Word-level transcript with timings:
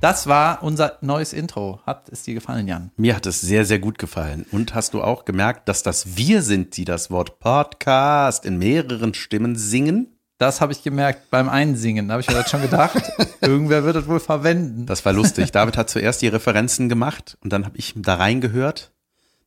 Das 0.00 0.26
war 0.26 0.62
unser 0.62 0.96
neues 1.02 1.34
Intro. 1.34 1.80
Hat 1.84 2.08
es 2.08 2.22
dir 2.22 2.32
gefallen, 2.32 2.66
Jan? 2.66 2.90
Mir 2.96 3.14
hat 3.14 3.26
es 3.26 3.42
sehr, 3.42 3.66
sehr 3.66 3.78
gut 3.78 3.98
gefallen. 3.98 4.46
Und 4.50 4.74
hast 4.74 4.94
du 4.94 5.02
auch 5.02 5.26
gemerkt, 5.26 5.68
dass 5.68 5.82
das 5.82 6.16
wir 6.16 6.40
sind, 6.40 6.78
die 6.78 6.86
das 6.86 7.10
Wort 7.10 7.38
Podcast 7.38 8.46
in 8.46 8.56
mehreren 8.56 9.12
Stimmen 9.12 9.56
singen? 9.56 10.16
Das 10.38 10.62
habe 10.62 10.72
ich 10.72 10.82
gemerkt 10.82 11.28
beim 11.28 11.50
Einsingen. 11.50 12.08
Da 12.08 12.12
habe 12.12 12.22
ich 12.22 12.28
mir 12.28 12.34
das 12.34 12.50
schon 12.50 12.62
gedacht. 12.62 13.12
Irgendwer 13.42 13.84
wird 13.84 13.94
das 13.94 14.08
wohl 14.08 14.20
verwenden. 14.20 14.86
Das 14.86 15.04
war 15.04 15.12
lustig. 15.12 15.52
David 15.52 15.76
hat 15.76 15.90
zuerst 15.90 16.22
die 16.22 16.28
Referenzen 16.28 16.88
gemacht 16.88 17.36
und 17.42 17.52
dann 17.52 17.66
habe 17.66 17.76
ich 17.76 17.92
da 17.94 18.14
reingehört, 18.14 18.92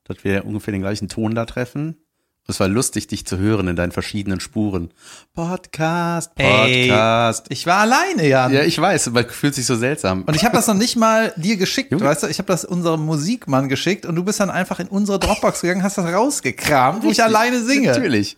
dass 0.04 0.24
wir 0.24 0.46
ungefähr 0.46 0.72
den 0.72 0.82
gleichen 0.82 1.10
Ton 1.10 1.34
da 1.34 1.48
treffen. 1.48 1.98
Es 2.46 2.60
war 2.60 2.68
lustig, 2.68 3.08
dich 3.08 3.26
zu 3.26 3.38
hören 3.38 3.70
in 3.70 3.78
deinen 3.78 3.94
verschiedenen 3.94 4.42
Spuren. 4.42 4.92
Podcast, 5.34 6.36
Podcast. 6.36 7.46
Ey, 7.48 7.54
ich 7.54 7.66
war 7.66 7.78
alleine, 7.78 8.28
Jan. 8.28 8.52
Ja, 8.52 8.64
ich 8.64 8.80
weiß, 8.80 9.08
aber 9.08 9.24
fühlt 9.24 9.56
sich 9.56 9.66
so 9.66 9.78
seltsam. 9.78 10.24
Und 10.24 10.36
ich 10.36 10.44
habe 10.44 10.54
das 10.54 10.68
noch 10.68 10.74
nicht 10.74 10.98
mal 10.98 11.34
dir 11.38 11.56
geschickt, 11.56 11.94
Junge. 11.94 12.04
weißt 12.04 12.24
du? 12.24 12.28
Ich 12.28 12.40
habe 12.40 12.48
das 12.48 12.66
unserem 12.66 13.06
Musikmann 13.06 13.70
geschickt 13.70 14.06
und 14.06 14.16
du 14.16 14.26
bist 14.26 14.42
dann 14.42 14.50
einfach 14.50 14.80
in 14.80 14.88
unsere 14.88 15.20
Dropbox 15.20 15.62
gegangen, 15.62 15.84
hast 15.84 15.98
das 15.98 16.06
rausgekramt, 16.06 17.04
wo 17.04 17.12
ich 17.12 17.24
alleine 17.24 17.64
singe. 17.64 17.88
Natürlich. 17.88 18.36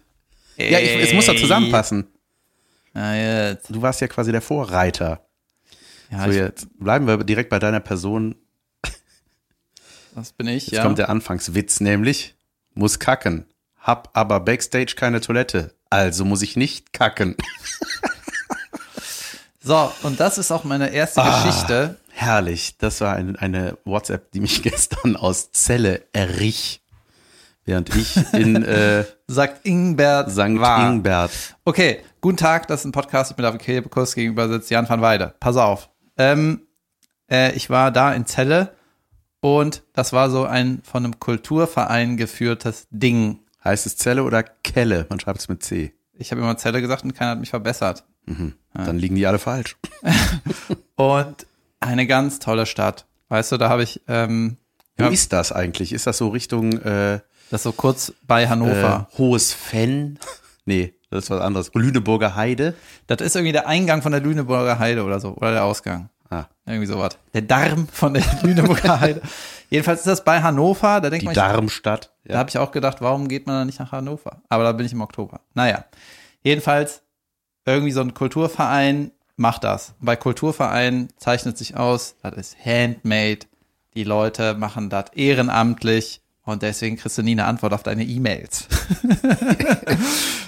Ey. 0.57 0.71
Ja, 0.71 0.79
ich, 0.79 1.09
es 1.09 1.13
muss 1.13 1.25
doch 1.25 1.35
zusammenpassen. 1.35 2.05
Ja, 2.93 3.15
jetzt. 3.15 3.71
Du 3.71 3.81
warst 3.81 4.01
ja 4.01 4.07
quasi 4.07 4.31
der 4.31 4.41
Vorreiter. 4.41 5.25
Ja, 6.11 6.25
so, 6.25 6.31
jetzt 6.31 6.67
bleiben 6.79 7.07
wir 7.07 7.17
direkt 7.23 7.49
bei 7.49 7.57
deiner 7.57 7.79
Person. 7.79 8.35
Das 10.13 10.31
bin 10.31 10.47
ich, 10.47 10.67
jetzt 10.67 10.71
ja. 10.71 10.77
Jetzt 10.77 10.83
kommt 10.83 10.99
der 10.99 11.09
Anfangswitz, 11.09 11.79
nämlich 11.79 12.35
muss 12.75 12.99
kacken 12.99 13.47
hab 13.85 14.09
aber 14.13 14.39
backstage 14.39 14.95
keine 14.95 15.21
Toilette, 15.21 15.75
also 15.91 16.25
muss 16.25 16.41
ich 16.41 16.57
nicht 16.57 16.91
kacken. 16.91 17.35
so, 19.61 19.91
und 20.01 20.19
das 20.19 20.39
ist 20.39 20.51
auch 20.51 20.63
meine 20.63 20.89
erste 20.89 21.21
ah, 21.21 21.43
Geschichte. 21.43 21.97
Herrlich, 22.11 22.77
das 22.79 22.99
war 23.01 23.15
eine, 23.15 23.39
eine 23.39 23.77
WhatsApp, 23.85 24.31
die 24.31 24.39
mich 24.39 24.63
gestern 24.63 25.15
aus 25.15 25.51
Zelle 25.51 26.01
errich. 26.13 26.81
Während 27.63 27.95
ich 27.95 28.15
in 28.33 28.63
äh, 28.63 29.05
St. 29.29 29.53
Ingbert 29.63 30.31
St. 30.31 30.59
war. 30.59 30.87
Ingbert. 30.89 31.31
Okay, 31.63 32.01
guten 32.21 32.37
Tag, 32.37 32.67
das 32.67 32.81
ist 32.81 32.85
ein 32.85 32.91
Podcast 32.91 33.37
mit 33.37 33.45
David 33.45 33.61
Kebekus, 33.61 34.15
gegenüber 34.15 34.49
sitzt 34.49 34.71
Jan 34.71 34.89
van 34.89 35.01
Weide. 35.01 35.35
Pass 35.39 35.57
auf. 35.57 35.89
Ähm, 36.17 36.61
äh, 37.29 37.53
ich 37.53 37.69
war 37.69 37.91
da 37.91 38.13
in 38.13 38.25
Zelle 38.25 38.73
und 39.41 39.83
das 39.93 40.11
war 40.11 40.31
so 40.31 40.45
ein 40.45 40.81
von 40.83 41.05
einem 41.05 41.19
Kulturverein 41.19 42.17
geführtes 42.17 42.87
Ding. 42.89 43.44
Heißt 43.65 43.85
es 43.87 43.97
Zelle 43.97 44.23
oder 44.23 44.43
Kelle? 44.43 45.07
Man 45.09 45.19
schreibt 45.19 45.39
es 45.39 45.49
mit 45.49 45.63
C. 45.63 45.93
Ich 46.13 46.31
habe 46.31 46.41
immer 46.41 46.55
Zelle 46.57 46.81
gesagt 46.81 47.03
und 47.03 47.15
keiner 47.15 47.31
hat 47.31 47.39
mich 47.39 47.49
verbessert. 47.49 48.03
Mhm. 48.25 48.53
Ja. 48.77 48.85
Dann 48.85 48.99
liegen 48.99 49.15
die 49.15 49.25
alle 49.25 49.39
falsch. 49.39 49.75
und 50.95 51.47
eine 51.79 52.07
ganz 52.07 52.39
tolle 52.39 52.65
Stadt. 52.65 53.05
Weißt 53.29 53.51
du, 53.51 53.57
da 53.57 53.69
habe 53.69 53.83
ich. 53.83 54.01
Ähm, 54.07 54.57
Wo 54.97 55.05
ja, 55.05 55.09
ist 55.09 55.33
das 55.33 55.51
eigentlich? 55.51 55.93
Ist 55.93 56.07
das 56.07 56.17
so 56.17 56.29
Richtung. 56.29 56.73
Äh, 56.73 57.19
das 57.49 57.59
ist 57.59 57.63
so 57.63 57.71
kurz 57.71 58.13
bei 58.25 58.47
Hannover. 58.47 59.07
Äh, 59.11 59.17
Hohes 59.17 59.51
Fenn? 59.51 60.19
Nee, 60.65 60.93
das 61.09 61.25
ist 61.25 61.29
was 61.29 61.41
anderes. 61.41 61.71
Lüneburger 61.73 62.35
Heide? 62.35 62.75
Das 63.07 63.21
ist 63.21 63.35
irgendwie 63.35 63.51
der 63.51 63.67
Eingang 63.67 64.01
von 64.01 64.11
der 64.11 64.21
Lüneburger 64.21 64.79
Heide 64.79 65.03
oder 65.03 65.19
so. 65.19 65.35
Oder 65.35 65.51
der 65.51 65.63
Ausgang. 65.63 66.09
Ah. 66.29 66.45
Irgendwie 66.65 66.87
sowas. 66.87 67.17
Der 67.33 67.43
Darm 67.43 67.87
von 67.87 68.13
der 68.13 68.23
Lüneburger 68.43 68.99
Heide. 68.99 69.21
Jedenfalls 69.69 70.01
ist 70.01 70.07
das 70.07 70.23
bei 70.23 70.41
Hannover. 70.41 71.01
Da 71.01 71.09
denkt 71.09 71.23
Die 71.23 71.25
man, 71.27 71.35
Darmstadt. 71.35 72.13
Ja. 72.23 72.33
Da 72.33 72.39
habe 72.39 72.49
ich 72.49 72.57
auch 72.57 72.71
gedacht, 72.71 73.01
warum 73.01 73.27
geht 73.27 73.47
man 73.47 73.55
da 73.57 73.65
nicht 73.65 73.79
nach 73.79 73.91
Hannover? 73.91 74.41
Aber 74.49 74.63
da 74.63 74.71
bin 74.71 74.85
ich 74.85 74.93
im 74.93 75.01
Oktober. 75.01 75.41
Naja. 75.53 75.85
Jedenfalls, 76.43 77.01
irgendwie 77.65 77.91
so 77.91 78.01
ein 78.01 78.13
Kulturverein 78.13 79.11
macht 79.37 79.63
das. 79.63 79.93
Bei 79.99 80.15
Kulturvereinen 80.15 81.09
zeichnet 81.17 81.57
sich 81.57 81.75
aus, 81.75 82.15
das 82.21 82.35
ist 82.35 82.57
handmade. 82.63 83.47
Die 83.95 84.03
Leute 84.03 84.53
machen 84.55 84.89
das 84.89 85.05
ehrenamtlich. 85.13 86.21
Und 86.43 86.61
deswegen 86.61 86.95
kriegst 86.95 87.17
du 87.17 87.23
nie 87.23 87.31
eine 87.31 87.45
Antwort 87.45 87.73
auf 87.73 87.81
deine 87.81 88.03
E-Mails. 88.03 88.67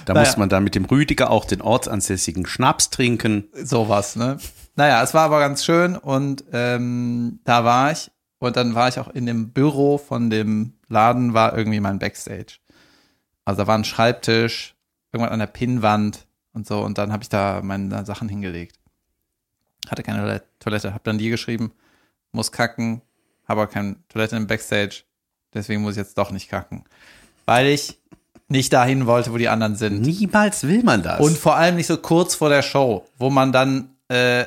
da 0.04 0.14
naja. 0.14 0.26
muss 0.26 0.36
man 0.36 0.48
dann 0.48 0.62
mit 0.62 0.76
dem 0.76 0.84
Rüdiger 0.84 1.30
auch 1.30 1.44
den 1.44 1.60
ortsansässigen 1.60 2.46
Schnaps 2.46 2.90
trinken. 2.90 3.48
Sowas, 3.52 4.14
ne? 4.14 4.38
Naja, 4.76 5.02
es 5.02 5.12
war 5.12 5.22
aber 5.22 5.40
ganz 5.40 5.64
schön 5.64 5.96
und 5.96 6.44
ähm, 6.52 7.40
da 7.42 7.64
war 7.64 7.90
ich 7.90 8.12
und 8.38 8.56
dann 8.56 8.74
war 8.74 8.88
ich 8.88 8.98
auch 8.98 9.08
in 9.08 9.26
dem 9.26 9.50
Büro 9.50 9.98
von 9.98 10.30
dem 10.30 10.74
Laden, 10.88 11.34
war 11.34 11.56
irgendwie 11.56 11.80
mein 11.80 11.98
Backstage. 11.98 12.58
Also 13.44 13.62
da 13.62 13.66
war 13.66 13.76
ein 13.76 13.84
Schreibtisch, 13.84 14.76
irgendwann 15.12 15.32
an 15.32 15.40
der 15.40 15.46
Pinnwand 15.46 16.26
und 16.52 16.66
so. 16.66 16.80
Und 16.80 16.98
dann 16.98 17.12
habe 17.12 17.22
ich 17.22 17.28
da 17.28 17.60
meine 17.62 18.04
Sachen 18.04 18.28
hingelegt. 18.28 18.78
Hatte 19.88 20.02
keine 20.02 20.42
Toilette, 20.60 20.94
hab 20.94 21.04
dann 21.04 21.18
die 21.18 21.30
geschrieben, 21.30 21.72
muss 22.32 22.52
kacken, 22.52 23.02
habe 23.46 23.62
aber 23.62 23.70
keine 23.70 23.96
Toilette 24.08 24.36
im 24.36 24.46
Backstage, 24.46 25.02
deswegen 25.54 25.82
muss 25.82 25.92
ich 25.92 25.98
jetzt 25.98 26.18
doch 26.18 26.30
nicht 26.30 26.48
kacken. 26.48 26.84
Weil 27.46 27.68
ich 27.68 27.98
nicht 28.48 28.72
dahin 28.72 29.06
wollte, 29.06 29.32
wo 29.32 29.36
die 29.36 29.48
anderen 29.48 29.76
sind. 29.76 30.00
Niemals 30.00 30.64
will 30.64 30.82
man 30.82 31.02
das. 31.02 31.20
Und 31.20 31.36
vor 31.36 31.56
allem 31.56 31.76
nicht 31.76 31.86
so 31.86 31.96
kurz 31.96 32.34
vor 32.34 32.48
der 32.48 32.62
Show, 32.62 33.06
wo 33.18 33.30
man 33.30 33.52
dann, 33.52 33.96
äh, 34.08 34.44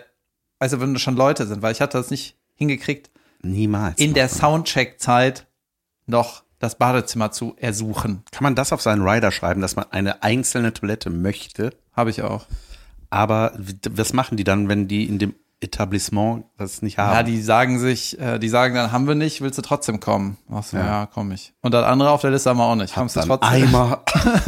also 0.59 0.79
wenn 0.79 0.97
schon 0.97 1.15
Leute 1.15 1.45
sind, 1.47 1.61
weil 1.61 1.71
ich 1.71 1.81
hatte 1.81 1.97
das 1.97 2.09
nicht 2.09 2.35
hingekriegt, 2.55 3.10
Niemals. 3.43 3.99
In 3.99 4.13
der 4.13 4.29
Soundcheck-Zeit 4.29 5.47
noch 6.05 6.43
das 6.59 6.75
Badezimmer 6.75 7.31
zu 7.31 7.55
ersuchen. 7.57 8.23
Kann 8.31 8.43
man 8.43 8.55
das 8.55 8.71
auf 8.71 8.81
seinen 8.81 9.07
Rider 9.07 9.31
schreiben, 9.31 9.61
dass 9.61 9.75
man 9.75 9.85
eine 9.91 10.23
einzelne 10.23 10.73
Toilette 10.73 11.09
möchte? 11.09 11.71
Habe 11.93 12.11
ich 12.11 12.21
auch. 12.21 12.45
Aber 13.09 13.53
was 13.89 14.13
machen 14.13 14.37
die 14.37 14.43
dann, 14.43 14.69
wenn 14.69 14.87
die 14.87 15.05
in 15.05 15.19
dem 15.19 15.35
Etablissement 15.59 16.45
das 16.57 16.81
nicht 16.81 16.97
haben? 16.97 17.13
Ja, 17.13 17.23
die 17.23 17.41
sagen 17.41 17.79
sich, 17.79 18.19
äh, 18.19 18.39
die 18.39 18.47
sagen 18.47 18.75
dann, 18.75 18.91
haben 18.91 19.07
wir 19.07 19.15
nicht, 19.15 19.41
willst 19.41 19.57
du 19.57 19.61
trotzdem 19.61 19.99
kommen? 19.99 20.37
Ach 20.51 20.63
so, 20.63 20.77
ja, 20.77 20.85
ja 20.85 21.05
komm 21.11 21.31
ich. 21.31 21.53
Und 21.61 21.73
das 21.73 21.85
andere 21.85 22.11
auf 22.11 22.21
der 22.21 22.31
Liste 22.31 22.49
haben 22.49 22.57
wir 22.57 22.65
auch 22.65 22.75
nicht. 22.75 22.93
Kommst 22.93 23.15
du 23.15 23.21
trotzdem? 23.21 23.49
Eimer. 23.49 24.03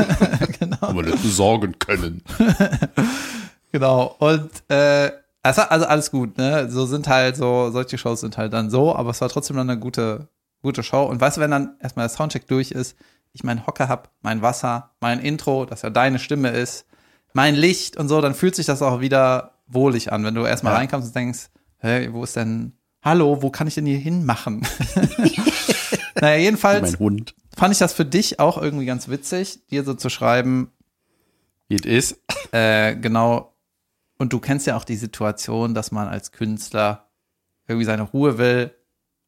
genau. 0.59 0.77
Aber 0.81 1.03
nicht 1.03 1.21
besorgen 1.21 1.77
können. 1.79 2.23
genau. 3.71 4.15
Und 4.19 4.49
äh, 4.69 5.11
also, 5.43 5.61
also 5.63 5.85
alles 5.85 6.09
gut, 6.09 6.37
ne? 6.37 6.69
So 6.71 6.85
sind 6.85 7.07
halt 7.07 7.35
so, 7.35 7.69
solche 7.69 7.97
Shows 7.97 8.21
sind 8.21 8.37
halt 8.37 8.53
dann 8.53 8.69
so, 8.69 8.95
aber 8.95 9.09
es 9.11 9.19
war 9.19 9.29
trotzdem 9.29 9.57
dann 9.57 9.69
eine 9.69 9.79
gute, 9.79 10.29
gute 10.61 10.83
Show. 10.83 11.03
Und 11.03 11.19
weißt 11.19 11.37
du, 11.37 11.41
wenn 11.41 11.51
dann 11.51 11.75
erstmal 11.81 12.07
der 12.07 12.15
Soundcheck 12.15 12.47
durch 12.47 12.71
ist, 12.71 12.95
ich 13.33 13.43
meinen 13.43 13.67
Hocker 13.67 13.89
hab, 13.89 14.09
mein 14.21 14.41
Wasser, 14.41 14.91
mein 15.01 15.19
Intro, 15.19 15.65
das 15.65 15.81
ja 15.81 15.89
deine 15.89 16.17
Stimme 16.17 16.49
ist, 16.49 16.85
mein 17.33 17.55
Licht 17.55 17.97
und 17.97 18.07
so, 18.07 18.21
dann 18.21 18.35
fühlt 18.35 18.55
sich 18.55 18.65
das 18.65 18.81
auch 18.81 19.01
wieder 19.01 19.55
wohlig 19.67 20.13
an, 20.13 20.23
wenn 20.23 20.35
du 20.35 20.45
erstmal 20.45 20.73
ja. 20.73 20.79
reinkommst 20.79 21.07
und 21.07 21.15
denkst, 21.15 21.49
hey, 21.77 22.13
wo 22.13 22.23
ist 22.23 22.35
denn, 22.35 22.73
hallo, 23.03 23.41
wo 23.41 23.49
kann 23.49 23.67
ich 23.67 23.75
denn 23.75 23.85
hier 23.85 23.97
hinmachen? 23.97 24.65
naja, 26.21 26.37
jedenfalls 26.37 26.91
mein 26.91 26.99
Hund. 26.99 27.35
fand 27.57 27.73
ich 27.73 27.79
das 27.79 27.91
für 27.91 28.05
dich 28.05 28.39
auch 28.39 28.61
irgendwie 28.61 28.85
ganz 28.85 29.09
witzig, 29.09 29.65
dir 29.67 29.83
so 29.83 29.93
zu 29.93 30.09
schreiben, 30.09 30.71
wie 31.67 31.75
es 31.75 31.85
ist. 31.85 32.19
Äh, 32.51 32.95
genau, 32.97 33.52
und 34.23 34.31
du 34.31 34.39
kennst 34.39 34.67
ja 34.67 34.78
auch 34.78 34.85
die 34.85 34.95
Situation, 34.95 35.73
dass 35.73 35.91
man 35.91 36.07
als 36.07 36.31
Künstler 36.31 37.09
irgendwie 37.67 37.84
seine 37.84 38.03
Ruhe 38.03 38.38
will 38.38 38.73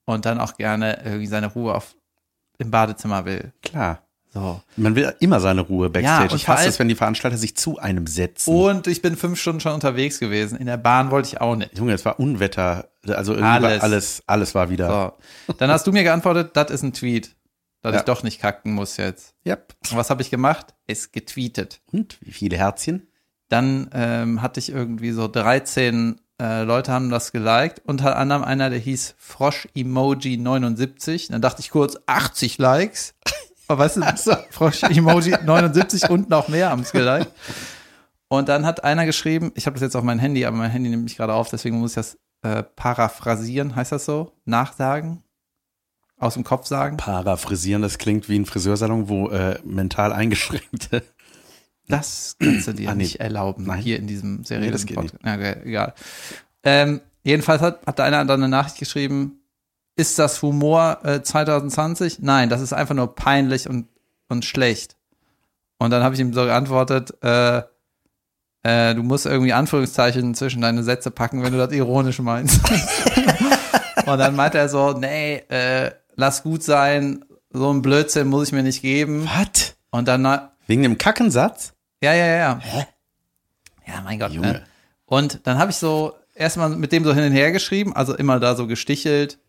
und 0.06 0.26
dann 0.26 0.40
auch 0.40 0.56
gerne 0.56 1.02
irgendwie 1.04 1.28
seine 1.28 1.48
Ruhe 1.48 1.76
auf, 1.76 1.98
im 2.60 2.72
Badezimmer 2.72 3.26
will. 3.26 3.52
Klar. 3.62 4.04
So. 4.34 4.62
Man 4.78 4.96
will 4.96 5.14
immer 5.20 5.42
seine 5.42 5.60
Ruhe 5.60 5.90
backstage. 5.90 6.30
Ja, 6.30 6.36
ich 6.36 6.48
hasse 6.48 6.70
es, 6.70 6.80
wenn 6.80 6.88
die 6.88 6.96
Veranstalter 6.96 7.38
sich 7.38 7.58
zu 7.58 7.78
einem 7.78 8.08
setzen. 8.08 8.56
Und 8.56 8.88
ich 8.88 9.02
bin 9.02 9.18
fünf 9.18 9.38
Stunden 9.38 9.60
schon 9.60 9.74
unterwegs 9.74 10.18
gewesen. 10.20 10.58
In 10.58 10.66
der 10.66 10.78
Bahn 10.78 11.12
wollte 11.12 11.28
ich 11.28 11.42
auch 11.42 11.58
nicht. 11.58 11.78
Junge, 11.78 11.92
es 11.92 12.06
war 12.06 12.18
Unwetter. 12.18 12.88
Also 13.06 13.34
irgendwie 13.34 13.52
alles, 13.52 13.82
alles, 13.82 14.24
alles 14.28 14.56
war 14.56 14.70
wieder. 14.70 15.14
So. 15.48 15.54
Dann 15.58 15.72
hast 15.72 15.86
du 15.88 15.92
mir 15.92 16.04
geantwortet, 16.04 16.52
das 16.56 16.72
ist 16.72 16.84
ein 16.84 16.94
Tweet. 16.94 17.36
Dass 17.82 17.96
ja. 17.96 18.00
ich 18.00 18.06
doch 18.06 18.24
nicht 18.24 18.40
kacken 18.40 18.72
muss 18.72 18.96
jetzt. 18.96 19.36
Yep. 19.46 19.76
Und 19.92 19.98
was 19.98 20.10
habe 20.10 20.22
ich 20.22 20.30
gemacht? 20.30 20.74
Es 20.88 21.12
getweetet. 21.12 21.82
Und 21.92 22.18
wie 22.22 22.32
viele 22.32 22.56
Herzchen? 22.56 23.10
Dann 23.50 23.90
ähm, 23.94 24.42
hatte 24.42 24.60
ich 24.60 24.72
irgendwie 24.72 25.12
so 25.12 25.28
13 25.28 26.20
äh, 26.42 26.64
Leute 26.64 26.92
haben 26.92 27.10
das 27.10 27.32
geliked. 27.32 27.82
Unter 27.86 28.18
anderem 28.18 28.44
einer, 28.44 28.70
der 28.70 28.80
hieß 28.80 29.16
Frosch 29.18 29.68
Emoji 29.74 30.38
79. 30.38 31.30
Dann 31.30 31.42
dachte 31.42 31.62
ich 31.62 31.70
kurz 31.70 31.98
80 32.08 32.58
Likes. 32.58 33.14
Aber 33.68 33.84
weißt 33.84 33.98
du, 33.98 34.02
also. 34.04 34.36
Frosch 34.50 34.84
Emoji 34.84 35.36
79 35.44 36.10
und 36.10 36.30
noch 36.30 36.48
mehr 36.48 36.70
haben 36.70 36.82
es 36.82 36.92
geliked. 36.92 37.32
Und 38.28 38.50
dann 38.50 38.66
hat 38.66 38.84
einer 38.84 39.06
geschrieben, 39.06 39.52
ich 39.56 39.66
habe 39.66 39.76
das 39.76 39.82
jetzt 39.82 39.96
auf 39.96 40.04
mein 40.04 40.20
Handy, 40.20 40.46
aber 40.46 40.58
mein 40.58 40.72
Handy 40.72 40.90
nimmt 40.90 41.04
mich 41.04 41.16
gerade 41.16 41.34
auf, 41.34 41.50
deswegen 41.50 41.80
muss 41.80 41.92
ich 41.92 41.96
das 41.96 42.18
äh, 42.42 42.64
paraphrasieren, 42.64 43.76
heißt 43.76 43.92
das 43.92 44.06
so? 44.06 44.32
Nachsagen? 44.46 45.24
Aus 46.18 46.34
dem 46.34 46.44
Kopf 46.44 46.66
sagen? 46.66 46.98
Paraphrasieren, 46.98 47.82
das 47.82 47.98
klingt 47.98 48.28
wie 48.28 48.40
ein 48.40 48.46
Friseursalon, 48.46 49.10
wo 49.10 49.30
äh, 49.30 49.60
mental 49.64 50.12
eingeschränkte 50.12 51.04
das 51.88 52.36
kannst 52.40 52.68
du 52.68 52.74
dir 52.74 52.90
ah, 52.90 52.96
nee. 52.96 53.04
nicht 53.04 53.20
erlauben, 53.20 53.66
Nein. 53.66 53.82
hier 53.82 53.98
in 53.98 54.08
diesem 54.08 54.44
seriösen 54.44 54.90
nee, 54.90 54.96
Podcast. 54.96 55.24
Ja, 55.24 55.36
okay, 55.36 55.56
egal. 55.66 55.94
Ähm, 56.64 57.02
jedenfalls 57.24 57.62
hat, 57.62 57.86
hat 57.86 58.00
da 58.00 58.04
einer 58.04 58.26
dann 58.26 58.42
eine 58.42 58.50
Nachricht 58.50 58.80
geschrieben, 58.80 59.40
ist 59.96 60.20
das 60.20 60.42
Humor 60.42 61.00
äh, 61.04 61.22
2020? 61.22 62.20
Nein, 62.20 62.50
das 62.50 62.62
ist 62.62 62.74
einfach 62.74 62.96
nur 62.96 63.16
peinlich 63.16 63.70
und, 63.70 63.88
und 64.28 64.46
schlecht. 64.46 64.98
Und 65.78 65.92
dann 65.92 66.04
habe 66.04 66.16
ich 66.16 66.22
ihm 66.22 66.34
so 66.34 66.44
geantwortet, 66.44 67.14
äh, 67.24 67.62
äh, 68.64 68.96
du 68.96 69.04
musst 69.04 69.28
irgendwie 69.28 69.54
Anführungszeichen 69.54 70.34
zwischen 70.34 70.62
deine 70.62 70.84
Sätze 70.84 71.12
packen, 71.12 71.44
wenn 71.44 71.52
du 71.52 71.60
das 71.60 71.72
ironisch 71.72 72.20
meinst. 72.20 72.62
und 74.08 74.18
dann 74.18 74.36
meinte 74.36 74.58
er 74.58 74.70
so, 74.70 74.94
nee, 74.94 75.44
äh, 75.50 75.92
lass 76.16 76.42
gut 76.42 76.64
sein, 76.64 77.24
so 77.52 77.72
ein 77.72 77.84
Blödsinn 77.84 78.28
muss 78.28 78.48
ich 78.48 78.54
mir 78.54 78.64
nicht 78.64 78.82
geben. 78.82 79.26
Was? 79.26 79.76
Und 79.92 80.08
dann, 80.08 80.26
Wegen 80.66 80.82
dem 80.82 80.98
Kackensatz? 80.98 81.75
Ja, 82.14 82.26
ja, 82.26 82.38
ja. 82.38 82.62
Ja, 83.88 84.02
mein 84.02 84.20
Gott. 84.20 84.32
Junge. 84.32 84.54
Ne? 84.54 84.64
Und 85.06 85.46
dann 85.46 85.58
habe 85.58 85.72
ich 85.72 85.78
so 85.78 86.14
erstmal 86.34 86.70
mit 86.70 86.92
dem 86.92 87.04
so 87.04 87.14
hin 87.14 87.24
und 87.24 87.32
her 87.32 87.52
geschrieben, 87.52 87.96
also 87.96 88.16
immer 88.16 88.40
da 88.40 88.56
so 88.56 88.68
gestichelt. 88.68 89.40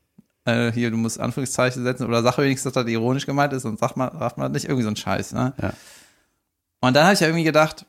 Äh, 0.44 0.70
hier, 0.72 0.90
du 0.90 0.96
musst 0.96 1.18
Anführungszeichen 1.18 1.82
setzen 1.82 2.06
oder 2.06 2.22
sag 2.22 2.38
wenigstens, 2.38 2.72
dass 2.72 2.84
das 2.84 2.90
ironisch 2.90 3.26
gemeint 3.26 3.52
ist 3.52 3.64
und 3.64 3.78
sag 3.78 3.96
mal, 3.96 4.12
sagt 4.18 4.38
man 4.38 4.52
nicht 4.52 4.66
irgendwie 4.66 4.84
so 4.84 4.90
ein 4.90 4.96
Scheiß, 4.96 5.32
ne? 5.32 5.54
Ja. 5.60 5.72
Und 6.80 6.94
dann 6.94 7.04
habe 7.04 7.14
ich 7.14 7.20
ja 7.20 7.26
irgendwie 7.26 7.44
gedacht, 7.44 7.84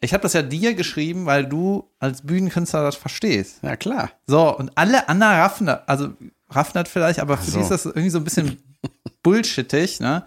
ich 0.00 0.12
habe 0.12 0.22
das 0.22 0.34
ja 0.34 0.42
dir 0.42 0.74
geschrieben, 0.74 1.24
weil 1.24 1.46
du 1.46 1.88
als 1.98 2.22
Bühnenkünstler 2.22 2.82
das 2.82 2.96
verstehst. 2.96 3.60
Ja, 3.62 3.76
klar. 3.76 4.10
So, 4.26 4.54
und 4.54 4.72
alle 4.74 5.08
anderen 5.08 5.34
raffen 5.34 5.66
das, 5.66 5.88
also 5.88 6.08
raffen 6.50 6.72
das 6.74 6.90
vielleicht, 6.90 7.20
aber 7.20 7.38
für 7.38 7.50
so. 7.50 7.56
die 7.56 7.62
ist 7.62 7.70
das 7.70 7.86
irgendwie 7.86 8.10
so 8.10 8.18
ein 8.18 8.24
bisschen 8.24 8.58
bullshittig, 9.22 10.00
ne? 10.00 10.24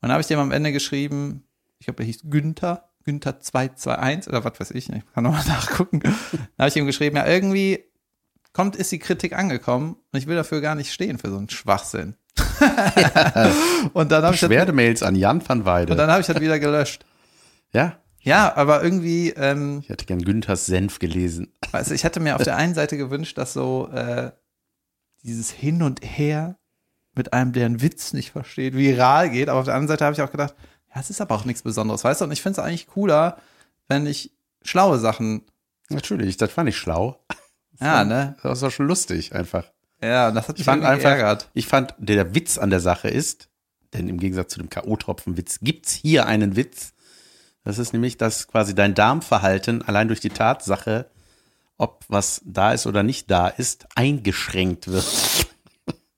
Und 0.00 0.08
dann 0.08 0.12
habe 0.12 0.22
ich 0.22 0.26
dem 0.26 0.40
am 0.40 0.50
Ende 0.50 0.72
geschrieben, 0.72 1.44
ich 1.78 1.86
glaube, 1.86 2.02
er 2.02 2.06
hieß 2.06 2.22
Günther, 2.28 2.88
Günther 3.04 3.40
221 3.40 4.28
oder 4.32 4.44
was 4.44 4.58
weiß 4.60 4.70
ich, 4.72 4.88
ne? 4.88 4.98
ich 4.98 5.14
kann 5.14 5.24
nochmal 5.24 5.44
nachgucken. 5.48 6.00
Da 6.00 6.10
habe 6.58 6.68
ich 6.68 6.76
ihm 6.76 6.86
geschrieben, 6.86 7.16
ja, 7.16 7.26
irgendwie 7.26 7.84
kommt, 8.52 8.76
ist 8.76 8.92
die 8.92 8.98
Kritik 8.98 9.34
angekommen 9.34 9.96
und 10.12 10.18
ich 10.18 10.26
will 10.26 10.36
dafür 10.36 10.60
gar 10.60 10.74
nicht 10.74 10.92
stehen 10.92 11.18
für 11.18 11.30
so 11.30 11.36
einen 11.36 11.48
Schwachsinn. 11.48 12.16
und 13.92 14.10
dann 14.10 14.24
habe 14.24 14.34
ich, 14.34 14.40
Beschwerdemails 14.40 15.02
an 15.02 15.14
Jan 15.14 15.46
van 15.46 15.64
Weide. 15.64 15.92
und 15.92 15.98
dann 15.98 16.10
habe 16.10 16.20
ich 16.20 16.26
das 16.26 16.40
wieder 16.40 16.58
gelöscht. 16.58 17.04
ja, 17.72 17.98
Ja, 18.20 18.54
aber 18.56 18.82
irgendwie, 18.82 19.30
ähm, 19.30 19.80
ich 19.82 19.88
hätte 19.88 20.06
gern 20.06 20.22
Günthers 20.22 20.66
Senf 20.66 20.98
gelesen. 20.98 21.52
Du, 21.72 21.92
ich 21.92 22.04
hätte 22.04 22.20
mir 22.20 22.36
auf 22.36 22.42
der 22.42 22.56
einen 22.56 22.74
Seite 22.74 22.96
gewünscht, 22.96 23.36
dass 23.36 23.52
so 23.52 23.88
äh, 23.92 24.30
dieses 25.24 25.50
Hin 25.50 25.82
und 25.82 26.00
Her 26.02 26.56
mit 27.14 27.32
einem, 27.32 27.52
der 27.52 27.66
einen 27.66 27.82
Witz 27.82 28.12
nicht 28.12 28.30
versteht, 28.32 28.74
viral 28.74 29.30
geht. 29.30 29.48
Aber 29.48 29.60
auf 29.60 29.66
der 29.66 29.74
anderen 29.74 29.88
Seite 29.88 30.04
habe 30.04 30.14
ich 30.14 30.22
auch 30.22 30.30
gedacht, 30.30 30.54
ja, 30.94 31.00
es 31.00 31.10
ist 31.10 31.20
aber 31.20 31.34
auch 31.34 31.44
nichts 31.44 31.62
Besonderes, 31.62 32.04
weißt 32.04 32.20
du? 32.20 32.24
Und 32.26 32.32
ich 32.32 32.42
finde 32.42 32.60
es 32.60 32.66
eigentlich 32.66 32.86
cooler, 32.88 33.38
wenn 33.88 34.06
ich 34.06 34.32
schlaue 34.62 34.98
Sachen, 34.98 35.42
Natürlich, 35.92 36.36
das 36.36 36.50
fand 36.50 36.68
ich 36.68 36.76
schlau. 36.76 37.18
ja, 37.80 38.04
ne? 38.04 38.36
Das 38.42 38.62
war 38.62 38.70
schon 38.70 38.86
lustig 38.86 39.34
einfach. 39.34 39.64
Ja, 40.00 40.30
das 40.30 40.48
hat 40.48 40.56
mich 40.56 40.60
Ich 40.60 40.64
fand 40.64 40.84
einfach, 40.84 41.10
geärgert. 41.10 41.48
ich 41.54 41.66
fand, 41.66 41.94
der 41.98 42.34
Witz 42.34 42.58
an 42.58 42.70
der 42.70 42.80
Sache 42.80 43.08
ist, 43.08 43.48
denn 43.92 44.08
im 44.08 44.18
Gegensatz 44.18 44.52
zu 44.52 44.58
dem 44.58 44.68
K.O.-Tropfen-Witz 44.68 45.60
gibt's 45.60 45.92
hier 45.92 46.26
einen 46.26 46.56
Witz. 46.56 46.92
Das 47.64 47.78
ist 47.78 47.92
nämlich, 47.92 48.16
dass 48.16 48.48
quasi 48.48 48.74
dein 48.74 48.94
Darmverhalten 48.94 49.82
allein 49.82 50.08
durch 50.08 50.20
die 50.20 50.30
Tatsache, 50.30 51.10
ob 51.78 52.04
was 52.08 52.40
da 52.44 52.72
ist 52.72 52.86
oder 52.86 53.02
nicht 53.02 53.30
da 53.30 53.48
ist, 53.48 53.86
eingeschränkt 53.94 54.88
wird. 54.88 55.06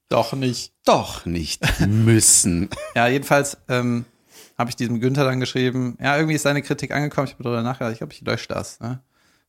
Doch 0.08 0.32
nicht. 0.32 0.72
Doch 0.84 1.26
nicht 1.26 1.62
müssen. 1.80 2.70
Ja, 2.94 3.08
jedenfalls 3.08 3.58
ähm, 3.68 4.06
habe 4.58 4.70
ich 4.70 4.76
diesem 4.76 5.00
Günther 5.00 5.24
dann 5.24 5.40
geschrieben, 5.40 5.96
ja, 6.00 6.16
irgendwie 6.16 6.34
ist 6.36 6.42
seine 6.42 6.62
Kritik 6.62 6.92
angekommen, 6.92 7.26
ich 7.26 7.34
habe 7.34 7.42
darüber 7.44 7.62
nachgedacht, 7.62 7.92
ich 7.92 7.98
glaube, 7.98 8.12
ich 8.12 8.20
lösche 8.22 8.48
das. 8.48 8.80
Ne? 8.80 9.00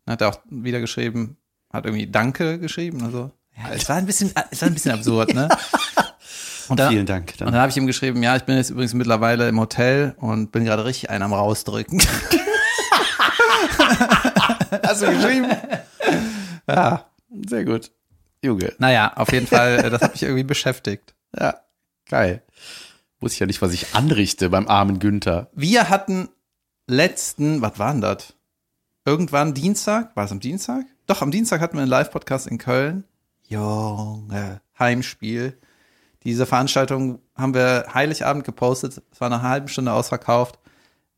Dann 0.05 0.13
hat 0.13 0.21
er 0.21 0.29
auch 0.29 0.39
wieder 0.49 0.79
geschrieben, 0.79 1.37
hat 1.71 1.85
irgendwie 1.85 2.07
Danke 2.07 2.59
geschrieben, 2.59 3.03
also 3.03 3.31
ja, 3.57 3.71
es 3.73 3.87
war 3.87 3.95
ein 3.97 4.05
bisschen, 4.05 4.31
es 4.51 4.61
war 4.61 4.67
ein 4.69 4.73
bisschen 4.73 4.91
absurd, 4.95 5.33
ne? 5.33 5.47
Und 6.67 6.79
dann, 6.79 6.91
Vielen 6.91 7.05
Dank. 7.05 7.29
und 7.33 7.41
Dann. 7.41 7.51
dann 7.51 7.61
habe 7.61 7.69
ich 7.69 7.77
ihm 7.77 7.85
geschrieben, 7.85 8.23
ja, 8.23 8.35
ich 8.35 8.43
bin 8.43 8.57
jetzt 8.57 8.71
übrigens 8.71 8.93
mittlerweile 8.95 9.47
im 9.47 9.59
Hotel 9.59 10.15
und 10.17 10.51
bin 10.51 10.65
gerade 10.65 10.83
richtig 10.83 11.11
einen 11.11 11.21
am 11.23 11.31
rausdrücken. 11.33 12.01
Hast 14.83 15.01
du 15.03 15.07
geschrieben? 15.07 15.47
ja. 16.67 17.05
Sehr 17.47 17.65
gut. 17.65 17.91
Junge. 18.41 18.73
Naja, 18.79 19.13
auf 19.15 19.31
jeden 19.31 19.47
Fall, 19.47 19.85
äh, 19.85 19.89
das 19.89 20.01
hat 20.01 20.13
mich 20.13 20.23
irgendwie 20.23 20.43
beschäftigt. 20.43 21.13
Ja, 21.37 21.55
geil. 22.09 22.41
Wusste 23.19 23.35
ich 23.35 23.39
ja 23.39 23.45
nicht, 23.45 23.62
was 23.62 23.73
ich 23.73 23.95
anrichte 23.95 24.50
beim 24.50 24.67
armen 24.67 25.00
Günther. 25.00 25.50
Wir 25.53 25.89
hatten 25.89 26.29
letzten, 26.88 27.62
was 27.62 27.79
war 27.79 27.91
denn 27.91 28.01
das? 28.01 28.33
Irgendwann 29.06 29.53
Dienstag, 29.53 30.15
war 30.15 30.25
es 30.25 30.31
am 30.31 30.39
Dienstag? 30.39 30.85
Doch, 31.07 31.21
am 31.21 31.31
Dienstag 31.31 31.62
hatten 31.62 31.75
wir 31.77 31.81
einen 31.81 31.89
Live-Podcast 31.91 32.47
in 32.47 32.57
Köln. 32.57 33.03
Junge, 33.47 34.62
Heimspiel. 34.77 35.57
Diese 36.23 36.47
Veranstaltung 36.47 37.19
haben 37.35 37.53
wir 37.53 37.85
Heiligabend 37.94 38.44
gepostet. 38.44 39.01
Es 39.12 39.21
war 39.21 39.29
nach 39.29 39.41
einer 39.41 39.50
halben 39.50 39.67
Stunde 39.67 39.94
ausverkauft. 39.94 40.59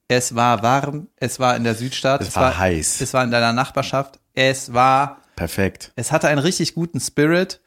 Es 0.10 0.36
war 0.36 0.64
warm, 0.64 1.08
es 1.16 1.40
war 1.40 1.56
in 1.56 1.64
der 1.64 1.76
Südstadt. 1.76 2.22
Es 2.22 2.36
war 2.36 2.58
heiß. 2.58 3.02
Es 3.02 3.14
war 3.14 3.24
in 3.24 3.32
deiner 3.32 3.54
Nachbarschaft. 3.54 4.20
Es 4.34 4.74
war, 4.74 5.22
Perfekt. 5.36 5.92
es 5.96 6.12
hatte 6.12 6.28
einen 6.28 6.40
richtig 6.40 6.76
guten 6.76 7.00
Spirit. 7.00 7.62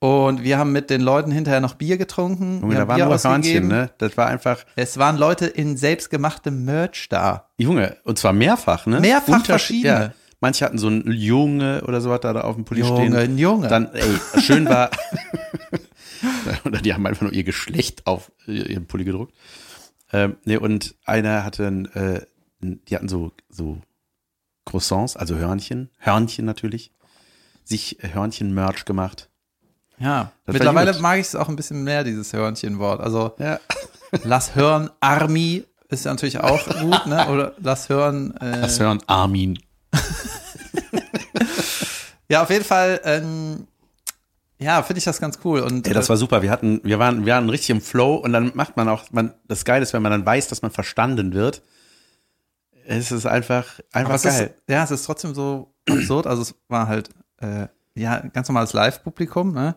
Und 0.00 0.42
wir 0.42 0.56
haben 0.58 0.72
mit 0.72 0.88
den 0.90 1.02
Leuten 1.02 1.30
hinterher 1.30 1.60
noch 1.60 1.74
Bier 1.74 1.98
getrunken. 1.98 2.60
Junge, 2.62 2.74
da 2.74 2.88
waren 2.88 2.96
Bier 2.96 3.04
nur. 3.06 3.18
Hörnchen, 3.22 3.68
ne? 3.68 3.90
Das 3.98 4.16
war 4.16 4.26
einfach, 4.28 4.64
Es 4.74 4.96
waren 4.96 5.16
Leute 5.18 5.46
in 5.46 5.76
selbstgemachtem 5.76 6.64
Merch 6.64 7.08
da. 7.10 7.50
Junge, 7.58 7.96
und 8.04 8.18
zwar 8.18 8.32
mehrfach, 8.32 8.86
ne? 8.86 8.98
Mehrfach 9.00 9.34
Unterschied- 9.40 9.46
verschiedene. 9.84 9.92
Ja. 10.04 10.12
Manche 10.42 10.64
hatten 10.64 10.78
so 10.78 10.88
ein 10.88 11.04
Junge 11.12 11.82
oder 11.86 12.00
so 12.00 12.08
was 12.08 12.20
da 12.20 12.32
auf 12.40 12.54
dem 12.56 12.64
Pulli 12.64 12.80
Junge, 12.80 12.96
stehen. 12.96 13.14
ein 13.14 13.36
Junge. 13.36 13.68
Dann, 13.68 13.92
ey, 13.92 14.40
schön 14.40 14.66
war, 14.66 14.90
oder 16.64 16.78
die 16.80 16.94
haben 16.94 17.06
einfach 17.06 17.22
nur 17.22 17.32
ihr 17.34 17.44
Geschlecht 17.44 18.06
auf 18.06 18.32
ihren 18.46 18.86
Pulli 18.86 19.04
gedruckt. 19.04 19.34
Ähm, 20.12 20.36
nee, 20.44 20.56
und 20.56 20.94
einer 21.04 21.44
hatte, 21.44 21.66
ein, 21.66 21.84
äh, 21.94 22.22
die 22.62 22.94
hatten 22.96 23.08
so, 23.08 23.32
so 23.50 23.78
Croissants, 24.64 25.16
also 25.16 25.36
Hörnchen, 25.36 25.90
Hörnchen 25.98 26.46
natürlich, 26.46 26.90
sich 27.64 27.98
Hörnchen-Merch 28.00 28.84
gemacht. 28.86 29.28
Ja, 30.00 30.32
Das 30.46 30.54
mittlerweile 30.54 30.98
mag 31.00 31.18
ich 31.18 31.26
es 31.26 31.36
auch 31.36 31.48
ein 31.48 31.56
bisschen 31.56 31.84
mehr, 31.84 32.02
dieses 32.04 32.32
Hörnchenwort. 32.32 33.00
Also 33.00 33.34
Ja. 33.38 33.60
lass 34.24 34.54
hören, 34.54 34.90
Army 35.00 35.64
ist 35.88 36.04
ja 36.04 36.12
natürlich 36.12 36.40
auch 36.40 36.64
gut, 36.80 37.06
ne? 37.06 37.28
Oder 37.28 37.52
lass 37.58 37.88
hören. 37.88 38.34
Äh, 38.38 38.60
Das 38.62 38.80
hören 38.80 39.00
Armin. 39.06 39.58
ja, 42.28 42.42
auf 42.42 42.50
jeden 42.50 42.64
Fall, 42.64 43.00
ähm, 43.04 43.66
ja, 44.58 44.82
finde 44.82 44.98
ich 44.98 45.04
das 45.04 45.20
ganz 45.20 45.38
cool. 45.44 45.60
Und 45.60 45.86
Ey, 45.86 45.94
das 45.94 46.08
war 46.08 46.16
super. 46.16 46.42
Wir 46.42 46.50
hatten, 46.50 46.80
wir 46.84 46.98
waren, 46.98 47.24
wir 47.26 47.34
waren 47.34 47.48
richtig 47.48 47.70
im 47.70 47.80
Flow 47.80 48.14
und 48.16 48.32
dann 48.32 48.52
macht 48.54 48.76
man 48.76 48.88
auch, 48.88 49.04
man, 49.10 49.34
das 49.48 49.64
Geile 49.64 49.82
ist, 49.82 49.92
wenn 49.92 50.02
man 50.02 50.12
dann 50.12 50.24
weiß, 50.26 50.48
dass 50.48 50.62
man 50.62 50.70
verstanden 50.70 51.32
wird. 51.34 51.62
Es 52.86 53.10
ist 53.12 53.26
einfach, 53.26 53.66
einfach 53.92 54.22
geil. 54.22 54.54
ist, 54.56 54.70
ja, 54.70 54.82
es 54.84 54.90
ist 54.90 55.04
trotzdem 55.04 55.34
so 55.34 55.72
absurd. 55.88 56.26
Also 56.26 56.42
es 56.42 56.54
war 56.68 56.88
halt, 56.88 57.10
äh, 57.38 57.66
ja, 57.94 58.20
ganz 58.32 58.48
normales 58.48 58.72
Live-Publikum, 58.72 59.52
ne? 59.52 59.74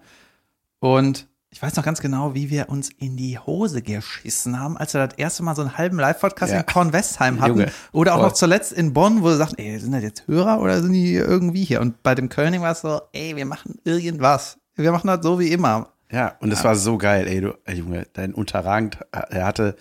Und 0.80 1.28
ich 1.50 1.62
weiß 1.62 1.76
noch 1.76 1.84
ganz 1.84 2.02
genau, 2.02 2.34
wie 2.34 2.50
wir 2.50 2.70
uns 2.70 2.90
in 2.98 3.16
die 3.16 3.38
Hose 3.38 3.82
geschissen 3.84 4.60
haben, 4.60 4.76
als 4.76 4.94
wir 4.96 5.06
das 5.06 5.18
erste 5.18 5.44
Mal 5.44 5.56
so 5.56 5.62
einen 5.62 5.78
halben 5.78 5.98
Live-Podcast 6.00 6.52
Ja. 6.52 6.60
in 6.62 6.66
Kornwestheim 6.66 7.42
hatten. 7.42 7.60
Junge, 7.60 7.72
oder 7.92 8.14
auch 8.14 8.18
voll. 8.20 8.28
noch 8.30 8.34
zuletzt 8.34 8.72
in 8.74 8.92
Bonn, 8.94 9.22
wo 9.22 9.30
sie 9.30 9.38
sagten, 9.38 9.62
ey, 9.62 9.78
sind 9.80 9.92
das 9.92 10.02
jetzt 10.02 10.28
Hörer 10.28 10.60
oder 10.62 10.82
sind 10.82 10.94
die 10.94 11.14
irgendwie 11.14 11.64
hier? 11.64 11.80
Und 11.82 12.02
bei 12.02 12.16
dem 12.16 12.30
Kölning 12.30 12.62
war 12.62 12.72
es 12.72 12.82
so, 12.82 13.02
ey, 13.14 13.36
wir 13.36 13.46
machen 13.46 13.76
irgendwas. 13.84 14.58
Wir 14.76 14.92
machen 14.92 15.08
das 15.08 15.20
so 15.22 15.40
wie 15.40 15.52
immer. 15.52 15.90
Ja, 16.12 16.36
und 16.40 16.52
es 16.52 16.64
war 16.64 16.76
so 16.76 16.98
geil, 16.98 17.28
ey, 17.28 17.42
du, 17.42 17.54
ey, 17.66 17.76
Junge, 17.78 18.08
dein 18.14 18.34
Unterragend, 18.34 18.98
er 19.12 19.46
hatte, 19.46 19.76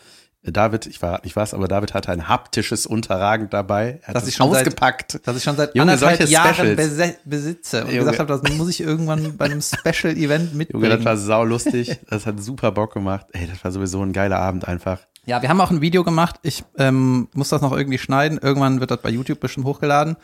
David, 0.44 0.86
ich 0.86 1.00
war 1.02 1.20
nicht 1.22 1.36
was, 1.36 1.54
aber 1.54 1.68
David 1.68 1.94
hatte 1.94 2.10
ein 2.10 2.28
haptisches 2.28 2.84
Unterragend 2.86 3.52
dabei. 3.52 4.00
Er 4.02 4.08
hat 4.08 4.16
Das 4.16 4.22
es 4.24 4.30
ich 4.30 4.34
schon 4.34 4.50
seit- 4.52 4.62
ausgepackt. 4.66 5.20
Das 5.24 5.36
ich 5.36 5.44
schon 5.44 5.56
seit 5.56 5.74
Junge, 5.76 5.92
anderthalb 5.92 6.28
Jahren 6.28 6.54
Specials. 6.54 7.14
besitze 7.24 7.82
und 7.84 7.88
Junge. 7.90 7.98
gesagt 8.00 8.18
habe, 8.18 8.40
das 8.40 8.52
muss 8.56 8.68
ich 8.68 8.80
irgendwann 8.80 9.36
bei 9.36 9.44
einem 9.44 9.62
Special-Event 9.62 10.54
mitbringen. 10.54 10.82
Junge, 10.84 10.96
das 10.96 11.04
war 11.04 11.16
sau 11.16 11.44
lustig. 11.44 11.96
Das 12.10 12.26
hat 12.26 12.42
super 12.42 12.72
Bock 12.72 12.92
gemacht. 12.92 13.26
Ey, 13.32 13.46
das 13.46 13.62
war 13.62 13.70
sowieso 13.70 14.02
ein 14.02 14.12
geiler 14.12 14.38
Abend 14.40 14.66
einfach. 14.66 14.98
Ja, 15.26 15.40
wir 15.40 15.48
haben 15.48 15.60
auch 15.60 15.70
ein 15.70 15.80
Video 15.80 16.02
gemacht. 16.02 16.36
Ich 16.42 16.64
ähm, 16.78 17.28
muss 17.34 17.48
das 17.50 17.62
noch 17.62 17.70
irgendwie 17.72 17.98
schneiden. 17.98 18.38
Irgendwann 18.42 18.80
wird 18.80 18.90
das 18.90 19.00
bei 19.00 19.10
YouTube 19.10 19.38
bestimmt 19.38 19.66
hochgeladen. 19.66 20.16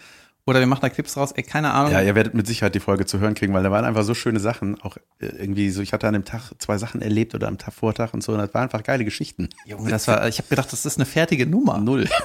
Oder 0.49 0.61
wir 0.61 0.67
machen 0.67 0.81
da 0.81 0.89
Clips 0.89 1.15
raus. 1.19 1.33
Ey, 1.33 1.43
keine 1.43 1.73
Ahnung. 1.73 1.93
Ja, 1.93 2.01
ihr 2.01 2.15
werdet 2.15 2.33
mit 2.33 2.47
Sicherheit 2.47 2.75
die 2.75 2.81
Folge 2.81 3.05
zu 3.05 3.19
hören 3.19 3.35
kriegen, 3.35 3.53
weil 3.53 3.63
da 3.63 3.71
waren 3.71 3.85
einfach 3.85 4.03
so 4.03 4.15
schöne 4.15 4.41
Sachen. 4.41 4.81
Auch 4.81 4.97
äh, 5.19 5.27
irgendwie 5.27 5.69
so, 5.69 5.83
ich 5.83 5.93
hatte 5.93 6.09
an 6.09 6.15
dem 6.15 6.25
Tag 6.25 6.53
zwei 6.57 6.79
Sachen 6.79 7.03
erlebt 7.03 7.35
oder 7.35 7.49
am 7.49 7.59
Tag 7.59 7.75
Vortag 7.75 8.15
und 8.15 8.23
so. 8.23 8.33
Und 8.33 8.39
das 8.39 8.55
waren 8.55 8.63
einfach 8.63 8.83
geile 8.83 9.05
Geschichten. 9.05 9.51
Junge, 9.67 9.91
das 9.91 10.09
war, 10.09 10.27
ich 10.27 10.39
habe 10.39 10.49
gedacht, 10.49 10.73
das 10.73 10.87
ist 10.87 10.97
eine 10.97 11.05
fertige 11.05 11.45
Nummer. 11.47 11.79
Null. 11.79 12.09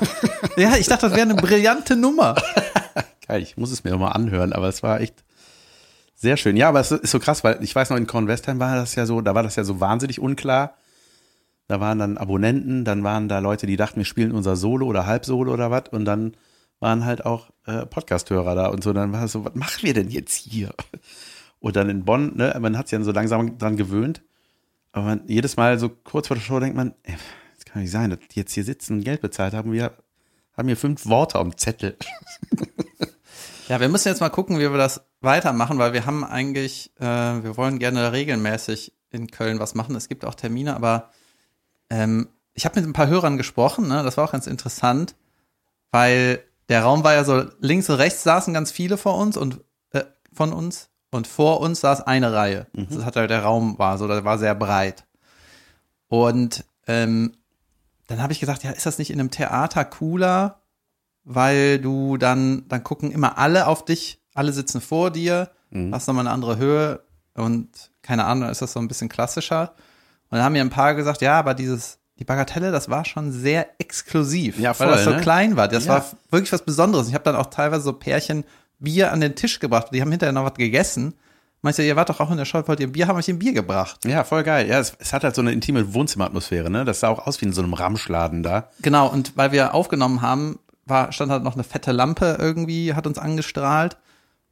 Ja, 0.56 0.78
ich 0.78 0.88
dachte, 0.88 1.08
das 1.08 1.18
wäre 1.18 1.30
eine 1.30 1.36
brillante 1.36 1.98
Nummer. 1.98 2.36
Geil, 3.28 3.42
ich 3.42 3.58
muss 3.58 3.72
es 3.72 3.84
mir 3.84 3.90
nochmal 3.90 4.14
anhören, 4.14 4.54
aber 4.54 4.70
es 4.70 4.84
war 4.84 5.02
echt 5.02 5.16
sehr 6.16 6.38
schön. 6.38 6.56
Ja, 6.56 6.70
aber 6.70 6.80
es 6.80 6.92
ist 6.92 7.12
so 7.12 7.20
krass, 7.20 7.44
weil 7.44 7.62
ich 7.62 7.76
weiß 7.76 7.90
noch, 7.90 7.98
in 7.98 8.08
Kornwestheim 8.08 8.60
war 8.60 8.76
das 8.76 8.96
ja 8.96 9.06
so, 9.06 9.20
da 9.20 9.36
war 9.36 9.44
das 9.44 9.58
ja 9.58 9.66
so 9.66 9.82
wahnsinnig 9.82 10.20
unklar. 10.20 10.76
Da 11.68 11.82
waren 11.82 12.00
dann 12.00 12.18
Abonnenten, 12.18 12.86
dann 12.86 13.04
waren 13.04 13.28
da 13.28 13.40
Leute, 13.40 13.66
die 13.66 13.76
dachten, 13.76 13.98
wir 13.98 14.06
spielen 14.06 14.32
unser 14.32 14.56
Solo 14.56 14.86
oder 14.86 15.08
Halbsolo 15.08 15.52
oder 15.52 15.72
was. 15.72 15.90
Und 15.92 16.06
dann 16.06 16.36
waren 16.84 17.06
halt 17.06 17.26
auch 17.26 17.50
äh, 17.66 17.86
Podcast-Hörer 17.86 18.54
da 18.54 18.68
und 18.68 18.84
so. 18.84 18.94
Dann 18.94 19.12
war 19.12 19.24
es 19.24 19.32
so, 19.32 19.44
was 19.44 19.56
machen 19.56 19.82
wir 19.82 19.96
denn 19.96 20.10
jetzt 20.10 20.36
hier? 20.36 20.76
Und 21.60 21.76
dann 21.76 21.90
in 21.90 22.06
Bonn, 22.06 22.36
ne, 22.36 22.56
man 22.60 22.78
hat 22.78 22.90
sich 22.90 22.98
dann 22.98 23.06
so 23.06 23.12
langsam 23.12 23.58
dran 23.58 23.78
gewöhnt. 23.78 24.22
Aber 24.92 25.06
man, 25.06 25.22
jedes 25.28 25.58
Mal 25.58 25.80
so 25.80 25.90
kurz 25.90 26.28
vor 26.28 26.36
der 26.36 26.44
Show 26.44 26.60
denkt 26.60 26.76
man, 26.76 26.94
ey, 27.04 27.16
das 27.56 27.66
kann 27.66 27.82
nicht 27.82 27.92
sein, 27.92 28.12
dass 28.12 28.20
die 28.20 28.40
jetzt 28.40 28.54
hier 28.54 28.64
sitzen 28.64 28.98
und 28.98 29.04
Geld 29.04 29.22
bezahlt 29.22 29.54
haben. 29.54 29.72
Wir 29.72 29.94
haben 30.56 30.68
hier 30.68 30.78
fünf 30.78 31.08
Worte 31.08 31.40
am 31.40 31.58
Zettel. 31.58 31.98
Ja, 33.70 33.80
wir 33.80 33.88
müssen 33.88 34.10
jetzt 34.10 34.20
mal 34.20 34.30
gucken, 34.30 34.60
wie 34.60 34.70
wir 34.70 34.78
das 34.78 35.06
weitermachen, 35.22 35.78
weil 35.78 35.94
wir 35.94 36.06
haben 36.06 36.26
eigentlich, 36.26 36.92
äh, 37.00 37.06
wir 37.06 37.56
wollen 37.56 37.80
gerne 37.80 38.12
regelmäßig 38.12 38.92
in 39.10 39.32
Köln 39.32 39.58
was 39.60 39.74
machen. 39.74 39.96
Es 39.96 40.10
gibt 40.10 40.26
auch 40.26 40.36
Termine, 40.36 40.76
aber 40.76 41.12
ähm, 41.90 42.28
ich 42.54 42.66
habe 42.66 42.78
mit 42.78 42.88
ein 42.88 42.94
paar 42.94 43.08
Hörern 43.08 43.38
gesprochen, 43.38 43.88
ne? 43.88 44.04
das 44.04 44.18
war 44.18 44.26
auch 44.26 44.34
ganz 44.34 44.48
interessant, 44.48 45.16
weil 45.92 46.44
der 46.70 46.84
Raum 46.84 47.04
war 47.04 47.14
ja 47.14 47.24
so, 47.24 47.44
links 47.60 47.90
und 47.90 47.96
rechts 47.98 48.24
saßen 48.24 48.54
ganz 48.54 48.72
viele 48.72 48.98
vor 48.98 49.18
uns 49.18 49.38
und 49.38 49.62
äh, 49.92 50.04
von 50.32 50.54
uns 50.54 50.90
und 51.12 51.28
vor 51.28 51.60
uns 51.60 51.82
saß 51.82 52.02
eine 52.02 52.34
Reihe. 52.34 52.68
Mhm. 52.74 52.88
Das 52.90 53.06
hat 53.06 53.16
halt 53.16 53.30
der 53.30 53.44
Raum 53.44 53.78
war 53.78 53.98
so, 53.98 54.08
der 54.08 54.24
war 54.26 54.38
sehr 54.38 54.56
breit. 54.56 55.06
Und 56.08 56.66
ähm, 56.88 57.34
dann 58.08 58.22
habe 58.22 58.34
ich 58.34 58.40
gesagt, 58.40 58.64
ja, 58.64 58.72
ist 58.72 58.86
das 58.86 58.98
nicht 58.98 59.12
in 59.12 59.20
einem 59.20 59.32
Theater 59.32 59.86
cooler, 59.86 60.62
weil 61.24 61.80
du 61.80 62.18
dann, 62.18 62.68
dann 62.68 62.84
gucken 62.84 63.12
immer 63.12 63.38
alle 63.38 63.68
auf 63.68 63.86
dich, 63.86 64.22
alle 64.34 64.52
sitzen 64.54 64.82
vor 64.82 65.12
dir, 65.12 65.52
Mhm. 65.72 65.92
hast 65.92 66.06
nochmal 66.08 66.28
eine 66.28 66.34
andere 66.36 66.58
Höhe 66.58 67.04
und 67.34 67.90
keine 68.04 68.26
Ahnung, 68.26 68.48
ist 68.48 68.62
das 68.62 68.74
so 68.74 68.80
ein 68.80 68.88
bisschen 68.88 69.10
klassischer. 69.10 69.74
Und 70.30 70.38
dann 70.38 70.44
haben 70.44 70.54
mir 70.54 70.62
ein 70.62 70.70
paar 70.70 70.94
gesagt, 70.94 71.22
ja, 71.24 71.40
aber 71.40 71.56
dieses, 71.56 71.98
die 72.20 72.26
Bagatelle, 72.26 72.72
das 72.72 72.90
war 72.90 73.06
schon 73.06 73.32
sehr 73.32 73.68
exklusiv, 73.80 74.60
Ja, 74.60 74.78
weil 74.80 74.88
das 74.90 75.04
voll, 75.04 75.14
so 75.14 75.18
ne? 75.18 75.22
klein 75.22 75.56
war. 75.56 75.68
Das 75.68 75.86
Ja. 75.86 75.94
war 75.96 76.06
wirklich 76.30 76.52
was 76.54 76.64
Besonderes. 76.64 77.08
Ich 77.08 77.14
habe 77.14 77.24
dann 77.24 77.36
auch 77.36 77.48
teilweise 77.48 77.84
so 77.84 77.94
Pärchen 77.94 78.44
Bier 78.80 79.12
an 79.12 79.22
den 79.22 79.36
Tisch 79.36 79.60
gebracht. 79.60 79.88
Die 79.94 80.02
haben 80.02 80.12
hinterher 80.12 80.34
noch 80.34 80.44
was 80.46 80.54
gegessen. 80.56 81.16
Meinst 81.62 81.80
du, 81.80 81.84
ihr 81.84 81.96
wart 81.96 82.10
doch 82.10 82.20
auch 82.20 82.30
in 82.30 82.38
der 82.38 82.44
Show, 82.46 82.62
wollt 82.68 82.82
ihr 82.82 82.88
ein 82.88 82.92
Bier 82.92 83.08
haben? 83.08 83.16
Hab 83.16 83.22
ich 83.24 83.30
ein 83.30 83.40
Bier 83.40 83.54
gebracht. 83.54 84.04
Ja, 84.06 84.26
voll 84.26 84.44
geil. 84.44 84.68
Ja, 84.68 84.80
es, 84.80 84.94
es 85.00 85.14
hat 85.14 85.24
halt 85.24 85.34
so 85.34 85.42
eine 85.42 85.54
intime 85.54 85.94
Wohnzimmeratmosphäre, 85.94 86.70
ne? 86.70 86.84
Das 86.84 87.00
sah 87.00 87.08
auch 87.08 87.26
aus 87.26 87.40
wie 87.42 87.46
in 87.46 87.54
so 87.54 87.62
einem 87.64 87.74
Ramschladen 87.74 88.44
da. 88.44 88.70
Genau, 88.82 89.08
und 89.08 89.38
weil 89.38 89.54
wir 89.54 89.74
aufgenommen 89.74 90.22
haben, 90.22 90.60
war, 90.86 91.14
stand 91.14 91.32
halt 91.32 91.44
noch 91.44 91.54
eine 91.54 91.64
fette 91.64 91.94
Lampe 91.94 92.36
irgendwie, 92.40 92.94
hat 92.94 93.08
uns 93.08 93.18
angestrahlt. 93.18 93.96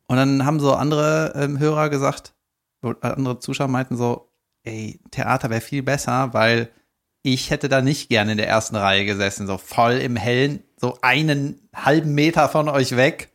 Und 0.08 0.15
dann 0.15 0.46
haben 0.46 0.62
so 0.62 0.74
andere 0.74 1.34
ähm, 1.36 1.60
Hörer 1.60 1.89
gesagt, 1.89 2.34
oder 2.82 3.18
andere 3.18 3.39
Zuschauer 3.39 3.68
meinten 3.68 3.98
so, 3.98 4.30
ey, 4.63 5.01
Theater 5.12 5.50
wäre 5.50 5.62
viel 5.62 5.84
besser, 5.84 6.34
weil 6.34 6.70
ich 7.24 7.51
hätte 7.51 7.70
da 7.70 7.82
nicht 7.82 8.10
gerne 8.10 8.32
in 8.34 8.38
der 8.38 8.48
ersten 8.48 8.75
Reihe 8.75 9.06
gesessen, 9.06 9.48
so 9.48 9.58
voll 9.58 9.94
im 9.94 10.16
Hellen, 10.16 10.63
so 10.78 10.98
einen 11.01 11.60
halben 11.74 12.16
Meter 12.16 12.50
von 12.50 12.68
euch 12.68 12.96
weg. 12.96 13.30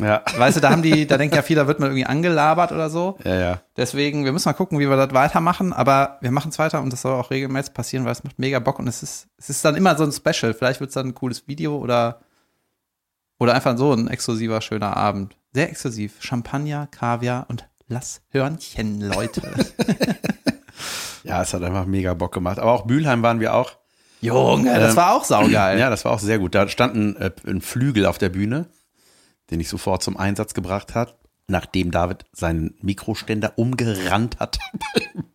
Ja. 0.00 0.22
Weißt 0.36 0.56
du, 0.56 0.60
da 0.60 0.70
haben 0.70 0.82
die, 0.82 1.06
da 1.06 1.18
denken 1.18 1.36
ja 1.36 1.42
viele, 1.42 1.60
da 1.60 1.66
wird 1.66 1.78
man 1.78 1.90
irgendwie 1.90 2.06
angelabert 2.06 2.72
oder 2.72 2.90
so. 2.90 3.18
Ja, 3.24 3.34
ja. 3.34 3.60
Deswegen, 3.76 4.24
wir 4.24 4.32
müssen 4.32 4.48
mal 4.48 4.54
gucken, 4.54 4.78
wie 4.78 4.88
wir 4.88 4.96
das 4.96 5.12
weitermachen, 5.12 5.72
aber 5.72 6.18
wir 6.20 6.30
machen 6.30 6.50
es 6.50 6.58
weiter 6.58 6.80
und 6.80 6.92
das 6.92 7.02
soll 7.02 7.12
auch 7.12 7.30
regelmäßig 7.30 7.74
passieren, 7.74 8.04
weil 8.04 8.12
es 8.12 8.24
macht 8.24 8.38
mega 8.38 8.58
Bock 8.58 8.78
und 8.78 8.88
es 8.88 9.02
ist, 9.02 9.28
es 9.36 9.50
ist 9.50 9.64
dann 9.64 9.76
immer 9.76 9.96
so 9.96 10.04
ein 10.04 10.12
Special. 10.12 10.54
Vielleicht 10.54 10.80
wird 10.80 10.88
es 10.88 10.94
dann 10.94 11.08
ein 11.08 11.14
cooles 11.14 11.46
Video 11.46 11.76
oder, 11.76 12.20
oder 13.38 13.54
einfach 13.54 13.76
so 13.76 13.92
ein 13.92 14.08
exklusiver, 14.08 14.60
schöner 14.60 14.96
Abend. 14.96 15.36
Sehr 15.52 15.68
exklusiv. 15.68 16.16
Champagner, 16.20 16.88
Kaviar 16.90 17.46
und 17.48 17.68
Lass 17.88 18.22
Hörnchen, 18.30 19.00
Leute. 19.00 19.42
Ja, 21.24 21.42
es 21.42 21.52
hat 21.54 21.62
einfach 21.62 21.86
mega 21.86 22.14
Bock 22.14 22.32
gemacht. 22.32 22.58
Aber 22.58 22.72
auch 22.72 22.84
Mülheim 22.86 23.22
waren 23.22 23.40
wir 23.40 23.54
auch. 23.54 23.72
Junge, 24.20 24.74
das 24.78 24.90
Ähm, 24.92 24.96
war 24.96 25.14
auch 25.16 25.24
saugeil. 25.24 25.78
Ja, 25.78 25.88
das 25.90 26.04
war 26.04 26.12
auch 26.12 26.18
sehr 26.18 26.38
gut. 26.38 26.54
Da 26.54 26.68
stand 26.68 26.94
ein, 26.94 27.16
äh, 27.16 27.30
ein 27.46 27.60
Flügel 27.60 28.06
auf 28.06 28.18
der 28.18 28.28
Bühne, 28.28 28.66
den 29.50 29.60
ich 29.60 29.68
sofort 29.68 30.02
zum 30.02 30.16
Einsatz 30.16 30.52
gebracht 30.54 30.94
hat, 30.94 31.16
nachdem 31.48 31.90
David 31.90 32.24
seinen 32.32 32.74
Mikroständer 32.82 33.54
umgerannt 33.56 34.38
hat. 34.38 34.58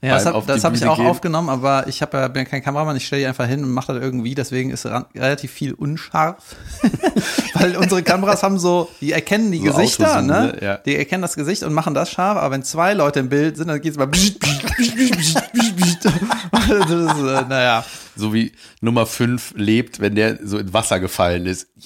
Ja, 0.00 0.14
das 0.14 0.26
habe 0.26 0.38
hab 0.62 0.74
ich 0.74 0.86
auch 0.86 0.96
gehen. 0.96 1.06
aufgenommen, 1.06 1.48
aber 1.48 1.88
ich 1.88 2.02
hab, 2.02 2.14
ja- 2.14 2.28
bin 2.28 2.44
kein 2.44 2.62
Kameramann, 2.62 2.96
ich 2.96 3.06
stelle 3.06 3.22
die 3.22 3.26
einfach 3.26 3.46
hin 3.46 3.64
und 3.64 3.70
mache 3.72 3.92
das 3.92 4.02
irgendwie, 4.02 4.34
deswegen 4.34 4.70
ist 4.70 4.86
ran, 4.86 5.06
relativ 5.14 5.50
viel 5.50 5.72
unscharf. 5.74 6.36
Weil 7.54 7.76
unsere 7.76 8.02
Kameras 8.04 8.42
haben 8.44 8.58
so, 8.60 8.88
die 9.00 9.12
erkennen 9.12 9.50
die 9.50 9.58
So 9.58 9.64
Gesichter, 9.64 10.22
ne? 10.22 10.52
ne? 10.52 10.58
Ja. 10.60 10.76
Die 10.76 10.96
erkennen 10.96 11.22
das 11.22 11.34
Gesicht 11.34 11.64
und 11.64 11.72
machen 11.72 11.94
das 11.94 12.10
scharf, 12.10 12.38
aber 12.38 12.54
wenn 12.54 12.62
zwei 12.62 12.94
Leute 12.94 13.18
im 13.20 13.28
Bild 13.28 13.56
sind, 13.56 13.66
dann 13.68 13.80
geht's 13.80 13.96
mal 13.96 14.08
das 16.68 16.90
ist, 16.90 17.18
äh, 17.18 17.44
naja. 17.48 17.84
So 18.16 18.32
wie 18.34 18.52
Nummer 18.80 19.06
5 19.06 19.54
lebt, 19.56 20.00
wenn 20.00 20.14
der 20.14 20.38
so 20.44 20.58
in 20.58 20.72
Wasser 20.72 21.00
gefallen 21.00 21.46
ist. 21.46 21.68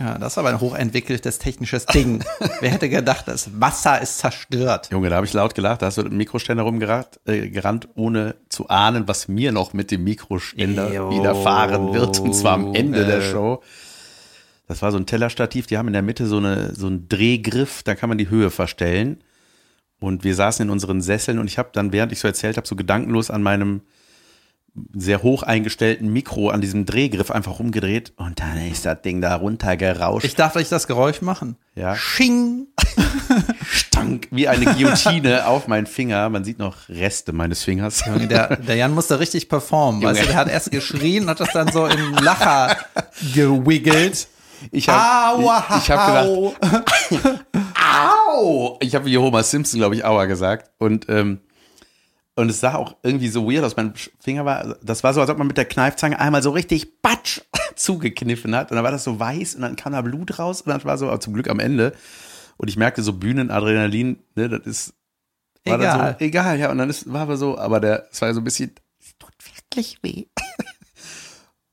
Ja, 0.00 0.16
das 0.16 0.32
ist 0.32 0.38
aber 0.38 0.48
ein 0.50 0.60
hochentwickeltes 0.60 1.38
technisches 1.38 1.84
Ding. 1.86 2.24
Wer 2.60 2.70
hätte 2.70 2.88
gedacht, 2.88 3.28
das 3.28 3.60
Wasser 3.60 4.00
ist 4.00 4.18
zerstört. 4.18 4.88
Junge, 4.90 5.10
da 5.10 5.16
habe 5.16 5.26
ich 5.26 5.32
laut 5.34 5.54
gelacht. 5.54 5.82
Da 5.82 5.86
hast 5.86 5.98
du 5.98 6.02
mit 6.04 6.12
dem 6.12 6.16
Mikroständer 6.18 6.62
rumgerannt, 6.62 7.20
äh, 7.26 7.48
gerannt, 7.50 7.88
ohne 7.94 8.36
zu 8.48 8.68
ahnen, 8.68 9.06
was 9.08 9.28
mir 9.28 9.52
noch 9.52 9.72
mit 9.74 9.90
dem 9.90 10.04
Mikroständer 10.04 10.92
Jo. 10.92 11.10
widerfahren 11.10 11.92
wird. 11.92 12.18
Und 12.20 12.34
zwar 12.34 12.54
am 12.54 12.74
Ende 12.74 13.04
der 13.04 13.18
Äh. 13.18 13.30
Show. 13.30 13.62
Das 14.68 14.80
war 14.82 14.92
so 14.92 14.98
ein 14.98 15.06
Tellerstativ. 15.06 15.66
Die 15.66 15.76
haben 15.76 15.88
in 15.88 15.92
der 15.94 16.02
Mitte 16.02 16.26
so, 16.26 16.38
eine, 16.38 16.74
so 16.74 16.86
einen 16.86 17.08
Drehgriff. 17.08 17.82
Da 17.82 17.94
kann 17.94 18.08
man 18.08 18.18
die 18.18 18.30
Höhe 18.30 18.50
verstellen. 18.50 19.22
Und 20.00 20.24
wir 20.24 20.34
saßen 20.34 20.66
in 20.66 20.70
unseren 20.70 21.00
Sesseln 21.00 21.38
und 21.38 21.46
ich 21.46 21.58
habe 21.58 21.70
dann, 21.72 21.92
während 21.92 22.12
ich 22.12 22.20
so 22.20 22.28
erzählt 22.28 22.56
habe, 22.56 22.66
so 22.66 22.76
gedankenlos 22.76 23.30
an 23.30 23.42
meinem 23.42 23.82
sehr 24.94 25.22
hoch 25.22 25.42
eingestellten 25.42 26.12
Mikro 26.12 26.50
an 26.50 26.60
diesem 26.60 26.86
Drehgriff 26.86 27.30
einfach 27.30 27.58
rumgedreht 27.58 28.12
und 28.16 28.38
dann 28.38 28.58
ist 28.70 28.86
das 28.86 29.02
Ding 29.02 29.20
da 29.20 29.34
runtergerauscht. 29.34 30.24
Ich 30.24 30.34
darf 30.34 30.52
vielleicht 30.52 30.72
das 30.72 30.86
Geräusch 30.86 31.20
machen. 31.20 31.56
Ja. 31.74 31.96
Sching. 31.96 32.66
stank 33.70 34.28
wie 34.30 34.48
eine 34.48 34.64
Guillotine 34.66 35.46
auf 35.46 35.66
meinen 35.68 35.86
Finger. 35.86 36.28
Man 36.28 36.44
sieht 36.44 36.58
noch 36.58 36.88
Reste 36.88 37.32
meines 37.32 37.64
Fingers. 37.64 38.04
Der, 38.30 38.56
der 38.56 38.76
Jan 38.76 38.94
musste 38.94 39.20
richtig 39.20 39.48
performen. 39.48 40.02
Weißt 40.02 40.22
du, 40.22 40.26
der 40.26 40.36
hat 40.36 40.48
erst 40.48 40.70
geschrien 40.70 41.24
und 41.24 41.30
hat 41.30 41.40
das 41.40 41.52
dann 41.52 41.72
so 41.72 41.86
im 41.86 42.14
Lacher 42.14 42.76
gewiggelt. 43.34 44.28
Ich 44.70 44.88
habe 44.88 45.42
ich, 45.42 45.48
ich 45.82 45.90
hab 45.90 46.06
gedacht, 46.06 47.38
au! 47.92 48.78
Ich 48.80 48.94
habe 48.94 49.06
wie 49.06 49.18
Homer 49.18 49.42
Simpson, 49.42 49.80
glaube 49.80 49.94
ich, 49.94 50.04
aua 50.04 50.26
gesagt. 50.26 50.70
Und, 50.78 51.08
ähm, 51.08 51.40
und 52.36 52.50
es 52.50 52.60
sah 52.60 52.74
auch 52.74 52.96
irgendwie 53.02 53.28
so 53.28 53.50
weird 53.50 53.64
aus. 53.64 53.76
Mein 53.76 53.94
Finger 54.20 54.44
war, 54.44 54.76
das 54.82 55.02
war 55.02 55.12
so, 55.14 55.20
als 55.20 55.30
ob 55.30 55.38
man 55.38 55.46
mit 55.48 55.56
der 55.56 55.64
Kneifzange 55.64 56.18
einmal 56.20 56.42
so 56.42 56.50
richtig 56.50 57.02
batsch 57.02 57.40
zugekniffen 57.74 58.54
hat. 58.54 58.70
Und 58.70 58.76
dann 58.76 58.84
war 58.84 58.92
das 58.92 59.04
so 59.04 59.18
weiß 59.18 59.56
und 59.56 59.62
dann 59.62 59.76
kam 59.76 59.92
da 59.92 60.02
Blut 60.02 60.38
raus 60.38 60.62
und 60.62 60.70
dann 60.70 60.84
war 60.84 60.98
so, 60.98 61.08
aber 61.08 61.20
zum 61.20 61.34
Glück 61.34 61.48
am 61.48 61.58
Ende. 61.58 61.92
Und 62.56 62.68
ich 62.68 62.76
merkte 62.76 63.02
so 63.02 63.12
Bühnenadrenalin, 63.12 64.18
ne, 64.34 64.48
das 64.48 64.66
ist, 64.66 64.94
war 65.64 65.78
Egal. 65.78 65.98
Dann 65.98 66.16
so, 66.18 66.24
egal, 66.24 66.58
ja. 66.58 66.70
Und 66.70 66.78
dann 66.78 66.90
ist, 66.90 67.12
war 67.12 67.22
aber 67.22 67.36
so, 67.36 67.58
aber 67.58 67.80
der, 67.80 68.08
es 68.10 68.20
war 68.20 68.32
so 68.34 68.40
ein 68.40 68.44
bisschen, 68.44 68.72
es 69.00 69.16
tut 69.18 69.34
wirklich 69.56 69.98
weh. 70.02 70.26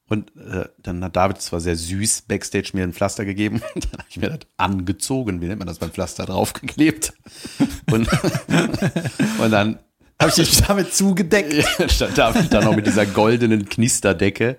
Und 0.07 0.35
äh, 0.37 0.65
dann 0.77 1.03
hat 1.03 1.15
David 1.15 1.41
zwar 1.41 1.59
sehr 1.59 1.75
süß 1.75 2.23
Backstage 2.23 2.71
mir 2.73 2.83
ein 2.83 2.93
Pflaster 2.93 3.25
gegeben. 3.25 3.61
Dann 3.73 3.91
habe 3.93 4.05
ich 4.09 4.17
mir 4.17 4.29
das 4.29 4.39
angezogen, 4.57 5.41
wie 5.41 5.47
nennt 5.47 5.57
man 5.59 5.67
das 5.67 5.79
beim 5.79 5.89
Pflaster, 5.89 6.25
draufgeklebt. 6.25 7.13
Und, 7.91 8.07
und 9.39 9.51
dann 9.51 9.79
Habe 10.19 10.29
ich 10.29 10.35
dich 10.35 10.61
damit 10.61 10.93
zugedeckt? 10.93 11.53
stand 11.91 12.17
David 12.17 12.51
dann 12.51 12.63
noch 12.65 12.75
mit 12.75 12.87
dieser 12.87 13.05
goldenen 13.05 13.69
Knisterdecke. 13.69 14.57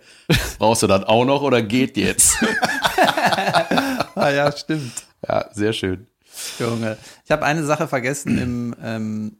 Brauchst 0.58 0.84
du 0.84 0.86
das 0.86 1.04
auch 1.04 1.24
noch 1.24 1.42
oder 1.42 1.60
geht 1.60 1.96
jetzt? 1.96 2.36
Ah 4.14 4.30
ja, 4.30 4.50
stimmt. 4.56 4.92
Ja, 5.26 5.50
sehr 5.52 5.72
schön. 5.72 6.06
Junge. 6.58 6.96
Ich 7.24 7.30
habe 7.30 7.44
eine 7.44 7.64
Sache 7.64 7.88
vergessen 7.88 8.38
im, 8.38 8.76
ähm, 8.82 9.36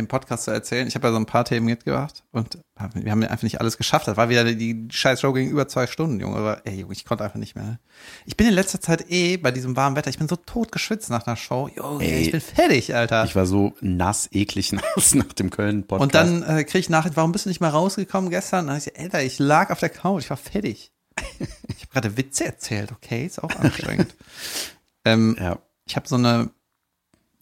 im 0.00 0.08
Podcast 0.08 0.44
zu 0.44 0.50
erzählen. 0.50 0.88
Ich 0.88 0.94
habe 0.96 1.06
ja 1.06 1.12
so 1.12 1.18
ein 1.18 1.26
paar 1.26 1.44
Themen 1.44 1.66
mitgebracht 1.66 2.24
und 2.32 2.58
wir 2.94 3.12
haben 3.12 3.22
einfach 3.22 3.42
nicht 3.44 3.60
alles 3.60 3.76
geschafft. 3.76 4.08
Das 4.08 4.16
war 4.16 4.28
wieder 4.28 4.42
die 4.44 4.88
scheiß 4.90 5.20
Show 5.20 5.32
gegen 5.32 5.50
über 5.50 5.68
zwei 5.68 5.86
Stunden, 5.86 6.18
Junge. 6.18 6.36
Aber, 6.36 6.66
ey, 6.66 6.80
Junge, 6.80 6.92
ich 6.94 7.04
konnte 7.04 7.22
einfach 7.22 7.38
nicht 7.38 7.54
mehr. 7.54 7.78
Ich 8.26 8.36
bin 8.36 8.46
in 8.48 8.54
letzter 8.54 8.80
Zeit 8.80 9.10
eh 9.10 9.36
bei 9.36 9.50
diesem 9.52 9.76
warmen 9.76 9.96
Wetter. 9.96 10.10
Ich 10.10 10.18
bin 10.18 10.28
so 10.28 10.36
tot 10.36 10.72
geschwitzt 10.72 11.10
nach 11.10 11.26
einer 11.26 11.36
Show. 11.36 11.68
Junge, 11.74 12.04
Ey. 12.04 12.22
ich 12.22 12.30
bin 12.32 12.40
fertig, 12.40 12.94
Alter. 12.94 13.24
Ich 13.24 13.36
war 13.36 13.46
so 13.46 13.74
nass, 13.80 14.28
eklig 14.32 14.72
nass 14.96 15.14
nach 15.14 15.32
dem 15.34 15.50
Köln-Podcast. 15.50 16.02
und 16.02 16.14
dann 16.14 16.42
äh, 16.42 16.64
kriege 16.64 16.78
ich 16.78 16.88
Nachricht, 16.90 17.16
warum 17.16 17.32
bist 17.32 17.44
du 17.44 17.50
nicht 17.50 17.60
mal 17.60 17.68
rausgekommen 17.68 18.30
gestern? 18.30 18.66
Dann 18.66 18.76
hab 18.76 18.78
ich 18.86 18.92
gesagt, 18.92 19.14
Alter, 19.14 19.22
ich 19.24 19.38
lag 19.38 19.70
auf 19.70 19.78
der 19.80 19.90
Couch, 19.90 20.24
ich 20.24 20.30
war 20.30 20.36
fertig. 20.36 20.90
ich 21.38 21.82
habe 21.82 21.92
gerade 21.92 22.16
Witze 22.16 22.46
erzählt, 22.46 22.92
okay, 22.92 23.26
ist 23.26 23.42
auch 23.42 23.54
anstrengend. 23.56 24.14
ähm, 25.04 25.36
Ja. 25.38 25.58
ich 25.86 25.96
habe 25.96 26.08
so 26.08 26.16
eine 26.16 26.50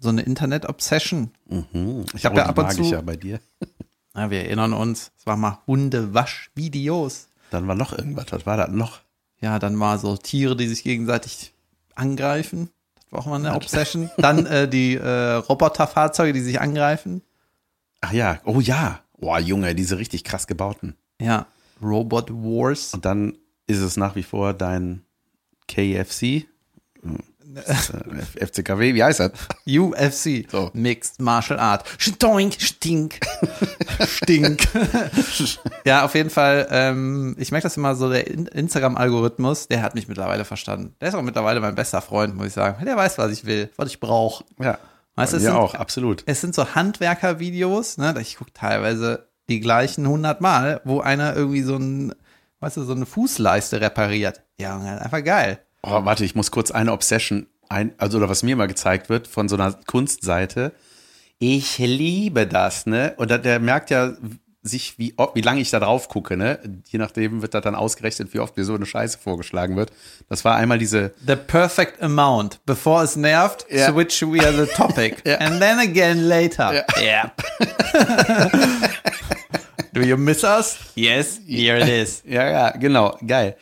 so 0.01 0.11
eine 0.11 0.23
Internet-Obsession. 0.23 1.33
Mhm. 1.49 2.05
Ich 2.15 2.25
hab 2.25 2.33
habe 2.33 2.41
ja 2.41 2.45
ja 2.45 2.47
ab 2.51 2.59
und 2.59 2.73
zu- 2.73 2.83
ich 2.83 2.91
ja 2.91 3.01
bei 3.01 3.17
dir. 3.17 3.41
Ja, 4.15 4.31
wir 4.31 4.41
erinnern 4.41 4.73
uns, 4.73 5.13
es 5.17 5.27
war 5.27 5.37
mal 5.37 5.59
Hundewaschvideos. 5.69 7.29
Dann 7.51 7.69
war 7.69 7.75
noch 7.77 7.93
irgendwas. 7.93 8.27
Was 8.31 8.47
war 8.47 8.57
das 8.57 8.71
noch? 8.71 9.01
Ja, 9.41 9.59
dann 9.61 9.75
mal 9.77 9.99
so 9.99 10.17
Tiere, 10.17 10.57
die 10.57 10.67
sich 10.67 10.83
gegenseitig 10.83 11.53
angreifen. 11.95 12.71
Das 12.97 13.13
war 13.13 13.21
auch 13.21 13.27
mal 13.27 13.37
eine 13.37 13.55
Obsession. 13.55 14.11
Dann 14.19 14.45
äh, 14.47 14.69
die 14.69 14.95
äh, 14.97 15.35
Roboterfahrzeuge, 15.35 16.33
die 16.33 16.41
sich 16.41 16.61
angreifen. 16.61 17.23
Ach 18.01 18.13
ja, 18.13 18.41
oh 18.45 18.61
ja. 18.61 19.01
Boah, 19.19 19.39
Junge, 19.39 19.75
diese 19.77 19.99
richtig 19.99 20.25
krass 20.25 20.47
gebauten. 20.49 20.97
Ja, 21.21 21.47
Robot 21.81 22.31
Wars. 22.33 22.95
Und 22.95 23.05
dann 23.05 23.37
ist 23.69 23.79
es 23.81 23.97
nach 23.97 24.17
wie 24.17 24.23
vor 24.25 24.53
dein 24.53 25.03
KFC. 25.69 26.47
Äh, 28.39 28.47
FCKW, 28.47 28.95
wie 28.95 29.03
heißt 29.03 29.21
das? 29.21 29.33
UFC. 29.67 30.51
So. 30.51 30.71
Mixed 30.75 31.21
Martial 31.21 31.59
Art. 31.59 31.85
Stoink, 31.99 32.55
stink. 32.61 33.21
stink. 34.07 34.67
ja, 35.85 36.05
auf 36.05 36.15
jeden 36.15 36.31
Fall. 36.31 36.69
Ähm, 36.71 37.35
ich 37.39 37.51
merke 37.51 37.65
das 37.65 37.77
immer 37.77 37.95
so, 37.95 38.11
der 38.11 38.27
In- 38.27 38.47
Instagram-Algorithmus, 38.47 39.69
der 39.69 39.83
hat 39.83 39.95
mich 39.95 40.09
mittlerweile 40.09 40.45
verstanden. 40.45 40.95
Der 41.01 41.09
ist 41.09 41.15
auch 41.15 41.23
mittlerweile 41.23 41.61
mein 41.61 41.75
bester 41.75 42.01
Freund, 42.03 42.35
muss 42.37 42.49
ich 42.49 42.53
sagen. 42.53 42.85
Der 42.85 42.97
weiß, 42.97 43.19
was 43.19 43.33
ich 43.33 43.45
will, 43.45 43.71
was 43.77 43.89
ich 43.89 44.01
brauche. 44.01 44.45
Ja. 44.61 44.79
Weißt 45.15 45.33
sind- 45.33 45.49
auch, 45.53 45.75
absolut. 45.75 46.23
Es 46.27 46.41
sind 46.41 46.55
so 46.55 46.75
Handwerker-Videos, 46.75 47.99
ne? 47.99 48.15
Ich 48.21 48.37
gucke 48.37 48.53
teilweise 48.53 49.29
die 49.49 49.61
gleichen 49.61 50.05
100 50.05 50.41
Mal, 50.41 50.81
wo 50.85 51.01
einer 51.01 51.35
irgendwie 51.35 51.63
so 51.63 51.77
ein, 51.77 52.15
weißt 52.61 52.77
du, 52.77 52.83
so 52.85 52.93
eine 52.93 53.07
Fußleiste 53.07 53.81
repariert. 53.81 54.43
Ja, 54.61 54.79
einfach 54.79 55.25
geil. 55.25 55.61
Oh, 55.91 56.05
warte, 56.05 56.25
ich 56.25 56.35
muss 56.35 56.51
kurz 56.51 56.71
eine 56.71 56.93
Obsession 56.93 57.47
ein, 57.69 57.93
also 57.99 58.19
oder 58.19 58.29
was 58.29 58.43
mir 58.43 58.57
mal 58.57 58.67
gezeigt 58.69 59.09
wird 59.09 59.27
von 59.27 59.49
so 59.49 59.57
einer 59.57 59.73
Kunstseite. 59.87 60.73
Ich 61.39 61.79
liebe 61.79 62.47
das, 62.47 62.87
ne? 62.87 63.15
Und 63.17 63.31
da, 63.31 63.39
der 63.39 63.59
merkt 63.61 63.91
ja 63.91 64.13
sich, 64.63 64.99
wie, 64.99 65.15
wie 65.35 65.41
lange 65.41 65.61
ich 65.61 65.71
da 65.71 65.79
drauf 65.79 66.09
gucke, 66.09 66.37
ne? 66.37 66.59
Je 66.89 66.99
nachdem 66.99 67.43
wird 67.43 67.55
da 67.55 67.61
dann 67.61 67.75
ausgerechnet, 67.77 68.35
wie 68.35 68.41
oft 68.41 68.57
mir 68.57 68.65
so 68.65 68.75
eine 68.75 68.87
Scheiße 68.87 69.19
vorgeschlagen 69.19 69.77
wird. 69.77 69.93
Das 70.29 70.45
war 70.45 70.57
einmal 70.57 70.79
diese, 70.79 71.15
The 71.27 71.37
perfect 71.37 72.03
amount. 72.03 72.61
Bevor 72.67 73.03
es 73.03 73.15
nervt, 73.17 73.67
Ja. 73.71 73.91
switch 73.93 74.21
we 74.23 74.41
are 74.45 74.53
the 74.67 74.71
topic. 74.75 75.19
Ja. 75.25 75.37
And 75.39 75.61
then 75.61 75.79
again 75.79 76.23
later. 76.29 76.73
Ja. 76.75 76.85
Yep. 77.01 77.45
Do 79.93 80.03
you 80.03 80.17
miss 80.17 80.45
us? 80.45 80.77
Yes, 80.95 81.41
here 81.47 81.79
it 81.79 81.89
is. 81.89 82.23
ja, 82.27 82.49
ja, 82.51 82.71
genau, 82.71 83.17
geil. 83.27 83.57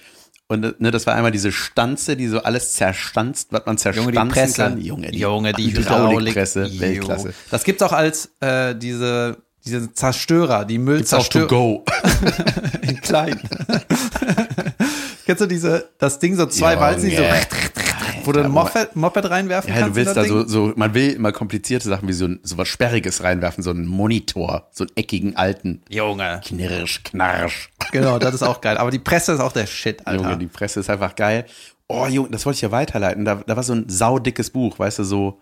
Und 0.49 0.81
ne, 0.81 0.91
das 0.93 1.07
war 1.07 1.15
einmal 1.15 1.33
diese 1.33 1.51
Stanze, 1.51 2.17
die 2.17 2.29
so 2.29 2.41
alles 2.41 2.75
zerstanzt, 2.75 3.49
was 3.51 3.67
man 3.67 3.77
Junge, 3.77 3.83
zerstanzen 3.83 4.13
die 4.13 4.41
Presse. 4.41 4.63
kann. 4.63 4.81
Junge, 4.81 5.11
die, 5.11 5.19
Junge, 5.19 5.53
die 5.53 5.73
Hydraulik. 5.73 5.87
Hydraulikpresse, 5.89 6.81
Weltklasse. 6.81 7.35
Das 7.51 7.65
gibt's 7.65 7.83
auch 7.83 7.93
als 7.93 8.31
äh, 8.41 8.77
diese, 8.77 9.39
diese 9.65 9.93
Zerstörer, 9.93 10.65
die 10.65 10.75
auch 10.75 10.79
to 10.79 10.85
Müllzerstörer. 10.85 11.49
go. 11.49 11.85
in 12.83 13.01
klein. 13.01 13.41
Kennst 15.27 15.41
du 15.41 15.47
diese, 15.47 15.89
das 15.99 16.21
Ding 16.21 16.37
so 16.37 16.47
zwei 16.47 16.75
Junge. 16.75 16.81
Walzen, 16.85 17.11
die 17.11 17.17
so, 17.17 17.23
wo 18.27 18.33
du 18.33 18.41
ein 18.45 18.51
Moped, 18.51 18.97
Moped 18.97 19.31
reinwerfen 19.31 19.69
Ja, 19.73 19.81
kannst? 19.81 19.91
du 19.91 19.97
willst 19.97 20.09
in 20.11 20.15
da 20.15 20.21
das 20.23 20.29
so, 20.29 20.39
Ding? 20.41 20.49
so, 20.49 20.73
man 20.77 20.95
will 20.95 21.13
immer 21.13 21.33
komplizierte 21.33 21.89
Sachen 21.89 22.09
wie 22.09 22.13
so, 22.13 22.27
ein, 22.27 22.41
so 22.43 22.59
was 22.59 22.69
Sperriges 22.69 23.23
reinwerfen, 23.23 23.63
so 23.63 23.71
einen 23.71 23.87
Monitor, 23.87 24.69
so 24.73 24.85
einen 24.85 24.91
eckigen 24.97 25.37
alten, 25.37 25.83
Junge. 25.89 26.41
knirsch, 26.45 27.03
knarsch. 27.05 27.71
Genau, 27.93 28.19
das 28.19 28.35
ist 28.35 28.43
auch 28.43 28.61
geil. 28.61 28.79
Aber 28.79 28.91
die 28.91 28.99
Presse 28.99 29.33
ist 29.33 29.41
auch 29.41 29.53
der 29.53 29.67
Shit, 29.67 30.07
Alter. 30.07 30.23
Junge, 30.25 30.39
die 30.39 30.47
Presse 30.47 30.81
ist 30.81 30.91
einfach 30.91 31.15
geil. 31.15 31.47
Oh, 31.89 32.07
Junge, 32.07 32.31
das 32.31 32.45
wollte 32.45 32.57
ich 32.57 32.63
ja 32.63 32.71
weiterleiten. 32.73 33.25
Da, 33.25 33.37
da 33.47 33.57
war 33.57 33.63
so 33.63 33.73
ein 33.75 33.89
saudickes 33.89 34.51
Buch, 34.51 34.79
weißt 34.79 34.99
du, 34.99 35.05
so, 35.05 35.41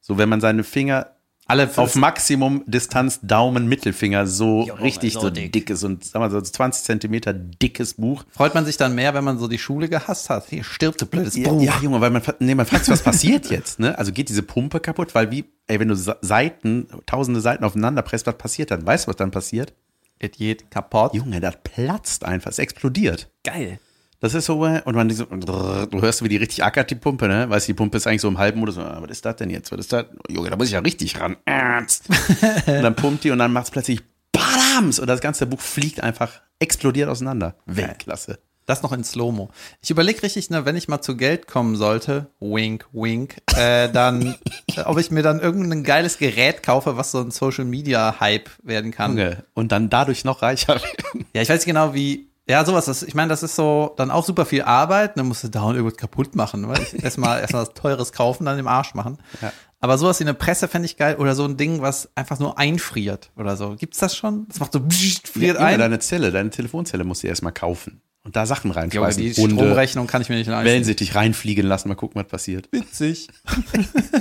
so 0.00 0.18
wenn 0.18 0.28
man 0.28 0.40
seine 0.40 0.62
Finger 0.64 1.06
Alle 1.50 1.68
auf 1.76 1.94
Maximum 1.96 2.62
Distanz 2.66 3.20
Daumen, 3.22 3.68
Mittelfinger 3.68 4.26
so 4.26 4.66
Junge, 4.66 4.80
richtig 4.82 5.14
so 5.14 5.20
so 5.20 5.30
dick. 5.30 5.52
dickes 5.52 5.82
und 5.84 6.04
sag 6.04 6.20
mal 6.20 6.30
so 6.30 6.40
20 6.40 6.84
Zentimeter 6.84 7.32
dickes 7.32 7.94
Buch. 7.94 8.24
freut 8.30 8.54
man 8.54 8.64
sich 8.64 8.76
dann 8.76 8.94
mehr, 8.94 9.14
wenn 9.14 9.24
man 9.24 9.38
so 9.38 9.48
die 9.48 9.58
Schule 9.58 9.88
gehasst 9.88 10.30
hat. 10.30 10.46
Hier 10.48 10.64
stirbt 10.64 11.00
du 11.00 11.06
blödes 11.06 11.36
Ja, 11.36 11.48
Buch. 11.50 11.62
ja, 11.62 11.74
Junge, 11.82 12.00
weil 12.00 12.10
man, 12.10 12.22
nee, 12.38 12.54
man 12.54 12.66
fragt 12.66 12.84
sich, 12.84 12.92
was 12.92 13.02
passiert 13.02 13.50
jetzt, 13.50 13.80
ne? 13.80 13.98
Also 13.98 14.12
geht 14.12 14.28
diese 14.28 14.42
Pumpe 14.42 14.80
kaputt, 14.80 15.14
weil 15.14 15.30
wie, 15.30 15.44
ey, 15.66 15.80
wenn 15.80 15.88
du 15.88 15.96
Seiten, 15.96 16.86
tausende 17.06 17.40
Seiten 17.40 17.64
aufeinander 17.64 18.02
presst, 18.02 18.26
was 18.26 18.38
passiert 18.38 18.70
dann? 18.70 18.86
Weißt 18.86 19.06
du, 19.06 19.08
was 19.08 19.16
dann 19.16 19.30
passiert? 19.30 19.72
Es 20.18 20.32
geht 20.32 20.70
kaputt. 20.70 21.14
Junge, 21.14 21.40
das 21.40 21.56
platzt 21.64 22.24
einfach, 22.24 22.50
es 22.50 22.58
explodiert. 22.58 23.28
Geil. 23.42 23.78
Das 24.20 24.34
ist 24.34 24.46
so, 24.46 24.64
äh, 24.66 24.82
und 24.84 24.94
man 24.94 25.08
so, 25.10 25.24
du 25.24 26.02
hörst, 26.02 26.22
wie 26.22 26.28
die 26.28 26.36
richtig 26.36 26.62
ackert, 26.62 26.90
die 26.90 26.94
Pumpe, 26.94 27.26
ne? 27.26 27.48
Weißt 27.48 27.66
du, 27.66 27.72
die 27.72 27.76
Pumpe 27.76 27.96
ist 27.96 28.06
eigentlich 28.06 28.20
so 28.20 28.28
im 28.28 28.38
halben 28.38 28.60
Modus, 28.60 28.76
ah, 28.76 28.98
was 29.00 29.10
ist 29.10 29.24
das 29.24 29.36
denn 29.36 29.48
jetzt? 29.48 29.72
Was 29.72 29.80
ist 29.80 29.92
das? 29.92 30.06
Junge, 30.28 30.50
da 30.50 30.56
muss 30.56 30.66
ich 30.66 30.74
ja 30.74 30.80
richtig 30.80 31.18
ran. 31.18 31.36
Ernst. 31.46 32.08
und 32.66 32.82
dann 32.82 32.94
pumpt 32.94 33.24
die 33.24 33.30
und 33.30 33.38
dann 33.38 33.52
macht's 33.52 33.70
plötzlich 33.70 34.02
Badams! 34.32 34.98
Und 34.98 35.06
das 35.06 35.20
ganze 35.20 35.46
Buch 35.46 35.60
fliegt 35.60 36.02
einfach, 36.02 36.32
explodiert 36.58 37.08
auseinander. 37.08 37.56
Weltklasse. 37.64 38.38
Das 38.66 38.82
noch 38.82 38.92
in 38.92 39.02
Slow-Mo. 39.02 39.50
Ich 39.82 39.90
überlege 39.90 40.22
richtig, 40.22 40.48
ne, 40.50 40.64
wenn 40.64 40.76
ich 40.76 40.86
mal 40.86 41.00
zu 41.00 41.16
Geld 41.16 41.48
kommen 41.48 41.74
sollte, 41.74 42.26
wink, 42.38 42.86
wink, 42.92 43.38
äh, 43.56 43.88
dann, 43.88 44.36
ob 44.84 44.98
ich 44.98 45.10
mir 45.10 45.22
dann 45.22 45.40
irgendein 45.40 45.82
geiles 45.82 46.18
Gerät 46.18 46.62
kaufe, 46.62 46.96
was 46.96 47.10
so 47.10 47.18
ein 47.20 47.32
Social-Media-Hype 47.32 48.48
werden 48.62 48.92
kann. 48.92 49.18
Junge, 49.18 49.44
und 49.54 49.72
dann 49.72 49.90
dadurch 49.90 50.24
noch 50.24 50.42
reicher 50.42 50.74
werden. 50.82 51.26
Ja, 51.34 51.42
ich 51.42 51.48
weiß 51.48 51.56
nicht 51.56 51.66
genau, 51.66 51.94
wie. 51.94 52.29
Ja, 52.50 52.64
sowas. 52.64 52.86
Das, 52.86 53.02
ich 53.02 53.14
meine, 53.14 53.28
das 53.28 53.42
ist 53.42 53.56
so 53.56 53.94
dann 53.96 54.10
auch 54.10 54.24
super 54.24 54.44
viel 54.44 54.62
Arbeit. 54.62 55.16
Dann 55.16 55.26
musst 55.26 55.44
du 55.44 55.48
dauernd 55.48 55.76
irgendwas 55.76 55.98
kaputt 55.98 56.34
machen. 56.34 56.68
Weil 56.68 56.82
ich 56.82 57.02
erstmal 57.02 57.40
erstmal 57.40 57.62
was 57.62 57.74
Teures 57.74 58.12
kaufen, 58.12 58.44
dann 58.44 58.58
im 58.58 58.66
Arsch 58.66 58.94
machen. 58.94 59.18
Ja. 59.40 59.52
Aber 59.78 59.96
sowas 59.96 60.20
wie 60.20 60.24
eine 60.24 60.34
Presse 60.34 60.68
fände 60.68 60.86
ich 60.86 60.96
geil. 60.96 61.16
Oder 61.16 61.34
so 61.34 61.44
ein 61.44 61.56
Ding, 61.56 61.80
was 61.80 62.10
einfach 62.14 62.38
nur 62.38 62.58
einfriert 62.58 63.30
oder 63.36 63.56
so. 63.56 63.76
Gibt's 63.78 63.98
das 63.98 64.16
schon? 64.16 64.46
Das 64.48 64.60
macht 64.60 64.72
so 64.72 64.80
friert 64.80 65.56
Junge, 65.56 65.58
ein. 65.60 65.78
deine 65.78 65.98
Zelle, 66.00 66.32
deine 66.32 66.50
Telefonzelle 66.50 67.04
musst 67.04 67.22
du 67.22 67.28
erstmal 67.28 67.52
kaufen. 67.52 68.02
Und 68.22 68.36
da 68.36 68.44
Sachen 68.44 68.70
reinschmeißen. 68.70 69.22
die 69.22 69.32
Hunde, 69.32 69.54
Stromrechnung 69.56 70.06
kann 70.06 70.20
ich 70.20 70.28
mir 70.28 70.36
nicht 70.36 70.48
leisten. 70.48 70.66
Wellensittich 70.66 71.14
reinfliegen 71.14 71.66
lassen, 71.66 71.88
mal 71.88 71.94
gucken, 71.94 72.20
was 72.20 72.28
passiert. 72.28 72.68
Witzig. 72.72 73.28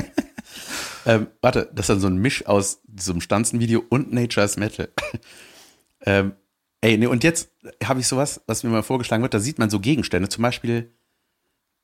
Ähm, 1.05 1.27
warte, 1.41 1.69
das 1.73 1.85
ist 1.85 1.89
dann 1.89 1.99
so 1.99 2.07
ein 2.07 2.17
Misch 2.17 2.45
aus 2.45 2.81
diesem 2.83 3.21
Stanzenvideo 3.21 3.83
und 3.89 4.13
Nature's 4.13 4.57
Metal. 4.57 4.89
ähm, 6.05 6.33
ey, 6.81 6.97
nee, 6.97 7.07
und 7.07 7.23
jetzt 7.23 7.51
habe 7.83 7.99
ich 7.99 8.07
sowas, 8.07 8.41
was 8.47 8.63
mir 8.63 8.69
mal 8.69 8.83
vorgeschlagen 8.83 9.23
wird, 9.23 9.33
da 9.33 9.39
sieht 9.39 9.59
man 9.59 9.69
so 9.69 9.79
Gegenstände, 9.79 10.29
zum 10.29 10.41
Beispiel 10.41 10.91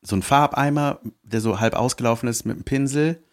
so 0.01 0.15
ein 0.15 0.21
Farbeimer, 0.21 0.99
der 1.23 1.41
so 1.41 1.59
halb 1.59 1.73
ausgelaufen 1.73 2.29
ist 2.29 2.45
mit 2.45 2.55
einem 2.55 2.63
Pinsel. 2.63 3.23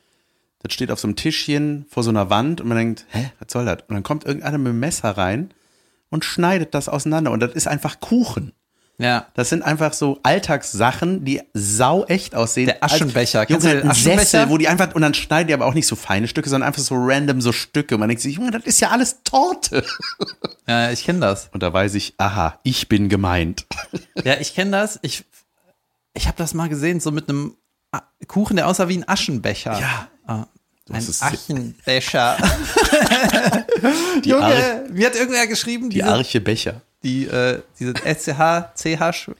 Das 0.60 0.72
steht 0.72 0.90
auf 0.90 1.00
so 1.00 1.08
einem 1.08 1.16
Tischchen 1.16 1.86
vor 1.88 2.02
so 2.02 2.10
einer 2.10 2.30
Wand 2.30 2.60
und 2.60 2.68
man 2.68 2.78
denkt, 2.78 3.06
hä, 3.10 3.32
was 3.38 3.52
soll 3.52 3.64
das? 3.64 3.82
Und 3.88 3.94
dann 3.94 4.02
kommt 4.02 4.24
irgendeiner 4.24 4.58
mit 4.58 4.68
dem 4.68 4.80
Messer 4.80 5.10
rein 5.10 5.52
und 6.08 6.24
schneidet 6.24 6.74
das 6.74 6.88
auseinander 6.88 7.30
und 7.30 7.40
das 7.40 7.52
ist 7.52 7.66
einfach 7.66 8.00
Kuchen. 8.00 8.52
Ja. 9.02 9.26
Das 9.34 9.48
sind 9.48 9.62
einfach 9.62 9.92
so 9.94 10.20
Alltagssachen, 10.22 11.24
die 11.24 11.42
sau 11.54 12.04
echt 12.04 12.36
aussehen. 12.36 12.66
Der 12.66 12.84
Aschenbecher. 12.84 13.40
Als, 13.40 13.48
Kennst 13.48 13.66
du 13.66 13.70
Junge, 13.70 13.80
den 13.82 13.90
ein 13.90 13.96
Sessel, 13.96 14.12
Aschenbecher? 14.12 14.48
wo 14.48 14.58
die 14.58 14.68
einfach, 14.68 14.94
und 14.94 15.02
dann 15.02 15.12
schneiden 15.14 15.48
die 15.48 15.54
aber 15.54 15.66
auch 15.66 15.74
nicht 15.74 15.88
so 15.88 15.96
feine 15.96 16.28
Stücke, 16.28 16.48
sondern 16.48 16.68
einfach 16.68 16.82
so 16.82 16.94
random 16.96 17.40
so 17.40 17.50
Stücke. 17.50 17.98
Man 17.98 18.08
denkt 18.08 18.22
sich, 18.22 18.36
Junge, 18.36 18.52
das 18.52 18.62
ist 18.62 18.80
ja 18.80 18.90
alles 18.90 19.18
Torte. 19.24 19.84
Ja, 20.68 20.92
ich 20.92 21.04
kenne 21.04 21.18
das. 21.18 21.48
Und 21.52 21.64
da 21.64 21.72
weiß 21.72 21.94
ich, 21.94 22.14
aha, 22.18 22.60
ich 22.62 22.88
bin 22.88 23.08
gemeint. 23.08 23.66
Ja, 24.24 24.34
ich 24.38 24.54
kenne 24.54 24.70
das. 24.70 25.00
Ich, 25.02 25.24
ich 26.14 26.28
habe 26.28 26.36
das 26.38 26.54
mal 26.54 26.68
gesehen, 26.68 27.00
so 27.00 27.10
mit 27.10 27.28
einem 27.28 27.56
Kuchen, 28.28 28.54
der 28.54 28.68
aussah 28.68 28.88
wie 28.88 28.98
ein 28.98 29.08
Aschenbecher. 29.08 29.80
Ja. 29.80 30.08
Ah, 30.24 30.46
ein 30.88 31.04
Aschenbecher. 31.20 32.36
Ar 32.38 33.64
Junge, 34.22 34.84
wie 34.90 35.04
hat 35.04 35.16
irgendwer 35.16 35.48
geschrieben? 35.48 35.90
die 35.90 35.96
diese, 35.96 36.06
Arche 36.06 36.40
Becher. 36.40 36.82
Die, 37.02 37.26
äh, 37.26 37.62
diese 37.78 37.94
SCH, 37.94 38.72
CH 38.74 38.98
Das 38.98 39.16
ist 39.18 39.28
eine 39.28 39.38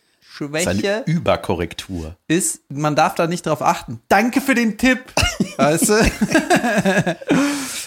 Schwäche 0.81 1.03
Überkorrektur. 1.07 2.17
ist, 2.29 2.63
man 2.71 2.97
darf 2.97 3.15
da 3.15 3.27
nicht 3.27 3.47
drauf 3.47 3.63
achten. 3.63 4.01
Danke 4.09 4.41
für 4.41 4.55
den 4.55 4.79
Tipp. 4.79 5.01
Weißt 5.57 5.89
du? 5.89 5.95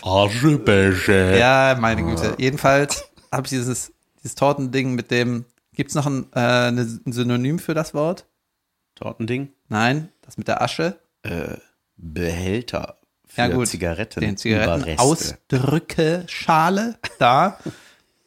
Arschebecher. 0.04 1.38
Ja, 1.38 1.76
meine 1.80 2.04
Güte. 2.04 2.36
Jedenfalls 2.38 3.06
habe 3.32 3.46
ich 3.48 3.50
dieses, 3.50 3.92
dieses 4.24 4.36
Tortending 4.36 4.94
mit 4.96 5.12
dem, 5.12 5.46
gibt's 5.74 5.96
noch 5.96 6.06
ein, 6.06 6.28
äh, 6.34 6.40
eine- 6.40 6.82
ein 7.06 7.12
Synonym 7.12 7.60
für 7.60 7.74
das 7.74 7.94
Wort? 7.94 8.26
Tortending. 8.96 9.50
Nein, 9.68 10.10
das 10.22 10.38
mit 10.38 10.48
der 10.48 10.62
Asche. 10.62 11.00
Behälter 11.98 12.98
für 13.26 13.42
Ja, 13.42 13.48
gut. 13.48 13.68
Zigaretten. 13.68 14.20
den 14.22 14.38
Zigaretten 14.38 14.82
Überreste. 14.84 15.02
Ausdrückeschale 15.02 16.98
da. 17.20 17.58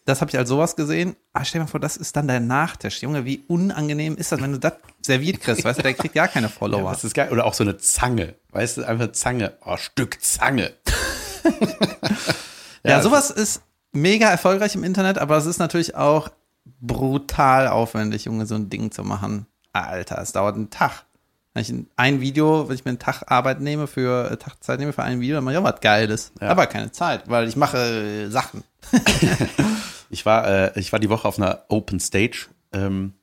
Das 0.09 0.23
habe 0.23 0.31
ich 0.31 0.39
als 0.39 0.49
sowas 0.49 0.75
gesehen. 0.75 1.17
Ah, 1.35 1.45
stell 1.45 1.59
dir 1.59 1.65
mal 1.67 1.71
vor, 1.71 1.81
das 1.81 1.99
ist 1.99 2.17
dann 2.17 2.29
der 2.29 2.41
Nachtisch. 2.41 3.03
Junge, 3.03 3.27
wie 3.27 3.45
unangenehm 3.47 4.17
ist 4.17 4.33
das, 4.33 4.41
wenn 4.41 4.53
du 4.53 4.59
das 4.59 4.73
serviert 5.03 5.43
kriegst? 5.43 5.65
Weißt 5.65 5.81
du, 5.81 5.83
der 5.83 5.93
kriegt 5.93 6.15
ja 6.15 6.27
keine 6.27 6.49
Follower. 6.49 6.91
Das 6.91 7.05
ist 7.05 7.13
geil. 7.13 7.29
Oder 7.31 7.45
auch 7.45 7.53
so 7.53 7.63
eine 7.63 7.77
Zange. 7.77 8.35
Weißt 8.51 8.79
du, 8.79 8.85
einfach 8.85 9.13
Zange. 9.13 9.59
Oh, 9.67 9.77
Stück 9.77 10.23
Zange. 10.23 10.73
ja, 12.85 13.03
sowas 13.03 13.31
ist 13.31 13.61
mega 13.93 14.31
erfolgreich 14.31 14.75
im 14.77 14.83
Internet, 14.83 15.19
aber 15.19 15.37
es 15.37 15.45
ist 15.45 15.59
natürlich 15.59 15.95
auch 15.95 16.31
brutal 16.81 17.69
aufwendig, 17.69 18.25
Junge, 18.25 18.47
so 18.47 18.55
ein 18.55 18.71
Ding 18.71 18.91
zu 18.91 19.05
machen. 19.05 19.45
Alter, 19.75 20.23
es 20.23 20.33
dauert 20.33 20.55
einen 20.55 20.71
Tag. 20.71 21.05
Wenn 21.53 21.63
ich 21.63 21.75
ein 21.97 22.21
Video, 22.23 22.67
wenn 22.67 22.77
ich 22.77 22.87
mir 22.87 22.93
einen 22.93 22.99
Tag 22.99 23.25
Arbeit 23.31 23.61
nehme 23.61 23.87
für, 23.87 24.31
äh, 24.31 24.39
Tag 24.39 24.65
Zeit 24.65 24.79
nehme 24.79 24.95
für 24.95 25.03
ein 25.03 25.21
Video, 25.21 25.35
dann 25.35 25.45
mache 25.45 25.53
ich 25.53 25.59
auch 25.59 25.65
was 25.65 25.83
Geiles. 25.83 26.33
Ja. 26.41 26.49
Aber 26.49 26.67
keine 26.67 26.93
Zeit, 26.93 27.29
weil 27.29 27.47
ich 27.47 27.57
mache 27.57 27.77
äh, 27.77 28.31
Sachen. 28.31 28.65
Ich 30.11 30.25
war, 30.27 30.47
äh, 30.75 30.79
ich 30.81 30.93
war 30.93 30.99
die 30.99 31.09
Woche 31.11 31.27
auf 31.29 31.39
einer 31.39 31.65
Open 31.69 32.01
Stage 32.01 32.47
ähm, 32.73 33.15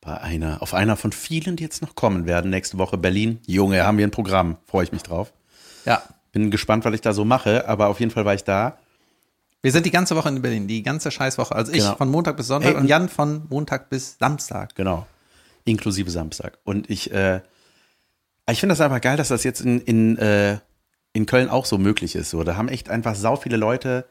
bei 0.00 0.18
einer, 0.20 0.62
auf 0.62 0.74
einer 0.74 0.96
von 0.96 1.12
vielen, 1.12 1.56
die 1.56 1.62
jetzt 1.62 1.82
noch 1.82 1.94
kommen 1.94 2.26
werden. 2.26 2.50
Nächste 2.50 2.78
Woche 2.78 2.96
Berlin. 2.98 3.38
Junge, 3.46 3.84
haben 3.84 3.98
wir 3.98 4.06
ein 4.06 4.10
Programm. 4.10 4.56
Freue 4.66 4.84
ich 4.84 4.92
mich 4.92 5.02
drauf. 5.02 5.32
Ja. 5.84 6.02
Bin 6.32 6.50
gespannt, 6.50 6.84
was 6.84 6.94
ich 6.94 7.00
da 7.00 7.12
so 7.12 7.24
mache, 7.24 7.68
aber 7.68 7.88
auf 7.88 8.00
jeden 8.00 8.10
Fall 8.12 8.24
war 8.24 8.34
ich 8.34 8.44
da. 8.44 8.78
Wir 9.62 9.72
sind 9.72 9.84
die 9.84 9.90
ganze 9.90 10.16
Woche 10.16 10.28
in 10.30 10.40
Berlin, 10.40 10.66
die 10.68 10.82
ganze 10.82 11.10
Scheißwoche. 11.10 11.54
Also 11.54 11.72
ich 11.72 11.78
Genau. 11.80 11.96
von 11.96 12.08
Montag 12.10 12.36
bis 12.36 12.46
Sonntag 12.46 12.74
Ey, 12.74 12.80
und 12.80 12.86
Jan 12.86 13.08
von 13.08 13.46
Montag 13.50 13.90
bis 13.90 14.16
Samstag. 14.18 14.74
Genau. 14.74 15.06
Inklusive 15.64 16.10
Samstag. 16.10 16.58
Und 16.64 16.88
ich, 16.88 17.12
äh, 17.12 17.40
Ich 18.50 18.58
finde 18.58 18.72
das 18.72 18.80
einfach 18.80 19.00
geil, 19.02 19.16
dass 19.16 19.28
das 19.28 19.44
jetzt 19.44 19.60
in, 19.60 19.80
in, 19.82 20.16
äh, 20.18 20.58
in 21.12 21.26
Köln 21.26 21.48
auch 21.50 21.66
so 21.66 21.76
möglich 21.78 22.16
ist. 22.16 22.30
So, 22.30 22.42
da 22.42 22.56
haben 22.56 22.68
echt 22.68 22.88
einfach 22.88 23.14
sau 23.14 23.36
viele 23.36 23.56
Leute 23.56 24.06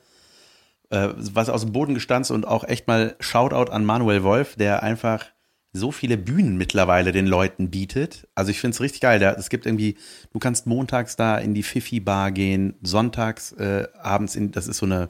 äh, 0.90 1.10
was 1.16 1.50
aus 1.50 1.62
dem 1.62 1.72
Boden 1.72 1.94
gestanzt 1.94 2.32
und 2.32 2.48
auch 2.48 2.64
echt 2.64 2.88
mal 2.88 3.16
Shoutout 3.20 3.72
an 3.72 3.86
Manuel 3.86 4.24
Wolf, 4.24 4.56
der 4.56 4.84
einfach 4.84 5.26
so 5.72 5.92
viele 5.92 6.18
Bühnen 6.18 6.58
mittlerweile 6.58 7.12
den 7.12 7.28
Leuten 7.28 7.70
bietet. 7.70 8.28
Also 8.34 8.50
ich 8.52 8.60
finde 8.60 8.76
es 8.76 8.82
richtig 8.82 9.02
geil. 9.02 9.22
es 9.22 9.50
gibt 9.50 9.66
irgendwie, 9.66 9.98
du 10.34 10.40
kannst 10.40 10.66
montags 10.66 11.16
da 11.16 11.38
in 11.38 11.54
die 11.54 11.64
Fifi 11.64 12.00
Bar 12.00 12.32
gehen, 12.32 12.74
sonntags 12.82 13.52
äh, 13.54 13.88
abends 14.02 14.36
in, 14.36 14.52
das 14.52 14.68
ist 14.68 14.78
so 14.78 14.88
eine, 14.88 15.10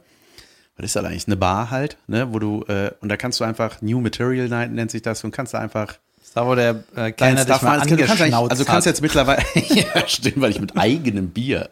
was 0.76 0.86
ist 0.86 0.96
das 0.98 1.06
eigentlich, 1.06 1.28
eine 1.28 1.38
Bar 1.38 1.72
halt, 1.72 1.98
ne, 2.08 2.34
wo 2.34 2.40
du, 2.40 2.64
äh, 2.68 2.92
und 3.00 3.10
da 3.10 3.16
kannst 3.16 3.40
du 3.40 3.46
einfach, 3.46 3.82
New 3.82 4.02
Material 4.02 4.50
Night 4.50 4.72
nennt 4.72 4.92
sich 4.92 5.02
das, 5.02 5.24
und 5.24 5.32
kannst 5.32 5.54
da 5.54 5.60
einfach 5.60 5.98
da 6.34 6.46
wo 6.46 6.56
der 6.56 6.84
äh, 6.96 7.12
Kleiner 7.12 7.44
dich 7.44 7.62
mal 7.62 7.80
du 7.80 7.98
kannst 7.98 8.22
Also 8.22 8.64
du 8.64 8.66
kannst 8.66 8.86
jetzt 8.86 9.02
mittlerweile, 9.02 9.44
ja 9.56 10.08
stimmt, 10.08 10.42
weil 10.42 10.52
ich 10.52 10.62
mit 10.62 10.78
eigenem 10.78 11.30
Bier 11.30 11.70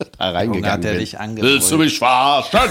da 0.18 0.30
reingegangen 0.30 0.70
hat 0.70 0.84
der 0.84 0.92
bin. 0.92 1.00
Dich 1.00 1.16
Willst 1.18 1.70
du 1.70 1.78
mich 1.78 1.98
verarschen? 1.98 2.60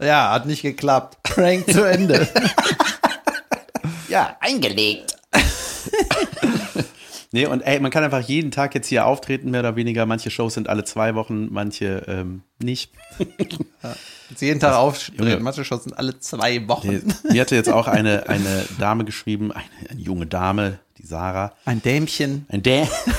ja, 0.00 0.30
hat 0.30 0.46
nicht 0.46 0.62
geklappt. 0.62 1.22
Prank 1.22 1.70
zu 1.70 1.84
Ende. 1.84 2.28
ja, 4.08 4.36
eingelegt. 4.40 5.16
nee, 7.32 7.46
und 7.46 7.62
ey, 7.62 7.80
man 7.80 7.90
kann 7.90 8.04
einfach 8.04 8.20
jeden 8.20 8.50
Tag 8.50 8.74
jetzt 8.74 8.88
hier 8.88 9.06
auftreten, 9.06 9.50
mehr 9.50 9.60
oder 9.60 9.76
weniger. 9.76 10.06
Manche 10.06 10.30
Shows 10.30 10.54
sind 10.54 10.68
alle 10.68 10.84
zwei 10.84 11.14
Wochen, 11.14 11.52
manche 11.52 12.04
ähm, 12.06 12.42
nicht. 12.62 12.92
ja. 13.82 13.94
jeden 14.38 14.60
Tag 14.60 14.74
auftreten, 14.74 15.42
manche 15.42 15.64
Shows 15.64 15.84
sind 15.84 15.98
alle 15.98 16.18
zwei 16.20 16.66
Wochen. 16.68 16.88
Nee, 16.88 17.32
mir 17.32 17.40
hatte 17.40 17.54
jetzt 17.54 17.70
auch 17.70 17.86
eine, 17.86 18.28
eine 18.28 18.64
Dame 18.78 19.04
geschrieben, 19.04 19.52
eine, 19.52 19.64
eine 19.90 20.00
junge 20.00 20.26
Dame, 20.26 20.78
die 20.98 21.06
Sarah. 21.06 21.52
Ein 21.64 21.82
Dämchen. 21.82 22.46
Ein 22.48 22.62
Dämchen. 22.62 23.14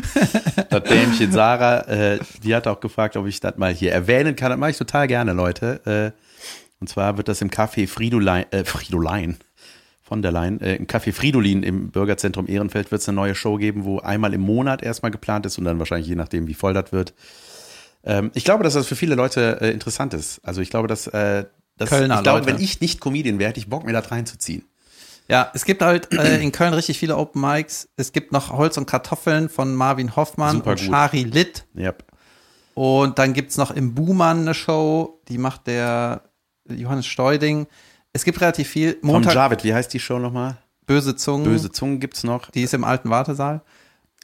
das 0.70 0.82
Dämchen 0.84 1.32
Sarah, 1.32 1.80
äh, 1.88 2.18
die 2.42 2.54
hat 2.54 2.66
auch 2.66 2.80
gefragt, 2.80 3.16
ob 3.16 3.26
ich 3.26 3.40
das 3.40 3.56
mal 3.56 3.72
hier 3.72 3.92
erwähnen 3.92 4.36
kann. 4.36 4.50
Das 4.50 4.58
mache 4.58 4.70
ich 4.70 4.78
total 4.78 5.06
gerne, 5.06 5.32
Leute. 5.32 6.14
Äh, 6.14 6.20
und 6.80 6.88
zwar 6.88 7.16
wird 7.16 7.28
das 7.28 7.40
im 7.40 7.50
Café 7.50 7.88
Fridolein, 7.88 8.46
äh, 8.50 8.64
Fridolein 8.64 9.38
von 10.08 10.22
der 10.22 10.32
Leyen, 10.32 10.60
äh, 10.60 10.76
im 10.76 10.86
Café 10.86 11.12
Fridolin 11.12 11.62
im 11.62 11.90
Bürgerzentrum 11.90 12.48
Ehrenfeld 12.48 12.90
wird 12.90 13.02
es 13.02 13.08
eine 13.08 13.16
neue 13.16 13.34
Show 13.34 13.56
geben, 13.56 13.84
wo 13.84 13.98
einmal 13.98 14.32
im 14.32 14.40
Monat 14.40 14.82
erstmal 14.82 15.10
geplant 15.10 15.44
ist 15.44 15.58
und 15.58 15.64
dann 15.64 15.78
wahrscheinlich 15.78 16.08
je 16.08 16.14
nachdem, 16.14 16.46
wie 16.46 16.54
voll 16.54 16.72
das 16.72 16.92
wird. 16.92 17.12
Ähm, 18.04 18.30
ich 18.34 18.44
glaube, 18.44 18.64
dass 18.64 18.74
das 18.74 18.86
für 18.86 18.96
viele 18.96 19.14
Leute 19.14 19.58
äh, 19.60 19.70
interessant 19.70 20.14
ist. 20.14 20.40
Also 20.42 20.62
ich 20.62 20.70
glaube, 20.70 20.88
dass, 20.88 21.08
äh, 21.08 21.44
dass 21.76 21.90
Kölner 21.90 22.16
ich 22.16 22.22
glaube, 22.22 22.40
Leute. 22.40 22.52
wenn 22.52 22.62
ich 22.62 22.80
nicht 22.80 23.00
Comedian 23.00 23.38
wäre, 23.38 23.50
hätte 23.50 23.60
ich 23.60 23.68
Bock, 23.68 23.84
mir 23.84 23.92
da 23.92 24.00
reinzuziehen. 24.00 24.64
Ja, 25.28 25.50
es 25.54 25.64
gibt 25.64 25.82
halt 25.82 26.12
äh, 26.12 26.38
in 26.42 26.52
Köln 26.52 26.74
richtig 26.74 26.98
viele 26.98 27.16
Open 27.16 27.40
Mics. 27.40 27.88
Es 27.96 28.12
gibt 28.12 28.32
noch 28.32 28.52
Holz 28.52 28.76
und 28.78 28.86
Kartoffeln 28.86 29.48
von 29.48 29.74
Marvin 29.74 30.16
Hoffmann 30.16 30.56
Super 30.56 30.70
und 30.70 30.80
gut. 30.80 30.86
Shari 30.88 31.24
Litt. 31.24 31.66
Yep. 31.76 32.04
Und 32.74 33.18
dann 33.18 33.32
gibt's 33.32 33.56
noch 33.56 33.70
im 33.72 33.94
Buhmann 33.94 34.42
eine 34.42 34.54
Show, 34.54 35.20
die 35.28 35.36
macht 35.36 35.66
der 35.66 36.22
Johannes 36.68 37.06
Steuding. 37.06 37.66
Es 38.12 38.24
gibt 38.24 38.40
relativ 38.40 38.68
viel. 38.68 38.98
Montag, 39.02 39.34
Javid, 39.34 39.64
wie 39.64 39.74
heißt 39.74 39.92
die 39.92 40.00
Show 40.00 40.18
nochmal? 40.18 40.58
Böse 40.86 41.16
Zungen. 41.16 41.44
Böse 41.44 41.70
Zungen 41.70 42.00
gibt's 42.00 42.24
noch. 42.24 42.50
Die 42.50 42.62
ist 42.62 42.74
im 42.74 42.84
alten 42.84 43.10
Wartesaal. 43.10 43.62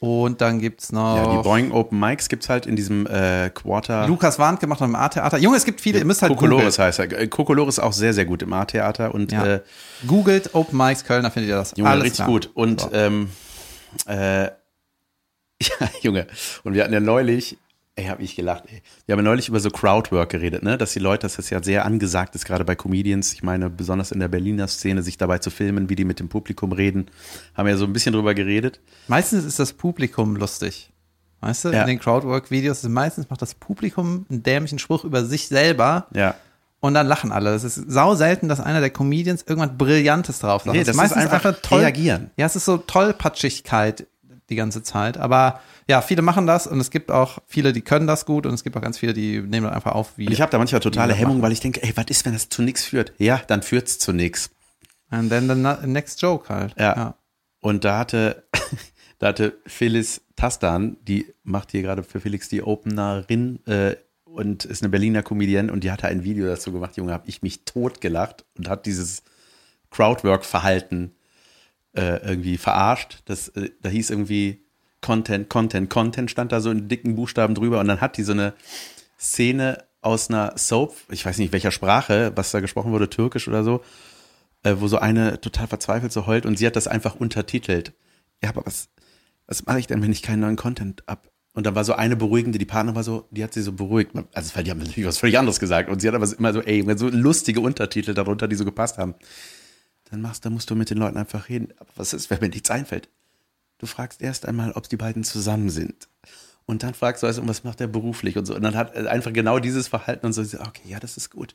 Und 0.04 0.42
dann 0.42 0.58
gibt's 0.58 0.92
noch. 0.92 1.16
Ja, 1.16 1.36
die 1.36 1.42
Boeing 1.42 1.72
Open 1.72 1.98
Mics 1.98 2.28
gibt's 2.28 2.50
halt 2.50 2.66
in 2.66 2.76
diesem 2.76 3.06
äh, 3.06 3.48
Quarter. 3.48 4.06
Lukas 4.06 4.38
Warnke 4.38 4.66
macht 4.66 4.80
noch 4.80 4.86
im 4.86 4.94
A-Theater. 4.94 5.38
Junge, 5.38 5.56
es 5.56 5.64
gibt 5.64 5.80
viele, 5.80 5.98
ihr 5.98 6.04
müsst 6.04 6.20
halt 6.20 6.30
Kokolores 6.30 6.78
heißt 6.78 6.98
er. 6.98 7.26
Kokolores 7.28 7.78
ist 7.78 7.82
auch 7.82 7.94
sehr, 7.94 8.12
sehr 8.12 8.26
gut 8.26 8.42
im 8.42 8.52
A-Theater 8.52 9.14
und 9.14 9.32
ja. 9.32 9.46
äh, 9.46 9.60
googelt 10.06 10.54
Open 10.54 10.76
Mics 10.76 11.04
Köln, 11.04 11.22
da 11.22 11.30
findet 11.30 11.48
ihr 11.48 11.56
das. 11.56 11.72
Junge, 11.74 11.88
Alles 11.88 12.04
richtig 12.04 12.16
klar. 12.16 12.28
gut. 12.28 12.50
Und 12.52 12.82
so. 12.82 12.92
ähm, 12.92 13.30
äh, 14.06 14.44
ja, 15.62 15.88
Junge. 16.02 16.26
Und 16.64 16.74
wir 16.74 16.82
hatten 16.82 16.92
ja 16.92 17.00
neulich 17.00 17.56
Ey, 17.96 18.06
hab 18.06 18.18
ich 18.18 18.34
gelacht, 18.34 18.64
ey. 18.72 18.82
Wir 19.06 19.16
haben 19.16 19.22
neulich 19.22 19.48
über 19.48 19.60
so 19.60 19.70
Crowdwork 19.70 20.28
geredet, 20.28 20.64
ne? 20.64 20.76
Dass 20.76 20.92
die 20.92 20.98
Leute, 20.98 21.22
dass 21.22 21.36
das 21.36 21.50
ja 21.50 21.62
sehr 21.62 21.84
angesagt 21.84 22.34
ist, 22.34 22.44
gerade 22.44 22.64
bei 22.64 22.74
Comedians. 22.74 23.32
Ich 23.32 23.44
meine, 23.44 23.70
besonders 23.70 24.10
in 24.10 24.18
der 24.18 24.26
Berliner 24.26 24.66
Szene, 24.66 25.02
sich 25.02 25.16
dabei 25.16 25.38
zu 25.38 25.50
filmen, 25.50 25.88
wie 25.88 25.94
die 25.94 26.04
mit 26.04 26.18
dem 26.18 26.28
Publikum 26.28 26.72
reden. 26.72 27.06
Haben 27.54 27.66
wir 27.66 27.72
ja 27.72 27.78
so 27.78 27.84
ein 27.84 27.92
bisschen 27.92 28.12
drüber 28.12 28.34
geredet. 28.34 28.80
Meistens 29.06 29.44
ist 29.44 29.60
das 29.60 29.72
Publikum 29.72 30.34
lustig. 30.34 30.90
Weißt 31.40 31.66
du, 31.66 31.68
ja. 31.68 31.82
in 31.82 31.86
den 31.86 31.98
Crowdwork-Videos 32.00 32.82
meistens 32.84 33.30
macht 33.30 33.42
das 33.42 33.54
Publikum 33.54 34.26
einen 34.28 34.42
dämlichen 34.42 34.80
Spruch 34.80 35.04
über 35.04 35.24
sich 35.24 35.46
selber. 35.46 36.08
Ja. 36.14 36.34
Und 36.80 36.94
dann 36.94 37.06
lachen 37.06 37.30
alle. 37.30 37.54
Es 37.54 37.62
ist 37.62 37.76
sau 37.90 38.16
selten, 38.16 38.48
dass 38.48 38.60
einer 38.60 38.80
der 38.80 38.90
Comedians 38.90 39.44
irgendwas 39.46 39.70
Brillantes 39.78 40.40
drauf 40.40 40.64
sagt. 40.64 40.74
Nee, 40.74 40.80
das, 40.80 40.88
das 40.88 40.96
ist 40.96 41.00
meistens 41.00 41.22
einfach, 41.22 41.44
einfach 41.44 41.62
toll, 41.62 41.80
reagieren. 41.80 42.30
Ja, 42.36 42.46
es 42.46 42.56
ist 42.56 42.64
so 42.64 42.76
Tollpatschigkeit 42.76 44.06
die 44.50 44.56
ganze 44.56 44.82
Zeit. 44.82 45.16
Aber 45.16 45.60
ja, 45.88 46.02
viele 46.02 46.22
machen 46.22 46.46
das 46.46 46.66
und 46.66 46.80
es 46.80 46.90
gibt 46.90 47.10
auch 47.10 47.38
viele, 47.46 47.72
die 47.72 47.80
können 47.80 48.06
das 48.06 48.26
gut 48.26 48.46
und 48.46 48.54
es 48.54 48.64
gibt 48.64 48.76
auch 48.76 48.82
ganz 48.82 48.98
viele, 48.98 49.14
die 49.14 49.40
nehmen 49.40 49.66
einfach 49.66 49.92
auf, 49.92 50.16
wie. 50.16 50.26
Und 50.26 50.32
ich 50.32 50.40
habe 50.40 50.50
da 50.50 50.58
manchmal 50.58 50.80
totale 50.80 51.14
Hemmung, 51.14 51.42
weil 51.42 51.52
ich 51.52 51.60
denke, 51.60 51.82
ey, 51.82 51.92
was 51.96 52.06
ist, 52.08 52.24
wenn 52.24 52.32
das 52.32 52.48
zu 52.48 52.62
nichts 52.62 52.84
führt? 52.84 53.12
Ja, 53.18 53.40
dann 53.46 53.62
führt's 53.62 53.98
zu 53.98 54.12
nichts. 54.12 54.50
And 55.10 55.30
then 55.30 55.48
the 55.48 55.86
next 55.86 56.20
joke 56.20 56.48
halt. 56.48 56.74
Ja. 56.78 56.96
ja. 56.96 57.14
Und 57.60 57.84
da 57.84 57.98
hatte, 57.98 58.44
da 59.18 59.28
hatte 59.28 59.56
Phyllis 59.66 60.22
Tastan, 60.36 60.96
die 61.02 61.32
macht 61.42 61.70
hier 61.70 61.82
gerade 61.82 62.02
für 62.02 62.20
Felix 62.20 62.48
die 62.48 62.62
Openerin 62.62 63.64
äh, 63.66 63.96
und 64.24 64.64
ist 64.64 64.82
eine 64.82 64.90
Berliner 64.90 65.22
Comedienne 65.22 65.72
und 65.72 65.84
die 65.84 65.90
hatte 65.90 66.08
ein 66.08 66.24
Video 66.24 66.46
dazu 66.46 66.72
gemacht, 66.72 66.96
Junge, 66.96 67.12
habe 67.12 67.28
ich 67.28 67.40
mich 67.42 67.64
totgelacht 67.64 68.44
und 68.58 68.68
hat 68.68 68.84
dieses 68.86 69.22
Crowdwork-Verhalten 69.90 71.14
äh, 71.94 72.16
irgendwie 72.26 72.58
verarscht. 72.58 73.22
Das, 73.26 73.48
äh, 73.48 73.70
da 73.80 73.88
hieß 73.88 74.10
irgendwie 74.10 74.64
Content, 75.00 75.48
Content, 75.48 75.90
Content 75.90 76.30
stand 76.30 76.52
da 76.52 76.60
so 76.60 76.70
in 76.70 76.88
dicken 76.88 77.14
Buchstaben 77.14 77.54
drüber 77.54 77.80
und 77.80 77.88
dann 77.88 78.00
hat 78.00 78.16
die 78.16 78.22
so 78.22 78.32
eine 78.32 78.54
Szene 79.18 79.84
aus 80.00 80.28
einer 80.28 80.52
Soap, 80.56 80.96
ich 81.10 81.24
weiß 81.24 81.38
nicht 81.38 81.52
welcher 81.52 81.70
Sprache, 81.70 82.32
was 82.36 82.50
da 82.50 82.60
gesprochen 82.60 82.92
wurde, 82.92 83.08
türkisch 83.08 83.48
oder 83.48 83.64
so, 83.64 83.82
äh, 84.62 84.76
wo 84.78 84.88
so 84.88 84.98
eine 84.98 85.40
total 85.40 85.66
verzweifelt 85.66 86.12
so 86.12 86.26
heult 86.26 86.46
und 86.46 86.58
sie 86.58 86.66
hat 86.66 86.76
das 86.76 86.88
einfach 86.88 87.14
untertitelt. 87.16 87.92
Ja, 88.42 88.50
aber 88.50 88.66
was, 88.66 88.88
was 89.46 89.64
mache 89.66 89.78
ich 89.78 89.86
denn, 89.86 90.02
wenn 90.02 90.12
ich 90.12 90.22
keinen 90.22 90.40
neuen 90.40 90.56
Content 90.56 91.08
ab? 91.08 91.30
Und 91.54 91.66
dann 91.66 91.76
war 91.76 91.84
so 91.84 91.92
eine 91.92 92.16
beruhigende, 92.16 92.58
die 92.58 92.64
Partner 92.64 92.96
war 92.96 93.04
so, 93.04 93.28
die 93.30 93.44
hat 93.44 93.54
sie 93.54 93.62
so 93.62 93.72
beruhigt. 93.72 94.10
Also, 94.32 94.56
weil 94.56 94.64
die 94.64 94.72
haben 94.72 94.78
natürlich 94.78 95.06
was 95.06 95.18
völlig 95.18 95.38
anderes 95.38 95.60
gesagt. 95.60 95.88
Und 95.88 96.00
sie 96.00 96.08
hat 96.08 96.14
aber 96.16 96.26
immer 96.36 96.52
so, 96.52 96.60
ey, 96.60 96.84
so 96.96 97.08
lustige 97.08 97.60
Untertitel 97.60 98.12
darunter, 98.12 98.48
die 98.48 98.56
so 98.56 98.64
gepasst 98.64 98.98
haben 98.98 99.14
dann 100.14 100.22
machst, 100.22 100.44
dann 100.44 100.54
musst 100.54 100.70
du 100.70 100.74
mit 100.74 100.90
den 100.90 100.98
Leuten 100.98 101.16
einfach 101.16 101.48
reden. 101.48 101.72
Aber 101.78 101.90
was 101.96 102.12
ist, 102.12 102.30
wenn 102.30 102.40
mir 102.40 102.48
nichts 102.48 102.70
einfällt? 102.70 103.08
Du 103.78 103.86
fragst 103.86 104.22
erst 104.22 104.46
einmal, 104.46 104.72
ob 104.72 104.88
die 104.88 104.96
beiden 104.96 105.24
zusammen 105.24 105.70
sind. 105.70 106.08
Und 106.66 106.82
dann 106.82 106.94
fragst 106.94 107.22
du, 107.22 107.26
also, 107.26 107.46
was 107.46 107.62
macht 107.62 107.82
er 107.82 107.88
beruflich 107.88 108.38
und 108.38 108.46
so. 108.46 108.54
Und 108.54 108.62
dann 108.62 108.74
hat 108.74 108.94
er 108.94 109.10
einfach 109.10 109.34
genau 109.34 109.58
dieses 109.58 109.86
Verhalten 109.86 110.24
und 110.24 110.32
so, 110.32 110.40
okay, 110.40 110.80
ja, 110.86 110.98
das 110.98 111.18
ist 111.18 111.30
gut. 111.30 111.54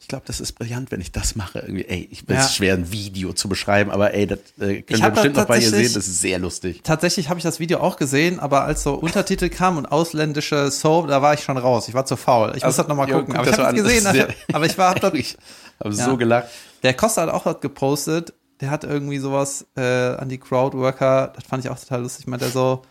Ich 0.00 0.08
glaube, 0.08 0.24
das 0.26 0.40
ist 0.40 0.54
brillant, 0.54 0.90
wenn 0.90 1.00
ich 1.00 1.12
das 1.12 1.36
mache. 1.36 1.60
Irgendwie, 1.60 1.84
ey, 1.84 2.08
ich 2.10 2.26
bin 2.26 2.34
ja. 2.34 2.48
schwer, 2.48 2.74
ein 2.74 2.90
Video 2.90 3.32
zu 3.32 3.48
beschreiben, 3.48 3.92
aber 3.92 4.14
ey, 4.14 4.26
das 4.26 4.40
äh, 4.58 4.82
könnt 4.82 5.00
ihr 5.00 5.10
bestimmt 5.10 5.36
noch 5.36 5.44
bei 5.44 5.60
ihr 5.60 5.70
sehen, 5.70 5.94
das 5.94 6.08
ist 6.08 6.20
sehr 6.20 6.40
lustig. 6.40 6.80
Tatsächlich 6.82 7.28
habe 7.28 7.38
ich 7.38 7.44
das 7.44 7.60
Video 7.60 7.78
auch 7.78 7.96
gesehen, 7.96 8.40
aber 8.40 8.64
als 8.64 8.82
so 8.82 8.94
Untertitel 8.94 9.48
kam 9.48 9.76
und 9.76 9.86
ausländische 9.86 10.72
Soap, 10.72 11.06
da 11.06 11.22
war 11.22 11.34
ich 11.34 11.40
schon 11.44 11.56
raus. 11.56 11.86
Ich 11.86 11.94
war 11.94 12.04
zu 12.04 12.16
faul. 12.16 12.48
Ich 12.56 12.64
also, 12.64 12.66
muss 12.66 12.76
das 12.78 12.88
nochmal 12.88 13.06
gucken. 13.06 13.34
Ja, 13.34 13.40
aber 13.40 13.50
ich 13.50 13.58
habe 13.58 13.76
es 13.76 13.84
gesehen, 13.84 14.10
sehr, 14.10 14.34
aber 14.52 14.66
ich 14.66 14.76
war, 14.76 14.90
hab 14.90 15.00
dort, 15.00 15.14
ich 15.14 15.36
habe 15.78 15.94
ja. 15.94 16.04
so 16.04 16.16
gelacht. 16.16 16.48
Der 16.82 16.94
Costa 16.94 17.22
hat 17.22 17.30
auch 17.30 17.46
was 17.46 17.60
gepostet. 17.60 18.34
Der 18.60 18.70
hat 18.70 18.84
irgendwie 18.84 19.18
sowas 19.18 19.66
äh, 19.76 19.82
an 19.82 20.28
die 20.28 20.38
Crowdworker. 20.38 21.32
Das 21.34 21.44
fand 21.44 21.64
ich 21.64 21.70
auch 21.70 21.78
total 21.78 22.02
lustig. 22.02 22.26
Meint 22.26 22.42
er 22.42 22.48
so, 22.48 22.82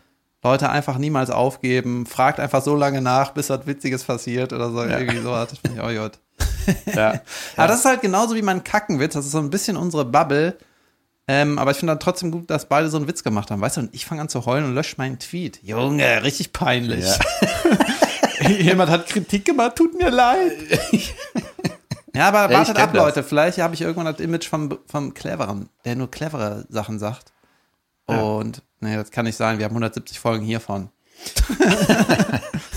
Leute 0.44 0.70
einfach 0.70 0.98
niemals 0.98 1.30
aufgeben. 1.30 2.06
Fragt 2.06 2.40
einfach 2.40 2.64
so 2.64 2.76
lange 2.76 3.02
nach, 3.02 3.32
bis 3.32 3.50
was 3.50 3.68
Witziges 3.68 4.04
passiert 4.04 4.54
oder 4.54 4.72
so. 4.72 4.84
Ja. 4.84 5.00
Irgendwie 5.00 5.22
sowas. 5.22 5.50
Das 5.50 5.60
finde 5.60 5.78
ich 5.78 6.00
auch 6.00 6.04
gut. 6.04 6.20
Ja. 6.86 7.22
aber 7.56 7.68
das 7.70 7.80
ist 7.80 7.86
halt 7.86 8.02
genauso 8.02 8.36
wie 8.36 8.42
mein 8.42 8.62
Kackenwitz. 8.62 9.14
Das 9.14 9.26
ist 9.26 9.32
so 9.32 9.38
ein 9.38 9.50
bisschen 9.50 9.78
unsere 9.78 10.04
Bubble. 10.04 10.58
Ähm, 11.30 11.60
aber 11.60 11.72
ich 11.72 11.78
finde 11.78 11.92
dann 11.92 12.00
trotzdem 12.00 12.30
gut, 12.32 12.50
dass 12.50 12.68
beide 12.68 12.90
so 12.90 12.98
einen 12.98 13.08
Witz 13.08 13.24
gemacht 13.24 13.52
haben. 13.52 13.62
Weißt 13.62 13.78
du, 13.78 13.82
und 13.82 13.96
ich 13.96 14.06
fange 14.06 14.22
an 14.22 14.30
zu 14.30 14.46
heulen 14.46 14.66
und 14.66 14.76
lösche 14.76 14.96
meinen 14.98 15.18
Tweet. 15.20 15.60
Junge, 15.64 16.24
richtig 16.24 16.52
peinlich. 16.54 17.06
Ja. 17.06 18.50
Jemand 18.60 18.90
hat 18.90 19.08
Kritik 19.08 19.46
gemacht, 19.46 19.76
tut 19.76 19.98
mir 19.98 20.10
leid. 20.10 20.52
Ja, 22.18 22.30
aber 22.30 22.52
ja, 22.52 22.60
wartet 22.60 22.78
ab, 22.78 22.94
das. 22.94 23.04
Leute. 23.04 23.24
Vielleicht 23.24 23.60
habe 23.60 23.76
ich 23.76 23.82
irgendwann 23.82 24.12
das 24.12 24.20
Image 24.20 24.48
vom, 24.48 24.80
vom 24.88 25.14
Cleveren, 25.14 25.70
der 25.86 25.96
nur 25.96 26.10
clevere 26.10 26.66
Sachen 26.68 26.98
sagt. 26.98 27.32
Ja. 28.10 28.22
Und, 28.22 28.64
nee, 28.80 28.96
das 28.96 29.12
kann 29.12 29.26
nicht 29.26 29.36
sein. 29.36 29.60
Wir 29.60 29.66
haben 29.66 29.74
170 29.74 30.20
Folgen 30.20 30.46
hiervon. 30.46 30.90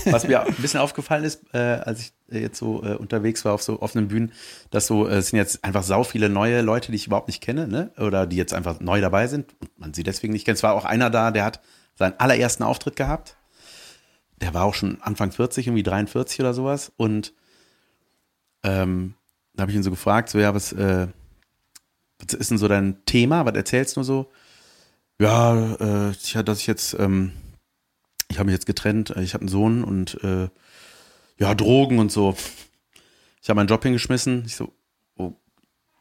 Was 0.05 0.27
mir 0.27 0.41
ein 0.45 0.53
bisschen 0.55 0.79
aufgefallen 0.79 1.23
ist, 1.23 1.41
äh, 1.53 1.57
als 1.57 2.01
ich 2.01 2.13
jetzt 2.29 2.57
so 2.57 2.83
äh, 2.83 2.95
unterwegs 2.95 3.45
war 3.45 3.53
auf 3.53 3.61
so 3.61 3.81
offenen 3.81 4.07
Bühnen, 4.07 4.31
dass 4.71 4.87
so, 4.87 5.07
äh, 5.07 5.17
es 5.17 5.29
sind 5.29 5.37
jetzt 5.37 5.63
einfach 5.63 5.83
sau 5.83 6.03
viele 6.03 6.29
neue 6.29 6.61
Leute, 6.61 6.91
die 6.91 6.95
ich 6.95 7.07
überhaupt 7.07 7.27
nicht 7.27 7.41
kenne, 7.41 7.67
ne? 7.67 7.91
Oder 7.97 8.25
die 8.25 8.35
jetzt 8.35 8.53
einfach 8.53 8.79
neu 8.79 8.99
dabei 9.01 9.27
sind 9.27 9.55
und 9.59 9.79
man 9.79 9.93
sie 9.93 10.03
deswegen 10.03 10.33
nicht 10.33 10.45
kennt. 10.45 10.57
Es 10.57 10.63
war 10.63 10.73
auch 10.73 10.85
einer 10.85 11.09
da, 11.09 11.31
der 11.31 11.45
hat 11.45 11.61
seinen 11.95 12.19
allerersten 12.19 12.63
Auftritt 12.63 12.95
gehabt. 12.95 13.37
Der 14.37 14.53
war 14.53 14.65
auch 14.65 14.73
schon 14.73 14.99
Anfang 15.01 15.31
40, 15.31 15.67
irgendwie 15.67 15.83
43 15.83 16.39
oder 16.39 16.53
sowas. 16.53 16.91
Und 16.97 17.33
ähm, 18.63 19.13
da 19.61 19.63
habe 19.63 19.71
ich 19.73 19.77
ihn 19.77 19.83
so 19.83 19.91
gefragt, 19.91 20.27
so 20.29 20.39
ja, 20.39 20.55
was, 20.55 20.73
äh, 20.73 21.05
was 22.17 22.33
ist 22.33 22.49
denn 22.49 22.57
so 22.57 22.67
dein 22.67 23.05
Thema? 23.05 23.45
Was 23.45 23.53
erzählst 23.53 23.95
du 23.95 24.01
so? 24.01 24.31
Ja, 25.19 25.75
äh, 25.75 26.13
ja, 26.33 26.41
dass 26.41 26.57
ich 26.61 26.65
jetzt, 26.65 26.95
ähm, 26.95 27.33
ich 28.27 28.39
habe 28.39 28.47
mich 28.47 28.53
jetzt 28.53 28.65
getrennt, 28.65 29.11
äh, 29.11 29.21
ich 29.21 29.35
habe 29.35 29.43
einen 29.43 29.49
Sohn 29.49 29.83
und 29.83 30.17
äh, 30.23 30.49
ja, 31.37 31.53
Drogen 31.53 31.99
und 31.99 32.11
so. 32.11 32.35
Ich 33.39 33.49
habe 33.49 33.57
meinen 33.57 33.67
Job 33.67 33.83
hingeschmissen. 33.83 34.45
Ich 34.47 34.55
so, 34.55 34.73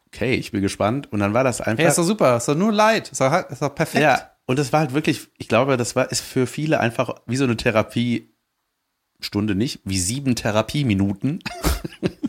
okay, 0.06 0.36
ich 0.36 0.52
bin 0.52 0.62
gespannt. 0.62 1.12
Und 1.12 1.20
dann 1.20 1.34
war 1.34 1.44
das 1.44 1.60
einfach. 1.60 1.82
Hey, 1.82 1.90
ist 1.90 1.98
doch 1.98 2.04
super, 2.04 2.38
ist 2.38 2.48
doch 2.48 2.56
nur 2.56 2.72
Leid, 2.72 3.12
ist 3.12 3.20
doch, 3.20 3.50
ist 3.50 3.60
doch 3.60 3.74
perfekt. 3.74 4.02
Ja, 4.02 4.30
und 4.46 4.58
das 4.58 4.72
war 4.72 4.80
halt 4.80 4.94
wirklich, 4.94 5.28
ich 5.36 5.48
glaube, 5.48 5.76
das 5.76 5.94
war 5.94 6.10
ist 6.10 6.22
für 6.22 6.46
viele 6.46 6.80
einfach 6.80 7.14
wie 7.26 7.36
so 7.36 7.44
eine 7.44 7.58
Therapiestunde 7.58 9.54
nicht, 9.54 9.80
wie 9.84 9.98
sieben 9.98 10.34
Therapieminuten 10.34 11.40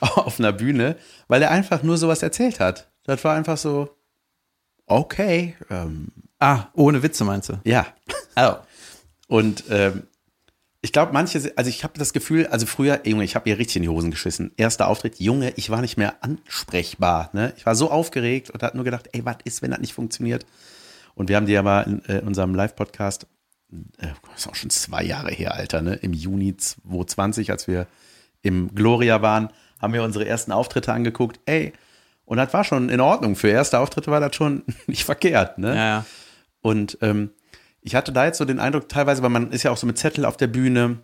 auf 0.16 0.38
einer 0.38 0.52
Bühne, 0.52 0.96
weil 1.28 1.42
er 1.42 1.50
einfach 1.50 1.82
nur 1.82 1.96
sowas 1.96 2.22
erzählt 2.22 2.60
hat. 2.60 2.90
Das 3.04 3.22
war 3.24 3.34
einfach 3.34 3.56
so, 3.56 3.96
okay, 4.86 5.56
ähm, 5.70 6.08
Ah, 6.40 6.68
ohne 6.72 7.02
Witze 7.02 7.24
meinst 7.24 7.50
du? 7.50 7.60
ja. 7.64 7.86
Oh. 8.36 8.54
Und 9.28 9.64
ähm, 9.68 10.04
ich 10.82 10.92
glaube, 10.92 11.12
manche, 11.12 11.52
also 11.54 11.68
ich 11.68 11.84
habe 11.84 11.98
das 11.98 12.14
Gefühl, 12.14 12.46
also 12.46 12.64
früher, 12.64 13.06
Junge, 13.06 13.24
ich 13.24 13.36
habe 13.36 13.48
ihr 13.50 13.58
richtig 13.58 13.76
in 13.76 13.82
die 13.82 13.88
Hosen 13.90 14.10
geschissen. 14.10 14.50
Erster 14.56 14.88
Auftritt, 14.88 15.20
Junge, 15.20 15.52
ich 15.56 15.68
war 15.68 15.82
nicht 15.82 15.98
mehr 15.98 16.24
ansprechbar. 16.24 17.28
Ne? 17.34 17.52
Ich 17.58 17.66
war 17.66 17.74
so 17.74 17.90
aufgeregt 17.90 18.50
und 18.50 18.62
habe 18.62 18.76
nur 18.76 18.84
gedacht, 18.84 19.10
ey, 19.12 19.24
was 19.24 19.36
ist, 19.44 19.60
wenn 19.60 19.70
das 19.70 19.80
nicht 19.80 19.92
funktioniert? 19.92 20.46
Und 21.14 21.28
wir 21.28 21.36
haben 21.36 21.46
die 21.46 21.56
aber 21.58 21.86
in, 21.86 22.02
äh, 22.06 22.18
in 22.18 22.28
unserem 22.28 22.54
Live-Podcast, 22.54 23.26
äh, 23.98 24.06
das 24.32 24.40
ist 24.40 24.48
auch 24.48 24.54
schon 24.54 24.70
zwei 24.70 25.04
Jahre 25.04 25.30
her, 25.30 25.54
Alter, 25.54 25.82
ne? 25.82 25.94
Im 25.96 26.14
Juni 26.14 26.56
2020, 26.56 27.50
als 27.50 27.68
wir 27.68 27.86
im 28.42 28.74
Gloria 28.74 29.20
waren, 29.20 29.50
haben 29.80 29.92
wir 29.92 30.02
unsere 30.02 30.26
ersten 30.26 30.52
Auftritte 30.52 30.92
angeguckt. 30.92 31.40
Ey, 31.46 31.72
und 32.24 32.36
das 32.36 32.52
war 32.52 32.62
schon 32.64 32.88
in 32.90 33.00
Ordnung. 33.00 33.34
Für 33.34 33.48
erste 33.48 33.78
Auftritte 33.78 34.10
war 34.10 34.20
das 34.20 34.36
schon 34.36 34.62
nicht 34.86 35.04
verkehrt, 35.04 35.58
ne? 35.58 35.74
Ja, 35.74 35.86
ja. 35.86 36.06
Und 36.62 36.98
ähm, 37.00 37.30
ich 37.82 37.94
hatte 37.94 38.12
da 38.12 38.26
jetzt 38.26 38.38
so 38.38 38.44
den 38.44 38.60
Eindruck, 38.60 38.88
teilweise, 38.88 39.22
weil 39.22 39.30
man 39.30 39.50
ist 39.52 39.62
ja 39.62 39.70
auch 39.70 39.76
so 39.76 39.86
mit 39.86 39.98
Zettel 39.98 40.24
auf 40.24 40.36
der 40.36 40.46
Bühne. 40.46 40.98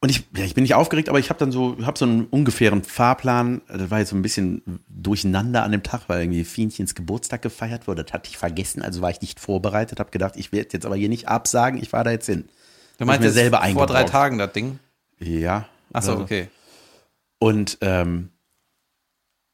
Und 0.00 0.10
ich, 0.10 0.24
ja, 0.36 0.44
ich 0.44 0.54
bin 0.54 0.62
nicht 0.62 0.74
aufgeregt, 0.74 1.08
aber 1.08 1.18
ich 1.18 1.28
habe 1.28 1.40
dann 1.40 1.50
so, 1.50 1.76
habe 1.84 1.98
so 1.98 2.04
einen 2.04 2.24
ungefähren 2.26 2.84
Fahrplan. 2.84 3.62
Das 3.68 3.90
war 3.90 3.98
jetzt 3.98 4.10
so 4.10 4.16
ein 4.16 4.22
bisschen 4.22 4.80
durcheinander 4.88 5.64
an 5.64 5.72
dem 5.72 5.82
Tag, 5.82 6.02
weil 6.06 6.22
irgendwie 6.22 6.44
Fienchens 6.44 6.94
Geburtstag 6.94 7.42
gefeiert 7.42 7.88
wurde. 7.88 8.04
Das 8.04 8.12
hatte 8.12 8.30
ich 8.30 8.38
vergessen, 8.38 8.80
also 8.80 9.00
war 9.00 9.10
ich 9.10 9.20
nicht 9.20 9.40
vorbereitet. 9.40 9.98
Habe 9.98 10.10
gedacht, 10.10 10.34
ich 10.36 10.52
werde 10.52 10.70
jetzt 10.72 10.86
aber 10.86 10.96
hier 10.96 11.08
nicht 11.08 11.28
absagen. 11.28 11.82
Ich 11.82 11.90
fahre 11.90 12.04
da 12.04 12.10
jetzt 12.12 12.26
hin. 12.26 12.48
Du 12.96 13.02
Hab 13.02 13.08
meinst 13.08 13.22
mir 13.22 13.30
selber 13.30 13.60
vor 13.74 13.86
drei. 13.86 14.04
Tagen 14.04 14.38
das 14.38 14.52
Ding? 14.52 14.78
Ja. 15.18 15.66
Achso, 15.92 16.12
oder 16.12 16.18
so. 16.18 16.24
okay. 16.24 16.48
Und 17.38 17.78
ähm, 17.82 18.30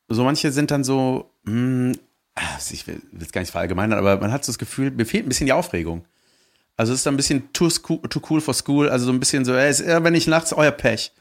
so 0.09 0.25
manche 0.25 0.53
sind 0.53 0.71
dann 0.71 0.85
so, 0.85 1.31
hm, 1.45 1.93
ah, 2.35 2.41
ich 2.71 2.87
will 2.87 3.01
es 3.21 3.33
gar 3.33 3.41
nicht 3.41 3.51
verallgemeinern, 3.51 3.99
aber 3.99 4.19
man 4.19 4.33
hat 4.33 4.45
so 4.45 4.53
das 4.53 4.59
Gefühl, 4.59 4.91
mir 4.91 5.07
fehlt 5.07 5.27
ein 5.27 5.29
bisschen 5.29 5.47
die 5.47 5.53
Aufregung. 5.53 6.05
Also 6.77 6.93
es 6.93 7.01
ist 7.01 7.07
dann 7.07 7.15
ein 7.15 7.19
bisschen 7.19 7.53
too, 7.53 7.67
sco- 7.69 8.07
too 8.09 8.21
cool 8.31 8.41
for 8.41 8.55
school, 8.55 8.89
also 8.89 9.07
so 9.07 9.13
ein 9.13 9.21
bisschen 9.21 9.45
so, 9.45 9.55
ey, 9.55 9.71
ist, 9.71 9.87
wenn 9.87 10.13
nicht 10.13 10.27
nachts, 10.29 10.53
euer 10.53 10.73
Pech. 10.73 11.13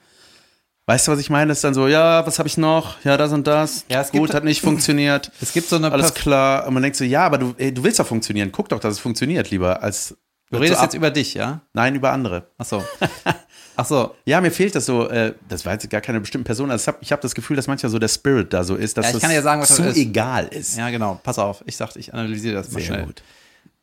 Weißt 0.86 1.08
du, 1.08 1.12
was 1.13 1.19
ich 1.19 1.30
meine? 1.30 1.52
ist 1.54 1.63
dann 1.63 1.73
so, 1.73 1.88
ja, 1.88 2.26
was 2.28 2.39
habe 2.39 2.47
ich 2.49 2.58
noch? 2.58 2.99
Ja, 3.06 3.15
das 3.15 3.32
und 3.32 3.47
das. 3.47 3.86
Ja, 3.88 4.02
es 4.02 4.12
Gut, 4.12 4.21
gibt- 4.23 4.34
hat 4.34 4.43
nicht 4.43 4.62
funktioniert. 4.63 5.32
Es 5.41 5.54
gibt 5.54 5.69
so 5.69 5.78
eine 5.78 5.91
Alles 5.91 6.08
Perf- 6.13 6.19
klar. 6.21 6.67
Und 6.67 6.73
man 6.73 6.84
denkt 6.84 6.97
so, 6.97 7.06
ja, 7.06 7.26
aber 7.26 7.38
du, 7.38 7.54
ey, 7.58 7.73
du 7.73 7.84
willst 7.84 7.99
doch 7.99 8.08
funktionieren. 8.08 8.52
Guck 8.52 8.67
doch, 8.69 8.80
dass 8.80 8.93
es 8.95 8.99
funktioniert, 8.99 9.49
lieber 9.52 9.82
als. 9.82 10.17
Du 10.54 10.60
redest 10.60 10.80
so 10.80 10.84
jetzt 10.86 10.94
über 10.94 11.12
dich, 11.12 11.34
ja? 11.34 11.62
Nein, 11.74 11.96
über 11.96 12.12
andere. 12.12 12.48
Achso. 12.58 12.84
Achso. 13.76 14.16
Ja, 14.26 14.39
mir 14.39 14.52
fehlt 14.52 14.76
das 14.76 14.86
so, 14.86 15.10
äh, 15.10 15.34
das 15.50 15.66
war 15.66 15.74
jetzt 15.74 15.89
gar 15.89 16.02
keine 16.02 16.20
bestimmte 16.20 16.46
Person. 16.46 16.70
Also 16.72 16.82
ich 17.02 17.12
habe 17.12 17.18
hab 17.18 17.22
das 17.22 17.34
Gefühl, 17.36 17.56
dass 17.56 17.68
manchmal 17.68 17.89
so 17.89 17.98
der 18.00 18.08
Spirit 18.08 18.54
da 18.54 18.63
so 18.63 18.76
ist, 18.76 18.98
dass 18.98 19.06
Ja, 19.06 19.10
ich 19.12 19.16
es 19.16 19.22
kann 19.22 19.32
dir 19.32 19.42
sagen, 19.42 19.62
was 19.62 19.70
das 19.70 19.78
zu 19.78 19.84
ist. 19.84 19.98
egal 19.98 20.48
ist. 20.48 20.78
Ja, 20.78 20.89
genau. 20.89 21.20
Pass 21.24 21.39
auf. 21.39 21.63
Ich 21.66 21.78
dachte, 21.78 21.98
ich 22.00 22.13
analysiere 22.13 22.54
das 22.56 22.68
mal 22.72 22.80
Sehr 22.80 22.88
schnell. 22.88 23.06
gut. 23.06 23.24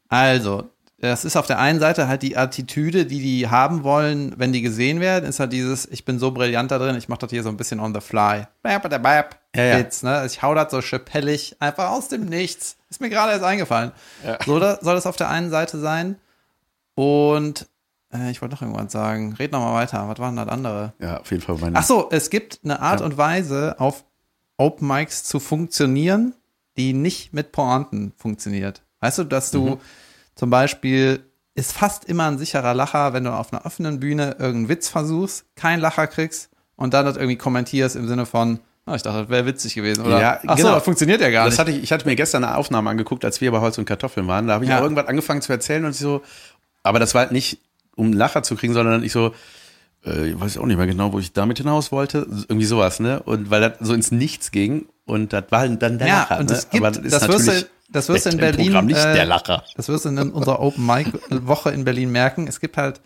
Also, 0.09 0.71
das 0.99 1.25
ist 1.25 1.37
auf 1.37 1.47
der 1.47 1.59
einen 1.59 1.81
Seite 1.81 2.09
halt 2.09 2.23
die 2.23 2.37
Attitüde, 2.37 3.07
die 3.07 3.21
die 3.21 3.49
haben 3.49 3.85
wollen, 3.85 4.35
wenn 4.37 4.53
die 4.53 4.61
gesehen 4.61 5.01
werden, 5.01 5.29
ist 5.29 5.41
halt 5.41 5.53
dieses, 5.53 5.87
ich 5.91 6.05
bin 6.05 6.19
so 6.19 6.31
brillant 6.31 6.71
da 6.71 6.79
drin, 6.79 6.95
ich 6.97 7.09
mache 7.09 7.21
das 7.21 7.31
hier 7.31 7.43
so 7.43 7.49
ein 7.49 7.57
bisschen 7.57 7.81
on 7.81 7.95
the 7.95 8.01
fly. 8.01 8.47
Bap, 8.63 8.83
bap, 8.89 9.03
bap. 9.03 9.37
Ja, 9.57 9.65
ja. 9.65 9.79
Witz, 9.79 10.03
ne? 10.03 10.25
Ich 10.27 10.43
hau 10.43 10.55
das 10.55 10.71
so 10.71 10.83
schepellig, 10.83 11.57
einfach 11.59 11.91
aus 11.91 12.09
dem 12.09 12.27
Nichts. 12.27 12.77
Ist 12.91 13.01
mir 13.01 13.09
gerade 13.09 13.33
erst 13.33 13.45
eingefallen. 13.45 13.93
Ja. 14.25 14.39
So 14.45 14.59
da, 14.61 14.79
soll 14.83 14.95
das 14.95 15.07
auf 15.07 15.17
der 15.17 15.31
einen 15.31 15.51
Seite 15.51 15.79
sein. 15.81 16.17
Und 17.01 17.67
äh, 18.13 18.31
ich 18.31 18.43
wollte 18.43 18.55
noch 18.57 18.63
irgendwas 18.63 18.93
sagen. 18.93 19.35
Red 19.39 19.53
noch 19.53 19.61
mal 19.61 19.73
weiter. 19.75 20.07
Was 20.07 20.19
war 20.19 20.29
denn 20.29 20.37
das 20.37 20.49
andere? 20.49 20.93
Ja, 20.99 21.21
auf 21.21 21.31
jeden 21.31 21.43
Fall 21.43 21.57
mein. 21.59 21.75
Ach 21.75 21.83
so, 21.83 22.09
es 22.11 22.29
gibt 22.29 22.61
eine 22.63 22.81
Art 22.81 23.01
Ja. 23.01 23.07
und 23.07 23.17
Weise, 23.17 23.77
auf 23.79 24.05
Open 24.59 24.87
Mics 24.87 25.25
zu 25.25 25.41
funktionieren, 25.41 26.35
die 26.77 26.93
nicht 26.93 27.33
mit 27.33 27.53
Pointen 27.53 28.13
funktioniert. 28.19 28.83
Weißt 29.01 29.17
du, 29.19 29.25
dass 29.25 29.51
du 29.51 29.63
Mhm. 29.71 29.77
zum 30.35 30.51
Beispiel 30.51 31.25
ist 31.55 31.73
fast 31.73 32.05
immer 32.05 32.27
ein 32.31 32.37
sicherer 32.39 32.75
Lacher, 32.75 33.15
wenn 33.15 33.25
du 33.25 33.33
auf 33.33 33.51
einer 33.53 33.65
offenen 33.65 33.99
Bühne 34.01 34.37
irgendeinen 34.39 34.69
Witz 34.69 34.89
versuchst, 34.89 35.47
keinen 35.57 35.81
Lacher 35.81 36.07
kriegst 36.07 36.51
und 36.77 36.93
dann 36.93 37.07
das 37.07 37.17
irgendwie 37.17 37.37
kommentierst 37.37 37.97
im 37.97 38.07
Sinne 38.09 38.25
von, 38.27 38.61
oh, 38.87 38.95
ich 38.95 39.03
dachte, 39.03 39.23
das 39.23 39.29
wäre 39.31 39.47
witzig 39.47 39.75
gewesen. 39.75 40.05
Oder, 40.07 40.21
Ja, 40.21 40.41
ach 40.47 40.57
so, 40.57 40.63
genau. 40.65 40.75
das 40.77 40.85
funktioniert 40.85 41.21
ja 41.21 41.31
gar 41.31 41.45
das 41.47 41.55
nicht. 41.55 41.59
hatte 41.59 41.71
ich, 41.73 41.83
ich 41.83 41.93
hatte 41.93 42.07
mir 42.07 42.17
gestern 42.17 42.45
eine 42.45 42.57
Aufnahme 42.57 42.89
angeguckt, 42.91 43.25
als 43.25 43.41
wir 43.41 43.51
bei 43.51 43.61
Holz 43.61 43.77
und 43.79 43.85
Kartoffeln 43.85 44.27
waren. 44.29 44.47
Da 44.47 44.55
habe 44.55 44.65
ich 44.65 44.71
Ja. 44.71 44.79
auch 44.79 44.83
irgendwas 44.83 45.07
angefangen 45.07 45.43
zu 45.43 45.53
erzählen 45.53 45.85
und 45.85 45.91
ich 45.91 45.99
so, 45.99 46.23
aber 46.83 46.99
das 46.99 47.15
war 47.15 47.23
halt 47.23 47.33
nicht, 47.33 47.59
um 47.97 48.13
Lacher 48.13 48.43
zu 48.43 48.57
kriegen, 48.57 48.73
sondern 48.73 49.03
ich 49.03 49.13
so, 49.13 49.35
äh, 50.05 50.31
ich 50.31 50.41
weiß 50.41 50.59
auch 50.59 50.67
nicht 50.67 50.77
mehr 50.77 50.87
genau, 50.87 51.13
wo 51.13 51.19
ich 51.19 51.33
damit 51.33 51.59
hinaus 51.59 51.93
wollte. 51.93 52.27
Irgendwie 52.49 52.67
sowas, 52.67 53.01
ne? 53.01 53.23
Und 53.23 53.51
weil 53.51 53.61
das 53.61 53.73
so 53.81 53.95
ins 53.95 54.11
Nichts 54.11 54.51
ging 54.51 54.87
und 55.05 55.33
das 55.33 55.45
war 55.51 55.69
dann 55.69 55.99
der 55.99 56.09
ja, 56.09 56.19
Lacher. 56.21 56.39
und 56.41 56.51
ne? 56.51 56.57
es 56.57 56.71
gibt, 56.71 56.85
aber 56.85 56.97
das 56.97 57.13
das 57.13 57.29
wirst 57.29 57.49
du, 57.49 57.67
das 57.91 58.09
wirst 58.09 58.27
du 58.27 58.31
in 58.31 58.39
Berlin, 58.39 58.67
Programm 58.67 58.87
nicht 58.87 58.99
äh, 58.99 59.15
der 59.15 59.27
Lacher. 59.27 59.65
Das 59.77 59.89
wirst 59.89 60.05
du 60.05 60.11
in 60.11 60.19
unserer 60.31 60.61
Open 60.61 60.87
Mic 60.87 61.13
Woche 61.31 61.71
in 61.71 61.85
Berlin 61.85 62.11
merken. 62.11 62.47
Es 62.47 62.61
gibt 62.61 62.77
halt 62.77 63.01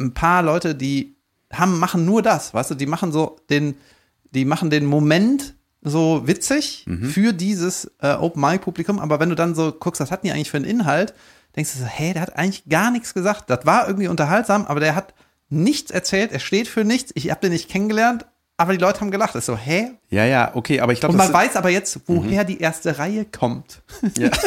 ein 0.00 0.12
paar 0.12 0.42
Leute, 0.42 0.74
die 0.74 1.14
haben, 1.52 1.78
machen 1.78 2.04
nur 2.04 2.22
das, 2.22 2.52
weißt 2.54 2.72
du, 2.72 2.74
die 2.74 2.86
machen 2.86 3.12
so 3.12 3.36
den, 3.50 3.76
die 4.30 4.44
machen 4.44 4.70
den 4.70 4.86
Moment 4.86 5.54
so 5.82 6.26
witzig 6.26 6.84
Mhm. 6.86 7.10
für 7.10 7.32
dieses 7.32 7.90
äh, 8.00 8.14
Open 8.14 8.40
Mic 8.40 8.60
Publikum, 8.60 8.98
aber 8.98 9.20
wenn 9.20 9.28
du 9.28 9.34
dann 9.34 9.54
so 9.54 9.72
guckst, 9.72 10.00
was 10.00 10.10
hatten 10.10 10.26
die 10.26 10.32
eigentlich 10.32 10.50
für 10.50 10.56
einen 10.56 10.66
Inhalt, 10.66 11.12
denkst 11.56 11.72
du 11.74 11.80
so, 11.80 11.86
hey, 11.86 12.12
der 12.12 12.22
hat 12.22 12.36
eigentlich 12.36 12.64
gar 12.68 12.90
nichts 12.90 13.14
gesagt. 13.14 13.50
Das 13.50 13.66
war 13.66 13.86
irgendwie 13.86 14.08
unterhaltsam, 14.08 14.66
aber 14.66 14.80
der 14.80 14.94
hat 14.94 15.14
nichts 15.48 15.90
erzählt, 15.90 16.32
er 16.32 16.40
steht 16.40 16.68
für 16.68 16.84
nichts. 16.84 17.12
Ich 17.14 17.30
habe 17.30 17.40
den 17.40 17.52
nicht 17.52 17.68
kennengelernt, 17.68 18.26
aber 18.56 18.72
die 18.72 18.78
Leute 18.78 19.00
haben 19.00 19.10
gelacht. 19.10 19.34
Das 19.34 19.40
ist 19.40 19.46
so, 19.46 19.56
hä? 19.56 19.92
Ja, 20.08 20.24
ja, 20.24 20.54
okay, 20.54 20.80
aber 20.80 20.92
ich 20.92 21.00
glaube, 21.00 21.12
Und 21.12 21.18
man 21.18 21.32
weiß 21.32 21.56
aber 21.56 21.70
jetzt, 21.70 22.00
woher 22.06 22.44
die 22.44 22.60
erste 22.60 22.98
Reihe 22.98 23.24
kommt. 23.24 23.82
Ja. 24.18 24.30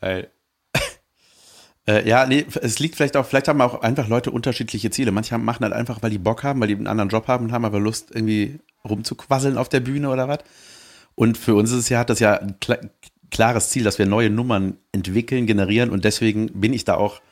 Geil. 0.00 0.30
Äh, 1.86 2.08
ja, 2.08 2.26
nee, 2.26 2.46
es 2.60 2.78
liegt 2.78 2.94
vielleicht 2.96 3.16
auch, 3.16 3.26
vielleicht 3.26 3.48
haben 3.48 3.60
auch 3.60 3.82
einfach 3.82 4.06
Leute 4.06 4.30
unterschiedliche 4.30 4.90
Ziele. 4.90 5.10
Manche 5.10 5.36
machen 5.38 5.64
halt 5.64 5.72
einfach, 5.72 6.00
weil 6.00 6.10
die 6.10 6.18
Bock 6.18 6.44
haben, 6.44 6.60
weil 6.60 6.68
die 6.68 6.76
einen 6.76 6.86
anderen 6.86 7.10
Job 7.10 7.26
haben 7.26 7.46
und 7.46 7.52
haben 7.52 7.64
aber 7.64 7.80
Lust, 7.80 8.10
irgendwie 8.12 8.60
rumzuquasseln 8.88 9.58
auf 9.58 9.68
der 9.68 9.80
Bühne 9.80 10.08
oder 10.10 10.28
was. 10.28 10.38
Und 11.14 11.38
für 11.38 11.54
uns 11.54 11.70
ist 11.70 11.78
es 11.78 11.88
ja, 11.88 11.98
hat 11.98 12.10
das 12.10 12.20
ja 12.20 12.34
ein 12.38 12.58
kla 12.60 12.76
klares 13.30 13.70
Ziel, 13.70 13.82
dass 13.82 13.98
wir 13.98 14.04
neue 14.04 14.28
Nummern 14.28 14.76
entwickeln, 14.92 15.46
generieren 15.46 15.88
und 15.88 16.04
deswegen 16.04 16.48
bin 16.52 16.74
ich 16.74 16.84
da 16.84 16.96
auch 16.96 17.22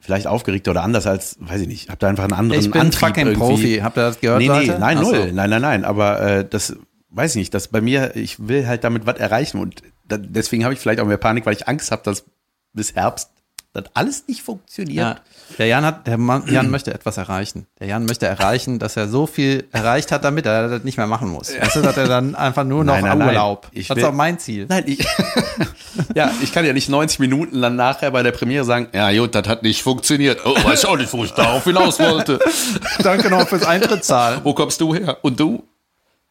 vielleicht 0.00 0.26
aufgeregter 0.26 0.70
oder 0.70 0.82
anders 0.82 1.06
als, 1.06 1.36
weiß 1.38 1.60
ich 1.60 1.68
nicht, 1.68 1.90
hab 1.90 1.98
da 1.98 2.08
einfach 2.08 2.24
einen 2.24 2.32
anderen 2.32 2.60
Ich 2.62 2.70
bin 2.70 2.80
Antrieb 2.80 3.08
fucking 3.08 3.26
irgendwie. 3.26 3.38
Profi. 3.46 3.80
Habt 3.82 3.98
ihr 3.98 4.02
das 4.04 4.20
gehört, 4.20 4.38
Nee, 4.38 4.48
nee, 4.48 4.66
Leute? 4.66 4.78
nein, 4.80 4.98
Ach 4.98 5.04
so. 5.04 5.12
null. 5.12 5.32
Nein, 5.32 5.50
nein, 5.50 5.62
nein. 5.62 5.84
Aber 5.84 6.20
äh, 6.22 6.48
das 6.48 6.76
weiß 7.10 7.32
ich 7.32 7.36
nicht. 7.36 7.54
Das 7.54 7.68
bei 7.68 7.80
mir, 7.82 8.16
ich 8.16 8.48
will 8.48 8.66
halt 8.66 8.84
damit 8.84 9.04
was 9.06 9.18
erreichen. 9.18 9.60
Und 9.60 9.82
da, 10.08 10.16
deswegen 10.16 10.64
habe 10.64 10.72
ich 10.74 10.80
vielleicht 10.80 10.98
auch 10.98 11.06
mehr 11.06 11.18
Panik, 11.18 11.44
weil 11.46 11.54
ich 11.54 11.68
Angst 11.68 11.92
habe, 11.92 12.02
dass 12.04 12.24
bis 12.72 12.94
Herbst 12.94 13.31
das 13.72 13.84
alles 13.94 14.28
nicht 14.28 14.42
funktioniert. 14.42 14.98
Ja, 14.98 15.16
der 15.58 15.66
Jan 15.66 15.84
hat, 15.84 16.06
der 16.06 16.18
Mann, 16.18 16.44
Jan 16.46 16.70
möchte 16.70 16.92
etwas 16.92 17.16
erreichen. 17.16 17.66
Der 17.80 17.86
Jan 17.86 18.04
möchte 18.04 18.26
erreichen, 18.26 18.78
dass 18.78 18.98
er 18.98 19.08
so 19.08 19.26
viel 19.26 19.66
erreicht 19.72 20.12
hat, 20.12 20.24
damit 20.24 20.44
er 20.44 20.68
das 20.68 20.84
nicht 20.84 20.98
mehr 20.98 21.06
machen 21.06 21.28
muss. 21.28 21.58
Weißt 21.58 21.76
du, 21.76 21.80
dass 21.80 21.96
er 21.96 22.06
dann 22.06 22.34
einfach 22.34 22.64
nur 22.64 22.84
noch 22.84 22.92
Nein, 22.92 23.04
nein, 23.04 23.18
nein. 23.18 23.28
Urlaub. 23.28 23.68
Ich 23.72 23.88
das 23.88 23.96
ist 23.96 24.04
auch 24.04 24.12
mein 24.12 24.38
Ziel. 24.38 24.66
Nein, 24.68 24.84
ich, 24.86 24.98
ja, 26.14 26.30
ich 26.42 26.52
kann 26.52 26.66
ja 26.66 26.74
nicht 26.74 26.90
90 26.90 27.18
Minuten 27.18 27.62
dann 27.62 27.76
nachher 27.76 28.10
bei 28.10 28.22
der 28.22 28.32
Premiere 28.32 28.64
sagen, 28.64 28.88
ja, 28.92 29.10
gut, 29.18 29.34
das 29.34 29.48
hat 29.48 29.62
nicht 29.62 29.82
funktioniert. 29.82 30.40
Oh, 30.44 30.54
weiß 30.54 30.84
auch 30.84 30.98
nicht, 30.98 31.10
wo 31.12 31.24
ich 31.24 31.32
darauf 31.32 31.64
hinaus 31.64 31.98
wollte. 31.98 32.40
Danke 33.02 33.30
noch 33.30 33.48
fürs 33.48 33.64
Eintritt 33.64 34.04
zahlen. 34.04 34.40
Wo 34.42 34.52
kommst 34.52 34.82
du 34.82 34.94
her? 34.94 35.16
Und 35.22 35.40
du? 35.40 35.64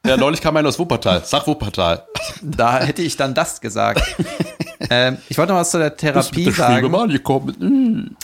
Ja, 0.05 0.15
neulich 0.17 0.41
kam 0.41 0.57
einer 0.57 0.69
aus 0.69 0.77
Wuppertal. 0.77 1.23
Sag 1.25 1.47
Wuppertal. 1.47 2.03
Da 2.41 2.79
hätte 2.79 3.01
ich 3.01 3.17
dann 3.17 3.33
das 3.33 3.61
gesagt. 3.61 4.01
ähm, 4.91 5.17
ich 5.29 5.37
wollte 5.37 5.53
noch 5.53 5.59
was 5.59 5.71
zu 5.71 5.79
der 5.79 5.95
Therapie 5.97 6.43
der 6.45 6.53
sagen. 6.53 6.73
Schwebemann 6.75 7.09
gekommen. 7.09 8.15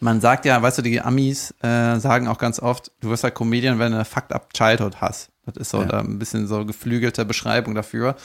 Man 0.00 0.20
sagt 0.20 0.44
ja, 0.46 0.60
weißt 0.62 0.78
du, 0.78 0.82
die 0.82 1.00
Amis 1.00 1.54
äh, 1.62 1.98
sagen 1.98 2.26
auch 2.28 2.38
ganz 2.38 2.58
oft, 2.60 2.90
du 3.00 3.10
wirst 3.10 3.24
halt 3.24 3.34
Comedian, 3.34 3.78
wenn 3.78 3.92
du 3.92 3.96
eine 3.98 4.04
fucked 4.04 4.32
up 4.32 4.52
Childhood 4.54 5.00
hast. 5.00 5.28
Das 5.46 5.56
ist 5.56 5.70
so 5.70 5.82
Ja. 5.82 6.00
ein 6.00 6.18
bisschen 6.18 6.46
so 6.46 6.64
geflügelte 6.64 7.24
Beschreibung 7.24 7.74
dafür. 7.74 8.16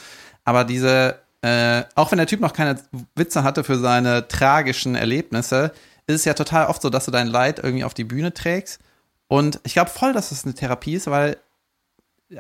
Aber 0.44 0.64
diese, 0.64 1.20
äh, 1.42 1.84
auch 1.96 2.12
wenn 2.12 2.18
der 2.18 2.28
Typ 2.28 2.40
noch 2.40 2.54
keine 2.54 2.80
Witze 3.16 3.44
hatte 3.44 3.64
für 3.64 3.78
seine 3.78 4.28
tragischen 4.28 4.96
Erlebnisse, 4.96 5.72
ist 6.08 6.16
es 6.16 6.26
ja 6.26 6.34
total 6.34 6.68
oft 6.68 6.82
so, 6.82 6.90
dass 6.90 7.06
du 7.06 7.12
dein 7.12 7.28
Leid 7.28 7.60
irgendwie 7.62 7.84
auf 7.84 7.94
die 7.94 8.06
Bühne 8.06 8.34
trägst. 8.34 8.80
Und 9.28 9.60
ich 9.64 9.74
glaube 9.74 9.90
voll, 9.90 10.14
dass 10.14 10.32
es 10.32 10.46
eine 10.46 10.54
Therapie 10.54 10.94
ist, 10.96 11.08
weil 11.08 11.38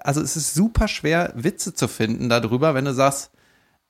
also 0.01 0.21
es 0.21 0.35
ist 0.35 0.53
super 0.53 0.87
schwer, 0.87 1.31
Witze 1.35 1.73
zu 1.73 1.87
finden 1.87 2.27
darüber, 2.29 2.73
wenn 2.73 2.85
du 2.85 2.93
sagst, 2.93 3.31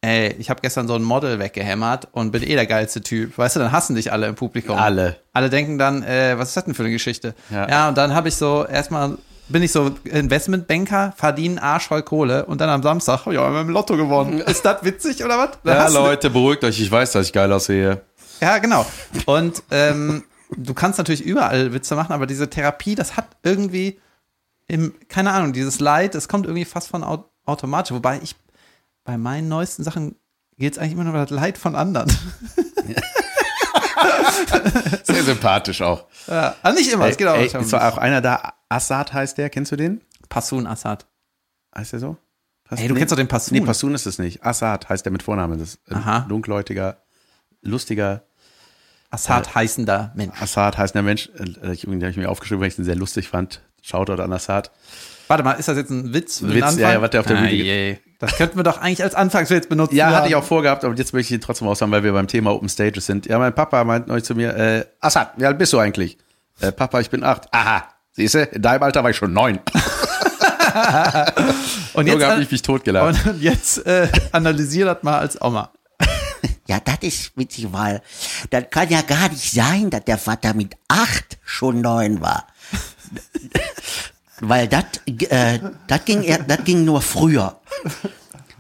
ey, 0.01 0.35
ich 0.39 0.49
habe 0.49 0.61
gestern 0.61 0.87
so 0.87 0.95
ein 0.95 1.03
Model 1.03 1.39
weggehämmert 1.39 2.07
und 2.11 2.31
bin 2.31 2.43
eh 2.43 2.55
der 2.55 2.65
geilste 2.65 3.01
Typ. 3.01 3.37
Weißt 3.37 3.55
du, 3.55 3.59
dann 3.59 3.71
hassen 3.71 3.95
dich 3.95 4.11
alle 4.11 4.27
im 4.27 4.35
Publikum. 4.35 4.77
Alle. 4.77 5.17
Alle 5.33 5.49
denken 5.49 5.77
dann, 5.77 6.03
äh, 6.03 6.37
was 6.37 6.49
ist 6.49 6.57
das 6.57 6.65
denn 6.65 6.73
für 6.73 6.83
eine 6.83 6.91
Geschichte? 6.91 7.33
Ja. 7.49 7.69
Ja, 7.69 7.87
und 7.89 7.97
dann 7.97 8.13
habe 8.13 8.27
ich 8.27 8.35
so 8.35 8.65
erstmal 8.65 9.17
bin 9.49 9.63
ich 9.63 9.71
so 9.71 9.91
Investmentbanker, 10.03 11.13
verdienen 11.15 11.59
Arsch 11.59 11.87
voll 11.87 12.03
Kohle 12.03 12.45
und 12.45 12.59
dann 12.59 12.69
am 12.69 12.83
Samstag, 12.83 13.25
ja, 13.27 13.33
wir 13.33 13.41
haben 13.41 13.67
im 13.67 13.69
Lotto 13.69 13.95
gewonnen. 13.95 14.39
Ist 14.45 14.65
das 14.65 14.83
witzig 14.83 15.23
oder 15.23 15.37
was? 15.37 15.49
Ja, 15.63 15.83
hast 15.83 15.93
Leute, 15.93 16.29
beruhigt 16.29 16.63
euch. 16.63 16.79
Ich 16.79 16.91
weiß, 16.91 17.13
dass 17.13 17.27
ich 17.27 17.33
geil 17.33 17.51
aussehe. 17.51 18.01
Ja, 18.41 18.57
genau. 18.57 18.85
Und 19.25 19.63
ähm, 19.71 20.23
du 20.55 20.73
kannst 20.73 20.97
natürlich 20.97 21.23
überall 21.23 21.73
Witze 21.73 21.95
machen, 21.95 22.13
aber 22.13 22.25
diese 22.27 22.49
Therapie, 22.49 22.95
das 22.95 23.17
hat 23.17 23.25
irgendwie 23.43 23.99
im, 24.67 24.93
keine 25.07 25.31
Ahnung, 25.31 25.53
dieses 25.53 25.79
Leid, 25.79 26.13
das 26.13 26.27
kommt 26.27 26.45
irgendwie 26.45 26.65
fast 26.65 26.89
von 26.89 27.03
au 27.03 27.25
automatisch. 27.45 27.95
Wobei 27.95 28.19
ich 28.21 28.35
bei 29.07 29.17
meinen 29.17 29.47
neuesten 29.47 29.83
Sachen 29.83 30.17
geht 30.57 30.73
es 30.73 30.79
eigentlich 30.79 30.91
immer 30.91 31.05
nur 31.05 31.13
um 31.13 31.19
das 31.19 31.29
Leid 31.29 31.57
von 31.57 31.75
anderen. 31.75 32.09
Sehr 35.03 35.23
sympathisch 35.23 35.81
auch. 35.81 36.05
Ja, 36.27 36.55
also 36.61 36.77
nicht 36.77 36.91
immer, 36.91 37.07
es 37.07 37.15
geht 37.15 37.27
auch. 37.27 37.37
Ey, 37.37 37.45
es 37.45 37.71
war 37.71 37.93
auch 37.93 37.97
einer 37.97 38.19
da, 38.19 38.53
Assad 38.67 39.13
heißt 39.13 39.37
der, 39.37 39.49
kennst 39.49 39.71
du 39.71 39.77
den? 39.77 40.01
Passun 40.27 40.67
Assad. 40.67 41.07
Heißt 41.75 41.93
der 41.93 42.01
so? 42.01 42.17
Pas- 42.65 42.81
Ey, 42.81 42.89
du 42.89 42.95
kennst 42.95 43.13
doch 43.13 43.17
den 43.17 43.29
Passun. 43.29 43.57
Nee, 43.57 43.63
Passun 43.63 43.95
ist 43.95 44.05
es 44.07 44.19
nicht. 44.19 44.45
Assad 44.45 44.89
heißt 44.89 45.05
der 45.05 45.13
mit 45.13 45.23
Vornamen. 45.23 45.57
Das 45.57 45.69
ist 45.69 45.79
ein 45.89 45.95
Aha. 45.97 46.25
dunkelhäutiger, 46.27 46.97
lustiger 47.61 48.23
Assad 49.09 49.55
heißender 49.55 50.11
Mensch. 50.15 50.39
Assad 50.41 50.77
heißt 50.77 50.95
der 50.95 51.03
Mensch. 51.03 51.29
Äh, 51.39 51.71
Ich, 51.71 51.83
den 51.83 52.01
habe 52.01 52.11
ich 52.11 52.17
mir 52.17 52.27
aufgeschrieben, 52.27 52.59
weil 52.59 52.67
ich 52.67 52.77
ihn 52.77 52.83
sehr 52.83 52.95
lustig 52.95 53.29
fand. 53.29 53.61
Shoutout 53.81 54.21
an 54.21 54.33
Assad. 54.33 54.69
Warte 55.29 55.43
mal, 55.43 55.53
ist 55.53 55.69
das 55.69 55.77
jetzt 55.77 55.91
ein 55.91 56.13
Witz? 56.13 56.39
den 56.39 56.53
Witz, 56.53 56.75
ja, 56.75 56.91
ja, 56.91 57.01
was 57.01 57.11
der 57.11 57.21
auf 57.21 57.25
der 57.27 57.37
ah, 57.37 57.41
Bühne-. 57.45 57.99
Das 58.19 58.35
könnten 58.35 58.57
wir 58.57 58.63
doch 58.63 58.79
eigentlich 58.79 59.03
als 59.03 59.13
Anfangswitz 59.13 59.67
benutzen. 59.67 59.95
Ja, 59.95 60.11
hatte 60.11 60.27
ich 60.27 60.35
auch 60.35 60.43
vorgehabt, 60.43 60.83
aber 60.83 60.95
jetzt 60.95 61.13
möchte 61.13 61.33
ich 61.33 61.37
ihn 61.37 61.41
trotzdem 61.41 61.67
aussagen, 61.67 61.91
weil 61.91 62.03
wir 62.03 62.13
beim 62.13 62.27
Thema 62.27 62.51
Open 62.51 62.67
Stages 62.67 63.05
sind. 63.05 63.27
Ja, 63.27 63.37
mein 63.37 63.53
Papa 63.53 63.83
meint 63.83 64.07
neulich 64.07 64.23
zu 64.23 64.33
mir, 64.33 64.55
äh, 64.55 64.85
Assad, 64.99 65.33
wie 65.37 65.45
alt 65.45 65.57
bist 65.59 65.73
du 65.73 65.79
eigentlich? 65.79 66.17
Äh, 66.59 66.71
Papa, 66.71 66.99
ich 66.99 67.11
bin 67.11 67.23
acht. 67.23 67.43
Aha, 67.51 67.83
siehst 68.13 68.33
du, 68.33 68.43
in 68.43 68.61
deinem 68.61 68.81
Alter 68.81 69.03
war 69.03 69.11
ich 69.11 69.17
schon 69.17 69.33
neun. 69.33 69.59
Und 71.93 72.07
jetzt, 72.07 72.23
hab 72.23 72.39
ich 72.39 72.51
mich 72.51 72.61
totgelacht. 72.61 73.25
und 73.25 73.41
jetzt 73.41 73.85
äh, 73.87 74.07
analysier 74.31 74.85
das 74.85 75.01
mal 75.01 75.17
als 75.17 75.41
Oma. 75.41 75.71
Ja, 76.67 76.79
das 76.79 76.97
ist 77.01 77.31
witzig, 77.37 77.71
weil 77.71 78.01
das 78.49 78.65
kann 78.69 78.89
ja 78.89 79.01
gar 79.01 79.29
nicht 79.29 79.51
sein, 79.51 79.89
dass 79.89 80.03
der 80.03 80.17
Vater 80.17 80.53
mit 80.53 80.75
acht 80.87 81.39
schon 81.43 81.81
neun 81.81 82.21
war. 82.21 82.45
Weil 84.41 84.67
das 84.67 84.85
äh, 85.29 85.59
das 85.87 86.05
ging, 86.05 86.23
das 86.47 86.63
ging 86.63 86.85
nur 86.85 87.01
früher. 87.01 87.59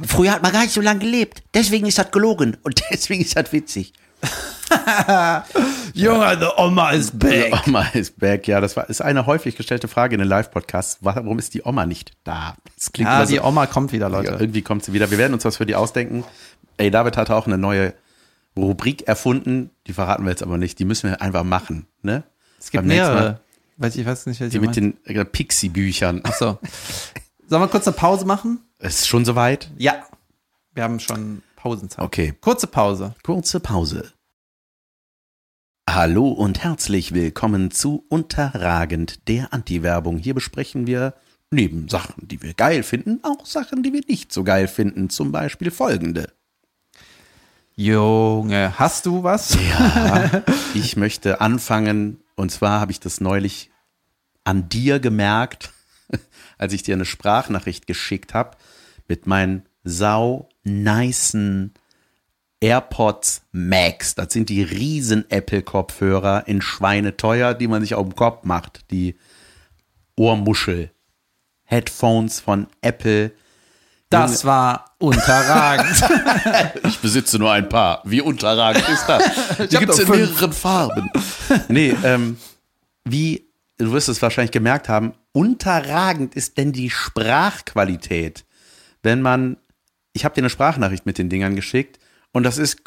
Früher 0.05 0.31
hat 0.33 0.43
man 0.43 0.51
gar 0.51 0.61
nicht 0.61 0.73
so 0.73 0.81
lange 0.81 0.99
gelebt. 0.99 1.43
Deswegen 1.53 1.87
ist 1.87 1.97
das 1.97 2.11
gelogen 2.11 2.57
und 2.63 2.81
deswegen 2.91 3.21
ist 3.23 3.35
das 3.35 3.51
witzig. 3.51 3.93
Junge, 5.93 6.37
the 6.39 6.47
Oma 6.57 6.91
is 6.91 7.11
Die 7.13 7.51
Oma 7.65 7.83
ist 7.93 8.19
back. 8.19 8.47
Ja, 8.47 8.59
das 8.61 8.75
war, 8.75 8.89
ist 8.89 9.01
eine 9.01 9.25
häufig 9.25 9.55
gestellte 9.55 9.87
Frage 9.87 10.15
in 10.15 10.19
den 10.19 10.27
Live-Podcasts. 10.27 10.97
Warum 11.01 11.39
ist 11.39 11.53
die 11.53 11.63
Oma 11.63 11.85
nicht 11.85 12.13
da? 12.23 12.55
Das 12.75 12.91
klingt 12.91 13.09
Ja, 13.09 13.17
immer 13.17 13.25
die 13.27 13.37
so, 13.37 13.43
Oma 13.43 13.65
kommt 13.67 13.91
wieder, 13.91 14.07
ja, 14.09 14.17
Leute. 14.17 14.37
irgendwie 14.39 14.61
kommt 14.61 14.83
sie 14.85 14.93
wieder. 14.93 15.09
Wir 15.11 15.17
werden 15.17 15.33
uns 15.33 15.45
was 15.45 15.57
für 15.57 15.65
die 15.65 15.75
ausdenken. 15.75 16.23
Ey, 16.77 16.91
David 16.91 17.17
hat 17.17 17.29
auch 17.31 17.47
eine 17.47 17.57
neue 17.57 17.93
Rubrik 18.55 19.07
erfunden. 19.07 19.71
Die 19.87 19.93
verraten 19.93 20.23
wir 20.23 20.31
jetzt 20.31 20.43
aber 20.43 20.57
nicht. 20.57 20.79
Die 20.79 20.85
müssen 20.85 21.09
wir 21.09 21.21
einfach 21.21 21.43
machen, 21.43 21.87
ne? 22.01 22.23
Es 22.59 22.71
gibt 22.71 22.81
Beim 22.81 22.87
mehrere. 22.87 23.41
Weiß 23.77 23.95
ich 23.95 24.05
weiß 24.05 24.25
nicht, 24.25 24.39
welche 24.39 24.53
Die 24.53 24.59
mit 24.59 24.75
meinst. 24.75 25.05
den 25.05 25.15
äh, 25.15 25.23
Pixie-Büchern. 25.23 26.21
Achso. 26.23 26.57
Sollen 27.47 27.61
wir 27.61 27.67
kurz 27.67 27.87
eine 27.87 27.95
Pause 27.95 28.25
machen? 28.25 28.59
Ist 28.79 29.07
schon 29.07 29.23
soweit? 29.23 29.69
Ja. 29.77 30.03
Wir 30.73 30.83
haben 30.83 30.99
schon 30.99 31.43
Pausenzeit. 31.55 32.03
Okay. 32.03 32.33
Kurze 32.41 32.65
Pause. 32.65 33.13
Kurze 33.21 33.59
Pause. 33.59 34.11
Hallo 35.87 36.27
und 36.29 36.63
herzlich 36.63 37.13
willkommen 37.13 37.69
zu 37.69 38.03
Unterragend 38.09 39.27
der 39.27 39.53
Anti-Werbung. 39.53 40.17
Hier 40.17 40.33
besprechen 40.33 40.87
wir 40.87 41.13
neben 41.51 41.87
Sachen, 41.87 42.27
die 42.27 42.41
wir 42.41 42.55
geil 42.55 42.81
finden, 42.81 43.19
auch 43.23 43.45
Sachen, 43.45 43.83
die 43.83 43.93
wir 43.93 44.01
nicht 44.07 44.33
so 44.33 44.43
geil 44.43 44.67
finden. 44.67 45.11
Zum 45.11 45.31
Beispiel 45.31 45.69
folgende. 45.69 46.33
Junge, 47.75 48.73
hast 48.79 49.05
du 49.05 49.21
was? 49.21 49.55
Ja, 49.69 50.43
ich 50.73 50.97
möchte 50.97 51.41
anfangen 51.41 52.19
und 52.37 52.51
zwar 52.51 52.79
habe 52.79 52.91
ich 52.93 53.01
das 53.01 53.19
neulich 53.19 53.71
an 54.45 54.69
dir 54.69 54.99
gemerkt, 54.99 55.73
als 56.57 56.71
ich 56.71 56.83
dir 56.83 56.95
eine 56.95 57.05
Sprachnachricht 57.05 57.87
geschickt 57.87 58.33
habe 58.33 58.55
mit 59.07 59.27
meinen 59.27 59.65
sau 59.83 60.47
nicen 60.63 61.73
AirPods 62.59 63.43
Max. 63.51 64.15
Das 64.15 64.33
sind 64.33 64.49
die 64.49 64.63
riesen 64.63 65.29
Apple 65.29 65.63
Kopfhörer 65.63 66.47
in 66.47 66.61
Schweineteuer, 66.61 67.53
die 67.53 67.67
man 67.67 67.81
sich 67.81 67.95
auf 67.95 68.07
den 68.07 68.15
Kopf 68.15 68.43
macht. 68.43 68.89
Die 68.91 69.15
Ohrmuschel. 70.15 70.91
Headphones 71.63 72.39
von 72.39 72.67
Apple. 72.81 73.31
Das 74.09 74.45
war 74.45 74.95
unterragend. 74.99 76.03
Ich 76.87 76.99
besitze 76.99 77.37
nur 77.39 77.51
ein 77.51 77.67
paar. 77.67 78.01
Wie 78.05 78.21
unterragend 78.21 78.87
ist 78.87 79.05
das? 79.07 79.23
Die 79.69 79.77
gibt 79.77 79.91
es 79.91 79.99
in 79.99 80.07
fünf. 80.07 80.31
mehreren 80.31 80.53
Farben. 80.53 81.11
Nee, 81.69 81.95
ähm, 82.03 82.37
wie, 83.05 83.49
du 83.77 83.91
wirst 83.91 84.09
es 84.09 84.21
wahrscheinlich 84.21 84.51
gemerkt 84.51 84.89
haben, 84.89 85.13
unterragend 85.31 86.35
ist 86.35 86.57
denn 86.57 86.71
die 86.73 86.89
Sprachqualität. 86.89 88.45
Wenn 89.03 89.21
man, 89.21 89.57
ich 90.13 90.25
habe 90.25 90.35
dir 90.35 90.41
eine 90.41 90.49
Sprachnachricht 90.49 91.05
mit 91.05 91.17
den 91.17 91.29
Dingern 91.29 91.55
geschickt 91.55 91.99
und 92.33 92.43
das 92.43 92.57
ist, 92.57 92.83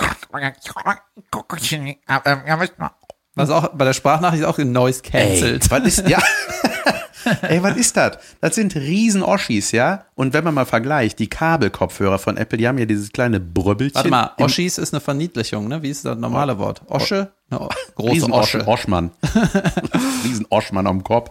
Was 3.35 3.51
auch 3.51 3.69
bei 3.69 3.85
der 3.85 3.93
Sprachnachricht 3.93 4.45
auch 4.45 4.59
in 4.59 4.73
Noise 4.73 5.03
ey, 5.05 5.11
cancelled. 5.11 5.71
was 5.71 5.85
ist, 5.85 6.09
ja. 6.09 6.19
Ey, 7.43 7.63
was 7.63 7.77
ist 7.77 7.97
das? 7.97 8.19
Das 8.41 8.55
sind 8.55 8.75
riesen 8.77 9.23
Oschis, 9.23 9.73
ja? 9.73 10.07
Und 10.15 10.33
wenn 10.33 10.45
man 10.45 10.55
mal 10.55 10.65
vergleicht, 10.67 11.19
die 11.19 11.29
Kabelkopfhörer 11.29 12.19
von 12.19 12.37
Apple, 12.37 12.59
die 12.59 12.69
haben 12.69 12.79
ja 12.79 12.87
dieses 12.87 13.13
kleine 13.13 13.41
Bröbbelchen. 13.41 13.95
Warte 13.95 14.09
mal, 14.11 14.33
Oschis 14.39 14.79
ist 14.79 14.95
eine 14.95 15.01
Verniedlichung, 15.01 15.69
ne? 15.69 15.83
Wie 15.83 15.91
ist 15.91 16.05
das 16.05 16.17
normale 16.19 16.59
Wort? 16.59 16.83
Osche? 16.87 17.33
Eine 17.51 17.69
große 17.95 18.13
Riesen 18.13 18.33
Osche. 18.33 18.67
Oschmann. 18.67 19.11
Riesen 20.25 20.47
Oschmann 20.51 20.87
am 20.87 21.03
Kopf. 21.03 21.31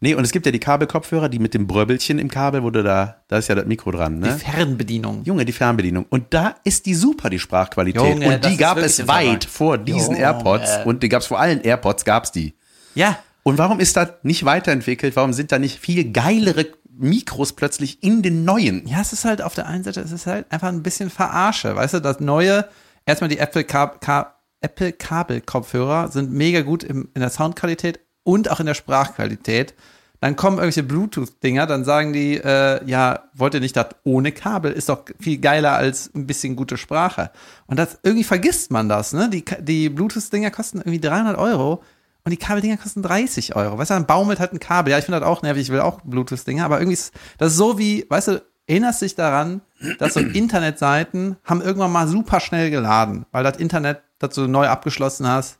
Nee, 0.00 0.14
und 0.14 0.24
es 0.24 0.32
gibt 0.32 0.44
ja 0.44 0.52
die 0.52 0.58
Kabelkopfhörer, 0.60 1.30
die 1.30 1.38
mit 1.38 1.54
dem 1.54 1.66
Bröbbelchen 1.66 2.18
im 2.18 2.28
Kabel, 2.28 2.62
wo 2.62 2.68
du 2.68 2.82
da, 2.82 3.22
da 3.28 3.38
ist 3.38 3.48
ja 3.48 3.54
das 3.54 3.64
Mikro 3.64 3.90
dran, 3.90 4.20
Die 4.20 4.28
ne? 4.28 4.36
Fernbedienung. 4.38 5.22
Junge, 5.24 5.46
die 5.46 5.52
Fernbedienung. 5.52 6.04
Und 6.10 6.34
da 6.34 6.56
ist 6.64 6.84
die 6.84 6.94
super, 6.94 7.30
die 7.30 7.38
Sprachqualität. 7.38 8.02
Junge, 8.02 8.34
und 8.34 8.44
die 8.44 8.56
gab 8.58 8.76
es 8.76 9.06
weit 9.08 9.44
vor 9.44 9.78
diesen 9.78 10.12
Junge. 10.12 10.18
AirPods. 10.18 10.84
Und 10.84 11.02
die 11.02 11.08
gab 11.08 11.22
es 11.22 11.26
vor 11.28 11.40
allen 11.40 11.62
AirPods, 11.62 12.04
gab's 12.04 12.32
die. 12.32 12.54
Ja. 12.94 13.18
Und 13.44 13.58
warum 13.58 13.78
ist 13.78 13.96
das 13.96 14.08
nicht 14.24 14.44
weiterentwickelt? 14.44 15.14
Warum 15.14 15.32
sind 15.32 15.52
da 15.52 15.58
nicht 15.60 15.78
viel 15.78 16.10
geilere 16.10 16.66
Mikros 16.90 17.52
plötzlich 17.52 18.02
in 18.02 18.22
den 18.22 18.44
neuen? 18.44 18.86
Ja, 18.88 19.00
es 19.00 19.12
ist 19.12 19.24
halt 19.24 19.42
auf 19.42 19.54
der 19.54 19.66
einen 19.68 19.84
Seite, 19.84 20.00
es 20.00 20.10
ist 20.12 20.26
halt 20.26 20.50
einfach 20.50 20.68
ein 20.68 20.82
bisschen 20.82 21.10
Verarsche. 21.10 21.76
Weißt 21.76 21.94
du, 21.94 22.00
das 22.00 22.18
neue, 22.20 22.64
erstmal 23.06 23.28
die 23.28 23.38
Apple, 23.38 23.64
Kab 23.64 24.00
Ka 24.00 24.34
Apple 24.60 24.92
Kabelkopfhörer 24.92 26.08
sind 26.10 26.32
mega 26.32 26.62
gut 26.62 26.82
im, 26.84 27.10
in 27.14 27.20
der 27.20 27.28
Soundqualität 27.28 28.00
und 28.22 28.50
auch 28.50 28.60
in 28.60 28.66
der 28.66 28.72
Sprachqualität. 28.74 29.74
Dann 30.20 30.36
kommen 30.36 30.56
irgendwelche 30.56 30.84
Bluetooth-Dinger, 30.84 31.66
dann 31.66 31.84
sagen 31.84 32.14
die, 32.14 32.38
äh, 32.38 32.82
ja, 32.86 33.24
wollt 33.34 33.52
ihr 33.52 33.60
nicht 33.60 33.76
das 33.76 33.88
ohne 34.04 34.32
Kabel? 34.32 34.72
Ist 34.72 34.88
doch 34.88 35.04
viel 35.20 35.36
geiler 35.36 35.72
als 35.74 36.10
ein 36.14 36.26
bisschen 36.26 36.56
gute 36.56 36.78
Sprache. 36.78 37.30
Und 37.66 37.78
das, 37.78 37.98
irgendwie 38.02 38.24
vergisst 38.24 38.70
man 38.70 38.88
das, 38.88 39.12
ne? 39.12 39.28
Die, 39.28 39.42
Ka- 39.42 39.60
die 39.60 39.90
Bluetooth-Dinger 39.90 40.50
kosten 40.50 40.78
irgendwie 40.78 41.00
300 41.00 41.36
Euro 41.36 41.82
und 42.24 42.30
die 42.30 42.36
Kabeldinger 42.38 42.78
kosten 42.78 43.02
30 43.02 43.54
Euro. 43.54 43.76
Weißt 43.76 43.90
du, 43.90 43.94
dann 43.94 44.06
baumelt 44.06 44.40
halt 44.40 44.52
ein 44.52 44.60
Kabel. 44.60 44.90
Ja, 44.90 44.98
ich 44.98 45.04
finde 45.04 45.20
das 45.20 45.28
auch 45.28 45.42
nervig, 45.42 45.62
ich 45.62 45.70
will 45.70 45.80
auch 45.80 46.00
Bluetooth-Dinger, 46.04 46.64
aber 46.64 46.78
irgendwie 46.78 46.94
ist 46.94 47.12
das 47.38 47.52
ist 47.52 47.58
so 47.58 47.78
wie, 47.78 48.06
weißt 48.08 48.28
du, 48.28 48.42
erinnerst 48.66 49.02
dich 49.02 49.14
daran, 49.14 49.60
dass 49.98 50.14
so 50.14 50.20
Internetseiten 50.20 51.36
haben 51.44 51.60
irgendwann 51.60 51.92
mal 51.92 52.08
super 52.08 52.40
schnell 52.40 52.70
geladen, 52.70 53.26
weil 53.30 53.44
das 53.44 53.58
Internet, 53.58 54.00
das 54.18 54.34
du 54.34 54.46
neu 54.46 54.68
abgeschlossen 54.68 55.28
hast, 55.28 55.58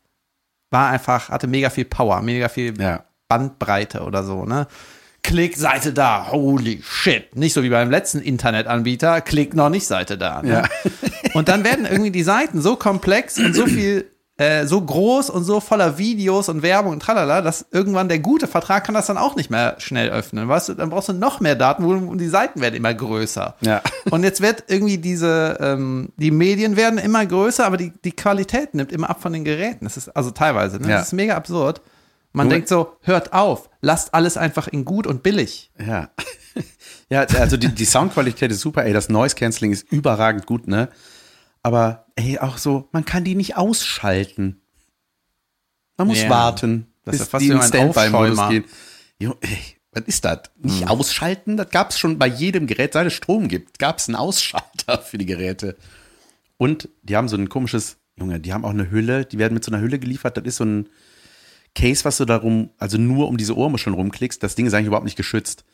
war 0.71 0.89
einfach, 0.89 1.29
hatte 1.29 1.47
mega 1.47 1.71
viel 1.71 1.85
Power, 1.85 2.23
mega 2.23 2.49
viel 2.49 2.81
Ja. 2.81 3.05
Bandbreite 3.29 4.03
oder 4.03 4.25
so, 4.25 4.45
ne? 4.45 4.67
Klick, 5.23 5.57
Seite 5.57 5.95
da, 5.95 6.31
holy 6.31 6.83
shit. 6.83 7.35
Nicht 7.35 7.55
so 7.55 7.63
wie 7.63 7.71
beim 7.71 7.91
letzten 7.91 8.21
Internetanbieter, 8.21 9.23
klick 9.23 9.55
noch 9.55 9.71
nicht 9.71 9.87
Seite 9.87 10.19
da. 10.19 10.43
Ne? 10.43 10.51
Ja. 10.51 10.91
Und 11.33 11.49
dann 11.49 11.65
werden 11.65 11.87
irgendwie 11.87 12.11
die 12.11 12.23
Seiten 12.23 12.61
so 12.61 12.77
komplex 12.77 13.39
und 13.39 13.55
so 13.55 13.67
viel, 13.67 14.11
äh, 14.37 14.67
so 14.67 14.81
groß 14.81 15.31
und 15.31 15.45
so 15.45 15.61
voller 15.61 15.97
Videos 15.97 16.49
und 16.49 16.63
Werbung 16.63 16.93
und 16.93 17.01
tralala, 17.01 17.41
dass 17.41 17.67
irgendwann 17.71 18.09
der 18.09 18.19
gute 18.19 18.49
Vertrag 18.49 18.85
kann 18.85 18.95
das 18.95 19.07
dann 19.07 19.17
auch 19.17 19.37
nicht 19.37 19.49
mehr 19.49 19.77
schnell 19.79 20.11
öffnen. 20.11 20.49
Weißt 20.49 20.71
du, 20.71 20.75
dann 20.75 20.91
brauchst 20.91 21.09
du 21.09 21.13
noch 21.13 21.39
mehr 21.39 21.55
Daten 21.55 21.85
und 21.85 22.19
die 22.19 22.29
Seiten 22.29 22.61
werden 22.61 22.75
immer 22.75 22.93
größer. 22.93 23.55
Ja. 23.61 23.81
Und 24.11 24.25
jetzt 24.25 24.41
wird 24.41 24.65
irgendwie 24.67 24.99
diese, 24.99 25.57
ähm, 25.61 26.09
die 26.17 26.31
Medien 26.33 26.77
werden 26.77 26.99
immer 26.99 27.25
größer, 27.25 27.65
aber 27.65 27.77
die, 27.77 27.93
die 28.05 28.13
Qualität 28.13 28.75
nimmt 28.75 28.91
immer 28.93 29.09
ab 29.09 29.23
von 29.23 29.33
den 29.33 29.45
Geräten. 29.45 29.85
Das 29.85 29.97
ist 29.97 30.09
also 30.09 30.31
teilweise, 30.31 30.79
ne? 30.81 30.89
Ja. 30.91 30.99
Das 30.99 31.09
ist 31.09 31.13
mega 31.13 31.37
absurd. 31.37 31.81
Man 32.33 32.49
Nur- 32.49 32.55
denkt 32.55 32.69
so, 32.69 32.97
hört 33.03 33.33
auf, 33.33 33.71
lasst 33.81 34.13
alles 34.15 34.37
einfach 34.37 34.67
in 34.67 34.85
gut 34.85 35.07
und 35.07 35.23
billig. 35.23 35.71
Ja. 35.79 36.11
Ja, 37.11 37.21
also 37.39 37.57
die, 37.57 37.69
die 37.69 37.85
Soundqualität 37.85 38.51
ist 38.51 38.61
super, 38.61 38.85
ey, 38.85 38.93
das 38.93 39.09
Noise 39.11 39.35
Cancelling 39.35 39.73
ist 39.73 39.93
überragend 39.93 40.47
gut, 40.47 40.67
ne? 40.67 40.89
Aber 41.65 42.07
ey, 42.15 42.39
auch 42.39 42.59
so, 42.59 42.89
man 42.93 43.05
kann 43.05 43.25
die 43.25 43.35
nicht 43.35 43.57
ausschalten. 43.57 44.61
Man 45.97 46.07
muss 46.09 46.23
Ja. 46.23 46.29
warten, 46.31 46.87
Das 47.05 47.17
ist 47.17 47.21
bis 47.23 47.29
fast 47.29 47.43
die 47.45 47.49
wie 47.49 47.53
in 47.55 47.59
ein 47.61 47.67
Standby-Modus 47.69 48.49
gehen. 48.49 48.65
Jo, 49.19 49.37
ey, 49.41 49.59
was 49.93 50.05
ist 50.07 50.25
das? 50.25 50.43
Nicht 50.61 50.83
Hm. 50.83 50.89
ausschalten? 50.89 51.57
Das 51.57 51.71
gab 51.71 51.91
es 51.91 51.99
schon 51.99 52.19
bei 52.19 52.27
jedem 52.27 52.67
Gerät, 52.67 52.93
seit 52.93 53.07
es 53.07 53.13
Strom 53.15 53.49
gibt, 53.49 53.79
gab 53.79 53.99
es 53.99 54.09
einen 54.09 54.17
Ausschalter 54.17 54.99
für 55.03 55.19
die 55.19 55.27
Geräte. 55.27 55.77
Und 56.59 56.89
die 57.03 57.17
haben 57.17 57.29
so 57.29 57.37
ein 57.37 57.49
komisches, 57.49 57.97
Junge, 58.19 58.41
die 58.41 58.53
haben 58.53 58.65
auch 58.65 58.71
eine 58.71 58.91
Hülle, 58.91 59.25
die 59.25 59.39
werden 59.39 59.55
mit 59.55 59.65
so 59.65 59.73
einer 59.73 59.81
Hülle 59.83 59.99
geliefert, 59.99 60.37
das 60.37 60.45
ist 60.45 60.57
so 60.57 60.65
ein 60.65 60.89
Case, 61.75 62.05
was 62.05 62.19
du 62.19 62.25
darum, 62.25 62.71
also 62.79 62.99
nur 62.99 63.27
um 63.29 63.37
diese 63.37 63.57
Ohrmuscheln 63.57 63.95
rumklickst, 63.95 64.43
das 64.43 64.55
Ding 64.55 64.67
ist 64.67 64.75
eigentlich 64.75 64.87
überhaupt 64.89 65.05
nicht 65.07 65.17
geschützt. 65.17 65.65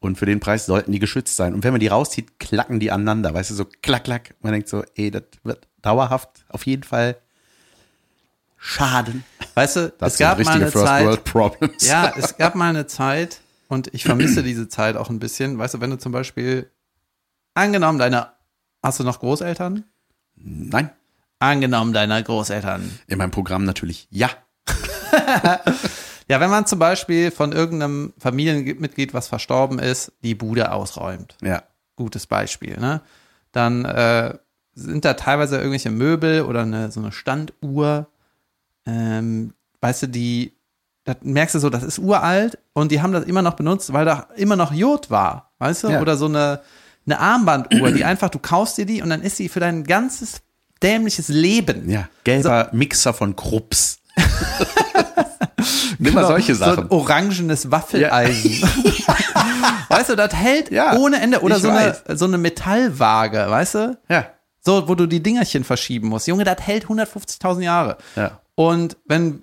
Und 0.00 0.16
für 0.16 0.26
den 0.26 0.40
Preis 0.40 0.66
sollten 0.66 0.92
die 0.92 0.98
geschützt 0.98 1.36
sein. 1.36 1.52
Und 1.54 1.62
wenn 1.62 1.72
man 1.72 1.80
die 1.80 1.88
rauszieht, 1.88 2.38
klacken 2.40 2.80
die 2.80 2.90
aneinander, 2.90 3.34
weißt 3.34 3.50
du, 3.50 3.54
so 3.54 3.66
klack, 3.82 4.04
klack. 4.04 4.34
Man 4.40 4.52
denkt 4.52 4.68
so, 4.68 4.82
ey, 4.96 5.10
das 5.10 5.24
wird 5.44 5.68
dauerhaft 5.82 6.44
auf 6.48 6.64
jeden 6.66 6.82
Fall 6.84 7.18
schaden. 8.56 9.24
Weißt 9.54 9.76
du, 9.76 9.92
Das 9.98 10.14
es 10.14 10.18
gab 10.18 10.38
mal 10.42 10.52
eine 10.52 10.70
First 10.70 10.86
Zeit, 10.86 11.04
World 11.06 11.24
Problems. 11.24 11.86
ja, 11.86 12.12
es 12.16 12.36
gab 12.36 12.54
mal 12.54 12.70
eine 12.70 12.86
Zeit 12.86 13.40
und 13.68 13.92
ich 13.94 14.04
vermisse 14.04 14.42
diese 14.42 14.68
Zeit 14.68 14.96
auch 14.96 15.10
ein 15.10 15.18
bisschen. 15.18 15.58
Weißt 15.58 15.74
du, 15.74 15.80
wenn 15.80 15.90
du 15.90 15.98
zum 15.98 16.12
Beispiel, 16.12 16.70
angenommen 17.54 17.98
deine, 17.98 18.28
hast 18.82 19.00
du 19.00 19.04
noch 19.04 19.20
Großeltern? 19.20 19.84
Nein, 20.36 20.90
Angenommen 21.42 21.92
deiner 21.94 22.22
Großeltern. 22.22 22.90
in 23.06 23.18
meinem 23.18 23.30
Programm 23.30 23.64
natürlich 23.64 24.06
ja. 24.10 24.28
Ja, 26.30 26.38
wenn 26.38 26.48
man 26.48 26.64
zum 26.64 26.78
Beispiel 26.78 27.32
von 27.32 27.50
irgendeinem 27.50 28.12
Familienmitglied, 28.16 29.12
was 29.12 29.26
verstorben 29.26 29.80
ist, 29.80 30.12
die 30.22 30.36
Bude 30.36 30.70
ausräumt. 30.70 31.36
Ja. 31.42 31.64
Gutes 31.96 32.28
Beispiel, 32.28 32.78
ne? 32.78 33.00
Dann 33.50 33.84
äh, 33.84 34.38
sind 34.72 35.04
da 35.04 35.14
teilweise 35.14 35.56
irgendwelche 35.56 35.90
Möbel 35.90 36.42
oder 36.42 36.62
eine, 36.62 36.92
so 36.92 37.00
eine 37.00 37.10
Standuhr, 37.10 38.06
ähm, 38.86 39.54
weißt 39.80 40.04
du, 40.04 40.06
die, 40.06 40.52
das 41.02 41.16
merkst 41.22 41.56
du 41.56 41.58
so, 41.58 41.68
das 41.68 41.82
ist 41.82 41.98
uralt 41.98 42.58
und 42.74 42.92
die 42.92 43.02
haben 43.02 43.12
das 43.12 43.24
immer 43.24 43.42
noch 43.42 43.54
benutzt, 43.54 43.92
weil 43.92 44.04
da 44.04 44.28
immer 44.36 44.54
noch 44.54 44.72
Jod 44.72 45.10
war, 45.10 45.50
weißt 45.58 45.82
du? 45.82 45.88
Ja. 45.88 46.00
Oder 46.00 46.16
so 46.16 46.26
eine, 46.26 46.60
eine 47.06 47.18
Armbanduhr, 47.18 47.90
die 47.90 48.04
einfach, 48.04 48.28
du 48.28 48.38
kaufst 48.38 48.78
dir 48.78 48.86
die 48.86 49.02
und 49.02 49.10
dann 49.10 49.22
ist 49.22 49.36
sie 49.36 49.48
für 49.48 49.58
dein 49.58 49.82
ganzes 49.82 50.42
dämliches 50.80 51.26
Leben. 51.26 51.90
Ja. 51.90 52.08
Gelber 52.22 52.68
Mixer 52.70 53.14
von 53.14 53.34
Krups. 53.34 53.98
Nimm 56.00 56.14
mal 56.14 56.26
solche 56.26 56.54
So 56.54 56.64
ein 56.64 56.70
Sachen. 56.76 56.86
orangenes 56.90 57.70
Waffeleisen. 57.70 58.52
weißt 59.88 60.10
du, 60.10 60.16
das 60.16 60.34
hält 60.34 60.70
Ja, 60.70 60.96
ohne 60.96 61.20
Ende. 61.20 61.40
Oder 61.42 61.60
so 61.60 61.68
eine, 61.68 61.96
so 62.14 62.24
eine 62.24 62.38
Metallwaage, 62.38 63.46
weißt 63.48 63.74
du? 63.74 63.98
Ja. 64.08 64.26
So, 64.62 64.88
wo 64.88 64.94
du 64.94 65.06
die 65.06 65.22
Dingerchen 65.22 65.64
verschieben 65.64 66.08
musst. 66.08 66.26
Junge, 66.26 66.44
das 66.44 66.58
hält 66.60 66.86
150.000 66.86 67.60
Jahre. 67.62 67.96
Ja. 68.16 68.40
Und 68.54 68.98
wenn, 69.06 69.42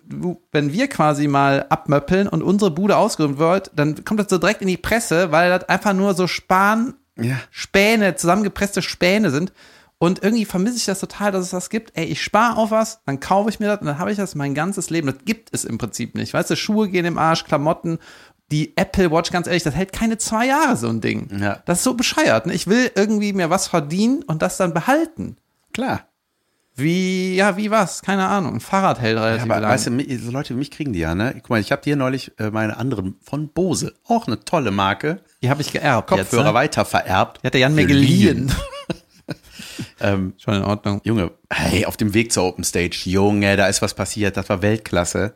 wenn 0.51 0.71
wir 0.73 0.87
quasi 0.89 1.27
mal 1.27 1.65
abmöppeln 1.69 2.27
und 2.27 2.43
unsere 2.43 2.69
Bude 2.69 2.97
ausgeräumt 2.97 3.39
wird, 3.39 3.71
dann 3.75 4.03
kommt 4.05 4.19
das 4.19 4.27
so 4.29 4.37
direkt 4.37 4.61
in 4.61 4.67
die 4.67 4.77
Presse, 4.77 5.31
weil 5.31 5.49
das 5.49 5.67
einfach 5.69 5.93
nur 5.93 6.13
so 6.13 6.27
Span, 6.27 6.93
Ja. 7.19 7.35
Späne, 7.49 8.15
zusammengepresste 8.15 8.81
Späne 8.83 9.31
sind. 9.31 9.53
Und 9.99 10.21
irgendwie 10.23 10.45
vermisse 10.45 10.77
ich 10.77 10.85
das 10.85 10.99
total, 10.99 11.31
dass 11.31 11.45
es 11.45 11.49
das 11.51 11.69
gibt. 11.69 11.97
Ey, 11.97 12.05
ich 12.05 12.21
spare 12.21 12.57
auf 12.57 12.69
was, 12.69 13.01
dann 13.05 13.19
kaufe 13.19 13.49
ich 13.49 13.59
mir 13.59 13.65
das 13.67 13.79
und 13.79 13.87
dann 13.87 13.97
habe 13.97 14.11
ich 14.11 14.17
das 14.17 14.35
mein 14.35 14.53
ganzes 14.53 14.89
Leben. 14.91 15.07
Das 15.07 15.25
gibt 15.25 15.49
es 15.53 15.65
im 15.65 15.77
Prinzip 15.79 16.13
nicht. 16.13 16.33
Weißt 16.33 16.51
du, 16.51 16.55
Schuhe 16.55 16.87
gehen 16.87 17.05
im 17.05 17.17
Arsch, 17.17 17.45
Klamotten, 17.45 17.97
die 18.51 18.77
Apple 18.77 19.11
Watch, 19.11 19.31
ganz 19.31 19.47
ehrlich, 19.47 19.63
das 19.63 19.73
hält 19.75 19.91
keine 19.91 20.17
zwei 20.19 20.45
Jahre, 20.47 20.77
so 20.77 20.87
ein 20.87 21.01
Ding. 21.01 21.29
Ja. 21.41 21.61
Das 21.65 21.79
ist 21.79 21.83
so 21.83 21.95
bescheuert. 21.95 22.45
Ne? 22.45 22.53
Ich 22.53 22.67
will 22.67 22.91
irgendwie 22.95 23.33
mir 23.33 23.49
was 23.49 23.67
verdienen 23.67 24.23
und 24.23 24.41
das 24.41 24.57
dann 24.57 24.73
behalten. 24.73 25.37
Klar. 25.73 26.07
Wie, 26.75 27.35
ja, 27.35 27.57
wie 27.57 27.71
was? 27.71 28.03
Keine 28.03 28.27
Ahnung. 28.27 28.53
Ein 28.53 28.59
Fahrrad 28.59 29.01
hält 29.01 29.17
Ja, 29.17 29.23
relativ 29.23 29.43
aber 29.45 29.59
lang. 29.61 29.71
weißt 29.71 29.87
du, 29.87 30.17
so 30.19 30.31
Leute 30.31 30.53
wie 30.53 30.59
mich 30.59 30.69
kriegen 30.69 30.93
die 30.93 30.99
ja, 30.99 31.15
ne? 31.15 31.33
Guck 31.33 31.49
mal, 31.49 31.59
ich 31.59 31.71
habe 31.71 31.81
dir 31.81 31.95
neulich 31.95 32.31
äh, 32.37 32.51
meine 32.51 32.77
anderen 32.77 33.15
von 33.23 33.49
Bose, 33.49 33.95
auch 34.05 34.27
eine 34.27 34.45
tolle 34.45 34.69
Marke, 34.69 35.21
die 35.41 35.49
habe 35.49 35.61
ich 35.63 35.71
geerbt 35.73 36.07
Kopfhörer 36.09 36.43
jetzt. 36.43 36.45
Ne? 36.45 36.53
weiter 36.53 36.85
vererbt. 36.85 37.39
Die 37.41 37.47
hat 37.47 37.55
der 37.55 37.61
Jan 37.61 37.73
mir 37.73 37.87
Geliehen. 37.87 38.51
Ähm, 39.99 40.33
Schon 40.37 40.55
in 40.55 40.63
Ordnung. 40.63 41.01
Junge, 41.03 41.31
hey, 41.51 41.85
auf 41.85 41.97
dem 41.97 42.13
Weg 42.13 42.31
zur 42.31 42.43
Open 42.45 42.63
Stage, 42.63 43.01
Junge, 43.05 43.57
da 43.57 43.67
ist 43.67 43.81
was 43.81 43.93
passiert, 43.93 44.37
das 44.37 44.49
war 44.49 44.61
Weltklasse. 44.61 45.35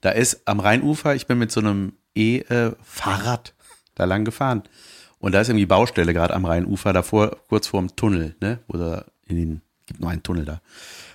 Da 0.00 0.10
ist 0.10 0.42
am 0.46 0.60
Rheinufer, 0.60 1.14
ich 1.14 1.26
bin 1.26 1.38
mit 1.38 1.52
so 1.52 1.60
einem 1.60 1.92
E-Fahrrad 2.14 3.54
da 3.94 4.04
lang 4.04 4.24
gefahren. 4.24 4.62
Und 5.18 5.32
da 5.32 5.40
ist 5.40 5.48
irgendwie 5.48 5.66
Baustelle 5.66 6.12
gerade 6.12 6.34
am 6.34 6.44
Rheinufer, 6.44 6.92
davor, 6.92 7.36
kurz 7.48 7.68
vorm 7.68 7.94
Tunnel, 7.94 8.34
ne? 8.40 8.58
Oder 8.66 9.06
in 9.26 9.36
den, 9.36 9.60
gibt 9.86 10.00
nur 10.00 10.10
einen 10.10 10.22
Tunnel 10.24 10.44
da. 10.44 10.60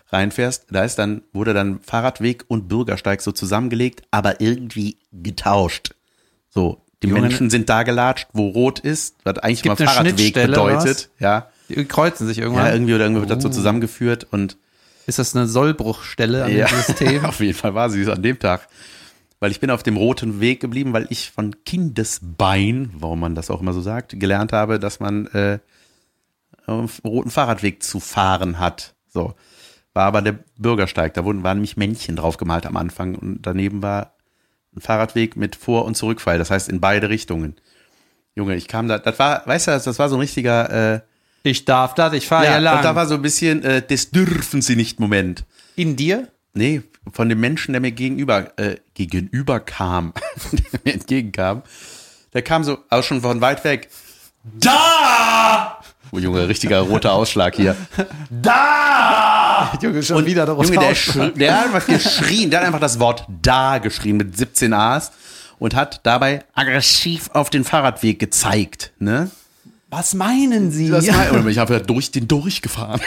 Reinfährst, 0.09 0.67
da 0.71 0.85
ist 0.85 0.95
dann, 0.95 1.23
wurde 1.33 1.53
dann 1.53 1.81
Fahrradweg 1.81 2.45
und 2.47 2.69
Bürgersteig 2.69 3.21
so 3.21 3.33
zusammengelegt, 3.33 4.03
aber 4.09 4.39
irgendwie 4.39 4.97
getauscht. 5.11 5.95
So, 6.49 6.81
die 7.03 7.07
Menschen 7.07 7.49
sind 7.49 7.67
da 7.67 7.83
gelatscht, 7.83 8.29
wo 8.31 8.47
rot 8.47 8.79
ist, 8.79 9.17
was 9.25 9.39
eigentlich 9.39 9.65
mal 9.65 9.75
Fahrradweg 9.75 10.33
bedeutet. 10.33 11.09
Ja. 11.19 11.49
Die 11.69 11.85
kreuzen 11.85 12.27
sich 12.27 12.37
irgendwann. 12.39 12.65
Ja, 12.67 12.73
irgendwie 12.73 12.93
oder 12.93 13.05
irgendwie 13.05 13.21
wird 13.21 13.31
das 13.31 13.43
so 13.43 13.49
Uh. 13.49 13.51
zusammengeführt 13.51 14.27
und 14.31 14.57
Ist 15.05 15.19
das 15.19 15.35
eine 15.35 15.47
Sollbruchstelle 15.47 16.45
an 16.45 16.55
ja, 16.55 16.67
System? 16.87 17.25
auf 17.25 17.39
jeden 17.39 17.57
Fall 17.57 17.73
war 17.73 17.89
sie 17.89 18.01
es 18.01 18.09
an 18.09 18.21
dem 18.21 18.39
Tag. 18.39 18.67
Weil 19.39 19.51
ich 19.51 19.59
bin 19.59 19.69
auf 19.69 19.83
dem 19.83 19.97
roten 19.97 20.39
Weg 20.39 20.59
geblieben, 20.61 20.93
weil 20.93 21.05
ich 21.09 21.29
von 21.31 21.55
Kindesbein, 21.63 22.91
warum 22.97 23.19
man 23.19 23.35
das 23.35 23.51
auch 23.51 23.61
immer 23.61 23.73
so 23.73 23.81
sagt, 23.81 24.19
gelernt 24.19 24.51
habe, 24.51 24.79
dass 24.79 24.99
man 24.99 25.27
äh, 25.27 25.59
auf 26.65 27.01
roten 27.03 27.29
Fahrradweg 27.29 27.83
zu 27.83 27.99
fahren 27.99 28.59
hat. 28.59 28.95
So. 29.09 29.35
War 29.93 30.05
aber 30.05 30.21
der 30.21 30.39
Bürgersteig, 30.57 31.13
da 31.13 31.23
wurden, 31.23 31.43
waren 31.43 31.57
nämlich 31.57 31.77
Männchen 31.77 32.15
drauf 32.15 32.37
gemalt 32.37 32.65
am 32.65 32.77
Anfang 32.77 33.15
und 33.15 33.41
daneben 33.43 33.81
war 33.81 34.13
ein 34.75 34.81
Fahrradweg 34.81 35.35
mit 35.35 35.55
Vor- 35.55 35.85
und 35.85 35.95
Zurückfall, 35.95 36.37
das 36.37 36.51
heißt 36.51 36.69
in 36.69 36.79
beide 36.79 37.09
Richtungen. 37.09 37.55
Junge, 38.35 38.55
ich 38.55 38.67
kam 38.67 38.87
da, 38.87 38.99
das 38.99 39.17
war, 39.17 39.41
weißt 39.47 39.67
du, 39.67 39.71
das 39.71 39.97
war 39.99 40.09
so 40.09 40.15
ein 40.17 40.19
richtiger, 40.21 40.95
äh, 40.95 41.01
Ich 41.47 41.63
darf 41.63 41.95
das, 41.95 42.11
ich 42.11 42.27
fahre 42.27 42.45
ja, 42.45 42.51
hier 42.51 42.59
lang. 42.59 42.77
und 42.77 42.83
da 42.83 42.93
war 42.93 43.07
so 43.07 43.15
ein 43.15 43.21
bisschen, 43.21 43.63
äh, 43.63 43.81
das 43.81 44.11
dürfen 44.11 44.61
sie 44.61 44.75
nicht 44.75 44.99
Moment. 44.99 45.45
in 45.77 45.95
dir? 45.95 46.27
Nee, 46.53 46.81
von 47.13 47.29
dem 47.29 47.39
Menschen, 47.39 47.71
der 47.71 47.79
mir 47.79 47.91
gegenüber, 47.91 48.51
äh, 48.59 48.77
gegenüber 48.95 49.61
kam, 49.61 50.13
der 50.51 50.79
mir 50.83 50.93
entgegenkam, 50.93 51.61
der 52.33 52.41
kam 52.41 52.65
so, 52.65 52.79
auch 52.89 53.03
schon 53.03 53.21
von 53.21 53.39
weit 53.39 53.63
weg. 53.63 53.89
Da! 54.59 55.79
Oh 56.11 56.19
Junge, 56.19 56.47
richtiger 56.49 56.81
roter 56.81 57.13
Ausschlag 57.13 57.55
hier. 57.55 57.75
Da! 58.29 59.71
Junge, 59.81 60.03
schon 60.03 60.25
wieder 60.25 60.45
der 60.45 60.55
Junge, 60.55 60.77
der, 60.77 61.29
der 61.29 61.57
hat 61.57 61.65
einfach 61.65 61.85
geschrien, 61.85 62.49
der 62.49 62.59
hat 62.59 62.67
einfach 62.67 62.79
das 62.81 62.99
Wort 62.99 63.25
da 63.41 63.77
geschrien 63.77 64.17
mit 64.17 64.37
17 64.37 64.73
A's 64.73 65.11
und 65.59 65.75
hat 65.75 66.01
dabei 66.03 66.43
aggressiv 66.53 67.29
auf 67.31 67.49
den 67.49 67.63
Fahrradweg 67.63 68.19
gezeigt, 68.19 68.91
ne? 68.99 69.31
Was 69.89 70.13
meinen 70.13 70.69
Sie? 70.69 70.89
Das 70.89 71.07
und 71.07 71.47
ich 71.47 71.57
habe 71.57 71.75
ja 71.75 71.79
durch 71.79 72.11
den 72.11 72.27
durchgefahren. 72.27 72.99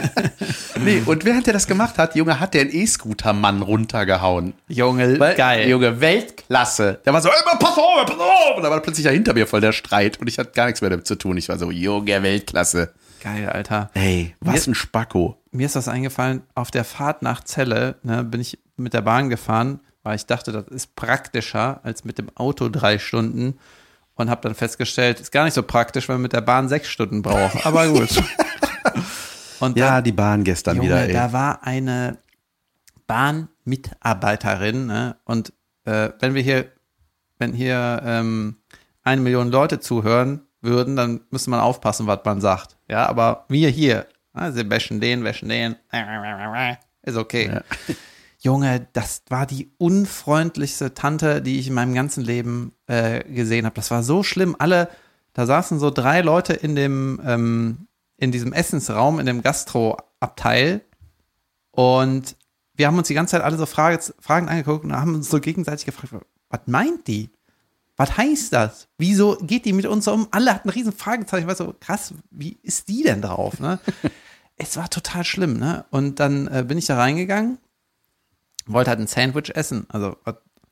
nee, 0.82 1.02
und 1.04 1.24
während 1.26 1.46
er 1.46 1.52
das 1.52 1.66
gemacht 1.66 1.98
hat, 1.98 2.16
Junge, 2.16 2.40
hat 2.40 2.54
der 2.54 2.62
einen 2.62 2.72
E-Scooter-Mann 2.72 3.60
runtergehauen. 3.60 4.54
Junge, 4.68 5.20
Weil, 5.20 5.34
geil. 5.34 5.68
Junge, 5.68 6.00
Weltklasse. 6.00 7.00
Der 7.04 7.12
war 7.12 7.20
so, 7.20 7.28
ey, 7.28 7.34
pass 7.58 7.76
auf, 7.76 8.06
pass 8.06 8.18
auf. 8.18 8.56
Und 8.56 8.62
da 8.62 8.70
war 8.70 8.80
plötzlich 8.80 9.04
ja 9.04 9.12
hinter 9.12 9.34
mir 9.34 9.46
voll 9.46 9.60
der 9.60 9.72
Streit 9.72 10.18
und 10.18 10.28
ich 10.28 10.38
hatte 10.38 10.52
gar 10.52 10.66
nichts 10.66 10.80
mehr 10.80 10.88
damit 10.88 11.06
zu 11.06 11.14
tun. 11.16 11.36
Ich 11.36 11.50
war 11.50 11.58
so, 11.58 11.70
Junge, 11.70 12.22
Weltklasse. 12.22 12.94
Geil, 13.22 13.50
Alter. 13.50 13.90
Ey, 13.92 14.34
was 14.40 14.66
ein 14.66 14.74
Spacko. 14.74 15.36
Mir 15.50 15.66
ist 15.66 15.76
das 15.76 15.88
eingefallen, 15.88 16.42
auf 16.54 16.70
der 16.70 16.84
Fahrt 16.84 17.20
nach 17.20 17.44
Celle 17.44 17.96
ne, 18.02 18.24
bin 18.24 18.40
ich 18.40 18.58
mit 18.78 18.94
der 18.94 19.02
Bahn 19.02 19.28
gefahren, 19.28 19.80
weil 20.02 20.16
ich 20.16 20.24
dachte, 20.24 20.52
das 20.52 20.68
ist 20.68 20.96
praktischer 20.96 21.80
als 21.82 22.04
mit 22.04 22.16
dem 22.16 22.34
Auto 22.34 22.70
drei 22.70 22.98
Stunden 22.98 23.58
und 24.22 24.30
habe 24.30 24.40
dann 24.42 24.54
festgestellt, 24.54 25.20
ist 25.20 25.32
gar 25.32 25.44
nicht 25.44 25.54
so 25.54 25.62
praktisch, 25.62 26.08
weil 26.08 26.16
man 26.16 26.22
mit 26.22 26.32
der 26.32 26.40
Bahn 26.40 26.68
sechs 26.68 26.88
Stunden 26.88 27.22
braucht. 27.22 27.66
Aber 27.66 27.86
gut. 27.88 28.08
Und 29.60 29.76
Ja, 29.76 29.96
dann, 29.96 30.04
die 30.04 30.12
Bahn 30.12 30.42
gestern 30.42 30.76
Junge, 30.78 30.88
wieder, 30.88 31.06
ey. 31.06 31.12
da 31.12 31.32
war 31.32 31.62
eine 31.62 32.18
Bahnmitarbeiterin 33.06 34.86
ne, 34.86 35.16
und 35.24 35.52
äh, 35.84 36.10
wenn 36.18 36.34
wir 36.34 36.42
hier, 36.42 36.66
wenn 37.38 37.52
hier 37.52 38.02
ähm, 38.04 38.56
eine 39.04 39.20
Million 39.20 39.52
Leute 39.52 39.78
zuhören 39.78 40.42
würden, 40.62 40.96
dann 40.96 41.20
müsste 41.30 41.50
man 41.50 41.60
aufpassen, 41.60 42.08
was 42.08 42.20
man 42.24 42.40
sagt. 42.40 42.76
Ja, 42.88 43.06
aber 43.06 43.44
wir 43.48 43.68
hier, 43.68 44.06
ah, 44.32 44.50
sie 44.50 44.68
wäschen 44.68 45.00
den, 45.00 45.22
wäschen 45.22 45.48
den, 45.48 45.76
ist 47.02 47.16
okay. 47.16 47.60
Junge, 48.42 48.88
das 48.92 49.22
war 49.28 49.46
die 49.46 49.70
unfreundlichste 49.78 50.94
Tante, 50.94 51.42
die 51.42 51.58
ich 51.58 51.68
in 51.68 51.74
meinem 51.74 51.94
ganzen 51.94 52.22
Leben 52.22 52.72
äh, 52.86 53.22
gesehen 53.24 53.64
habe. 53.66 53.76
Das 53.76 53.90
war 53.90 54.02
so 54.02 54.22
schlimm. 54.22 54.56
Alle, 54.58 54.88
da 55.32 55.46
saßen 55.46 55.78
so 55.78 55.90
drei 55.90 56.20
Leute 56.20 56.52
in 56.52 56.74
dem, 56.74 57.20
ähm, 57.24 57.86
in 58.16 58.32
diesem 58.32 58.52
Essensraum, 58.52 59.20
in 59.20 59.26
dem 59.26 59.42
Gastro-Abteil 59.42 60.82
und 61.70 62.36
wir 62.74 62.86
haben 62.86 62.98
uns 62.98 63.08
die 63.08 63.14
ganze 63.14 63.32
Zeit 63.32 63.42
alle 63.42 63.58
so 63.58 63.66
Frage, 63.66 64.00
Fragen 64.18 64.48
angeguckt 64.48 64.84
und 64.84 64.96
haben 64.96 65.14
uns 65.14 65.28
so 65.30 65.40
gegenseitig 65.40 65.86
gefragt, 65.86 66.14
was 66.48 66.60
meint 66.66 67.06
die? 67.06 67.30
was 67.96 68.16
heißt 68.16 68.52
das? 68.52 68.88
Wieso 68.98 69.36
geht 69.36 69.64
die 69.64 69.72
mit 69.72 69.86
uns 69.86 70.06
so 70.06 70.12
um? 70.12 70.28
Alle 70.30 70.54
hatten 70.54 70.70
riesen 70.70 70.92
Fragezeichen. 70.92 71.42
Ich 71.42 71.48
war 71.48 71.54
so, 71.54 71.74
krass, 71.78 72.14
wie 72.30 72.58
ist 72.62 72.88
die 72.88 73.02
denn 73.02 73.22
drauf? 73.22 73.60
Ne? 73.60 73.78
es 74.56 74.76
war 74.76 74.88
total 74.90 75.24
schlimm. 75.24 75.58
Ne? 75.58 75.84
Und 75.90 76.18
dann 76.18 76.48
äh, 76.48 76.64
bin 76.66 76.78
ich 76.78 76.86
da 76.86 76.96
reingegangen, 76.96 77.58
wollte 78.66 78.90
halt 78.90 79.00
ein 79.00 79.06
Sandwich 79.06 79.50
essen. 79.54 79.86
Also 79.88 80.16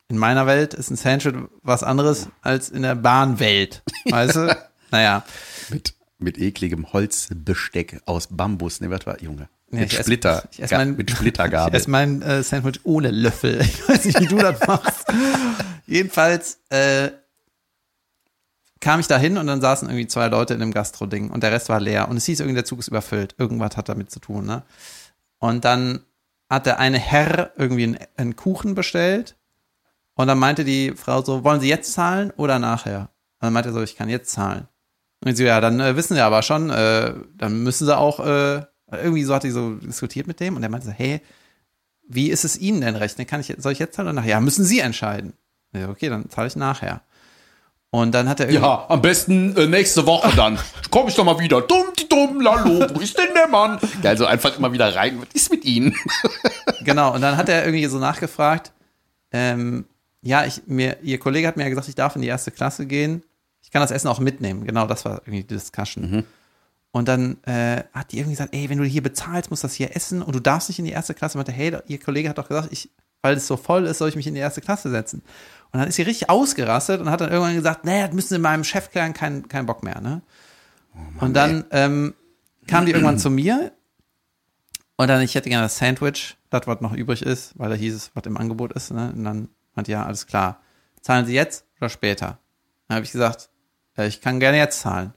in 0.08 0.18
meiner 0.18 0.46
Welt 0.46 0.74
ist 0.74 0.90
ein 0.90 0.96
Sandwich 0.96 1.34
was 1.62 1.82
anderes 1.82 2.28
als 2.42 2.68
in 2.68 2.82
der 2.82 2.94
Bahnwelt. 2.94 3.82
Weißt 4.10 4.36
du? 4.36 4.56
Naja. 4.90 5.24
Mit, 5.70 5.94
mit 6.18 6.38
ekligem 6.38 6.92
Holzbesteck 6.92 8.00
aus 8.06 8.28
Bambus. 8.30 8.80
Ne, 8.80 8.90
was 8.90 9.06
war, 9.06 9.20
Junge? 9.22 9.48
Ja, 9.72 9.80
mit 9.80 9.92
ich 9.92 9.98
Splitter. 10.00 10.48
ich 10.50 10.60
ess 10.62 10.70
Ga- 10.70 10.78
mein- 10.78 10.96
mit 10.96 11.10
Ich 11.10 11.16
Splittergabel. 11.16 11.74
esse 11.76 11.88
mein 11.90 12.22
äh, 12.22 12.42
Sandwich 12.42 12.80
ohne 12.84 13.10
Löffel. 13.10 13.60
Ich 13.60 13.88
weiß 13.88 14.04
nicht, 14.06 14.20
wie 14.20 14.26
du 14.26 14.38
das 14.38 14.58
machst. 14.66 15.06
Jedenfalls 15.86 16.58
äh, 16.70 17.10
kam 18.80 18.98
ich 19.00 19.06
da 19.06 19.18
hin 19.18 19.36
und 19.36 19.46
dann 19.46 19.60
saßen 19.60 19.88
irgendwie 19.88 20.06
zwei 20.08 20.28
Leute 20.28 20.54
in 20.54 20.60
dem 20.60 20.72
Gastro-Ding 20.72 21.30
und 21.30 21.42
der 21.42 21.52
Rest 21.52 21.68
war 21.68 21.80
leer. 21.80 22.08
Und 22.08 22.16
es 22.16 22.24
hieß 22.26 22.40
irgendwie, 22.40 22.54
der 22.54 22.64
Zug 22.64 22.78
ist 22.78 22.88
überfüllt. 22.88 23.34
Irgendwas 23.38 23.76
hat 23.76 23.88
damit 23.88 24.10
zu 24.10 24.20
tun, 24.20 24.46
ne? 24.46 24.62
Und 25.38 25.64
dann 25.64 26.00
hat 26.50 26.66
der 26.66 26.80
eine 26.80 26.98
Herr 26.98 27.52
irgendwie 27.56 27.84
einen, 27.84 27.98
einen 28.16 28.36
Kuchen 28.36 28.74
bestellt 28.74 29.36
und 30.14 30.26
dann 30.26 30.38
meinte 30.38 30.64
die 30.64 30.92
Frau 30.96 31.22
so, 31.22 31.44
wollen 31.44 31.60
Sie 31.60 31.68
jetzt 31.68 31.92
zahlen 31.92 32.32
oder 32.36 32.58
nachher? 32.58 33.10
Und 33.38 33.46
dann 33.46 33.52
meinte 33.52 33.70
er 33.70 33.72
so, 33.72 33.82
ich 33.82 33.96
kann 33.96 34.08
jetzt 34.08 34.32
zahlen. 34.32 34.68
Und 35.24 35.36
so, 35.36 35.44
ja, 35.44 35.60
dann 35.60 35.80
äh, 35.80 35.96
wissen 35.96 36.14
Sie 36.14 36.20
aber 36.20 36.42
schon, 36.42 36.68
äh, 36.70 37.14
dann 37.36 37.62
müssen 37.62 37.86
Sie 37.86 37.96
auch, 37.96 38.20
äh, 38.20 38.64
irgendwie 38.90 39.22
so 39.24 39.34
hat 39.34 39.44
die 39.44 39.50
so 39.50 39.76
diskutiert 39.76 40.26
mit 40.26 40.40
dem 40.40 40.56
und 40.56 40.62
der 40.62 40.70
meinte 40.70 40.88
so, 40.88 40.92
hey, 40.92 41.20
wie 42.06 42.30
ist 42.30 42.44
es 42.44 42.58
Ihnen 42.58 42.80
denn 42.80 42.96
recht? 42.96 43.16
Kann 43.28 43.40
ich, 43.40 43.54
soll 43.58 43.72
ich 43.72 43.78
jetzt 43.78 43.94
zahlen 43.94 44.08
oder 44.08 44.14
nachher? 44.14 44.30
Ja, 44.30 44.40
müssen 44.40 44.64
Sie 44.64 44.80
entscheiden. 44.80 45.34
Ja, 45.72 45.88
okay, 45.88 46.08
dann 46.08 46.28
zahle 46.28 46.48
ich 46.48 46.56
nachher. 46.56 47.02
Und 47.92 48.12
dann 48.12 48.28
hat 48.28 48.38
er 48.38 48.46
irgendwie, 48.46 48.62
Ja, 48.62 48.86
am 48.88 49.02
besten 49.02 49.56
äh, 49.56 49.66
nächste 49.66 50.06
Woche 50.06 50.34
dann. 50.36 50.58
Komm 50.90 51.08
ich 51.08 51.14
doch 51.14 51.24
mal 51.24 51.38
wieder. 51.40 51.60
Dumm, 51.60 51.86
die 51.98 52.08
dumm, 52.08 52.40
lalo, 52.40 52.86
wo 52.94 53.00
ist 53.00 53.18
denn 53.18 53.34
der 53.34 53.48
Mann? 53.48 53.78
Geil, 54.00 54.16
so 54.16 54.26
einfach 54.26 54.56
immer 54.56 54.72
wieder 54.72 54.94
rein. 54.94 55.20
Was 55.20 55.28
ist 55.34 55.50
mit 55.50 55.64
Ihnen? 55.64 55.94
genau, 56.84 57.14
und 57.14 57.20
dann 57.20 57.36
hat 57.36 57.48
er 57.48 57.64
irgendwie 57.64 57.86
so 57.86 57.98
nachgefragt, 57.98 58.72
ähm, 59.32 59.86
ja, 60.22 60.44
ich, 60.44 60.62
mir, 60.66 60.98
Ihr 61.02 61.18
Kollege 61.18 61.48
hat 61.48 61.56
mir 61.56 61.64
ja 61.64 61.68
gesagt, 61.68 61.88
ich 61.88 61.94
darf 61.94 62.14
in 62.14 62.22
die 62.22 62.28
erste 62.28 62.50
Klasse 62.52 62.86
gehen. 62.86 63.24
Ich 63.62 63.70
kann 63.70 63.82
das 63.82 63.90
Essen 63.90 64.08
auch 64.08 64.20
mitnehmen. 64.20 64.66
Genau, 64.66 64.86
das 64.86 65.04
war 65.04 65.22
irgendwie 65.24 65.42
die 65.42 65.54
Discussion. 65.54 66.24
Und 66.92 67.08
dann 67.08 67.42
äh, 67.44 67.84
hat 67.92 68.12
die 68.12 68.18
irgendwie 68.18 68.34
gesagt, 68.36 68.54
ey, 68.54 68.68
wenn 68.68 68.78
du 68.78 68.84
hier 68.84 69.02
bezahlst, 69.02 69.50
musst 69.50 69.62
du 69.62 69.68
das 69.68 69.74
hier 69.74 69.94
essen 69.94 70.22
und 70.22 70.34
du 70.34 70.40
darfst 70.40 70.68
nicht 70.68 70.78
in 70.78 70.84
die 70.84 70.90
erste 70.90 71.14
Klasse. 71.14 71.38
Und 71.38 71.46
meinte, 71.46 71.52
hey, 71.52 71.76
Ihr 71.86 72.00
Kollege 72.00 72.28
hat 72.28 72.38
doch 72.38 72.48
gesagt, 72.48 72.68
ich, 72.72 72.90
weil 73.22 73.36
es 73.36 73.46
so 73.46 73.56
voll 73.56 73.86
ist, 73.86 73.98
soll 73.98 74.08
ich 74.08 74.16
mich 74.16 74.26
in 74.26 74.34
die 74.34 74.40
erste 74.40 74.60
Klasse 74.60 74.90
setzen. 74.90 75.22
Und 75.72 75.78
dann 75.80 75.88
ist 75.88 75.96
sie 75.96 76.02
richtig 76.02 76.28
ausgerastet 76.28 77.00
und 77.00 77.10
hat 77.10 77.20
dann 77.20 77.30
irgendwann 77.30 77.54
gesagt, 77.54 77.84
naja, 77.84 78.06
das 78.06 78.14
müssen 78.14 78.34
Sie 78.34 78.38
meinem 78.38 78.64
Chef 78.64 78.90
klären, 78.90 79.12
kein, 79.12 79.48
kein 79.48 79.66
Bock 79.66 79.82
mehr, 79.82 80.00
ne? 80.00 80.22
und 81.20 81.34
dann 81.34 81.64
ähm, 81.70 82.14
kam 82.66 82.86
die 82.86 82.92
irgendwann 82.92 83.18
zu 83.18 83.30
mir 83.30 83.72
und 84.96 85.08
dann, 85.08 85.22
ich 85.22 85.34
hätte 85.34 85.48
gerne 85.48 85.64
das 85.64 85.78
Sandwich, 85.78 86.36
das, 86.50 86.66
was 86.66 86.80
noch 86.80 86.92
übrig 86.92 87.22
ist, 87.22 87.58
weil 87.58 87.70
da 87.70 87.74
hieß 87.74 87.94
es, 87.94 88.10
was 88.14 88.24
im 88.26 88.36
Angebot 88.36 88.72
ist, 88.72 88.90
ne? 88.90 89.12
Und 89.14 89.24
dann 89.24 89.48
meinte 89.74 89.92
ja, 89.92 90.04
alles 90.04 90.26
klar. 90.26 90.60
Zahlen 91.00 91.26
Sie 91.26 91.34
jetzt 91.34 91.64
oder 91.78 91.88
später? 91.88 92.38
Dann 92.88 92.96
habe 92.96 93.04
ich 93.04 93.12
gesagt, 93.12 93.48
ja, 93.96 94.04
ich 94.04 94.20
kann 94.20 94.40
gerne 94.40 94.58
jetzt 94.58 94.80
zahlen. 94.80 95.14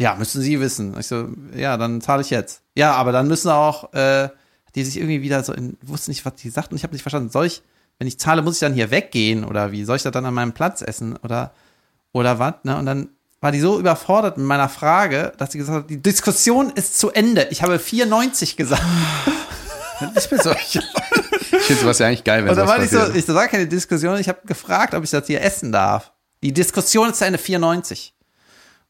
Ja, 0.00 0.16
müssen 0.16 0.42
Sie 0.42 0.58
wissen. 0.58 0.98
Ich 0.98 1.06
so, 1.06 1.28
ja, 1.54 1.76
dann 1.76 2.00
zahle 2.00 2.22
ich 2.22 2.30
jetzt. 2.30 2.62
Ja, 2.74 2.94
aber 2.94 3.12
dann 3.12 3.28
müssen 3.28 3.50
auch, 3.50 3.92
äh, 3.92 4.30
die 4.74 4.84
sich 4.84 4.96
irgendwie 4.96 5.22
wieder 5.22 5.44
so 5.44 5.52
in, 5.52 5.76
wusste 5.82 6.10
nicht, 6.10 6.24
was 6.24 6.34
die 6.36 6.50
sagt 6.50 6.72
und 6.72 6.76
ich 6.76 6.82
habe 6.82 6.92
nicht 6.92 7.02
verstanden, 7.02 7.30
soll 7.30 7.46
ich, 7.46 7.62
wenn 8.02 8.08
ich 8.08 8.18
zahle, 8.18 8.42
muss 8.42 8.54
ich 8.54 8.60
dann 8.60 8.74
hier 8.74 8.90
weggehen 8.90 9.44
oder 9.44 9.70
wie? 9.70 9.84
Soll 9.84 9.94
ich 9.94 10.02
das 10.02 10.10
dann 10.10 10.26
an 10.26 10.34
meinem 10.34 10.50
Platz 10.50 10.82
essen 10.82 11.16
oder, 11.18 11.52
oder 12.10 12.40
was? 12.40 12.54
Ne? 12.64 12.76
Und 12.76 12.84
dann 12.84 13.10
war 13.40 13.52
die 13.52 13.60
so 13.60 13.78
überfordert 13.78 14.38
mit 14.38 14.44
meiner 14.44 14.68
Frage, 14.68 15.32
dass 15.38 15.52
sie 15.52 15.58
gesagt 15.58 15.84
hat, 15.84 15.90
die 15.90 16.02
Diskussion 16.02 16.70
ist 16.70 16.98
zu 16.98 17.12
Ende. 17.12 17.46
Ich 17.52 17.62
habe 17.62 17.78
94 17.78 18.56
gesagt. 18.56 18.82
Ich 20.16 20.28
bin 20.28 20.40
so. 20.40 20.50
Ich, 20.50 20.74
ich 21.52 21.58
finde 21.60 21.82
sowas 21.82 22.00
ja 22.00 22.08
eigentlich 22.08 22.24
geil, 22.24 22.42
wenn 22.42 22.50
Und 22.50 22.56
dann 22.56 22.66
sowas 22.66 22.90
war 22.90 23.08
ich 23.12 23.14
so, 23.14 23.32
ich 23.32 23.36
war 23.36 23.46
keine 23.46 23.68
Diskussion, 23.68 24.18
ich 24.18 24.28
habe 24.28 24.40
gefragt, 24.46 24.94
ob 24.94 25.04
ich 25.04 25.10
das 25.10 25.28
hier 25.28 25.40
essen 25.40 25.70
darf. 25.70 26.10
Die 26.42 26.52
Diskussion 26.52 27.10
ist 27.10 27.18
zu 27.18 27.24
Ende 27.24 27.38
94. 27.38 28.12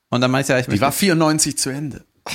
Und 0.09 0.23
dann 0.23 0.31
meinte 0.31 0.47
ich 0.47 0.49
ja, 0.57 0.59
ich 0.59 0.75
Die 0.75 0.81
war 0.81 0.91
94 0.91 1.59
zu 1.59 1.69
Ende. 1.69 2.03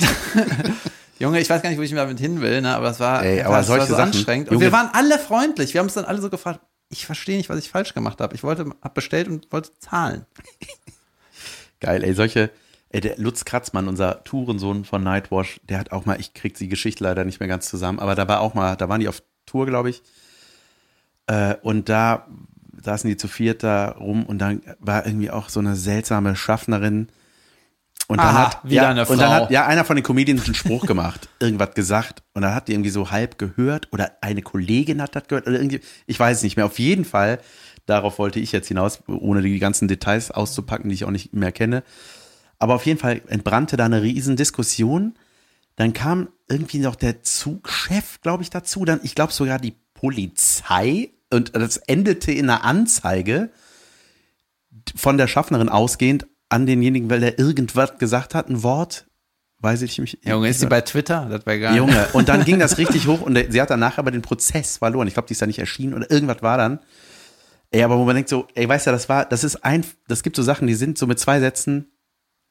Junge, 1.18 1.40
ich 1.40 1.50
weiß 1.50 1.62
gar 1.62 1.70
nicht, 1.70 1.78
wo 1.78 1.82
ich 1.82 1.90
damit 1.90 2.20
hin 2.20 2.40
will, 2.40 2.60
ne, 2.60 2.74
aber 2.76 2.90
es 2.90 3.00
war, 3.00 3.24
Ey, 3.24 3.42
aber 3.42 3.58
es 3.60 3.68
war 3.68 3.80
so 3.86 3.94
Sachen, 3.94 4.04
anstrengend. 4.04 4.48
Und 4.48 4.56
Junge- 4.56 4.60
wir 4.66 4.72
waren 4.72 4.90
alle 4.92 5.18
freundlich. 5.18 5.74
Wir 5.74 5.80
haben 5.80 5.86
uns 5.86 5.94
dann 5.94 6.04
alle 6.04 6.20
so 6.20 6.30
gefragt, 6.30 6.60
ich 6.90 7.06
verstehe 7.06 7.36
nicht, 7.36 7.48
was 7.48 7.58
ich 7.58 7.70
falsch 7.70 7.92
gemacht 7.94 8.20
habe. 8.20 8.34
Ich 8.34 8.42
wollte, 8.42 8.66
hab 8.82 8.94
bestellt 8.94 9.28
und 9.28 9.50
wollte 9.52 9.70
zahlen. 9.78 10.24
Geil, 11.80 12.02
ey, 12.04 12.14
solche, 12.14 12.50
ey, 12.90 13.00
der 13.00 13.18
Lutz 13.18 13.44
Kratzmann, 13.44 13.88
unser 13.88 14.24
Tourensohn 14.24 14.84
von 14.84 15.02
Nightwash, 15.02 15.60
der 15.68 15.78
hat 15.78 15.92
auch 15.92 16.06
mal, 16.06 16.18
ich 16.20 16.34
krieg 16.34 16.54
die 16.56 16.68
Geschichte 16.68 17.04
leider 17.04 17.24
nicht 17.24 17.40
mehr 17.40 17.48
ganz 17.48 17.68
zusammen, 17.68 17.98
aber 17.98 18.14
da 18.14 18.26
war 18.28 18.40
auch 18.40 18.54
mal, 18.54 18.76
da 18.76 18.88
waren 18.88 19.00
die 19.00 19.08
auf 19.08 19.22
Tour, 19.46 19.66
glaube 19.66 19.90
ich, 19.90 20.02
äh, 21.26 21.54
und 21.62 21.88
da 21.88 22.26
saßen 22.82 23.08
die 23.08 23.16
zu 23.16 23.28
viert 23.28 23.62
da 23.62 23.90
rum 23.90 24.24
und 24.24 24.38
dann 24.38 24.62
war 24.78 25.04
irgendwie 25.06 25.30
auch 25.30 25.48
so 25.48 25.60
eine 25.60 25.74
seltsame 25.76 26.36
Schaffnerin 26.36 27.08
und 28.08 28.18
dann 28.18 28.34
Aha, 28.34 28.46
hat, 28.46 28.64
wieder 28.64 28.82
ja, 28.82 28.88
eine 28.88 29.06
und 29.06 29.18
dann 29.20 29.30
Frau. 29.30 29.44
hat, 29.44 29.50
ja, 29.50 29.66
einer 29.66 29.84
von 29.84 29.94
den 29.94 30.02
Comedians 30.02 30.46
einen 30.46 30.54
Spruch 30.54 30.86
gemacht, 30.86 31.28
irgendwas 31.40 31.74
gesagt 31.74 32.22
und 32.34 32.42
dann 32.42 32.54
hat 32.54 32.66
die 32.68 32.72
irgendwie 32.72 32.90
so 32.90 33.10
halb 33.10 33.38
gehört 33.38 33.92
oder 33.92 34.12
eine 34.22 34.42
Kollegin 34.42 35.00
hat 35.00 35.14
das 35.14 35.28
gehört 35.28 35.46
oder 35.46 35.58
irgendwie, 35.58 35.80
ich 36.06 36.18
weiß 36.18 36.38
es 36.38 36.42
nicht 36.42 36.56
mehr, 36.56 36.66
auf 36.66 36.78
jeden 36.78 37.04
Fall, 37.04 37.38
darauf 37.86 38.18
wollte 38.18 38.40
ich 38.40 38.50
jetzt 38.50 38.68
hinaus, 38.68 39.00
ohne 39.06 39.42
die 39.42 39.58
ganzen 39.58 39.88
Details 39.88 40.30
auszupacken, 40.30 40.88
die 40.88 40.94
ich 40.94 41.04
auch 41.04 41.10
nicht 41.10 41.34
mehr 41.34 41.52
kenne, 41.52 41.84
aber 42.58 42.74
auf 42.74 42.86
jeden 42.86 42.98
Fall 42.98 43.22
entbrannte 43.28 43.76
da 43.76 43.84
eine 43.84 44.02
riesen 44.02 44.36
Diskussion. 44.36 45.14
Dann 45.76 45.92
kam 45.92 46.28
irgendwie 46.48 46.78
noch 46.78 46.96
der 46.96 47.22
Zugchef, 47.22 48.20
glaube 48.20 48.42
ich, 48.42 48.50
dazu. 48.50 48.84
Dann, 48.84 49.00
ich 49.04 49.14
glaube 49.14 49.32
sogar 49.32 49.58
die 49.58 49.76
Polizei. 49.94 51.10
Und 51.30 51.54
das 51.54 51.76
endete 51.76 52.32
in 52.32 52.50
einer 52.50 52.64
Anzeige 52.64 53.50
von 54.96 55.18
der 55.18 55.28
Schaffnerin 55.28 55.68
ausgehend 55.68 56.26
an 56.48 56.66
denjenigen, 56.66 57.10
weil 57.10 57.20
der 57.20 57.38
irgendwas 57.38 57.98
gesagt 57.98 58.34
hat, 58.34 58.48
ein 58.48 58.62
Wort. 58.62 59.06
Weiß 59.60 59.82
ich 59.82 59.98
nicht. 59.98 60.24
Junge, 60.24 60.48
ist 60.48 60.60
sie 60.60 60.66
bei 60.66 60.80
Twitter? 60.82 61.26
Das 61.28 61.44
wäre 61.44 61.58
geil. 61.58 61.76
Junge, 61.76 62.06
und 62.12 62.28
dann 62.28 62.44
ging 62.44 62.60
das 62.60 62.78
richtig 62.78 63.08
hoch 63.08 63.22
und 63.22 63.36
sie 63.50 63.60
hat 63.60 63.70
danach 63.70 63.98
aber 63.98 64.12
den 64.12 64.22
Prozess 64.22 64.76
verloren. 64.76 65.08
Ich 65.08 65.14
glaube, 65.14 65.26
die 65.26 65.32
ist 65.32 65.42
da 65.42 65.46
nicht 65.46 65.58
erschienen 65.58 65.94
oder 65.94 66.08
irgendwas 66.10 66.42
war 66.42 66.58
dann. 66.58 66.78
Ey, 67.70 67.82
aber 67.82 67.98
wo 67.98 68.04
man 68.04 68.14
denkt 68.14 68.30
so, 68.30 68.46
ey, 68.54 68.68
weißt 68.68 68.86
du, 68.86 68.92
das 68.92 69.08
war, 69.08 69.24
das 69.24 69.42
ist 69.44 69.56
ein, 69.64 69.84
das 70.06 70.22
gibt 70.22 70.36
so 70.36 70.42
Sachen, 70.42 70.68
die 70.68 70.74
sind 70.74 70.96
so 70.96 71.06
mit 71.06 71.18
zwei 71.18 71.40
Sätzen 71.40 71.90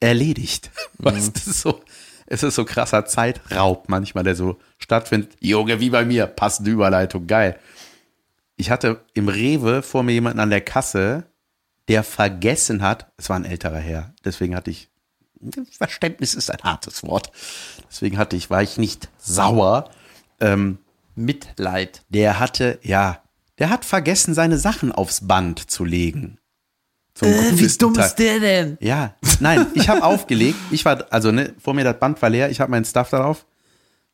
erledigt. 0.00 0.70
Weißt 0.98 1.34
du, 1.34 1.50
so, 1.50 1.80
es 2.26 2.44
ist 2.44 2.54
so 2.54 2.64
krasser 2.64 3.04
Zeitraub 3.04 3.88
manchmal, 3.88 4.22
der 4.22 4.36
so 4.36 4.58
stattfindet. 4.78 5.32
Junge, 5.40 5.80
wie 5.80 5.90
bei 5.90 6.04
mir, 6.04 6.26
passende 6.26 6.70
Überleitung, 6.70 7.26
geil. 7.26 7.58
Ich 8.56 8.70
hatte 8.70 9.00
im 9.14 9.28
Rewe 9.28 9.82
vor 9.82 10.02
mir 10.02 10.12
jemanden 10.12 10.40
an 10.40 10.50
der 10.50 10.60
Kasse, 10.60 11.24
der 11.88 12.04
vergessen 12.04 12.82
hat, 12.82 13.10
es 13.16 13.28
war 13.28 13.36
ein 13.36 13.44
älterer 13.44 13.78
Herr, 13.78 14.14
deswegen 14.24 14.54
hatte 14.54 14.70
ich, 14.70 14.88
Verständnis 15.76 16.34
ist 16.34 16.50
ein 16.50 16.62
hartes 16.62 17.02
Wort, 17.02 17.30
deswegen 17.90 18.18
hatte 18.18 18.36
ich, 18.36 18.50
war 18.50 18.62
ich 18.62 18.76
nicht 18.78 19.08
sauer. 19.18 19.90
Ähm, 20.40 20.78
Mitleid. 21.14 22.02
der 22.10 22.38
hatte, 22.38 22.78
ja, 22.82 23.22
der 23.58 23.70
hat 23.70 23.84
vergessen, 23.84 24.34
seine 24.34 24.56
Sachen 24.56 24.92
aufs 24.92 25.26
Band 25.26 25.68
zu 25.70 25.84
legen. 25.84 26.38
Zum 27.14 27.32
größten 27.32 27.94
Teil. 27.94 28.12
der 28.16 28.40
denn? 28.40 28.78
Ja, 28.80 29.16
nein, 29.40 29.66
ich 29.74 29.88
habe 29.88 30.04
aufgelegt. 30.04 30.56
Ich 30.70 30.84
war, 30.84 31.06
also 31.10 31.32
ne, 31.32 31.52
vor 31.58 31.74
mir 31.74 31.82
das 31.82 31.98
Band 31.98 32.22
war 32.22 32.30
leer, 32.30 32.50
ich 32.50 32.60
habe 32.60 32.70
meinen 32.70 32.84
Stuff 32.84 33.10
darauf. 33.10 33.44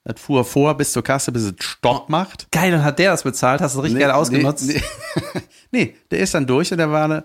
Das 0.04 0.20
fuhr 0.20 0.44
vor 0.44 0.74
bis 0.76 0.92
zur 0.92 1.02
Kasse, 1.02 1.32
bis 1.32 1.42
es 1.42 1.54
Stopp 1.60 2.08
macht. 2.08 2.50
Geil, 2.50 2.70
dann 2.70 2.84
hat 2.84 2.98
der 2.98 3.10
das 3.10 3.22
bezahlt, 3.22 3.60
hast 3.60 3.74
du 3.74 3.80
richtig 3.80 4.00
geil 4.00 4.10
ausgenutzt. 4.10 4.66
Nee, 4.66 4.82
nee. 5.34 5.40
nee, 5.70 5.96
der 6.10 6.20
ist 6.20 6.34
dann 6.34 6.46
durch 6.46 6.72
und 6.72 6.78
der 6.78 6.90
war 6.90 7.04
eine, 7.04 7.24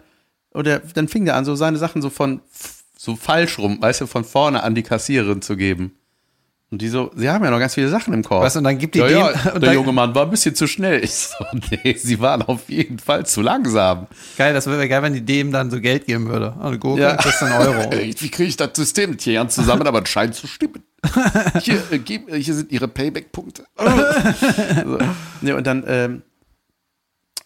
oder 0.60 0.80
dann 0.94 1.08
fing 1.08 1.26
der 1.26 1.36
an, 1.36 1.46
so 1.46 1.56
seine 1.56 1.78
Sachen 1.78 2.02
so 2.02 2.10
von, 2.10 2.42
so 2.98 3.16
falsch 3.16 3.58
rum, 3.58 3.82
weißt 3.82 4.02
du, 4.02 4.08
von 4.08 4.24
vorne 4.24 4.62
an 4.64 4.76
die 4.76 4.84
Kassiererin 4.84 5.42
zu 5.42 5.56
geben. 5.58 5.94
Und 6.72 6.84
die 6.84 6.88
so, 6.90 7.10
sie 7.16 7.28
haben 7.32 7.44
ja 7.44 7.50
noch 7.50 7.58
ganz 7.58 7.74
viele 7.74 7.90
Sachen 7.90 8.14
im 8.14 8.24
Korb. 8.24 8.44
Weißt 8.44 8.58
und 8.58 8.64
dann 8.64 8.78
gibt 8.78 8.94
die 8.94 9.00
ja, 9.00 9.08
dem- 9.08 9.18
ja, 9.18 9.28
und 9.54 9.62
der 9.62 9.70
dann- 9.70 9.74
junge 9.74 9.92
Mann 9.92 10.14
war 10.14 10.26
ein 10.26 10.30
bisschen 10.30 10.54
zu 10.54 10.68
schnell. 10.68 11.04
Ich 11.04 11.16
so, 11.16 11.34
nee, 11.72 11.96
sie 11.98 12.20
waren 12.20 12.44
auf 12.44 12.70
jeden 12.70 13.00
Fall 13.00 13.26
zu 13.26 13.42
langsam. 13.42 14.06
Geil, 14.38 14.54
das 14.54 14.68
wäre 14.68 14.88
geil, 14.88 15.02
wenn 15.02 15.14
die 15.14 15.22
dem 15.26 15.52
dann 15.52 15.72
so 15.72 15.82
Geld 15.82 16.06
geben 16.06 16.28
würde. 16.28 16.54
Eine 16.62 16.78
Gurke 16.78 17.02
Ja. 17.02 17.16
kostet 17.16 17.42
einen 17.52 17.68
Euro. 17.68 17.92
Wie 18.20 18.30
kriege 18.30 18.44
ich 18.50 18.56
das 18.56 18.70
System 18.76 19.18
hier 19.20 19.34
ganz 19.36 19.56
zusammen, 19.56 19.88
aber 19.88 20.04
es 20.04 20.10
scheint 20.10 20.36
zu 20.36 20.46
stimmen. 20.46 20.84
Hier, 21.62 21.82
äh, 21.92 22.40
hier 22.42 22.54
sind 22.54 22.72
ihre 22.74 22.90
Payback-Punkte. 22.90 23.64
so. 23.78 24.98
ja, 25.42 25.56
und 25.56 25.66
dann 25.66 25.84
ähm, 25.88 26.22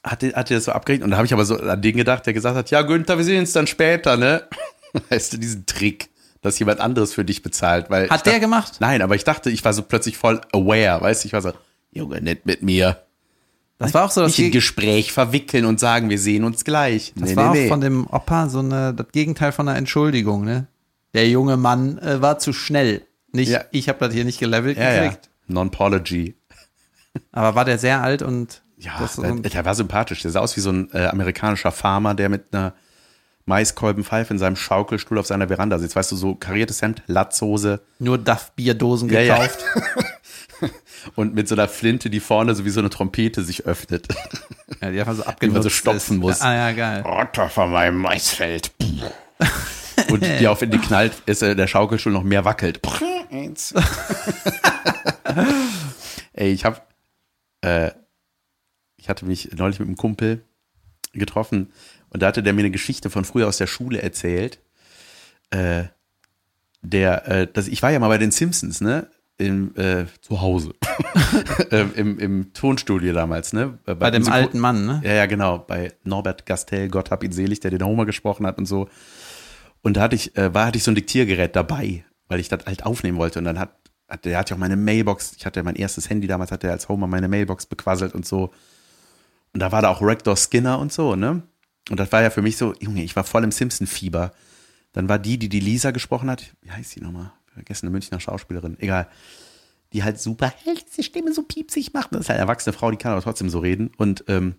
hat, 0.04 0.24
er- 0.24 0.34
hat 0.34 0.52
er 0.52 0.58
das 0.58 0.66
so 0.66 0.72
abgerechnet 0.72 1.06
und 1.06 1.12
da 1.12 1.18
habe 1.18 1.26
ich 1.26 1.34
aber 1.34 1.46
so 1.46 1.58
an 1.58 1.82
den 1.82 1.96
gedacht, 1.98 2.26
der 2.26 2.34
gesagt 2.34 2.56
hat, 2.56 2.70
ja 2.72 2.82
Günther, 2.82 3.18
wir 3.18 3.24
sehen 3.26 3.40
uns 3.40 3.54
dann 3.54 3.68
später, 3.68 4.18
ne? 4.18 4.44
Weißt 5.10 5.34
du, 5.34 5.38
diesen 5.38 5.66
Trick, 5.66 6.10
dass 6.42 6.60
jemand 6.60 6.80
anderes 6.80 7.14
für 7.14 7.26
dich 7.26 7.42
bezahlt. 7.42 7.90
Weil 7.90 8.10
Hat 8.10 8.18
ich 8.18 8.22
der 8.24 8.34
dachte- 8.34 8.42
gemacht? 8.42 8.74
Nein, 8.80 9.02
aber 9.02 9.16
ich 9.16 9.24
dachte, 9.24 9.50
ich 9.50 9.64
war 9.66 9.74
so 9.74 9.82
plötzlich 9.82 10.18
voll 10.18 10.42
aware, 10.52 11.02
weißt 11.02 11.24
du, 11.24 11.28
ich 11.28 11.34
war 11.34 11.42
so, 11.42 11.54
Junge, 11.92 12.22
nett 12.22 12.46
mit 12.46 12.64
mir. 12.64 13.04
Das 13.80 13.94
war 13.94 14.06
auch 14.06 14.12
so 14.12 14.22
das, 14.22 14.38
Nicht 14.38 14.46
in 14.48 14.52
Gespräch 14.52 15.12
verwickeln 15.12 15.66
und 15.66 15.80
sagen, 15.80 16.10
wir 16.10 16.20
sehen 16.20 16.44
uns 16.44 16.64
gleich. 16.64 17.12
das 17.16 17.30
Nee, 17.32 17.36
war 17.36 17.44
nee, 17.46 17.50
auch 17.50 17.64
nee. 17.64 17.68
von 17.68 17.82
dem 17.82 18.08
Opa 18.08 18.48
so 18.50 18.60
eine, 18.60 18.94
das 18.94 19.08
Gegenteil 19.12 19.52
von 19.52 19.68
einer 19.68 19.78
Entschuldigung, 19.78 20.44
ne? 20.46 20.68
Der 21.14 21.28
junge 21.30 21.58
Mann 21.58 21.98
äh, 22.00 22.22
war 22.22 22.40
zu 22.40 22.54
schnell. 22.54 23.06
Nicht, 23.32 23.50
Ja. 23.50 23.66
ich 23.72 23.90
habe 23.90 24.00
das 24.00 24.14
hier 24.14 24.26
nicht 24.26 24.40
gelevelt 24.40 24.78
ja, 24.78 24.94
ja. 24.94 25.04
gekriegt. 25.04 25.30
Non-Pology. 25.48 26.36
Aber 27.32 27.56
war 27.56 27.66
der 27.66 27.78
sehr 27.78 28.02
alt 28.02 28.22
und 28.22 28.63
Ja, 28.84 28.94
das 29.00 29.16
der, 29.16 29.34
der 29.34 29.66
war 29.66 29.76
sympathisch. 29.76 30.22
Der 30.24 30.32
sah 30.32 30.42
aus 30.42 30.58
wie 30.58 30.62
so 30.62 30.72
ein 30.72 30.90
äh, 30.94 31.06
amerikanischer 31.06 31.72
Farmer, 31.72 32.14
der 32.16 32.28
mit 32.30 32.54
einer 32.54 32.74
Maiskolbenpfeife 33.46 34.34
in 34.34 34.40
seinem 34.40 34.56
Schaukelstuhl 34.56 35.18
auf 35.18 35.28
seiner 35.28 35.48
Veranda 35.48 35.80
sitzt. 35.80 35.96
Weißt 35.96 36.12
du, 36.12 36.16
so 36.16 36.36
kariertes 36.36 36.82
Hemd, 36.82 37.02
Latzhose 37.08 37.82
nur 38.00 38.18
Duff-Bierdosen 38.18 39.10
Ja, 39.10 39.22
ja. 39.22 39.36
gekauft. 39.38 39.64
und 41.16 41.34
mit 41.34 41.48
so 41.48 41.56
einer 41.56 41.68
Flinte, 41.68 42.10
die 42.10 42.20
vorne 42.20 42.56
so 42.56 42.66
wie 42.66 42.70
so 42.70 42.80
eine 42.80 42.90
Trompete 42.90 43.44
sich 43.44 43.66
öffnet. 43.66 44.08
Ja, 44.82 44.92
die 44.92 45.00
einfach 45.00 45.16
so 45.16 45.22
Die 45.24 45.26
man 45.28 45.34
abgenutzt 45.34 45.64
so 45.64 45.70
stopfen 45.70 46.18
ist. 46.18 46.22
muss. 46.22 46.42
Ah 46.42 46.54
ja, 46.54 46.72
geil. 46.72 47.04
Otter 47.06 47.50
von 47.50 47.72
meinem 47.72 47.98
Maisfeld. 48.00 48.72
Und 50.10 50.26
die 50.26 50.48
auf 50.48 50.62
in 50.62 50.72
die 50.72 50.78
knallt, 50.80 51.14
ist 51.26 51.42
äh, 51.42 51.56
der 51.56 51.68
Schaukelstuhl 51.68 52.12
noch 52.12 52.24
mehr 52.24 52.44
wackelt. 52.46 52.82
Ey, 56.34 56.52
ich 56.52 56.66
hab, 56.66 56.88
äh, 57.62 57.92
ich 59.04 59.10
hatte 59.10 59.26
mich 59.26 59.52
neulich 59.52 59.80
mit 59.80 59.90
einem 59.90 59.98
Kumpel 59.98 60.46
getroffen 61.12 61.74
und 62.08 62.24
da 62.24 62.28
hatte 62.28 62.42
der 62.42 62.54
mir 62.54 62.62
eine 62.62 62.72
Geschichte 62.72 63.10
von 63.10 63.26
früher 63.26 63.50
aus 63.50 63.58
der 63.58 63.68
Schule 63.68 64.02
erzählt. 64.02 64.60
Äh, 65.50 65.84
der, 66.82 67.28
äh, 67.28 67.48
das, 67.52 67.68
ich 67.68 67.84
war 67.84 67.92
ja 67.92 68.00
mal 68.00 68.08
bei 68.08 68.18
den 68.18 68.32
Simpsons, 68.32 68.80
ne? 68.80 69.08
Im, 69.38 69.76
äh, 69.76 70.06
zu 70.22 70.40
Hause. 70.40 70.74
ähm, 71.72 71.92
im, 71.96 72.18
Im 72.18 72.54
Tonstudio 72.54 73.12
damals, 73.12 73.52
ne? 73.52 73.78
Bei 73.84 74.10
dem 74.10 74.24
Synchro- 74.24 74.32
alten 74.32 74.60
Mann, 74.60 74.86
ne? 74.86 75.02
ja, 75.04 75.14
ja, 75.14 75.26
genau. 75.26 75.58
Bei 75.60 75.92
Norbert 76.06 76.46
Gastel, 76.46 76.88
Gott 76.88 77.12
hab 77.12 77.26
ihn 77.26 77.34
selig, 77.34 77.60
der 77.60 77.72
den 77.72 77.84
Homer 77.84 78.06
gesprochen 78.06 78.46
hat 78.46 78.58
und 78.58 78.68
so. 78.68 78.88
Und 79.82 79.98
da 79.98 80.02
hatte 80.02 80.16
ich, 80.16 80.38
äh, 80.38 80.54
war, 80.54 80.68
hatte 80.68 80.78
ich 80.78 80.84
so 80.86 80.92
ein 80.92 80.96
Diktiergerät 80.96 81.58
dabei, 81.58 82.06
weil 82.30 82.40
ich 82.40 82.48
das 82.48 82.66
halt 82.66 82.86
aufnehmen 82.86 83.18
wollte. 83.18 83.40
Und 83.40 83.46
dann 83.46 83.60
hat, 83.60 83.76
hat 84.08 84.24
der 84.24 84.38
hat 84.38 84.50
ja 84.50 84.56
auch 84.56 84.60
meine 84.60 84.78
Mailbox, 84.78 85.34
ich 85.36 85.46
hatte 85.46 85.62
mein 85.62 85.76
erstes 85.76 86.10
Handy 86.10 86.26
damals, 86.28 86.54
hat 86.54 86.64
er 86.64 86.72
als 86.72 86.88
Homer 86.88 87.08
meine 87.08 87.28
Mailbox 87.28 87.66
bequasselt 87.66 88.14
und 88.16 88.26
so. 88.26 88.54
Und 89.54 89.60
da 89.60 89.72
war 89.72 89.82
da 89.82 89.90
auch 89.90 90.02
Rector 90.02 90.36
Skinner 90.36 90.80
und 90.80 90.92
so, 90.92 91.16
ne? 91.16 91.44
Und 91.90 92.00
das 92.00 92.12
war 92.12 92.22
ja 92.22 92.30
für 92.30 92.42
mich 92.42 92.58
so, 92.58 92.74
Junge, 92.80 93.04
ich 93.04 93.16
war 93.16 93.24
voll 93.24 93.44
im 93.44 93.52
Simpson-Fieber. 93.52 94.32
Dann 94.94 95.10
war 95.10 95.20
die, 95.20 95.38
die 95.38 95.50
die 95.50 95.60
Lisa 95.60 95.92
gesprochen 95.92 96.30
hat, 96.30 96.56
wie 96.62 96.72
heißt 96.72 96.96
die 96.96 97.02
nochmal? 97.02 97.32
Vergessen, 97.54 97.88
eine 97.88 97.92
Münchner 97.92 98.20
Schauspielerin, 98.20 98.80
egal. 98.80 99.08
Die 99.92 100.04
halt 100.04 100.20
super 100.20 100.52
hell 100.64 100.78
diese 100.88 101.04
Stimme 101.04 101.34
so 101.34 101.44
piepsig 101.44 101.94
macht. 101.94 102.14
Das 102.14 102.22
ist 102.22 102.30
halt 102.30 102.40
eine 102.40 102.48
erwachsene 102.48 102.74
Frau, 102.74 102.90
die 102.90 102.98
kann 102.98 103.12
aber 103.12 103.22
trotzdem 103.22 103.50
so 103.50 103.60
reden. 103.60 103.92
Und 103.98 104.24
ähm, 104.28 104.56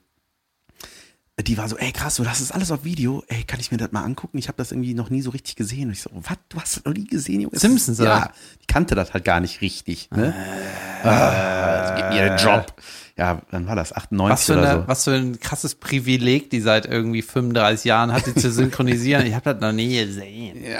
die 1.42 1.58
war 1.58 1.68
so, 1.68 1.76
ey 1.76 1.90
krass, 1.90 2.14
du 2.16 2.26
hast 2.26 2.40
das 2.40 2.52
alles 2.52 2.70
auf 2.70 2.84
Video, 2.84 3.24
ey, 3.26 3.42
kann 3.42 3.58
ich 3.58 3.72
mir 3.72 3.76
das 3.78 3.90
mal 3.90 4.04
angucken? 4.04 4.38
Ich 4.38 4.46
habe 4.46 4.56
das 4.56 4.70
irgendwie 4.70 4.94
noch 4.94 5.10
nie 5.10 5.20
so 5.20 5.30
richtig 5.30 5.56
gesehen. 5.56 5.86
Und 5.88 5.92
ich 5.92 6.00
so, 6.02 6.10
was, 6.14 6.36
du 6.48 6.60
hast 6.60 6.76
das 6.76 6.84
noch 6.84 6.94
nie 6.94 7.06
gesehen, 7.06 7.40
Junge? 7.40 7.58
Simpsons, 7.58 7.98
Ja, 7.98 8.04
oder? 8.18 8.32
die 8.62 8.66
kannte 8.66 8.94
das 8.94 9.12
halt 9.14 9.24
gar 9.24 9.40
nicht 9.40 9.60
richtig, 9.60 10.10
ne? 10.12 10.32
Ah, 11.02 11.96
gib 11.96 12.08
mir 12.10 12.28
den 12.28 12.38
Job. 12.38 12.72
Ja, 13.16 13.42
dann 13.50 13.66
war 13.66 13.74
das 13.76 13.92
98 13.92 14.32
Was 14.32 14.46
für, 14.46 14.52
oder 14.58 14.70
eine, 14.70 14.80
so. 14.82 14.88
was 14.88 15.04
für 15.04 15.12
ein 15.14 15.38
krasses 15.40 15.74
Privileg 15.74 16.50
die 16.50 16.60
seit 16.60 16.86
irgendwie 16.86 17.22
35 17.22 17.84
Jahren 17.84 18.12
hat, 18.12 18.26
die 18.26 18.34
zu 18.34 18.50
synchronisieren. 18.50 19.26
Ich 19.26 19.34
habe 19.34 19.52
das 19.52 19.60
noch 19.60 19.72
nie 19.72 20.04
gesehen. 20.04 20.64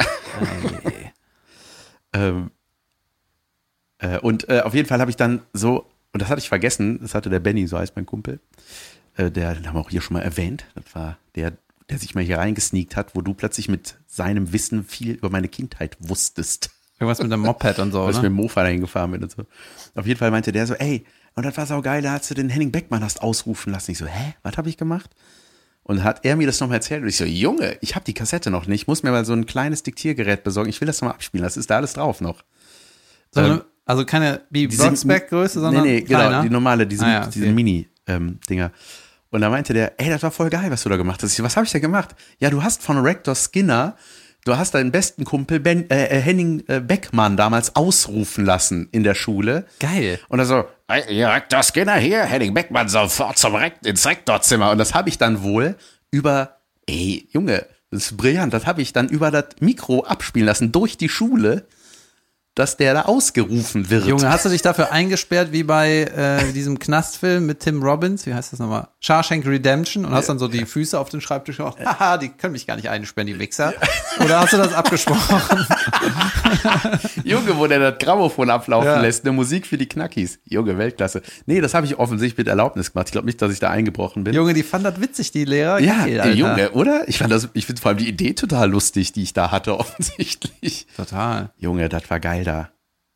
Ähm, 2.13 2.51
äh, 3.99 4.19
und 4.19 4.49
äh, 4.49 4.61
auf 4.61 4.75
jeden 4.75 4.89
Fall 4.89 5.01
habe 5.01 5.11
ich 5.11 5.17
dann 5.17 5.41
so, 5.53 5.91
und 6.13 6.23
das 6.23 6.29
hatte 6.29 6.39
ich 6.39 6.49
vergessen, 6.49 7.01
das 7.03 7.15
hatte 7.15 7.29
der 7.29 7.41
Benny, 7.41 7.67
so 7.67 7.77
heißt 7.79 7.97
mein 7.97 8.07
Kumpel, 8.07 8.39
äh, 9.17 9.31
der, 9.31 9.55
den 9.55 9.67
haben 9.67 9.77
wir 9.77 9.81
auch 9.81 9.91
hier 9.91 10.01
schon 10.01 10.15
mal 10.15 10.23
erwähnt, 10.23 10.65
das 10.75 10.85
war 10.95 11.19
der, 11.35 11.53
der 11.91 11.99
sich 11.99 12.15
mal 12.15 12.25
hier 12.25 12.39
reingesneakt 12.39 12.97
hat, 12.97 13.15
wo 13.15 13.21
du 13.21 13.35
plötzlich 13.35 13.69
mit 13.69 13.97
seinem 14.07 14.53
Wissen 14.53 14.85
viel 14.85 15.13
über 15.13 15.31
meine 15.31 15.49
Kindheit 15.49 15.97
wusstest. 16.01 16.71
Irgendwas 16.99 17.21
mit 17.21 17.31
dem 17.33 17.41
Moped 17.41 17.79
und 17.81 17.93
so, 17.93 18.03
Weil 18.05 18.11
ich 18.11 18.17
mit 18.17 18.23
ne? 18.25 18.29
dem 18.31 18.37
Mofa 18.37 18.63
dahin 18.63 18.81
gefahren 18.81 19.11
bin 19.11 19.23
und 19.23 19.31
so. 19.31 19.45
Auf 19.95 20.07
jeden 20.07 20.19
Fall 20.19 20.31
meinte 20.31 20.53
der 20.53 20.67
so, 20.67 20.75
ey, 20.75 21.05
und 21.35 21.45
das 21.45 21.57
war 21.57 21.67
so 21.67 21.83
geil, 21.83 22.01
da 22.03 22.13
hast 22.13 22.31
du 22.31 22.35
den 22.35 22.49
Henning 22.49 22.71
Beckmann 22.71 23.03
hast 23.03 23.21
ausrufen 23.21 23.73
lassen. 23.73 23.91
Ich 23.91 23.99
so, 23.99 24.07
hä, 24.07 24.35
was 24.45 24.57
habe 24.57 24.69
ich 24.69 24.77
gemacht? 24.77 25.11
Und 25.83 26.03
hat 26.05 26.25
er 26.25 26.37
mir 26.37 26.47
das 26.47 26.61
nochmal 26.61 26.77
erzählt 26.77 27.03
und 27.03 27.09
ich 27.09 27.17
so, 27.17 27.25
Junge, 27.25 27.77
ich 27.83 27.95
habe 27.95 28.05
die 28.05 28.15
Kassette 28.15 28.51
noch 28.51 28.67
nicht, 28.67 28.87
muss 28.87 29.03
mir 29.03 29.11
mal 29.11 29.25
so 29.25 29.33
ein 29.35 29.45
kleines 29.45 29.83
Diktiergerät 29.83 30.45
besorgen. 30.45 30.71
Ich 30.71 30.81
will 30.81 30.87
das 30.87 31.01
nochmal 31.03 31.15
abspielen, 31.17 31.43
das 31.45 31.57
ist 31.57 31.69
da 31.69 31.77
alles 31.77 31.93
drauf 31.95 32.21
noch. 32.21 32.43
So 33.33 33.41
ähm, 33.41 33.61
also 33.85 34.07
keine 34.07 34.43
sind- 34.53 34.77
Blocksberg-Größe, 34.77 35.61
sondern 35.61 35.83
Nee, 35.83 35.97
nee, 35.97 36.01
genau, 36.03 36.21
kleiner? 36.21 36.43
die 36.43 36.51
normale, 36.51 36.87
diese, 36.87 37.05
Ah 37.05 37.11
ja, 37.13 37.27
diese 37.27 37.45
okay. 37.47 37.53
Mini-Dinger. 37.53 38.71
Und 39.35 39.41
da 39.41 39.51
meinte 39.51 39.75
der, 39.75 39.95
ey, 39.99 40.11
das 40.11 40.23
war 40.23 40.31
voll 40.31 40.49
geil, 40.49 40.71
was 40.71 40.85
du 40.85 40.89
da 40.89 40.97
gemacht 40.97 41.21
hast. 41.21 41.37
Ich 41.37 41.43
was 41.43 41.57
habe 41.57 41.67
ich 41.67 41.73
da 41.73 41.81
gemacht? 41.81 42.15
Ja, 42.39 42.51
du 42.51 42.63
hast 42.63 42.85
von 42.85 42.99
Rector 42.99 43.35
Skinner, 43.35 43.97
du 44.45 44.57
hast 44.57 44.75
deinen 44.75 44.93
besten 44.93 45.25
Kumpel 45.25 45.59
ben, 45.59 45.91
äh, 45.91 46.05
äh, 46.05 46.21
Henning 46.21 46.63
äh, 46.69 46.79
Beckmann 46.79 47.37
damals 47.37 47.75
ausrufen 47.75 48.45
lassen 48.45 48.89
in 48.93 49.03
der 49.03 49.17
Schule. 49.17 49.67
Geil. 49.81 50.21
Und 50.29 50.39
er 50.39 50.45
so, 50.45 50.65
ey, 50.87 51.13
ja, 51.13 51.33
Rektor 51.33 51.65
Skinner 51.65 51.97
hier, 51.97 52.23
Henning 52.23 52.55
Beckmann 52.55 52.89
sofort 52.89 53.37
zum 53.37 53.57
Rekt 53.57 53.85
ins 53.85 54.07
Rektorzimmer. 54.07 54.71
Und 54.71 54.79
das 54.79 54.95
habe 54.95 55.09
ich 55.09 55.19
dann 55.19 55.43
wohl 55.43 55.75
über, 56.13 56.61
ey, 56.87 57.29
Junge, 57.33 57.67
das 57.91 58.13
ist 58.13 58.17
brillant, 58.17 58.55
das 58.55 58.67
habe 58.67 58.83
ich 58.83 58.93
dann 58.93 59.09
über 59.09 59.33
das 59.33 59.47
Mikro 59.59 60.05
abspielen 60.05 60.47
lassen 60.47 60.71
durch 60.71 60.97
die 60.97 61.09
Schule, 61.09 61.67
dass 62.55 62.77
der 62.77 62.95
da 62.95 63.03
ausgerufen 63.03 63.91
wird. 63.91 64.07
Junge, 64.07 64.29
hast 64.31 64.45
du 64.45 64.49
dich 64.49 64.63
dafür 64.63 64.93
eingesperrt 64.93 65.51
wie 65.53 65.65
bei 65.65 66.03
äh, 66.03 66.53
diesem 66.53 66.79
Knastfilm 66.79 67.47
mit 67.47 67.61
Tim 67.61 67.83
Robbins? 67.83 68.27
Wie 68.27 68.35
heißt 68.35 68.53
das 68.53 68.61
nochmal? 68.61 68.89
Shawshank 69.01 69.45
Redemption 69.47 70.05
und 70.05 70.13
hast 70.13 70.29
dann 70.29 70.39
so 70.39 70.47
die 70.49 70.65
Füße 70.65 70.99
auf 70.99 71.09
den 71.09 71.21
Schreibtisch 71.21 71.57
gemacht. 71.59 71.79
Haha, 71.85 72.17
die 72.17 72.29
können 72.29 72.53
mich 72.53 72.67
gar 72.67 72.77
nicht 72.77 72.89
einsperren, 72.89 73.27
die 73.27 73.39
Wichser. 73.39 73.75
Oder 74.25 74.41
hast 74.41 74.53
du 74.53 74.57
das 74.57 74.73
abgesprochen? 74.73 75.67
Junge, 77.25 77.57
wo 77.59 77.67
der 77.67 77.79
das 77.91 77.99
Grammophon 77.99 78.51
ablaufen 78.51 78.87
Ja. 78.87 79.01
lässt, 79.01 79.25
eine 79.25 79.33
Musik 79.33 79.67
für 79.67 79.79
die 79.79 79.87
Knackis. 79.89 80.39
Junge, 80.45 80.79
Weltklasse. 80.79 81.23
Nee, 81.47 81.61
das 81.61 81.75
habe 81.75 81.87
ich 81.87 81.99
offensichtlich 81.99 82.39
mit 82.39 82.49
Erlaubnis 82.49 82.93
gemacht. 82.93 83.09
Ich 83.09 83.13
glaube 83.13 83.27
nicht, 83.27 83.41
dass 83.43 83.53
ich 83.53 83.61
da 83.61 83.71
eingebrochen 83.71 84.25
bin. 84.25 84.35
Junge, 84.35 84.55
die 84.55 84.63
fand 84.63 84.85
das 84.85 85.01
witzig, 85.01 85.33
die 85.33 85.45
Lehrer. 85.45 85.81
ja, 85.81 86.05
Geil, 86.05 86.21
Alter. 86.21 86.35
Junge, 86.37 86.71
oder? 86.73 87.09
Ich 87.09 87.19
fand 87.19 87.33
das, 87.33 87.49
ich 87.55 87.67
finde 87.67 87.81
vor 87.83 87.91
allem 87.91 87.99
die 87.99 88.09
Idee 88.09 88.35
total 88.35 88.71
lustig, 88.71 89.13
die 89.13 89.23
ich 89.23 89.33
da 89.33 89.51
hatte, 89.51 89.79
offensichtlich. 89.79 90.87
Total. 90.97 91.51
Junge, 91.59 91.89
das 91.89 92.09
war 92.11 92.21
geil 92.21 92.44
da. 92.45 92.71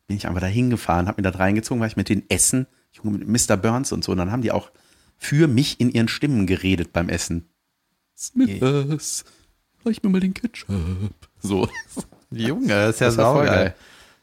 Bin 0.07 0.17
ich 0.17 0.27
einfach 0.27 0.41
da 0.41 0.47
hingefahren, 0.47 1.07
hab 1.07 1.17
mir 1.17 1.23
das 1.23 1.37
reingezogen, 1.39 1.79
war 1.79 1.87
ich 1.87 1.95
mit 1.97 2.09
den 2.09 2.29
Essen, 2.29 2.65
Junge, 2.91 3.19
mit 3.19 3.27
Mr. 3.49 3.57
Burns 3.57 3.91
und 3.91 4.03
so. 4.03 4.11
Und 4.11 4.17
dann 4.17 4.31
haben 4.31 4.41
die 4.41 4.51
auch 4.51 4.71
für 5.17 5.47
mich 5.47 5.79
in 5.79 5.89
ihren 5.91 6.07
Stimmen 6.07 6.47
geredet 6.47 6.91
beim 6.93 7.09
Essen. 7.09 7.47
Smithers, 8.17 9.23
reich 9.85 10.01
mir 10.03 10.09
mal 10.09 10.19
den 10.19 10.33
Ketchup. 10.33 10.75
So. 11.41 11.69
Junge, 12.31 12.67
das 12.67 12.95
ist 12.95 12.99
ja 13.01 13.07
Das 13.07 13.15
saugeil. 13.15 13.45
geil. 13.47 13.75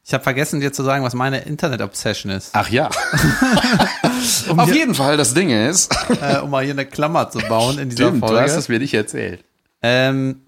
Ich 0.05 0.15
habe 0.15 0.23
vergessen, 0.23 0.61
dir 0.61 0.73
zu 0.73 0.85
sagen, 0.85 1.03
was 1.05 1.15
meine 1.15 1.41
Internet-Obsession 1.41 2.31
ist, 2.31 2.51
Ach 2.53 2.69
ja. 2.71 2.89
Auf 4.57 4.73
jeden 4.73 4.95
Fall, 4.95 5.17
das 5.17 5.35
Ding 5.35 5.51
ist. 5.51 5.93
äh, 6.21 6.39
um 6.39 6.51
mal 6.51 6.63
hier 6.63 6.73
eine 6.75 6.87
Klammer 6.87 7.31
zu 7.31 7.39
bauen 7.41 7.79
in 7.79 7.89
dieser 7.91 8.05
Stimmt, 8.09 8.23
du 8.23 8.29
Folge. 8.29 8.43
hast 8.43 8.57
es 8.57 8.69
mir 8.69 8.79
nicht 8.79 8.95
erzählt. 8.95 9.45
Ähm, 9.83 10.43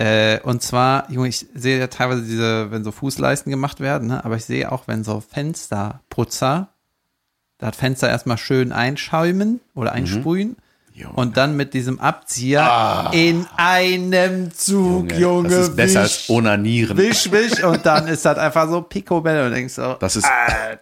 äh, 0.00 0.40
und 0.44 0.62
zwar, 0.62 1.10
Junge, 1.10 1.28
ich 1.28 1.46
sehe 1.54 1.78
ja 1.78 1.86
teilweise 1.88 2.22
diese, 2.22 2.70
wenn 2.70 2.84
so 2.84 2.90
Fußleisten 2.90 3.50
gemacht 3.50 3.80
werden, 3.80 4.08
ne? 4.08 4.24
aber 4.24 4.36
ich 4.36 4.46
sehe 4.46 4.72
auch, 4.72 4.88
wenn 4.88 5.04
so 5.04 5.20
Fensterputzer 5.20 6.68
das 7.58 7.76
Fenster 7.76 8.08
erstmal 8.08 8.38
schön 8.38 8.72
einschäumen 8.72 9.60
oder 9.74 9.92
einsprühen 9.92 10.56
Junge. 10.94 11.12
und 11.16 11.36
dann 11.36 11.54
mit 11.54 11.74
diesem 11.74 12.00
Abzieher 12.00 13.10
in 13.12 13.46
einem 13.58 14.54
Zug, 14.54 15.12
Junge, 15.12 15.50
das 15.50 15.68
ist 15.68 15.76
besser 15.76 16.04
wisch, 16.04 16.20
als 16.20 16.30
Onanieren. 16.30 16.96
wisch, 16.96 17.30
wisch 17.30 17.62
und 17.62 17.84
dann 17.84 18.08
ist 18.08 18.24
das 18.24 18.38
einfach 18.38 18.70
so 18.70 18.80
Picobello 18.80 19.44
und 19.44 19.52
denkst 19.52 19.74
so, 19.74 19.96
Das 20.00 20.16
ist, 20.16 20.26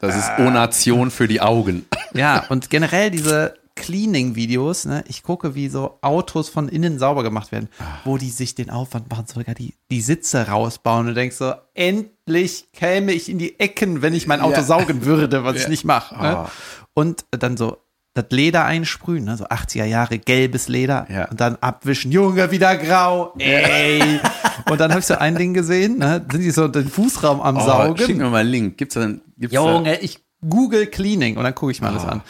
das 0.00 0.14
ist 0.14 0.30
Onation 0.38 1.10
für 1.10 1.26
die 1.26 1.40
Augen. 1.40 1.86
Ja, 2.14 2.44
und 2.50 2.70
generell 2.70 3.10
diese 3.10 3.54
Cleaning-Videos, 3.78 4.84
ne, 4.86 5.04
ich 5.08 5.22
gucke, 5.22 5.54
wie 5.54 5.68
so 5.68 5.98
Autos 6.02 6.48
von 6.48 6.68
innen 6.68 6.98
sauber 6.98 7.22
gemacht 7.22 7.52
werden, 7.52 7.68
wo 8.04 8.16
die 8.18 8.30
sich 8.30 8.54
den 8.54 8.70
Aufwand 8.70 9.10
machen, 9.10 9.26
sogar 9.26 9.54
die, 9.54 9.74
die 9.90 10.00
Sitze 10.00 10.48
rausbauen 10.48 11.00
und 11.00 11.06
du 11.08 11.14
denkst 11.14 11.36
so, 11.36 11.52
endlich 11.74 12.66
käme 12.72 13.12
ich 13.12 13.28
in 13.28 13.38
die 13.38 13.58
Ecken, 13.60 14.02
wenn 14.02 14.14
ich 14.14 14.26
mein 14.26 14.40
Auto 14.40 14.56
Ja. 14.56 14.62
saugen 14.62 15.04
würde, 15.04 15.44
was 15.44 15.56
ich 15.62 15.68
nicht 15.68 15.84
mache. 15.84 16.14
Ne? 16.20 16.36
Ah. 16.38 16.50
Und 16.94 17.24
dann 17.30 17.56
so 17.56 17.78
das 18.14 18.26
Leder 18.30 18.64
einsprühen, 18.64 19.24
ne, 19.24 19.36
so 19.36 19.44
80er 19.46 19.84
Jahre 19.84 20.18
gelbes 20.18 20.68
Leder 20.68 21.06
Ja. 21.10 21.28
und 21.28 21.40
dann 21.40 21.56
abwischen, 21.60 22.10
Junge, 22.10 22.50
wieder 22.50 22.76
grau, 22.76 23.32
ey. 23.38 24.20
und 24.68 24.80
dann 24.80 24.90
habe 24.90 25.00
ich 25.00 25.06
so 25.06 25.14
ein 25.14 25.36
Ding 25.36 25.54
gesehen, 25.54 25.98
ne, 25.98 26.24
sind 26.30 26.40
die 26.42 26.50
so 26.50 26.66
den 26.68 26.88
Fußraum 26.88 27.40
am 27.40 27.56
Oh, 27.58 27.60
Saugen. 27.60 27.96
schick 27.98 28.16
mir 28.16 28.28
mal 28.28 28.38
einen 28.38 28.50
Link. 28.50 28.78
Gibt's 28.78 28.94
da, 28.94 29.06
gibt's 29.36 29.54
da, 29.54 29.72
Junge, 29.74 30.00
ich 30.00 30.18
google 30.48 30.86
Cleaning 30.86 31.36
und 31.36 31.44
dann 31.44 31.54
gucke 31.54 31.70
ich 31.72 31.80
mal 31.80 31.90
alles 31.90 32.04
an. 32.04 32.22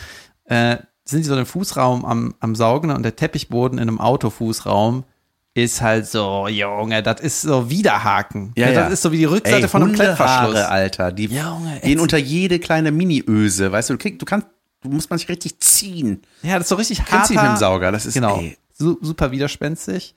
Äh, 0.45 0.79
sind 1.09 1.25
die 1.25 1.29
so 1.29 1.35
den 1.35 1.47
Fußraum 1.47 2.05
am, 2.05 2.35
am 2.41 2.55
Saugen 2.55 2.91
und 2.91 3.03
der 3.03 3.17
Teppichboden 3.17 3.79
in 3.79 3.89
einem 3.89 4.01
Autofußraum 4.01 5.05
ist 5.55 5.81
halt 5.81 6.07
so, 6.07 6.47
Junge, 6.49 7.03
das 7.03 7.21
ist 7.21 7.43
so 7.43 7.69
Widerhaken. 7.71 8.53
Ja, 8.57 8.71
ja. 8.71 8.83
Das 8.83 8.93
ist 8.93 9.03
so 9.03 9.11
wie 9.11 9.19
die 9.19 9.25
Rückseite 9.25 9.63
Ey, 9.63 9.69
von 9.69 9.83
einem 9.83 9.93
Klettverschluss. 9.93 10.57
Alter. 10.57 11.11
Die 11.11 11.25
Junge, 11.25 11.81
gehen 11.83 11.99
unter 11.99 12.19
jede 12.19 12.59
kleine 12.59 12.93
Mini-Öse. 12.93 13.73
Weißt 13.73 13.91
du, 13.91 13.95
du, 13.95 13.99
krieg, 13.99 14.19
du 14.19 14.25
kannst 14.25 14.47
du 14.83 14.91
musst 14.91 15.11
man 15.11 15.19
sich 15.19 15.29
richtig 15.29 15.59
ziehen. 15.61 16.23
Ja, 16.43 16.55
das 16.55 16.65
ist 16.65 16.69
so 16.69 16.75
richtig 16.77 16.99
dich 17.01 17.31
mit 17.31 17.45
dem 17.45 17.57
Sauger? 17.57 17.91
Das 17.91 18.07
ist, 18.07 18.15
Genau. 18.15 18.43
Su 18.73 18.97
super 19.01 19.33
widerspenstig. 19.33 20.15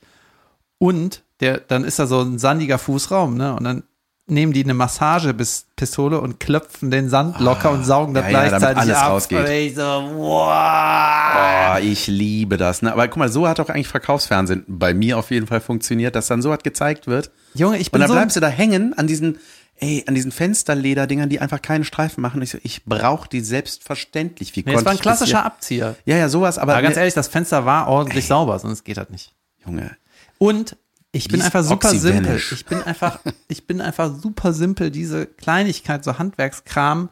Und 0.77 1.23
der, 1.39 1.59
dann 1.59 1.83
ist 1.83 1.97
da 1.97 2.05
so 2.05 2.21
ein 2.21 2.37
sandiger 2.37 2.77
Fußraum, 2.77 3.35
ne? 3.35 3.55
Und 3.55 3.63
dann 3.63 3.83
nehmen 4.31 4.53
die 4.53 4.63
eine 4.63 4.73
Massagepistole 4.73 6.19
und 6.19 6.39
klopfen 6.39 6.89
den 6.89 7.09
Sand 7.09 7.39
locker 7.39 7.71
und 7.71 7.83
saugen 7.83 8.13
das 8.13 8.25
Ah, 8.25 8.29
ja, 8.31 8.43
ja, 8.43 8.47
gleichzeitig 8.49 8.77
alles 8.81 8.97
ab. 8.97 9.09
rausgeht. 9.11 9.39
Und 9.39 9.49
ich 9.49 9.75
so, 9.75 9.81
wow. 9.81 11.75
Oh, 11.75 11.77
ich 11.81 12.07
liebe 12.07 12.57
das. 12.57 12.81
Ne? 12.81 12.91
Aber 12.91 13.07
guck 13.07 13.17
mal, 13.17 13.29
so 13.29 13.47
hat 13.47 13.59
auch 13.59 13.69
eigentlich 13.69 13.87
Verkaufsfernsehen 13.87 14.63
bei 14.67 14.93
mir 14.93 15.17
auf 15.17 15.31
jeden 15.31 15.47
Fall 15.47 15.61
funktioniert, 15.61 16.15
dass 16.15 16.27
dann 16.27 16.41
so 16.41 16.51
hat 16.51 16.63
gezeigt 16.63 17.07
wird. 17.07 17.31
Junge, 17.53 17.77
ich 17.77 17.87
Und 17.87 17.91
bin 17.93 18.01
dann 18.01 18.07
so. 18.09 18.13
bleibst 18.15 18.35
du 18.35 18.39
da 18.39 18.47
hängen 18.47 18.93
an 18.97 19.07
diesen, 19.07 19.37
ey, 19.75 20.03
an 20.07 20.15
diesen 20.15 20.31
Fensterlederdingern, 20.31 21.29
die 21.29 21.39
einfach 21.39 21.61
keinen 21.61 21.83
Streifen 21.83 22.21
machen. 22.21 22.37
Und 22.37 22.43
ich 22.43 22.51
so, 22.51 22.57
ich 22.63 22.85
brauche 22.85 23.27
die 23.29 23.41
selbstverständlich. 23.41 24.55
Wie 24.55 24.63
Nee, 24.65 24.73
das 24.73 24.85
war 24.85 24.91
ein 24.93 24.99
klassischer 24.99 25.43
Abzieher. 25.45 25.95
Ja, 26.05 26.17
ja, 26.17 26.29
sowas, 26.29 26.57
aber 26.57 26.73
Aber 26.73 26.81
ganz 26.81 26.97
ehrlich, 26.97 27.13
das 27.13 27.27
Fenster 27.27 27.65
war 27.65 27.87
ordentlich 27.87 28.27
sauber, 28.27 28.57
sonst 28.59 28.83
geht 28.83 28.97
das 28.97 29.09
nicht. 29.09 29.33
Junge, 29.65 29.91
Und 30.37 30.75
ich 31.11 31.27
bin 31.27 31.41
einfach 31.41 31.63
super 31.63 31.89
simpel. 31.89 32.37
Ich 32.37 32.65
bin 32.65 32.81
einfach, 32.83 33.19
ich 33.47 33.67
bin 33.67 33.81
einfach 33.81 34.13
super 34.21 34.53
simpel. 34.53 34.91
Diese 34.91 35.25
Kleinigkeit, 35.25 36.03
so 36.03 36.17
Handwerkskram. 36.17 37.09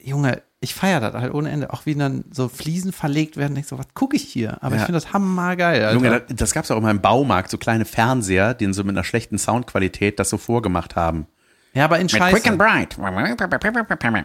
Junge, 0.00 0.42
ich 0.60 0.74
feiere 0.74 1.00
das 1.00 1.14
halt 1.14 1.32
ohne 1.34 1.50
Ende. 1.50 1.72
Auch 1.72 1.86
wie 1.86 1.94
dann 1.94 2.24
so 2.30 2.48
Fliesen 2.48 2.92
verlegt 2.92 3.36
werden. 3.36 3.56
Ich 3.56 3.66
so, 3.66 3.78
was 3.78 3.86
gucke 3.94 4.16
ich 4.16 4.22
hier? 4.24 4.62
Aber 4.62 4.74
Ja. 4.74 4.80
ich 4.82 4.86
finde 4.86 5.00
das 5.00 5.12
hammergeil. 5.12 5.82
Alter. 5.84 5.94
Junge, 5.94 6.10
das, 6.28 6.36
das 6.36 6.52
gab's 6.52 6.70
auch 6.70 6.76
immer 6.76 6.90
im 6.90 7.00
Baumarkt, 7.00 7.50
so 7.50 7.58
kleine 7.58 7.84
Fernseher, 7.84 8.54
die 8.54 8.72
so 8.72 8.84
mit 8.84 8.94
einer 8.94 9.04
schlechten 9.04 9.38
Soundqualität 9.38 10.18
das 10.18 10.30
so 10.30 10.36
vorgemacht 10.38 10.96
haben. 10.96 11.26
ja, 11.74 11.84
aber 11.84 11.98
in 11.98 12.06
Mit 12.06 12.12
Quick 12.12 12.22
and 12.22 12.44
Scheiße. 12.44 12.56
Bright. 12.56 12.98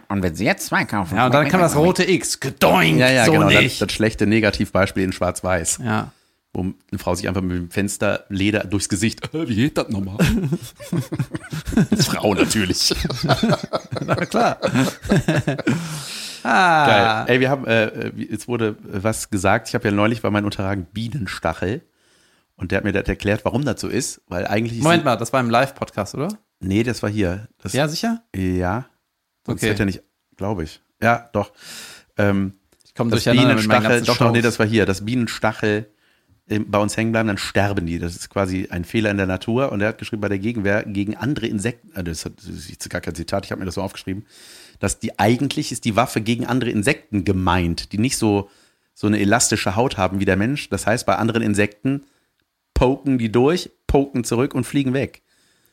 Und 0.08 0.22
wenn 0.22 0.34
Sie 0.34 0.44
jetzt 0.44 0.66
zwei 0.66 0.84
kaufen. 0.84 1.16
Ja, 1.16 1.26
und 1.26 1.34
dann 1.34 1.48
kam 1.48 1.60
das 1.60 1.76
rote 1.76 2.04
X. 2.08 2.40
Gedoink. 2.40 2.98
Ja, 2.98 3.10
ja, 3.10 3.24
so 3.26 3.32
genau. 3.32 3.48
Das, 3.50 3.62
nicht. 3.62 3.80
das 3.80 3.92
schlechte 3.92 4.26
Negativbeispiel 4.26 5.04
in 5.04 5.12
Schwarz-Weiß, 5.12 5.78
ja. 5.84 6.10
Wo 6.54 6.60
eine 6.62 6.98
Frau 6.98 7.14
sich 7.14 7.28
einfach 7.28 7.42
mit 7.42 7.56
dem 7.56 7.70
Fensterleder 7.70 8.60
durchs 8.64 8.88
Gesicht, 8.88 9.34
äh, 9.34 9.48
wie 9.48 9.54
geht 9.56 9.76
das 9.76 9.88
nochmal? 9.90 10.16
Als 11.90 12.06
Frau 12.06 12.32
natürlich. 12.34 12.94
Na 14.06 14.14
klar. 14.14 14.58
ah. 16.42 16.86
Geil. 16.86 17.34
Ey, 17.34 17.40
wir 17.40 17.50
haben, 17.50 17.66
äh, 17.66 18.12
wie- 18.14 18.30
jetzt 18.30 18.48
wurde 18.48 18.76
äh, 18.92 19.02
was 19.02 19.30
gesagt. 19.30 19.68
Ich 19.68 19.74
habe 19.74 19.88
ja 19.88 19.94
neulich 19.94 20.22
bei 20.22 20.30
meinen 20.30 20.44
Unterlagen 20.44 20.86
Bienenstachel. 20.92 21.82
Und 22.56 22.70
der 22.70 22.76
hat 22.78 22.84
mir 22.84 22.92
das 22.92 23.08
erklärt, 23.08 23.44
warum 23.44 23.64
das 23.64 23.80
so 23.80 23.88
ist. 23.88 24.22
Weil 24.28 24.46
eigentlich. 24.46 24.80
Moment 24.80 25.04
mal, 25.04 25.16
das 25.16 25.32
war 25.32 25.40
im 25.40 25.50
Live-Podcast, 25.50 26.14
oder? 26.14 26.28
Nee, 26.60 26.84
das 26.84 27.02
war 27.02 27.10
hier. 27.10 27.48
Das, 27.60 27.72
Ja, 27.72 27.88
sicher? 27.88 28.22
Ja. 28.34 28.86
Sonst 29.44 29.62
Okay. 29.62 29.70
hätte 29.72 29.82
er 29.82 29.86
nicht, 29.86 30.02
glaube 30.36 30.62
ich. 30.62 30.80
Ja, 31.02 31.28
doch. 31.32 31.52
Ähm, 32.16 32.54
Ich 32.84 32.94
komme 32.94 33.10
durcheinander 33.10 33.56
mit 33.56 33.66
meinen 33.66 33.82
Bienenstachel, 33.82 34.02
doch, 34.06 34.18
doch, 34.18 34.30
nee, 34.32 34.40
das 34.40 34.60
war 34.60 34.66
hier. 34.66 34.86
Das 34.86 35.04
Bienenstachel 35.04 35.90
bei 36.46 36.78
uns 36.78 36.96
hängen 36.96 37.12
bleiben, 37.12 37.28
dann 37.28 37.38
sterben 37.38 37.86
die. 37.86 37.98
Das 37.98 38.16
ist 38.16 38.28
quasi 38.28 38.68
ein 38.70 38.84
Fehler 38.84 39.10
in 39.10 39.16
der 39.16 39.26
Natur. 39.26 39.72
Und 39.72 39.80
er 39.80 39.88
hat 39.88 39.98
geschrieben, 39.98 40.20
bei 40.20 40.28
der 40.28 40.38
Gegenwehr 40.38 40.82
gegen 40.84 41.16
andere 41.16 41.46
Insekten, 41.46 41.94
äh, 41.96 42.04
das, 42.04 42.24
ist 42.26 42.90
gar 42.90 43.00
kein 43.00 43.14
Zitat, 43.14 43.46
ich 43.46 43.50
habe 43.50 43.60
mir 43.60 43.66
das 43.66 43.76
so 43.76 43.82
aufgeschrieben, 43.82 44.26
dass 44.78 44.98
die 44.98 45.18
eigentlich 45.18 45.72
ist 45.72 45.84
die 45.84 45.96
Waffe 45.96 46.20
gegen 46.20 46.46
andere 46.46 46.70
Insekten 46.70 47.24
gemeint, 47.24 47.92
die 47.92 47.98
nicht 47.98 48.18
so, 48.18 48.50
so 48.92 49.06
eine 49.06 49.20
elastische 49.20 49.74
Haut 49.76 49.96
haben 49.96 50.20
wie 50.20 50.26
der 50.26 50.36
Mensch. 50.36 50.68
Das 50.68 50.86
heißt, 50.86 51.06
bei 51.06 51.16
anderen 51.16 51.42
Insekten 51.42 52.04
poken 52.74 53.16
die 53.16 53.32
durch, 53.32 53.70
poken 53.86 54.24
zurück 54.24 54.54
und 54.54 54.64
fliegen 54.64 54.92
weg. 54.92 55.22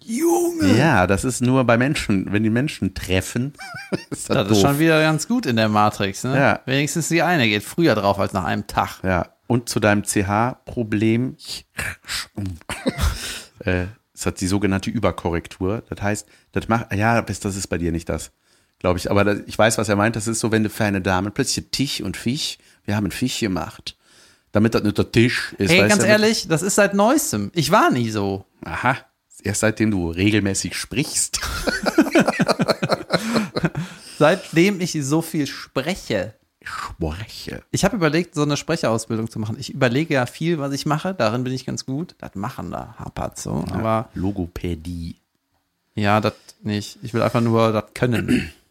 Junge! 0.03 0.77
Ja, 0.77 1.05
das 1.05 1.25
ist 1.25 1.41
nur 1.41 1.63
bei 1.65 1.77
Menschen. 1.77 2.31
Wenn 2.31 2.43
die 2.43 2.49
Menschen 2.49 2.93
treffen, 2.93 3.53
ist 4.09 4.29
das, 4.29 4.37
Das 4.37 4.47
doof. 4.47 4.57
ist 4.57 4.61
schon 4.61 4.79
wieder 4.79 5.01
ganz 5.01 5.27
gut 5.27 5.45
in 5.45 5.57
der 5.57 5.69
Matrix, 5.69 6.23
ne? 6.23 6.35
Ja. 6.35 6.59
Wenigstens 6.65 7.09
die 7.09 7.21
eine 7.21 7.47
geht 7.47 7.63
früher 7.63 7.93
drauf 7.93 8.17
als 8.19 8.33
nach 8.33 8.45
einem 8.45 8.65
Tag. 8.67 8.99
Ja, 9.03 9.27
und 9.51 9.67
zu 9.67 9.81
deinem 9.81 10.03
CH-Problem, 10.03 11.35
äh, 13.65 13.87
es 14.13 14.25
hat 14.25 14.39
die 14.39 14.47
sogenannte 14.47 14.89
Überkorrektur. 14.89 15.83
Das 15.89 16.01
heißt, 16.01 16.25
das 16.53 16.69
macht, 16.69 16.93
ja, 16.93 17.21
das 17.21 17.41
das 17.41 17.57
ist 17.57 17.67
bei 17.67 17.77
dir 17.77 17.91
nicht 17.91 18.07
das, 18.07 18.31
glaube 18.79 18.97
ich. 18.97 19.11
Aber 19.11 19.25
das, 19.25 19.39
ich 19.47 19.57
weiß, 19.57 19.77
was 19.77 19.89
er 19.89 19.97
meint. 19.97 20.15
Das 20.15 20.29
ist 20.29 20.39
so, 20.39 20.53
wenn 20.53 20.63
du 20.63 20.69
für 20.69 20.85
eine 20.85 21.01
Dame 21.01 21.31
plötzlich 21.31 21.65
Tisch 21.69 21.99
und 21.99 22.15
Fisch, 22.15 22.59
wir 22.85 22.95
haben 22.95 23.11
Fisch 23.11 23.41
gemacht, 23.41 23.97
damit 24.53 24.73
das 24.73 24.83
nicht 24.83 24.97
der 24.97 25.11
Tisch 25.11 25.53
ist. 25.57 25.69
Hey, 25.69 25.85
ganz 25.85 26.05
ehrlich, 26.05 26.47
das 26.47 26.61
ist 26.61 26.75
seit 26.75 26.93
neuestem. 26.93 27.51
Ich 27.53 27.71
war 27.71 27.91
nie 27.91 28.09
so. 28.09 28.45
Aha, 28.63 28.99
erst 29.43 29.59
seitdem 29.59 29.91
du 29.91 30.11
regelmäßig 30.11 30.77
sprichst. 30.77 31.41
Seitdem 34.17 34.79
ich 34.79 34.95
so 35.01 35.21
viel 35.21 35.47
spreche. 35.47 36.35
Spreche. 36.63 37.63
Ich 37.71 37.83
habe 37.83 37.95
überlegt, 37.95 38.35
so 38.35 38.43
eine 38.43 38.55
Sprecherausbildung 38.55 39.29
zu 39.29 39.39
machen. 39.39 39.57
Ich 39.59 39.73
überlege 39.73 40.13
ja 40.13 40.25
viel, 40.25 40.59
was 40.59 40.73
ich 40.73 40.85
mache. 40.85 41.13
Darin 41.13 41.43
bin 41.43 41.53
ich 41.53 41.65
ganz 41.65 41.85
gut. 41.85 42.15
Das 42.19 42.35
machen 42.35 42.71
da 42.71 42.95
hapert 42.97 43.39
so. 43.39 43.65
Aber 43.71 44.09
Logopädie. 44.13 45.15
ja, 45.95 46.21
das 46.21 46.33
nicht. 46.61 46.99
Ich 47.01 47.13
will 47.13 47.21
einfach 47.21 47.41
nur 47.41 47.71
das 47.71 47.85
können. 47.93 48.51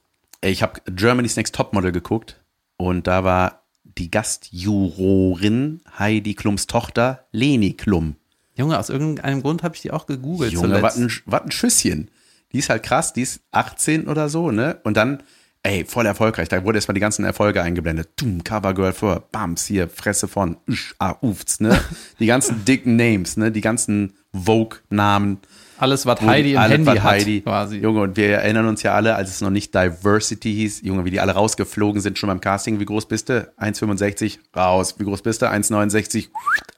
Ich 0.42 0.62
habe 0.62 0.80
Germany's 0.86 1.36
Next 1.36 1.54
Topmodel 1.54 1.92
geguckt 1.92 2.40
und 2.78 3.06
da 3.06 3.24
war 3.24 3.60
die 3.84 4.10
Gastjurorin 4.10 5.82
Heidi 5.98 6.34
Klums 6.34 6.66
Tochter 6.66 7.26
Leni 7.30 7.74
Klum. 7.74 8.16
Junge, 8.54 8.78
aus 8.78 8.88
irgendeinem 8.88 9.42
Grund 9.42 9.62
habe 9.62 9.74
ich 9.74 9.82
die 9.82 9.90
auch 9.90 10.06
gegoogelt 10.06 10.52
Junge, 10.52 10.80
was 10.80 10.96
ein, 10.96 11.12
was 11.26 11.42
ein 11.42 11.50
Schüsschen. 11.50 12.10
Die 12.52 12.58
ist 12.58 12.70
halt 12.70 12.82
krass, 12.82 13.12
die 13.12 13.22
ist 13.22 13.40
18 13.52 14.08
oder 14.08 14.28
so, 14.28 14.50
ne? 14.50 14.80
Und 14.82 14.96
dann, 14.96 15.22
ey, 15.62 15.84
voll 15.84 16.06
erfolgreich. 16.06 16.48
Da 16.48 16.64
wurde 16.64 16.78
erstmal 16.78 16.94
die 16.94 17.00
ganzen 17.00 17.24
Erfolge 17.24 17.62
eingeblendet. 17.62 18.16
Tum, 18.16 18.42
Covergirl 18.44 18.92
für 18.92 19.22
Bams, 19.32 19.66
hier, 19.66 19.88
Fresse 19.88 20.28
von, 20.28 20.56
Usch, 20.68 20.94
ah, 20.98 21.16
Ufts, 21.20 21.60
ne? 21.60 21.80
Die 22.18 22.26
ganzen 22.26 22.64
dicken 22.66 22.96
Names, 22.96 23.36
ne? 23.36 23.52
Die 23.52 23.60
ganzen 23.60 24.14
Vogue-Namen. 24.32 25.38
Alles, 25.78 26.04
was 26.04 26.20
Heidi 26.20 26.52
im 26.52 26.58
alle, 26.58 26.74
Handy 26.74 26.90
hat, 26.90 27.02
Heidi, 27.02 27.40
quasi. 27.40 27.78
Junge, 27.78 28.02
und 28.02 28.16
wir 28.16 28.28
erinnern 28.28 28.66
uns 28.66 28.82
ja 28.82 28.94
alle, 28.94 29.14
als 29.14 29.30
es 29.30 29.40
noch 29.40 29.50
nicht 29.50 29.74
Diversity 29.74 30.52
hieß, 30.52 30.82
Junge, 30.82 31.04
wie 31.06 31.10
die 31.10 31.20
alle 31.20 31.32
rausgeflogen 31.32 32.02
sind 32.02 32.18
schon 32.18 32.28
beim 32.28 32.40
Casting. 32.40 32.80
Wie 32.80 32.84
groß 32.84 33.08
bist 33.08 33.30
du? 33.30 33.50
1,65, 33.58 34.38
raus. 34.54 34.96
Wie 34.98 35.04
groß 35.04 35.22
bist 35.22 35.40
du? 35.42 35.46
1,69, 35.46 36.28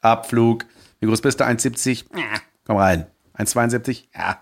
Abflug. 0.03 0.67
Wie 1.01 1.07
groß 1.07 1.21
bist 1.21 1.41
du? 1.41 1.45
1,70, 1.45 2.05
komm 2.65 2.77
rein. 2.77 3.07
1,72, 3.37 4.05
ja. 4.15 4.39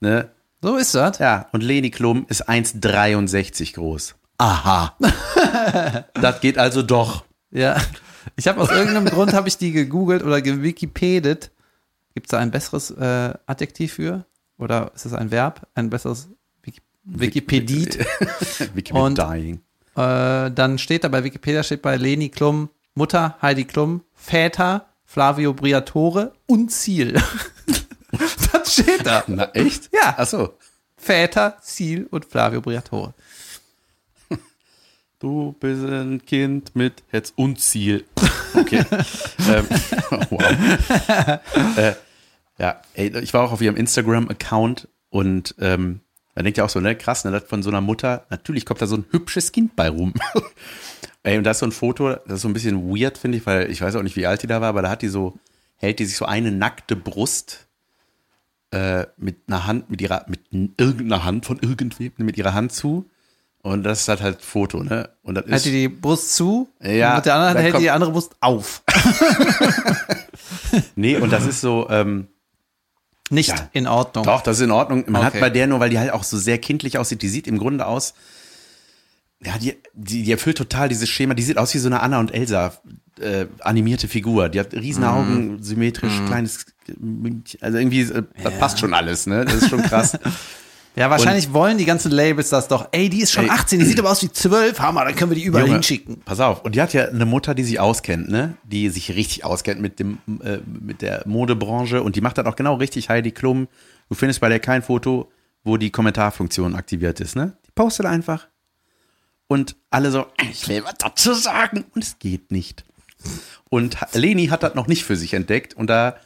Ne? 0.00 0.30
So 0.60 0.76
ist 0.76 0.94
das. 0.94 1.18
Ja, 1.18 1.46
und 1.52 1.62
Leni 1.62 1.90
Klum 1.90 2.26
ist 2.28 2.48
1,63 2.48 3.74
groß. 3.74 4.14
Aha. 4.38 4.96
das 6.14 6.40
geht 6.40 6.58
also 6.58 6.82
doch. 6.82 7.24
Ja. 7.50 7.76
Ich 8.36 8.46
habe 8.48 8.60
aus 8.60 8.70
irgendeinem 8.70 9.06
Grund 9.06 9.32
habe 9.32 9.48
ich 9.48 9.58
die 9.58 9.72
gegoogelt 9.72 10.22
oder 10.22 10.42
gewikipedet. 10.42 11.50
Gibt 12.14 12.26
es 12.26 12.30
da 12.30 12.38
ein 12.38 12.50
besseres 12.50 12.90
äh, 12.90 13.34
Adjektiv 13.46 13.94
für? 13.94 14.24
Oder 14.58 14.92
ist 14.94 15.06
es 15.06 15.12
ein 15.12 15.30
Verb? 15.30 15.66
Ein 15.74 15.90
besseres 15.90 16.28
Wiki 16.62 16.80
Wikipedit? 17.04 17.98
Wikipedia. 18.74 19.32
Äh, 19.96 20.50
dann 20.50 20.78
steht 20.78 21.04
da 21.04 21.08
bei 21.08 21.24
Wikipedia 21.24 21.62
steht 21.62 21.82
bei 21.82 21.96
Leni 21.96 22.28
Klum 22.28 22.70
Mutter 22.94 23.36
Heidi 23.40 23.64
Klum, 23.64 24.02
Väter 24.14 24.86
Flavio 25.04 25.54
Briatore 25.54 26.32
und 26.46 26.70
Ziel. 26.70 27.20
steht 28.74 29.06
da. 29.06 29.24
Na, 29.26 29.50
echt? 29.52 29.90
Ja. 29.92 30.14
Ach 30.16 30.26
so. 30.26 30.54
Väter, 30.96 31.58
Ziel 31.62 32.06
und 32.10 32.24
Flavio 32.24 32.60
Briatore. 32.60 33.14
Du 35.20 35.56
bist 35.58 35.82
ein 35.82 36.24
Kind 36.24 36.76
mit 36.76 37.02
Herz 37.08 37.32
und 37.34 37.60
Ziel. 37.60 38.04
Okay. 38.54 38.84
ähm, 39.48 39.66
wow. 40.30 40.42
äh, 41.76 41.94
ja, 42.58 42.80
ey, 42.94 43.18
ich 43.18 43.34
war 43.34 43.42
auch 43.42 43.50
auf 43.50 43.60
ihrem 43.60 43.76
Instagram-Account 43.76 44.86
und 45.10 45.56
ähm, 45.58 46.00
man 46.36 46.44
denkt 46.44 46.58
ja 46.58 46.64
auch 46.64 46.70
so, 46.70 46.78
ne, 46.78 46.94
krass, 46.94 47.24
ne, 47.24 47.32
das 47.32 47.44
von 47.44 47.64
so 47.64 47.70
einer 47.70 47.80
Mutter, 47.80 48.26
natürlich 48.30 48.64
kommt 48.64 48.80
da 48.80 48.86
so 48.86 48.96
ein 48.96 49.06
hübsches 49.10 49.50
Kind 49.50 49.74
bei 49.74 49.88
rum. 49.88 50.14
ey, 51.24 51.36
und 51.36 51.42
da 51.42 51.50
ist 51.50 51.60
so 51.60 51.66
ein 51.66 51.72
Foto, 51.72 52.10
das 52.10 52.34
ist 52.34 52.42
so 52.42 52.48
ein 52.48 52.52
bisschen 52.52 52.88
weird, 52.88 53.18
finde 53.18 53.38
ich, 53.38 53.46
weil 53.46 53.70
ich 53.72 53.80
weiß 53.80 53.96
auch 53.96 54.02
nicht, 54.02 54.14
wie 54.14 54.26
alt 54.26 54.44
die 54.44 54.46
da 54.46 54.60
war, 54.60 54.68
aber 54.68 54.82
da 54.82 54.90
hat 54.90 55.02
die 55.02 55.08
so, 55.08 55.36
hält 55.76 55.98
die 55.98 56.04
sich 56.04 56.16
so 56.16 56.26
eine 56.26 56.52
nackte 56.52 56.94
Brust 56.94 57.67
äh, 58.70 59.06
mit 59.16 59.36
einer 59.48 59.66
Hand, 59.66 59.90
mit 59.90 60.00
ihrer, 60.02 60.24
mit 60.28 60.40
irgendeiner 60.52 61.24
Hand 61.24 61.46
von 61.46 61.58
irgendwem, 61.60 62.12
mit 62.18 62.36
ihrer 62.36 62.54
Hand 62.54 62.72
zu. 62.72 63.08
Und 63.60 63.82
das 63.82 64.00
ist 64.02 64.08
halt 64.08 64.20
halt 64.22 64.42
Foto, 64.42 64.82
ne? 64.84 65.08
Und 65.22 65.34
das 65.34 65.44
Hält 65.46 65.56
ist, 65.56 65.66
die 65.66 65.70
die 65.72 65.88
Brust 65.88 66.34
zu 66.34 66.68
Ja, 66.80 67.10
und 67.10 67.16
mit 67.16 67.26
der 67.26 67.34
anderen 67.34 67.54
dann 67.54 67.62
hält 67.62 67.72
kommt- 67.74 67.84
die 67.84 67.90
andere 67.90 68.12
Brust 68.12 68.36
auf. 68.40 68.82
nee, 70.96 71.16
und 71.16 71.32
das 71.32 71.46
ist 71.46 71.60
so, 71.60 71.88
ähm, 71.90 72.28
Nicht 73.30 73.50
Ja. 73.50 73.68
in 73.72 73.86
Ordnung. 73.86 74.24
doch, 74.24 74.40
das 74.42 74.56
ist 74.58 74.62
in 74.64 74.70
Ordnung. 74.70 75.04
Man 75.08 75.22
hat 75.22 75.32
Okay. 75.32 75.40
bei 75.40 75.50
der 75.50 75.66
nur, 75.66 75.80
weil 75.80 75.90
die 75.90 75.98
halt 75.98 76.12
auch 76.12 76.24
so 76.24 76.38
sehr 76.38 76.58
kindlich 76.58 76.96
aussieht, 76.98 77.20
die 77.20 77.28
sieht 77.28 77.46
im 77.46 77.58
Grunde 77.58 77.86
aus, 77.86 78.14
ja, 79.44 79.58
die, 79.58 79.76
die, 79.92 80.22
die 80.22 80.32
erfüllt 80.32 80.56
total 80.58 80.88
dieses 80.88 81.08
Schema, 81.08 81.34
die 81.34 81.42
sieht 81.42 81.58
aus 81.58 81.74
wie 81.74 81.78
so 81.78 81.88
eine 81.88 82.00
Anna 82.00 82.18
und 82.20 82.32
Elsa 82.32 82.72
äh, 83.20 83.46
animierte 83.60 84.08
Figur. 84.08 84.48
Die 84.48 84.60
hat 84.60 84.74
riesen. 84.74 85.04
Augen, 85.04 85.62
symmetrisch, 85.62 86.12
kleines, 86.26 86.66
also 87.60 87.78
irgendwie, 87.78 88.02
äh, 88.02 88.22
das 88.42 88.58
passt 88.58 88.78
schon 88.80 88.94
alles, 88.94 89.26
ne? 89.26 89.44
Das 89.44 89.54
ist 89.54 89.70
schon 89.70 89.82
krass. 89.82 90.18
Ja, 90.98 91.10
wahrscheinlich 91.10 91.52
wollen 91.52 91.78
die 91.78 91.84
ganzen 91.84 92.10
Labels 92.10 92.48
das 92.48 92.66
doch. 92.66 92.88
Ey, 92.90 93.08
die 93.08 93.20
ist 93.20 93.30
schon 93.30 93.44
Ey. 93.44 93.50
18, 93.50 93.78
die 93.78 93.84
sieht 93.84 94.00
aber 94.00 94.10
aus 94.10 94.20
wie 94.20 94.32
12. 94.32 94.80
Hammer, 94.80 95.04
dann 95.04 95.14
können 95.14 95.30
wir 95.30 95.36
die 95.36 95.44
überall 95.44 95.64
Junge, 95.64 95.74
hinschicken. 95.74 96.22
Pass 96.24 96.40
auf. 96.40 96.64
Und 96.64 96.74
die 96.74 96.82
hat 96.82 96.92
ja 96.92 97.06
eine 97.06 97.24
Mutter, 97.24 97.54
die 97.54 97.62
sich 97.62 97.78
auskennt, 97.78 98.28
ne? 98.28 98.54
Die 98.64 98.88
sich 98.88 99.14
richtig 99.14 99.44
auskennt 99.44 99.80
mit 99.80 100.00
dem, 100.00 100.18
äh, 100.42 100.58
mit 100.66 101.00
der 101.02 101.22
Modebranche 101.24 102.02
und 102.02 102.16
die 102.16 102.20
macht 102.20 102.38
das 102.38 102.46
auch 102.46 102.56
genau 102.56 102.74
richtig. 102.74 103.10
Heidi 103.10 103.30
Klum. 103.30 103.68
Du 104.08 104.16
findest 104.16 104.40
bei 104.40 104.48
der 104.48 104.58
kein 104.58 104.82
Foto, 104.82 105.30
wo 105.62 105.76
die 105.76 105.90
Kommentarfunktion 105.90 106.74
aktiviert 106.74 107.20
ist, 107.20 107.36
ne? 107.36 107.56
Die 107.64 107.70
postet 107.76 108.06
einfach. 108.06 108.48
Und 109.46 109.76
alle 109.90 110.10
so, 110.10 110.26
ich 110.50 110.66
will 110.68 110.82
was 110.84 110.94
dazu 110.98 111.32
sagen. 111.32 111.84
Und 111.94 112.02
es 112.02 112.18
geht 112.18 112.50
nicht. 112.50 112.84
Und 113.70 113.96
Leni 114.14 114.46
hat 114.46 114.62
das 114.62 114.74
noch 114.74 114.86
nicht 114.86 115.04
für 115.04 115.16
sich 115.16 115.34
entdeckt. 115.34 115.74
Und 115.74 115.88
da, 115.88 116.16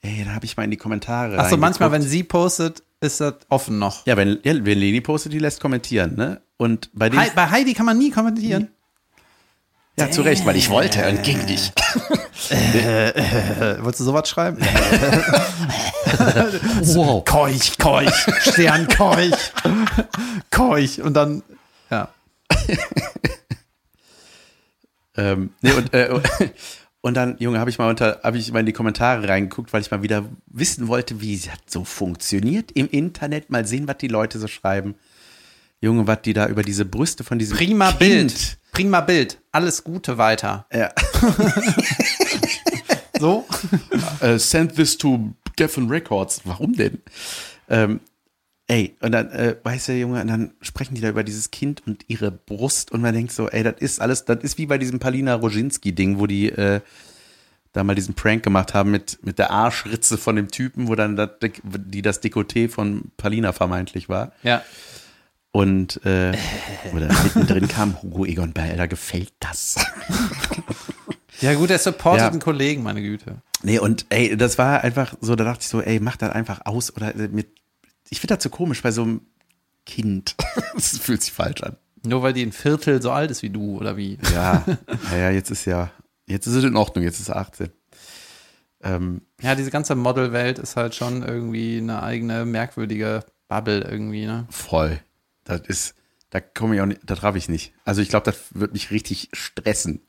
ey, 0.00 0.24
da 0.24 0.32
habe 0.34 0.44
ich 0.46 0.56
mal 0.56 0.64
in 0.64 0.70
die 0.70 0.76
Kommentare. 0.76 1.38
Achso, 1.38 1.56
manchmal, 1.56 1.92
wenn 1.92 2.02
sie 2.02 2.22
postet, 2.24 2.82
ist 3.00 3.20
das 3.20 3.34
offen 3.48 3.78
noch. 3.78 4.06
Ja, 4.06 4.16
wenn, 4.16 4.38
ja, 4.42 4.54
wenn 4.64 4.78
Leni 4.78 5.00
postet, 5.00 5.32
die 5.32 5.38
lässt 5.38 5.60
kommentieren, 5.60 6.14
ne? 6.16 6.40
Und 6.56 6.90
bei. 6.92 7.10
Hei- 7.10 7.30
Bei 7.34 7.50
Heidi 7.50 7.74
kann 7.74 7.86
man 7.86 7.98
nie 7.98 8.10
kommentieren. 8.10 8.68
Ja, 9.98 10.10
zu 10.10 10.22
Recht, 10.22 10.46
weil 10.46 10.54
ich 10.56 10.70
wollte 10.70 11.06
und 11.08 11.22
ging 11.22 11.44
nicht. 11.46 11.72
Äh, 12.50 13.82
wolltest 13.82 14.00
du 14.00 14.04
sowas 14.04 14.26
schreiben? 14.28 14.58
Wow. 16.94 17.24
Keuch, 17.24 17.76
Keuch, 17.78 18.14
Stern, 18.40 18.88
Keuch, 18.88 19.34
Keuch. 20.50 21.02
Und 21.02 21.14
dann, 21.14 21.42
ja. 21.90 22.08
Ähm, 25.18 25.50
nee, 25.60 25.72
und, 25.72 25.92
äh, 25.92 26.08
und 27.02 27.14
dann, 27.14 27.36
Junge, 27.38 27.58
habe 27.58 27.68
ich 27.68 27.78
mal 27.78 27.90
unter, 27.90 28.20
habe 28.22 28.38
ich 28.38 28.50
mal 28.52 28.60
in 28.60 28.66
die 28.66 28.72
Kommentare 28.72 29.28
reingeguckt, 29.28 29.72
weil 29.72 29.82
ich 29.82 29.90
mal 29.90 30.02
wieder 30.02 30.24
wissen 30.46 30.88
wollte, 30.88 31.20
wie 31.20 31.36
das 31.36 31.58
so 31.66 31.84
funktioniert 31.84 32.72
im 32.72 32.88
Internet. 32.88 33.50
Mal 33.50 33.66
sehen, 33.66 33.86
was 33.86 33.98
die 33.98 34.08
Leute 34.08 34.38
so 34.38 34.46
schreiben. 34.46 34.94
Junge, 35.80 36.06
was 36.06 36.22
die 36.22 36.32
da 36.32 36.46
über 36.46 36.62
diese 36.62 36.84
Brüste 36.84 37.24
von 37.24 37.38
diesem 37.38 37.56
Prima 37.56 37.90
kind. 37.90 37.98
Bild. 37.98 38.58
Prima 38.72 39.00
Bild. 39.00 39.38
Alles 39.52 39.84
Gute 39.84 40.16
weiter. 40.16 40.66
Ja. 40.72 40.92
So? 43.18 43.44
Äh, 44.20 44.38
send 44.38 44.76
this 44.76 44.96
to 44.96 45.34
Geffen 45.56 45.88
Records. 45.88 46.42
Warum 46.44 46.74
denn? 46.74 46.98
Ähm, 47.68 48.00
ey, 48.68 48.96
und 49.00 49.12
dann, 49.12 49.30
äh, 49.30 49.56
weißt 49.62 49.88
du, 49.88 49.92
Junge, 49.94 50.20
und 50.20 50.28
dann 50.28 50.52
sprechen 50.60 50.94
die 50.94 51.00
da 51.00 51.08
über 51.08 51.24
dieses 51.24 51.50
Kind 51.50 51.82
und 51.86 52.04
ihre 52.08 52.30
Brust 52.30 52.92
und 52.92 53.00
man 53.00 53.14
denkt 53.14 53.32
so, 53.32 53.48
ey, 53.48 53.62
das 53.62 53.80
ist 53.80 54.00
alles, 54.00 54.24
das 54.24 54.38
ist 54.42 54.58
wie 54.58 54.66
bei 54.66 54.78
diesem 54.78 54.98
Palina 54.98 55.34
Roginski-Ding, 55.34 56.18
wo 56.18 56.26
die 56.26 56.50
äh, 56.50 56.80
da 57.72 57.84
mal 57.84 57.94
diesen 57.94 58.14
Prank 58.14 58.42
gemacht 58.42 58.74
haben 58.74 58.90
mit, 58.90 59.18
mit 59.24 59.38
der 59.38 59.50
Arschritze 59.50 60.16
von 60.18 60.36
dem 60.36 60.48
Typen, 60.50 60.88
wo 60.88 60.94
dann 60.94 61.16
das, 61.16 61.30
die 61.62 62.02
das 62.02 62.22
Dekolleté 62.22 62.68
von 62.68 63.10
Palina 63.16 63.52
vermeintlich 63.52 64.08
war. 64.08 64.32
Ja. 64.42 64.62
Und 65.50 66.04
äh, 66.04 66.36
oder 66.94 67.08
mittendrin 67.24 67.68
kam 67.68 68.00
Hugo 68.02 68.24
Egon 68.26 68.52
Bell, 68.52 68.76
da 68.76 68.86
gefällt 68.86 69.32
das. 69.40 69.76
Ja, 71.40 71.54
gut, 71.54 71.70
er 71.70 71.78
supportet 71.78 72.20
Ja. 72.22 72.28
einen 72.30 72.40
Kollegen, 72.40 72.82
meine 72.82 73.00
Güte. 73.00 73.36
Nee, 73.62 73.78
und 73.78 74.06
ey, 74.08 74.36
das 74.36 74.58
war 74.58 74.82
einfach 74.82 75.14
so, 75.20 75.36
da 75.36 75.44
dachte 75.44 75.60
ich 75.62 75.68
so, 75.68 75.80
ey, 75.80 76.00
mach 76.00 76.16
das 76.16 76.30
einfach 76.30 76.62
aus 76.66 76.94
oder 76.96 77.14
äh, 77.14 77.28
mit. 77.28 77.46
Ich 78.10 78.20
finde 78.20 78.34
das 78.36 78.42
so 78.44 78.50
komisch 78.50 78.82
bei 78.82 78.90
so 78.90 79.02
einem 79.02 79.20
Kind. 79.86 80.34
Das 80.74 80.96
fühlt 80.98 81.22
sich 81.22 81.32
falsch 81.32 81.62
an. 81.62 81.76
Nur 82.06 82.22
weil 82.22 82.32
die 82.32 82.42
ein 82.44 82.52
Viertel 82.52 83.02
so 83.02 83.10
alt 83.10 83.30
ist 83.32 83.42
wie 83.42 83.50
du, 83.50 83.78
oder 83.78 83.96
wie? 83.96 84.18
Ja, 84.32 84.64
naja, 85.10 85.30
jetzt 85.30 85.50
ist 85.50 85.64
ja, 85.64 85.90
jetzt 86.26 86.46
ist 86.46 86.54
es 86.54 86.64
in 86.64 86.76
Ordnung, 86.76 87.04
jetzt 87.04 87.18
ist 87.18 87.28
er 87.30 87.36
18. 87.36 87.70
Ähm, 88.82 89.22
Ja, 89.42 89.54
diese 89.56 89.70
ganze 89.72 89.96
Modelwelt 89.96 90.58
ist 90.60 90.76
halt 90.76 90.94
schon 90.94 91.22
irgendwie 91.22 91.78
eine 91.78 92.02
eigene 92.02 92.44
merkwürdige 92.44 93.24
Bubble 93.48 93.80
irgendwie, 93.80 94.26
ne? 94.26 94.46
voll. 94.50 95.00
Das 95.44 95.62
ist, 95.62 95.94
da 96.30 96.40
komme 96.40 96.76
ich 96.76 96.80
auch 96.80 96.86
nicht, 96.86 97.00
da 97.04 97.16
treffe 97.16 97.38
ich 97.38 97.48
nicht. 97.48 97.72
Also 97.84 98.00
ich 98.02 98.08
glaube, 98.10 98.24
das 98.30 98.36
wird 98.50 98.74
mich 98.74 98.90
richtig 98.92 99.30
stressen. 99.32 100.00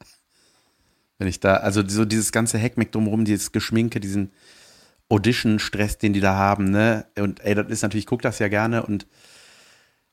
Wenn 1.17 1.27
ich 1.27 1.39
da, 1.39 1.55
also 1.55 1.81
so 1.87 2.05
dieses 2.05 2.31
ganze 2.31 2.57
Heckmeck 2.57 2.91
drumherum, 2.91 3.25
dieses 3.25 3.51
Geschminke, 3.51 3.99
diesen 3.99 4.31
Audition-Stress, 5.09 5.97
den 5.97 6.13
die 6.13 6.19
da 6.19 6.35
haben, 6.35 6.69
ne? 6.71 7.05
Und 7.17 7.43
ey, 7.43 7.55
das 7.55 7.67
ist 7.67 7.81
natürlich, 7.81 8.03
ich 8.03 8.07
gucke 8.07 8.23
das 8.23 8.39
ja 8.39 8.47
gerne 8.47 8.85
und 8.85 9.07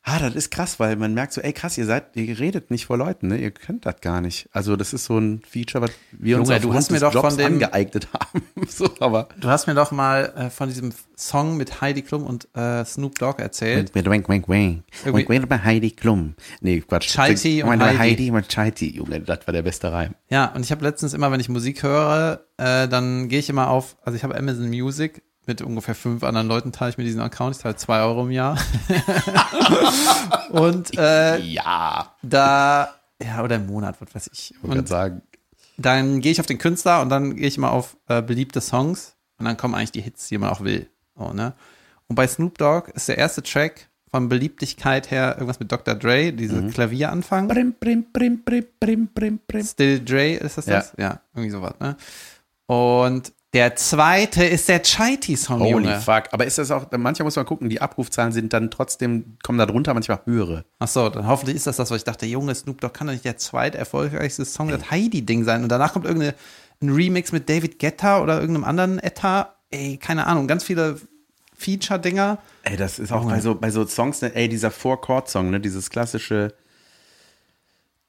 ah, 0.08 0.18
das 0.20 0.34
ist 0.36 0.50
krass, 0.50 0.78
weil 0.80 0.94
man 0.96 1.12
merkt 1.14 1.32
so, 1.32 1.40
ey 1.40 1.52
krass, 1.52 1.76
ihr 1.76 1.84
seid, 1.84 2.14
ihr 2.16 2.38
redet 2.38 2.70
nicht 2.70 2.86
vor 2.86 2.96
Leuten, 2.96 3.26
ne? 3.26 3.36
Ihr 3.38 3.50
könnt 3.50 3.84
das 3.84 4.00
gar 4.00 4.20
nicht. 4.20 4.48
Also 4.52 4.76
das 4.76 4.92
ist 4.92 5.04
so 5.04 5.18
ein 5.18 5.42
Feature, 5.48 5.82
was 5.82 5.90
wir 6.12 6.38
uns 6.38 6.48
Junge, 6.48 6.56
aufgrund 6.56 6.72
du 6.74 6.76
hast 6.78 6.90
mir 6.92 7.00
doch 7.00 7.12
Jobs 7.12 7.28
von 7.28 7.36
dem- 7.36 7.46
angeeignet 7.54 8.08
haben. 8.14 8.42
so, 8.68 8.88
aber 9.00 9.28
Du 9.38 9.48
hast 9.48 9.66
mir 9.66 9.74
doch 9.74 9.90
mal 9.90 10.32
äh, 10.36 10.48
von 10.50 10.68
diesem 10.68 10.92
Song 11.18 11.56
mit 11.56 11.80
Heidi 11.80 12.02
Klum 12.02 12.22
und 12.24 12.46
äh, 12.56 12.84
Snoop 12.84 13.18
Dogg 13.18 13.40
erzählt. 13.42 13.94
Wink, 13.94 14.28
wink. 14.28 14.28
Irgendwie- 15.04 15.18
Wink, 15.18 15.28
wink 15.28 15.48
bei 15.48 15.58
Heidi 15.58 15.90
Klum. 15.90 16.34
Nee, 16.60 16.80
Quatsch. 16.80 17.12
Chaiti 17.14 17.62
und 17.62 17.82
Heidi. 17.82 17.98
Heidi 17.98 18.30
und 18.30 18.48
Chaiti. 18.48 18.94
Junge, 18.96 19.20
das 19.20 19.40
war 19.46 19.52
der 19.52 19.62
beste 19.62 19.90
Reim. 19.92 20.14
Ja, 20.28 20.46
und 20.54 20.62
ich 20.64 20.70
habe 20.70 20.84
letztens 20.84 21.14
immer, 21.14 21.32
wenn 21.32 21.40
ich 21.40 21.48
Musik 21.48 21.82
höre, 21.82 22.44
äh, 22.58 22.86
dann 22.88 23.28
gehe 23.28 23.38
ich 23.40 23.48
immer 23.50 23.68
auf, 23.70 23.96
also 24.02 24.16
ich 24.16 24.22
habe 24.24 24.36
Amazon 24.36 24.68
Music 24.68 25.22
mit 25.46 25.62
ungefähr 25.62 25.94
fünf 25.94 26.22
anderen 26.24 26.48
Leuten 26.48 26.72
teile 26.72 26.90
ich 26.90 26.98
mir 26.98 27.04
diesen 27.04 27.20
Account, 27.20 27.56
ich 27.56 27.62
zahle 27.62 27.76
zwei 27.76 28.00
Euro 28.02 28.22
im 28.24 28.30
Jahr. 28.30 28.58
und 30.50 30.96
äh, 30.98 31.38
Ja. 31.38 32.14
da, 32.22 32.94
ja, 33.22 33.42
oder 33.42 33.56
im 33.56 33.66
Monat, 33.66 33.96
was 34.00 34.14
weiß 34.14 34.30
ich. 34.32 34.52
Ich 34.54 34.62
Und 34.64 34.70
gerade 34.74 34.86
sagen. 34.88 35.22
dann 35.78 36.20
gehe 36.20 36.32
ich 36.32 36.40
auf 36.40 36.46
den 36.46 36.58
Künstler 36.58 37.00
und 37.02 37.08
dann 37.08 37.36
gehe 37.36 37.46
ich 37.48 37.56
immer 37.56 37.72
auf 37.72 37.96
äh, 38.08 38.22
beliebte 38.22 38.60
Songs 38.60 39.16
und 39.38 39.44
dann 39.46 39.56
kommen 39.56 39.74
eigentlich 39.74 39.92
die 39.92 40.00
Hits, 40.02 40.28
die 40.28 40.38
man 40.38 40.50
auch 40.50 40.62
will. 40.62 40.88
So, 41.16 41.32
ne? 41.32 41.54
Und 42.08 42.16
bei 42.16 42.26
Snoop 42.26 42.58
Dogg 42.58 42.90
ist 42.94 43.08
der 43.08 43.18
erste 43.18 43.42
Track 43.42 43.88
von 44.10 44.28
Beliebtigkeit 44.28 45.10
her 45.10 45.32
irgendwas 45.34 45.58
mit 45.58 45.72
Dr. 45.72 45.94
Dre, 45.96 46.32
diese 46.32 46.68
Klavieranfang. 46.68 47.48
Brim, 47.48 47.74
brim, 47.80 48.06
brim, 48.12 48.42
brim, 48.44 48.66
brim, 48.78 49.08
brim, 49.12 49.40
brim. 49.46 49.64
Still 49.66 50.04
Dre, 50.04 50.34
ist 50.34 50.56
das 50.58 50.66
Ja. 50.66 50.76
das? 50.76 50.92
Ja, 50.96 51.20
irgendwie 51.34 51.50
sowas, 51.50 51.74
ne? 51.80 51.96
Und 52.66 53.32
der 53.56 53.74
zweite 53.74 54.44
ist 54.44 54.68
der 54.68 54.82
Chaiti-Song, 54.82 55.60
Holy 55.60 55.70
Junge. 55.70 56.00
fuck. 56.00 56.24
Aber 56.32 56.44
ist 56.44 56.58
das 56.58 56.70
auch, 56.70 56.86
manchmal 56.94 57.24
muss 57.24 57.36
man 57.36 57.46
gucken, 57.46 57.70
die 57.70 57.80
Abrufzahlen 57.80 58.30
sind 58.30 58.52
dann 58.52 58.70
trotzdem, 58.70 59.38
kommen 59.42 59.58
da 59.58 59.64
drunter 59.64 59.94
manchmal 59.94 60.20
höhere. 60.26 60.66
Ach 60.78 60.88
so, 60.88 61.08
dann 61.08 61.26
hoffentlich 61.26 61.56
ist 61.56 61.66
das 61.66 61.76
das, 61.76 61.90
was 61.90 61.96
ich 61.96 62.04
dachte, 62.04 62.26
Junge, 62.26 62.54
Snoop 62.54 62.82
Dogg 62.82 62.92
kann 62.92 63.06
doch 63.06 63.14
nicht 63.14 63.24
der 63.24 63.38
zweiterfolgreichste 63.38 64.44
Song, 64.44 64.68
das 64.68 64.90
Heidi-Ding 64.90 65.44
sein. 65.44 65.62
Und 65.62 65.70
danach 65.70 65.94
kommt 65.94 66.04
irgendein 66.04 66.34
ein 66.82 66.90
Remix 66.90 67.32
mit 67.32 67.48
David 67.48 67.78
Guetta 67.78 68.20
oder 68.22 68.38
irgendeinem 68.38 68.64
anderen 68.64 68.98
Etta. 68.98 69.54
Ey, 69.70 69.96
keine 69.96 70.26
Ahnung, 70.26 70.46
ganz 70.46 70.62
viele 70.62 71.00
Feature-Dinger. 71.56 72.36
Ey, 72.64 72.76
das 72.76 72.98
ist 72.98 73.10
auch 73.10 73.24
bei 73.24 73.40
so, 73.40 73.54
bei 73.54 73.70
so 73.70 73.86
Songs, 73.86 74.20
ne, 74.20 74.34
ey, 74.34 74.50
dieser 74.50 74.70
Four-Chord-Song, 74.70 75.48
ne, 75.48 75.60
dieses 75.60 75.88
klassische 75.88 76.52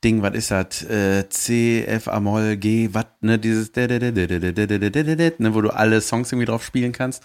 Ding, 0.03 0.21
was 0.21 0.35
ist 0.35 0.51
das? 0.51 0.83
Äh, 0.83 1.27
C, 1.29 1.83
F, 1.85 2.07
A, 2.07 2.19
Moll, 2.19 2.57
G, 2.57 2.89
was, 2.91 3.05
ne, 3.21 3.39
dieses, 3.39 3.71
ne, 3.75 5.53
wo 5.53 5.61
du 5.61 5.69
alle 5.71 6.01
Songs 6.01 6.31
irgendwie 6.31 6.45
drauf 6.45 6.63
spielen 6.63 6.91
kannst. 6.91 7.23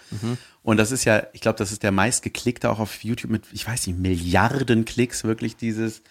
Und 0.63 0.79
das 0.79 0.91
ist 0.91 1.05
ja, 1.05 1.25
ich 1.33 1.43
glaube, 1.43 1.59
das 1.59 1.71
ist 1.71 1.83
der 1.83 1.93
meistgeklickte 1.93 2.71
auch 2.71 2.79
auf 2.79 3.05
YouTube 3.05 3.31
mit, 3.31 3.45
ich 3.53 3.67
weiß 3.67 3.87
nicht, 3.89 3.99
Milliarden 3.99 4.85
Klicks, 4.85 5.25
wirklich 5.25 5.57
dieses. 5.57 6.03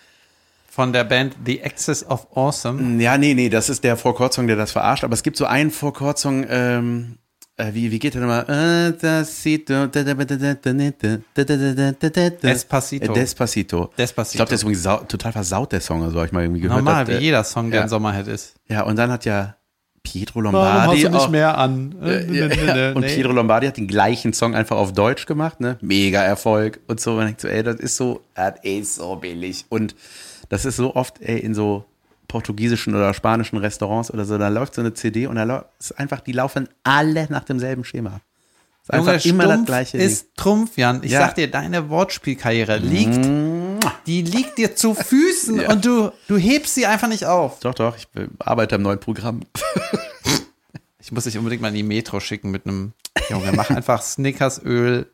Von 0.69 0.93
der 0.93 1.03
Band 1.03 1.35
The 1.45 1.63
Axis 1.63 2.05
of 2.05 2.27
Awesome. 2.33 3.01
Ja, 3.03 3.17
nee, 3.17 3.33
nee, 3.33 3.49
das 3.49 3.69
ist 3.69 3.83
der 3.83 3.97
Four-Chord-Song, 3.97 4.47
der 4.47 4.55
das 4.55 4.71
verarscht, 4.71 5.03
aber 5.03 5.15
es 5.15 5.23
gibt 5.23 5.35
so 5.35 5.45
einen 5.45 5.69
Four-Chord-Song, 5.69 6.45
ähm, 6.47 7.17
äh, 7.17 7.20
wie, 7.73 7.91
wie 7.91 7.99
geht 7.99 8.13
der 8.13 8.21
nochmal? 8.21 8.45
Äh, 8.49 8.93
Despacito. 12.41 13.13
Despacito. 13.13 13.83
Äh, 13.83 13.97
Despacito. 13.97 14.31
Ich 14.31 14.35
glaube, 14.37 14.49
der 14.49 14.55
ist 14.55 14.63
übrigens 14.63 14.83
sau, 14.83 14.97
total 14.97 15.31
versaut, 15.31 15.71
der 15.71 15.81
Song, 15.81 16.03
also 16.03 16.15
habe 16.17 16.27
ich 16.27 16.31
mal 16.31 16.43
irgendwie 16.43 16.61
gehört. 16.61 16.83
Normal, 16.83 17.05
dass, 17.05 17.15
wie 17.15 17.19
äh, 17.19 17.25
jeder 17.25 17.43
Song, 17.43 17.69
der 17.69 17.79
ja. 17.79 17.83
ein 17.83 17.89
Sommerhit 17.89 18.27
ist. 18.27 18.55
Ja, 18.67 18.83
und 18.83 18.95
dann 18.97 19.11
hat 19.11 19.25
ja 19.25 19.55
Pietro 20.03 20.41
Lombardi 20.41 21.07
auch, 21.07 21.29
mehr 21.29 21.57
an? 21.57 21.95
äh, 22.01 22.25
ja, 22.33 22.47
ja. 22.47 22.91
und 22.93 23.05
Pietro 23.05 23.31
Lombardi 23.31 23.67
hat 23.67 23.77
den 23.77 23.87
gleichen 23.87 24.33
Song 24.33 24.55
einfach 24.55 24.77
auf 24.77 24.93
Deutsch 24.93 25.25
gemacht, 25.25 25.59
ne? 25.59 25.77
Mega 25.81 26.23
Erfolg 26.23 26.79
und 26.87 26.99
so. 26.99 27.13
Man 27.13 27.27
denkt 27.27 27.41
so, 27.41 27.47
ey, 27.47 27.63
das 27.63 27.75
ist 27.75 27.97
so, 27.97 28.21
das 28.33 28.55
ist 28.63 28.95
so 28.95 29.15
billig. 29.15 29.65
Und 29.69 29.95
das 30.49 30.65
ist 30.65 30.77
so 30.77 30.95
oft, 30.95 31.21
ey, 31.21 31.39
in 31.39 31.53
so 31.53 31.85
portugiesischen 32.31 32.95
oder 32.95 33.13
spanischen 33.13 33.57
Restaurants 33.57 34.09
oder 34.11 34.23
so, 34.23 34.37
da 34.37 34.47
läuft 34.47 34.73
so 34.75 34.81
eine 34.81 34.93
CD 34.93 35.27
und 35.27 35.35
da 35.35 35.43
läuft 35.43 35.65
ist 35.79 35.91
einfach, 35.99 36.21
die 36.21 36.31
laufen 36.31 36.69
alle 36.83 37.27
nach 37.29 37.43
demselben 37.43 37.83
Schema. 37.83 38.21
Ist 38.83 38.93
Junge, 38.93 39.11
einfach 39.11 39.25
immer 39.25 39.47
das 39.47 39.65
gleiche 39.65 39.97
Ding. 39.97 40.07
ist 40.07 40.27
Trumpf, 40.37 40.77
Jan. 40.77 41.01
Ich 41.03 41.11
Ja. 41.11 41.19
sag 41.19 41.35
dir, 41.35 41.51
deine 41.51 41.89
Wortspielkarriere 41.89 42.77
liegt, 42.77 43.25
die 44.07 44.21
liegt 44.21 44.57
dir 44.57 44.75
zu 44.75 44.93
Füßen 44.95 45.59
Ja. 45.61 45.69
und 45.71 45.83
du, 45.85 46.11
du 46.29 46.37
hebst 46.37 46.73
sie 46.75 46.85
einfach 46.85 47.09
nicht 47.09 47.25
auf. 47.25 47.59
Doch, 47.59 47.73
doch, 47.75 47.97
ich 47.97 48.07
arbeite 48.39 48.75
am 48.75 48.81
neuen 48.81 48.99
Programm. 48.99 49.41
Ich 51.03 51.11
muss 51.11 51.23
dich 51.25 51.35
unbedingt 51.37 51.61
mal 51.63 51.69
in 51.69 51.73
die 51.73 51.83
Metro 51.83 52.19
schicken 52.19 52.51
mit 52.51 52.65
einem, 52.67 52.93
Junge, 53.29 53.51
mach 53.53 53.69
einfach 53.71 54.01
Snickersöl, 54.03 55.07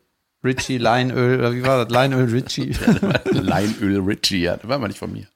Richie 0.43 0.78
Leinöl, 0.78 1.39
oder 1.39 1.53
wie 1.53 1.63
war 1.63 1.84
das? 1.86 1.91
Leinöl 1.93 2.26
Richie. 2.30 2.76
Leinöl 3.32 4.01
Richie, 4.01 4.41
ja, 4.43 4.57
das 4.57 4.68
war 4.68 4.78
mal 4.80 4.89
nicht 4.89 4.99
von 4.99 5.11
mir. 5.13 5.28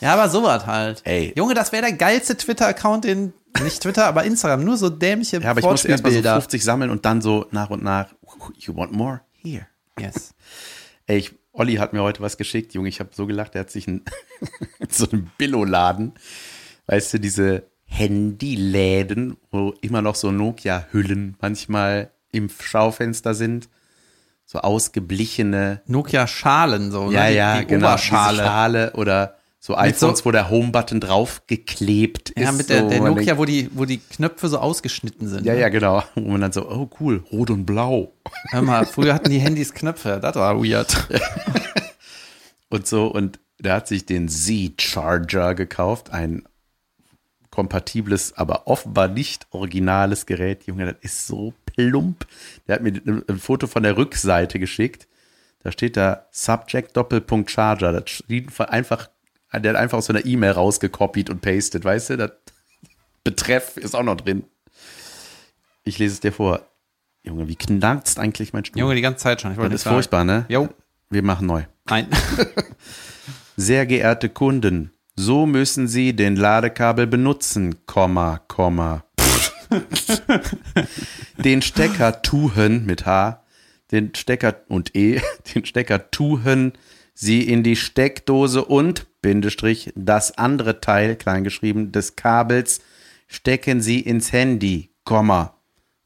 Ja, 0.00 0.14
aber 0.14 0.28
sowas 0.28 0.66
halt. 0.66 1.02
Ey. 1.04 1.32
Junge, 1.36 1.54
das 1.54 1.72
wäre 1.72 1.82
der 1.82 1.92
geilste 1.92 2.36
Twitter-Account, 2.36 3.04
den, 3.04 3.32
nicht 3.62 3.82
Twitter, 3.82 4.06
aber 4.06 4.24
Instagram, 4.24 4.64
nur 4.64 4.76
so 4.76 4.88
dämliche 4.88 5.40
Ja, 5.40 5.50
aber 5.50 5.60
ich 5.60 5.66
muss 5.66 5.84
erst 5.84 6.02
mal 6.02 6.10
so 6.10 6.16
Wortspielbilder. 6.16 6.34
50 6.40 6.64
sammeln 6.64 6.90
und 6.90 7.04
dann 7.04 7.20
so 7.20 7.46
nach 7.50 7.70
und 7.70 7.82
nach, 7.82 8.14
you 8.58 8.74
want 8.74 8.92
more? 8.92 9.20
Here. 9.32 9.66
Yes. 9.98 10.34
Ey, 11.06 11.18
ich, 11.18 11.34
Olli 11.52 11.74
hat 11.76 11.92
mir 11.92 12.02
heute 12.02 12.20
was 12.22 12.36
geschickt, 12.36 12.72
Junge. 12.74 12.88
Ich 12.88 13.00
habe 13.00 13.10
so 13.12 13.26
gelacht, 13.26 13.54
er 13.54 13.62
hat 13.62 13.70
sich 13.70 13.86
ein, 13.86 14.02
so 14.88 15.08
einen 15.10 15.30
Billo-Laden, 15.36 16.14
weißt 16.86 17.14
du, 17.14 17.20
diese 17.20 17.64
Handyläden, 17.84 19.36
wo 19.50 19.74
immer 19.80 20.00
noch 20.00 20.14
so 20.14 20.30
Nokia-Hüllen 20.30 21.36
manchmal 21.40 22.10
im 22.32 22.48
Schaufenster 22.48 23.34
sind. 23.34 23.68
So 24.46 24.60
ausgeblichene, 24.60 25.82
Nokia-Schalen, 25.86 26.90
so, 26.90 27.10
ja, 27.10 27.24
ne? 27.24 27.34
ja, 27.34 27.54
die, 27.54 27.60
die 27.60 27.66
genau, 27.66 27.88
Oberschale. 27.88 28.38
Schale 28.38 28.92
oder 28.94 29.36
so 29.62 29.76
Mit 29.76 29.96
so- 29.98 30.06
iPhones, 30.06 30.24
wo 30.24 30.30
der 30.30 30.48
Home-Button 30.48 31.00
drauf 31.00 31.42
geklebt 31.46 32.30
ist. 32.30 32.42
Ja, 32.42 32.50
mit 32.50 32.70
der, 32.70 32.80
so, 32.80 32.88
der 32.88 33.00
Nokia, 33.02 33.36
wo 33.36 33.44
die, 33.44 33.68
wo 33.74 33.84
die 33.84 33.98
Knöpfe 33.98 34.48
so 34.48 34.58
ausgeschnitten 34.58 35.28
sind. 35.28 35.44
Ja, 35.44 35.52
ne? 35.52 35.60
ja, 35.60 35.68
genau. 35.68 36.02
Wo 36.14 36.30
man 36.30 36.40
dann 36.40 36.52
so, 36.52 36.66
oh 36.68 36.88
cool, 36.98 37.22
rot 37.30 37.50
und 37.50 37.66
blau. 37.66 38.14
Hör 38.48 38.62
mal, 38.62 38.86
früher 38.86 39.12
hatten 39.12 39.28
die 39.30 39.38
Handys 39.38 39.74
Knöpfe, 39.74 40.18
das 40.20 40.34
war 40.34 40.58
weird. 40.64 41.06
und 42.70 42.86
so. 42.86 43.06
Und 43.08 43.38
der 43.58 43.74
hat 43.74 43.86
sich 43.86 44.06
den 44.06 44.30
Z-Charger 44.30 45.54
gekauft, 45.54 46.10
ein 46.10 46.44
kompatibles, 47.50 48.32
aber 48.38 48.66
offenbar 48.66 49.08
nicht 49.08 49.46
originales 49.50 50.24
Gerät. 50.24 50.66
Junge, 50.66 50.86
das 50.86 50.96
ist 51.02 51.26
so 51.26 51.52
plump. 51.66 52.26
Der 52.66 52.76
hat 52.76 52.82
mir 52.82 52.92
ein 53.28 53.38
Foto 53.38 53.66
von 53.66 53.82
der 53.82 53.98
Rückseite 53.98 54.58
geschickt. 54.58 55.06
Da 55.62 55.70
steht 55.70 55.98
da 55.98 56.26
Subject 56.30 56.96
Doppelpunkt 56.96 57.50
Charger. 57.50 57.92
Das 57.92 58.08
steht 58.08 58.58
einfach, 58.60 59.10
der 59.52 59.72
hat 59.72 59.80
einfach 59.80 59.98
aus 59.98 60.06
so 60.06 60.12
einer 60.12 60.24
E-Mail 60.24 60.52
rausgekopiert 60.52 61.30
und 61.30 61.40
pastet, 61.40 61.84
weißt 61.84 62.10
du? 62.10 62.16
Das 62.16 62.30
Betreff 63.24 63.76
ist 63.76 63.94
auch 63.94 64.02
noch 64.02 64.16
drin. 64.16 64.44
Ich 65.84 65.98
lese 65.98 66.14
es 66.14 66.20
dir 66.20 66.32
vor. 66.32 66.66
Junge, 67.22 67.48
wie 67.48 67.56
knarzt 67.56 68.18
eigentlich 68.18 68.52
mein 68.52 68.64
Stuhl? 68.64 68.80
Junge, 68.80 68.94
die 68.94 69.02
ganze 69.02 69.22
Zeit 69.22 69.40
schon. 69.42 69.54
Das 69.54 69.72
ist 69.72 69.82
sagen. 69.82 69.96
furchtbar, 69.96 70.24
ne? 70.24 70.46
Jo, 70.48 70.68
Wir 71.10 71.22
machen 71.22 71.46
neu. 71.46 71.64
nein. 71.88 72.06
Sehr 73.56 73.84
geehrte 73.84 74.30
Kunden, 74.30 74.90
so 75.16 75.44
müssen 75.44 75.86
Sie 75.86 76.14
den 76.16 76.34
Ladekabel 76.36 77.06
benutzen, 77.06 77.84
Komma, 77.84 78.38
Komma. 78.48 79.04
den 81.36 81.60
Stecker 81.60 82.22
tuhen 82.22 82.86
mit 82.86 83.04
H, 83.04 83.44
den 83.92 84.14
Stecker 84.14 84.62
und 84.68 84.96
E, 84.96 85.20
den 85.54 85.66
Stecker 85.66 86.10
tuhen 86.10 86.72
Sie 87.12 87.42
in 87.42 87.62
die 87.62 87.76
Steckdose 87.76 88.64
und 88.64 89.06
Bindestrich 89.22 89.92
das 89.94 90.36
andere 90.38 90.80
Teil 90.80 91.16
kleingeschrieben 91.16 91.92
des 91.92 92.16
Kabels 92.16 92.80
stecken 93.28 93.80
Sie 93.80 94.00
ins 94.00 94.32
Handy, 94.32 94.90
Komma. 95.04 95.54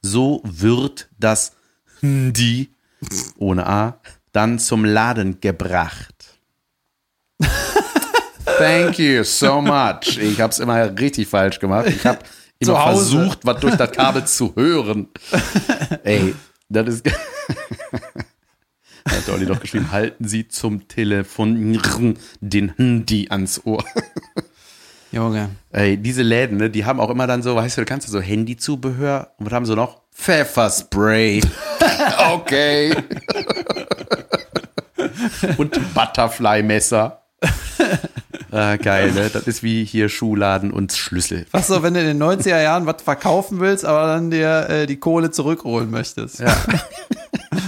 So 0.03 0.43
wird 0.45 1.09
das 1.19 1.53
Handy 2.01 2.71
ohne 3.39 3.67
A 3.67 4.01
dann 4.33 4.59
zum 4.59 4.85
Laden 4.85 5.41
gebracht. 5.41 6.39
Thank 8.59 8.99
you 8.99 9.25
so 9.25 9.61
much. 9.61 10.19
Ich 10.19 10.41
habe 10.41 10.51
es 10.51 10.59
immer 10.59 10.99
richtig 10.99 11.29
falsch 11.29 11.59
gemacht. 11.59 11.87
Ich 11.89 12.05
habe 12.05 12.19
immer 12.59 12.83
versucht, 12.83 13.41
was 13.45 13.61
durch 13.61 13.77
das 13.77 13.93
Kabel 13.93 14.25
zu 14.27 14.55
hören. 14.55 15.09
Ey, 16.05 16.35
das 16.69 16.89
ist. 16.89 17.11
Hat 19.09 19.29
Olli 19.29 19.47
doch 19.47 19.61
geschrieben, 19.61 19.93
halten 19.93 20.27
Sie 20.27 20.49
zum 20.49 20.89
Telefonieren 20.89 22.19
den 22.41 22.75
Handy 22.77 23.29
ans 23.31 23.61
Ohr. 23.65 23.85
Junge. 25.13 25.51
Ey, 25.71 25.97
diese 25.97 26.23
Läden, 26.23 26.57
ne, 26.57 26.71
die 26.71 26.85
haben 26.85 27.01
auch 27.01 27.11
immer 27.11 27.27
dann 27.27 27.43
so, 27.43 27.55
weißt 27.55 27.77
du, 27.77 27.83
du 27.83 27.85
kannst 27.85 28.09
so 28.09 28.21
Handyzubehör 28.21 29.33
und 29.39 29.47
was 29.47 29.53
haben 29.53 29.67
sie 29.67 29.77
noch? 29.77 30.01
Pfefferspray. 30.13 31.41
okay. 32.33 32.95
und 35.59 35.95
Butterfly-Messer. 35.95 37.21
Ah, 38.51 38.77
geil, 38.77 39.13
ne? 39.13 39.31
Das 39.31 39.49
ist 39.49 39.65
wie 39.65 39.85
hier 39.85 40.09
Schuhladen 40.09 40.71
und 40.71 40.93
Schlüssel. 40.93 41.45
Was 41.51 41.67
so, 41.67 41.83
wenn 41.83 41.95
du 41.95 42.01
in 42.01 42.07
den 42.07 42.23
90er 42.23 42.63
Jahren 42.63 42.87
was 42.87 43.03
verkaufen 43.03 43.59
willst, 43.59 43.85
aber 43.85 44.07
dann 44.07 44.31
dir 44.31 44.69
äh, 44.69 44.87
die 44.87 44.97
Kohle 44.97 45.33
zurückholen 45.33 45.91
möchtest. 45.91 46.39
Ja. 46.39 46.57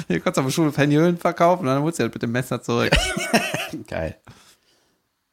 Hier 0.08 0.20
kannst 0.20 0.36
du 0.36 0.40
auf 0.42 0.46
der 0.46 0.52
Schule 0.52 0.70
Peniolen 0.70 1.16
verkaufen 1.18 1.62
und 1.62 1.66
dann 1.66 1.82
holst 1.82 1.98
du 1.98 2.04
halt 2.04 2.14
mit 2.14 2.22
dem 2.22 2.32
Messer 2.32 2.62
zurück. 2.62 2.90
Geil. 3.88 4.16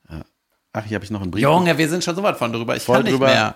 Ja. 0.09 0.23
Ach, 0.73 0.85
hier 0.85 0.95
habe 0.95 1.05
ich 1.05 1.11
noch 1.11 1.21
einen 1.21 1.31
Brief. 1.31 1.41
Junge, 1.43 1.77
wir 1.77 1.89
sind 1.89 2.03
schon 2.03 2.15
so 2.15 2.23
weit 2.23 2.37
von 2.37 2.51
drüber. 2.51 2.75
Ich 2.75 2.83
Voll 2.83 2.97
kann 2.97 3.03
nicht 3.05 3.13
drüber. 3.13 3.27
mehr. 3.27 3.55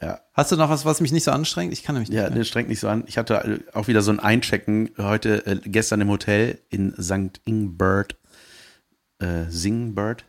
Ja. 0.00 0.20
Hast 0.34 0.50
du 0.50 0.56
noch 0.56 0.68
was, 0.68 0.84
was 0.84 1.00
mich 1.00 1.12
nicht 1.12 1.22
so 1.24 1.30
anstrengt? 1.30 1.72
Ich 1.72 1.84
kann 1.84 1.94
nämlich 1.94 2.08
nicht 2.08 2.18
Ja, 2.18 2.28
das 2.28 2.48
strengt 2.48 2.68
nicht 2.68 2.80
so 2.80 2.88
an. 2.88 3.04
Ich 3.06 3.18
hatte 3.18 3.60
auch 3.72 3.86
wieder 3.86 4.02
so 4.02 4.10
ein 4.10 4.18
Einchecken 4.18 4.90
heute, 4.98 5.46
äh, 5.46 5.56
gestern 5.64 6.00
im 6.00 6.08
Hotel 6.08 6.58
in 6.70 6.92
St. 7.00 7.40
Ingbert. 7.44 8.16
Äh, 9.20 9.44
Singbird? 9.48 10.24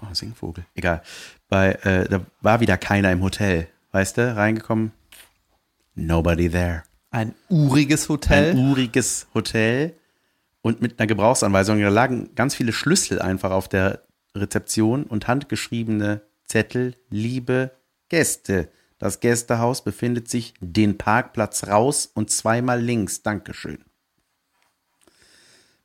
Oh, 0.00 0.12
Singvogel. 0.14 0.64
Egal. 0.74 1.02
Bei, 1.48 1.72
äh, 1.72 2.08
da 2.08 2.20
war 2.40 2.60
wieder 2.60 2.76
keiner 2.76 3.10
im 3.10 3.22
Hotel. 3.22 3.66
Weißt 3.90 4.16
du, 4.18 4.36
reingekommen. 4.36 4.92
Nobody 5.96 6.48
there. 6.48 6.84
Ein 7.10 7.34
uriges 7.48 8.08
Hotel. 8.08 8.50
Ein 8.50 8.58
uriges 8.70 9.26
Hotel 9.34 9.94
und 10.62 10.82
mit 10.82 10.98
einer 10.98 11.06
Gebrauchsanweisung. 11.06 11.80
Da 11.80 11.88
lagen 11.88 12.34
ganz 12.34 12.54
viele 12.54 12.72
Schlüssel 12.72 13.20
einfach 13.22 13.50
auf 13.50 13.68
der 13.68 14.02
Rezeption 14.34 15.04
und 15.04 15.28
handgeschriebene 15.28 16.22
Zettel. 16.44 16.94
Liebe 17.08 17.70
Gäste, 18.08 18.68
das 18.98 19.20
Gästehaus 19.20 19.84
befindet 19.84 20.28
sich 20.28 20.54
den 20.60 20.98
Parkplatz 20.98 21.66
raus 21.66 22.10
und 22.12 22.30
zweimal 22.30 22.80
links. 22.80 23.22
Dankeschön. 23.22 23.78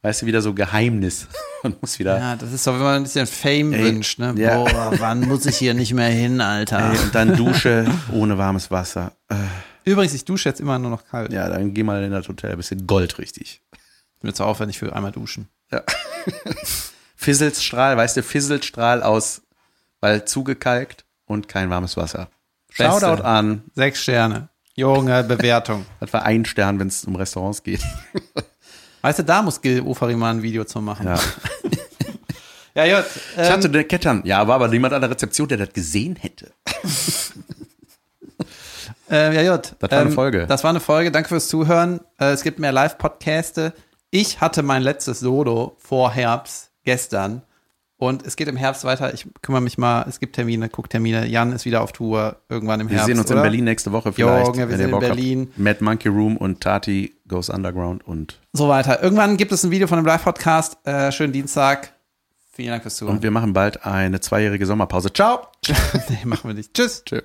Weißt 0.02 0.24
du, 0.24 0.26
wieder 0.26 0.42
so 0.42 0.54
Geheimnis. 0.54 1.28
Man 1.64 1.76
muss 1.80 2.00
wieder. 2.00 2.18
ja, 2.18 2.36
das 2.36 2.52
ist 2.52 2.64
so, 2.64 2.74
wenn 2.74 2.82
man 2.82 2.96
ein 2.96 3.04
bisschen 3.04 3.28
Fame 3.28 3.72
Ey, 3.74 3.84
wünscht, 3.84 4.18
ne? 4.18 4.34
ja. 4.36 4.58
Boah, 4.58 4.94
wann 4.98 5.28
muss 5.28 5.46
ich 5.46 5.58
hier 5.58 5.76
nicht 5.76 5.94
mehr 5.94 6.10
hin, 6.10 6.42
Alter? 6.42 6.92
Ey, 6.92 6.98
und 6.98 7.14
dann 7.14 7.36
Dusche 7.36 7.86
ohne 8.12 8.36
warmes 8.40 8.72
Wasser. 8.72 9.12
Äh, 9.30 9.36
Übrigens, 9.84 10.14
ich 10.14 10.26
dusche 10.26 10.50
jetzt 10.50 10.60
immer 10.60 10.78
nur 10.80 10.92
noch 10.92 11.06
kalt. 11.06 11.32
ja, 11.34 11.50
dann 11.50 11.74
geh 11.74 11.84
mal 11.84 12.04
in 12.04 12.12
das 12.12 12.28
Hotel, 12.28 12.52
ein 12.52 12.58
bisschen 12.58 12.86
goldrichtig. 12.88 13.62
Ist 14.18 14.24
mir 14.24 14.34
zu 14.34 14.44
aufwendig 14.44 14.78
für 14.80 14.96
einmal 14.96 15.12
duschen. 15.12 15.48
Fizzelsstrahl, 17.16 17.98
weißt 17.98 18.18
du, 18.18 18.24
Fizzelsstrahl 18.24 19.04
aus, 19.04 19.42
weil 20.00 20.26
zugekalkt 20.26 21.06
und 21.26 21.48
kein 21.48 21.70
warmes 21.70 21.98
Wasser. 21.98 22.30
Beste. 22.68 22.84
Shoutout 22.84 23.24
an. 23.24 23.64
Sechs 23.76 24.02
Sterne. 24.02 24.50
Junge, 24.76 25.24
Bewertung. 25.24 25.86
Das 26.00 26.14
war 26.14 26.24
ein 26.24 26.46
Stern, 26.46 26.80
wenn 26.80 26.88
es 26.88 27.04
um 27.06 27.16
Restaurants 27.16 27.64
geht. 27.64 27.82
Weißt 29.02 29.20
du, 29.20 29.24
da 29.24 29.42
muss 29.42 29.62
Gil 29.62 29.82
Ofari 29.82 30.16
mal 30.16 30.32
ein 30.32 30.42
Video 30.44 30.64
zu 30.64 30.80
machen. 30.82 31.08
Ja. 31.08 31.20
Ja, 32.74 33.02
gut. 33.02 33.10
Ich 33.34 33.38
Ähm, 33.38 33.52
hatte 33.52 33.70
den 33.70 33.88
Kettern. 33.88 34.22
Ja, 34.26 34.48
war 34.48 34.56
aber 34.56 34.70
niemand 34.70 34.94
an 34.94 35.02
der 35.02 35.10
Rezeption, 35.10 35.48
der 35.50 35.58
das 35.58 35.74
gesehen 35.74 36.16
hätte. 36.16 36.54
Äh, 39.12 39.43
ja, 39.45 39.55
gut. 39.55 39.76
Das 39.80 39.91
war 39.91 39.99
eine 39.99 40.12
Folge. 40.12 40.47
Das 40.47 40.64
war 40.64 40.70
eine 40.72 40.80
Folge. 40.80 41.12
Danke 41.12 41.30
fürs 41.30 41.47
Zuhören. 41.47 41.99
Äh, 42.20 42.32
es 42.32 42.43
gibt 42.43 42.59
mehr 42.59 42.72
Live-Podcaste. 42.72 43.74
Ich 44.09 44.41
hatte 44.41 44.64
mein 44.64 44.82
letztes 44.82 45.20
Solo 45.20 45.76
vor 45.80 46.12
Herbst, 46.12 46.72
gestern. 46.84 47.43
Und 47.97 48.26
es 48.26 48.36
geht 48.36 48.47
im 48.47 48.57
Herbst 48.57 48.84
weiter. 48.84 49.14
Ich 49.14 49.28
kümmere 49.43 49.62
mich 49.62 49.78
mal. 49.78 50.03
Es 50.09 50.20
gibt 50.20 50.36
Termine, 50.36 50.70
Gucktermine. 50.70 51.28
Jan 51.28 51.51
ist 51.53 51.66
wieder 51.66 51.82
auf 51.82 51.91
Tour 51.91 52.38
irgendwann 52.49 52.80
im 52.80 52.89
Wir 52.89 52.95
Herbst. 52.97 53.05
sehen 53.05 53.20
uns 53.20 53.30
oder? 53.30 53.41
in 53.41 53.43
Berlin 53.43 53.64
nächste 53.66 53.91
Woche 53.91 54.12
vielleicht. 54.12 54.47
Junge, 54.47 54.57
wir 54.57 54.70
wenn 54.70 54.78
sind 54.78 54.86
in 54.86 54.91
Bock 54.91 55.03
habt. 55.03 55.16
Berlin. 55.16 55.51
Mad 55.55 55.84
Monkey 55.84 56.09
Room 56.09 56.36
und 56.36 56.62
Tati 56.62 57.16
Goes 57.28 57.49
Underground 57.49 58.05
und, 58.07 58.39
So 58.53 58.68
weiter. 58.70 59.03
Irgendwann 59.03 59.38
gibt 59.38 59.51
es 59.51 59.64
ein 59.64 59.70
Video 59.70 59.88
von 59.88 59.97
dem 59.99 60.05
Live-Podcast. 60.07 60.80
Äh, 60.86 61.12
schönen 61.12 61.32
Dienstag. 61.32 61.93
Vielen 62.53 62.70
Dank 62.72 62.82
fürs 62.82 62.95
Zuhören. 62.95 63.18
und 63.18 63.24
wir 63.24 63.32
machen 63.32 63.53
bald 63.53 63.86
eine 63.86 64.20
zweijährige 64.20 64.66
Sommerpause. 64.66 65.14
Ciao! 65.14 65.47
nee, 66.09 66.18
machen 66.26 66.49
wir 66.49 66.55
nicht. 66.55 66.74
Tschüss. 66.74 67.03
Tschö. 67.05 67.22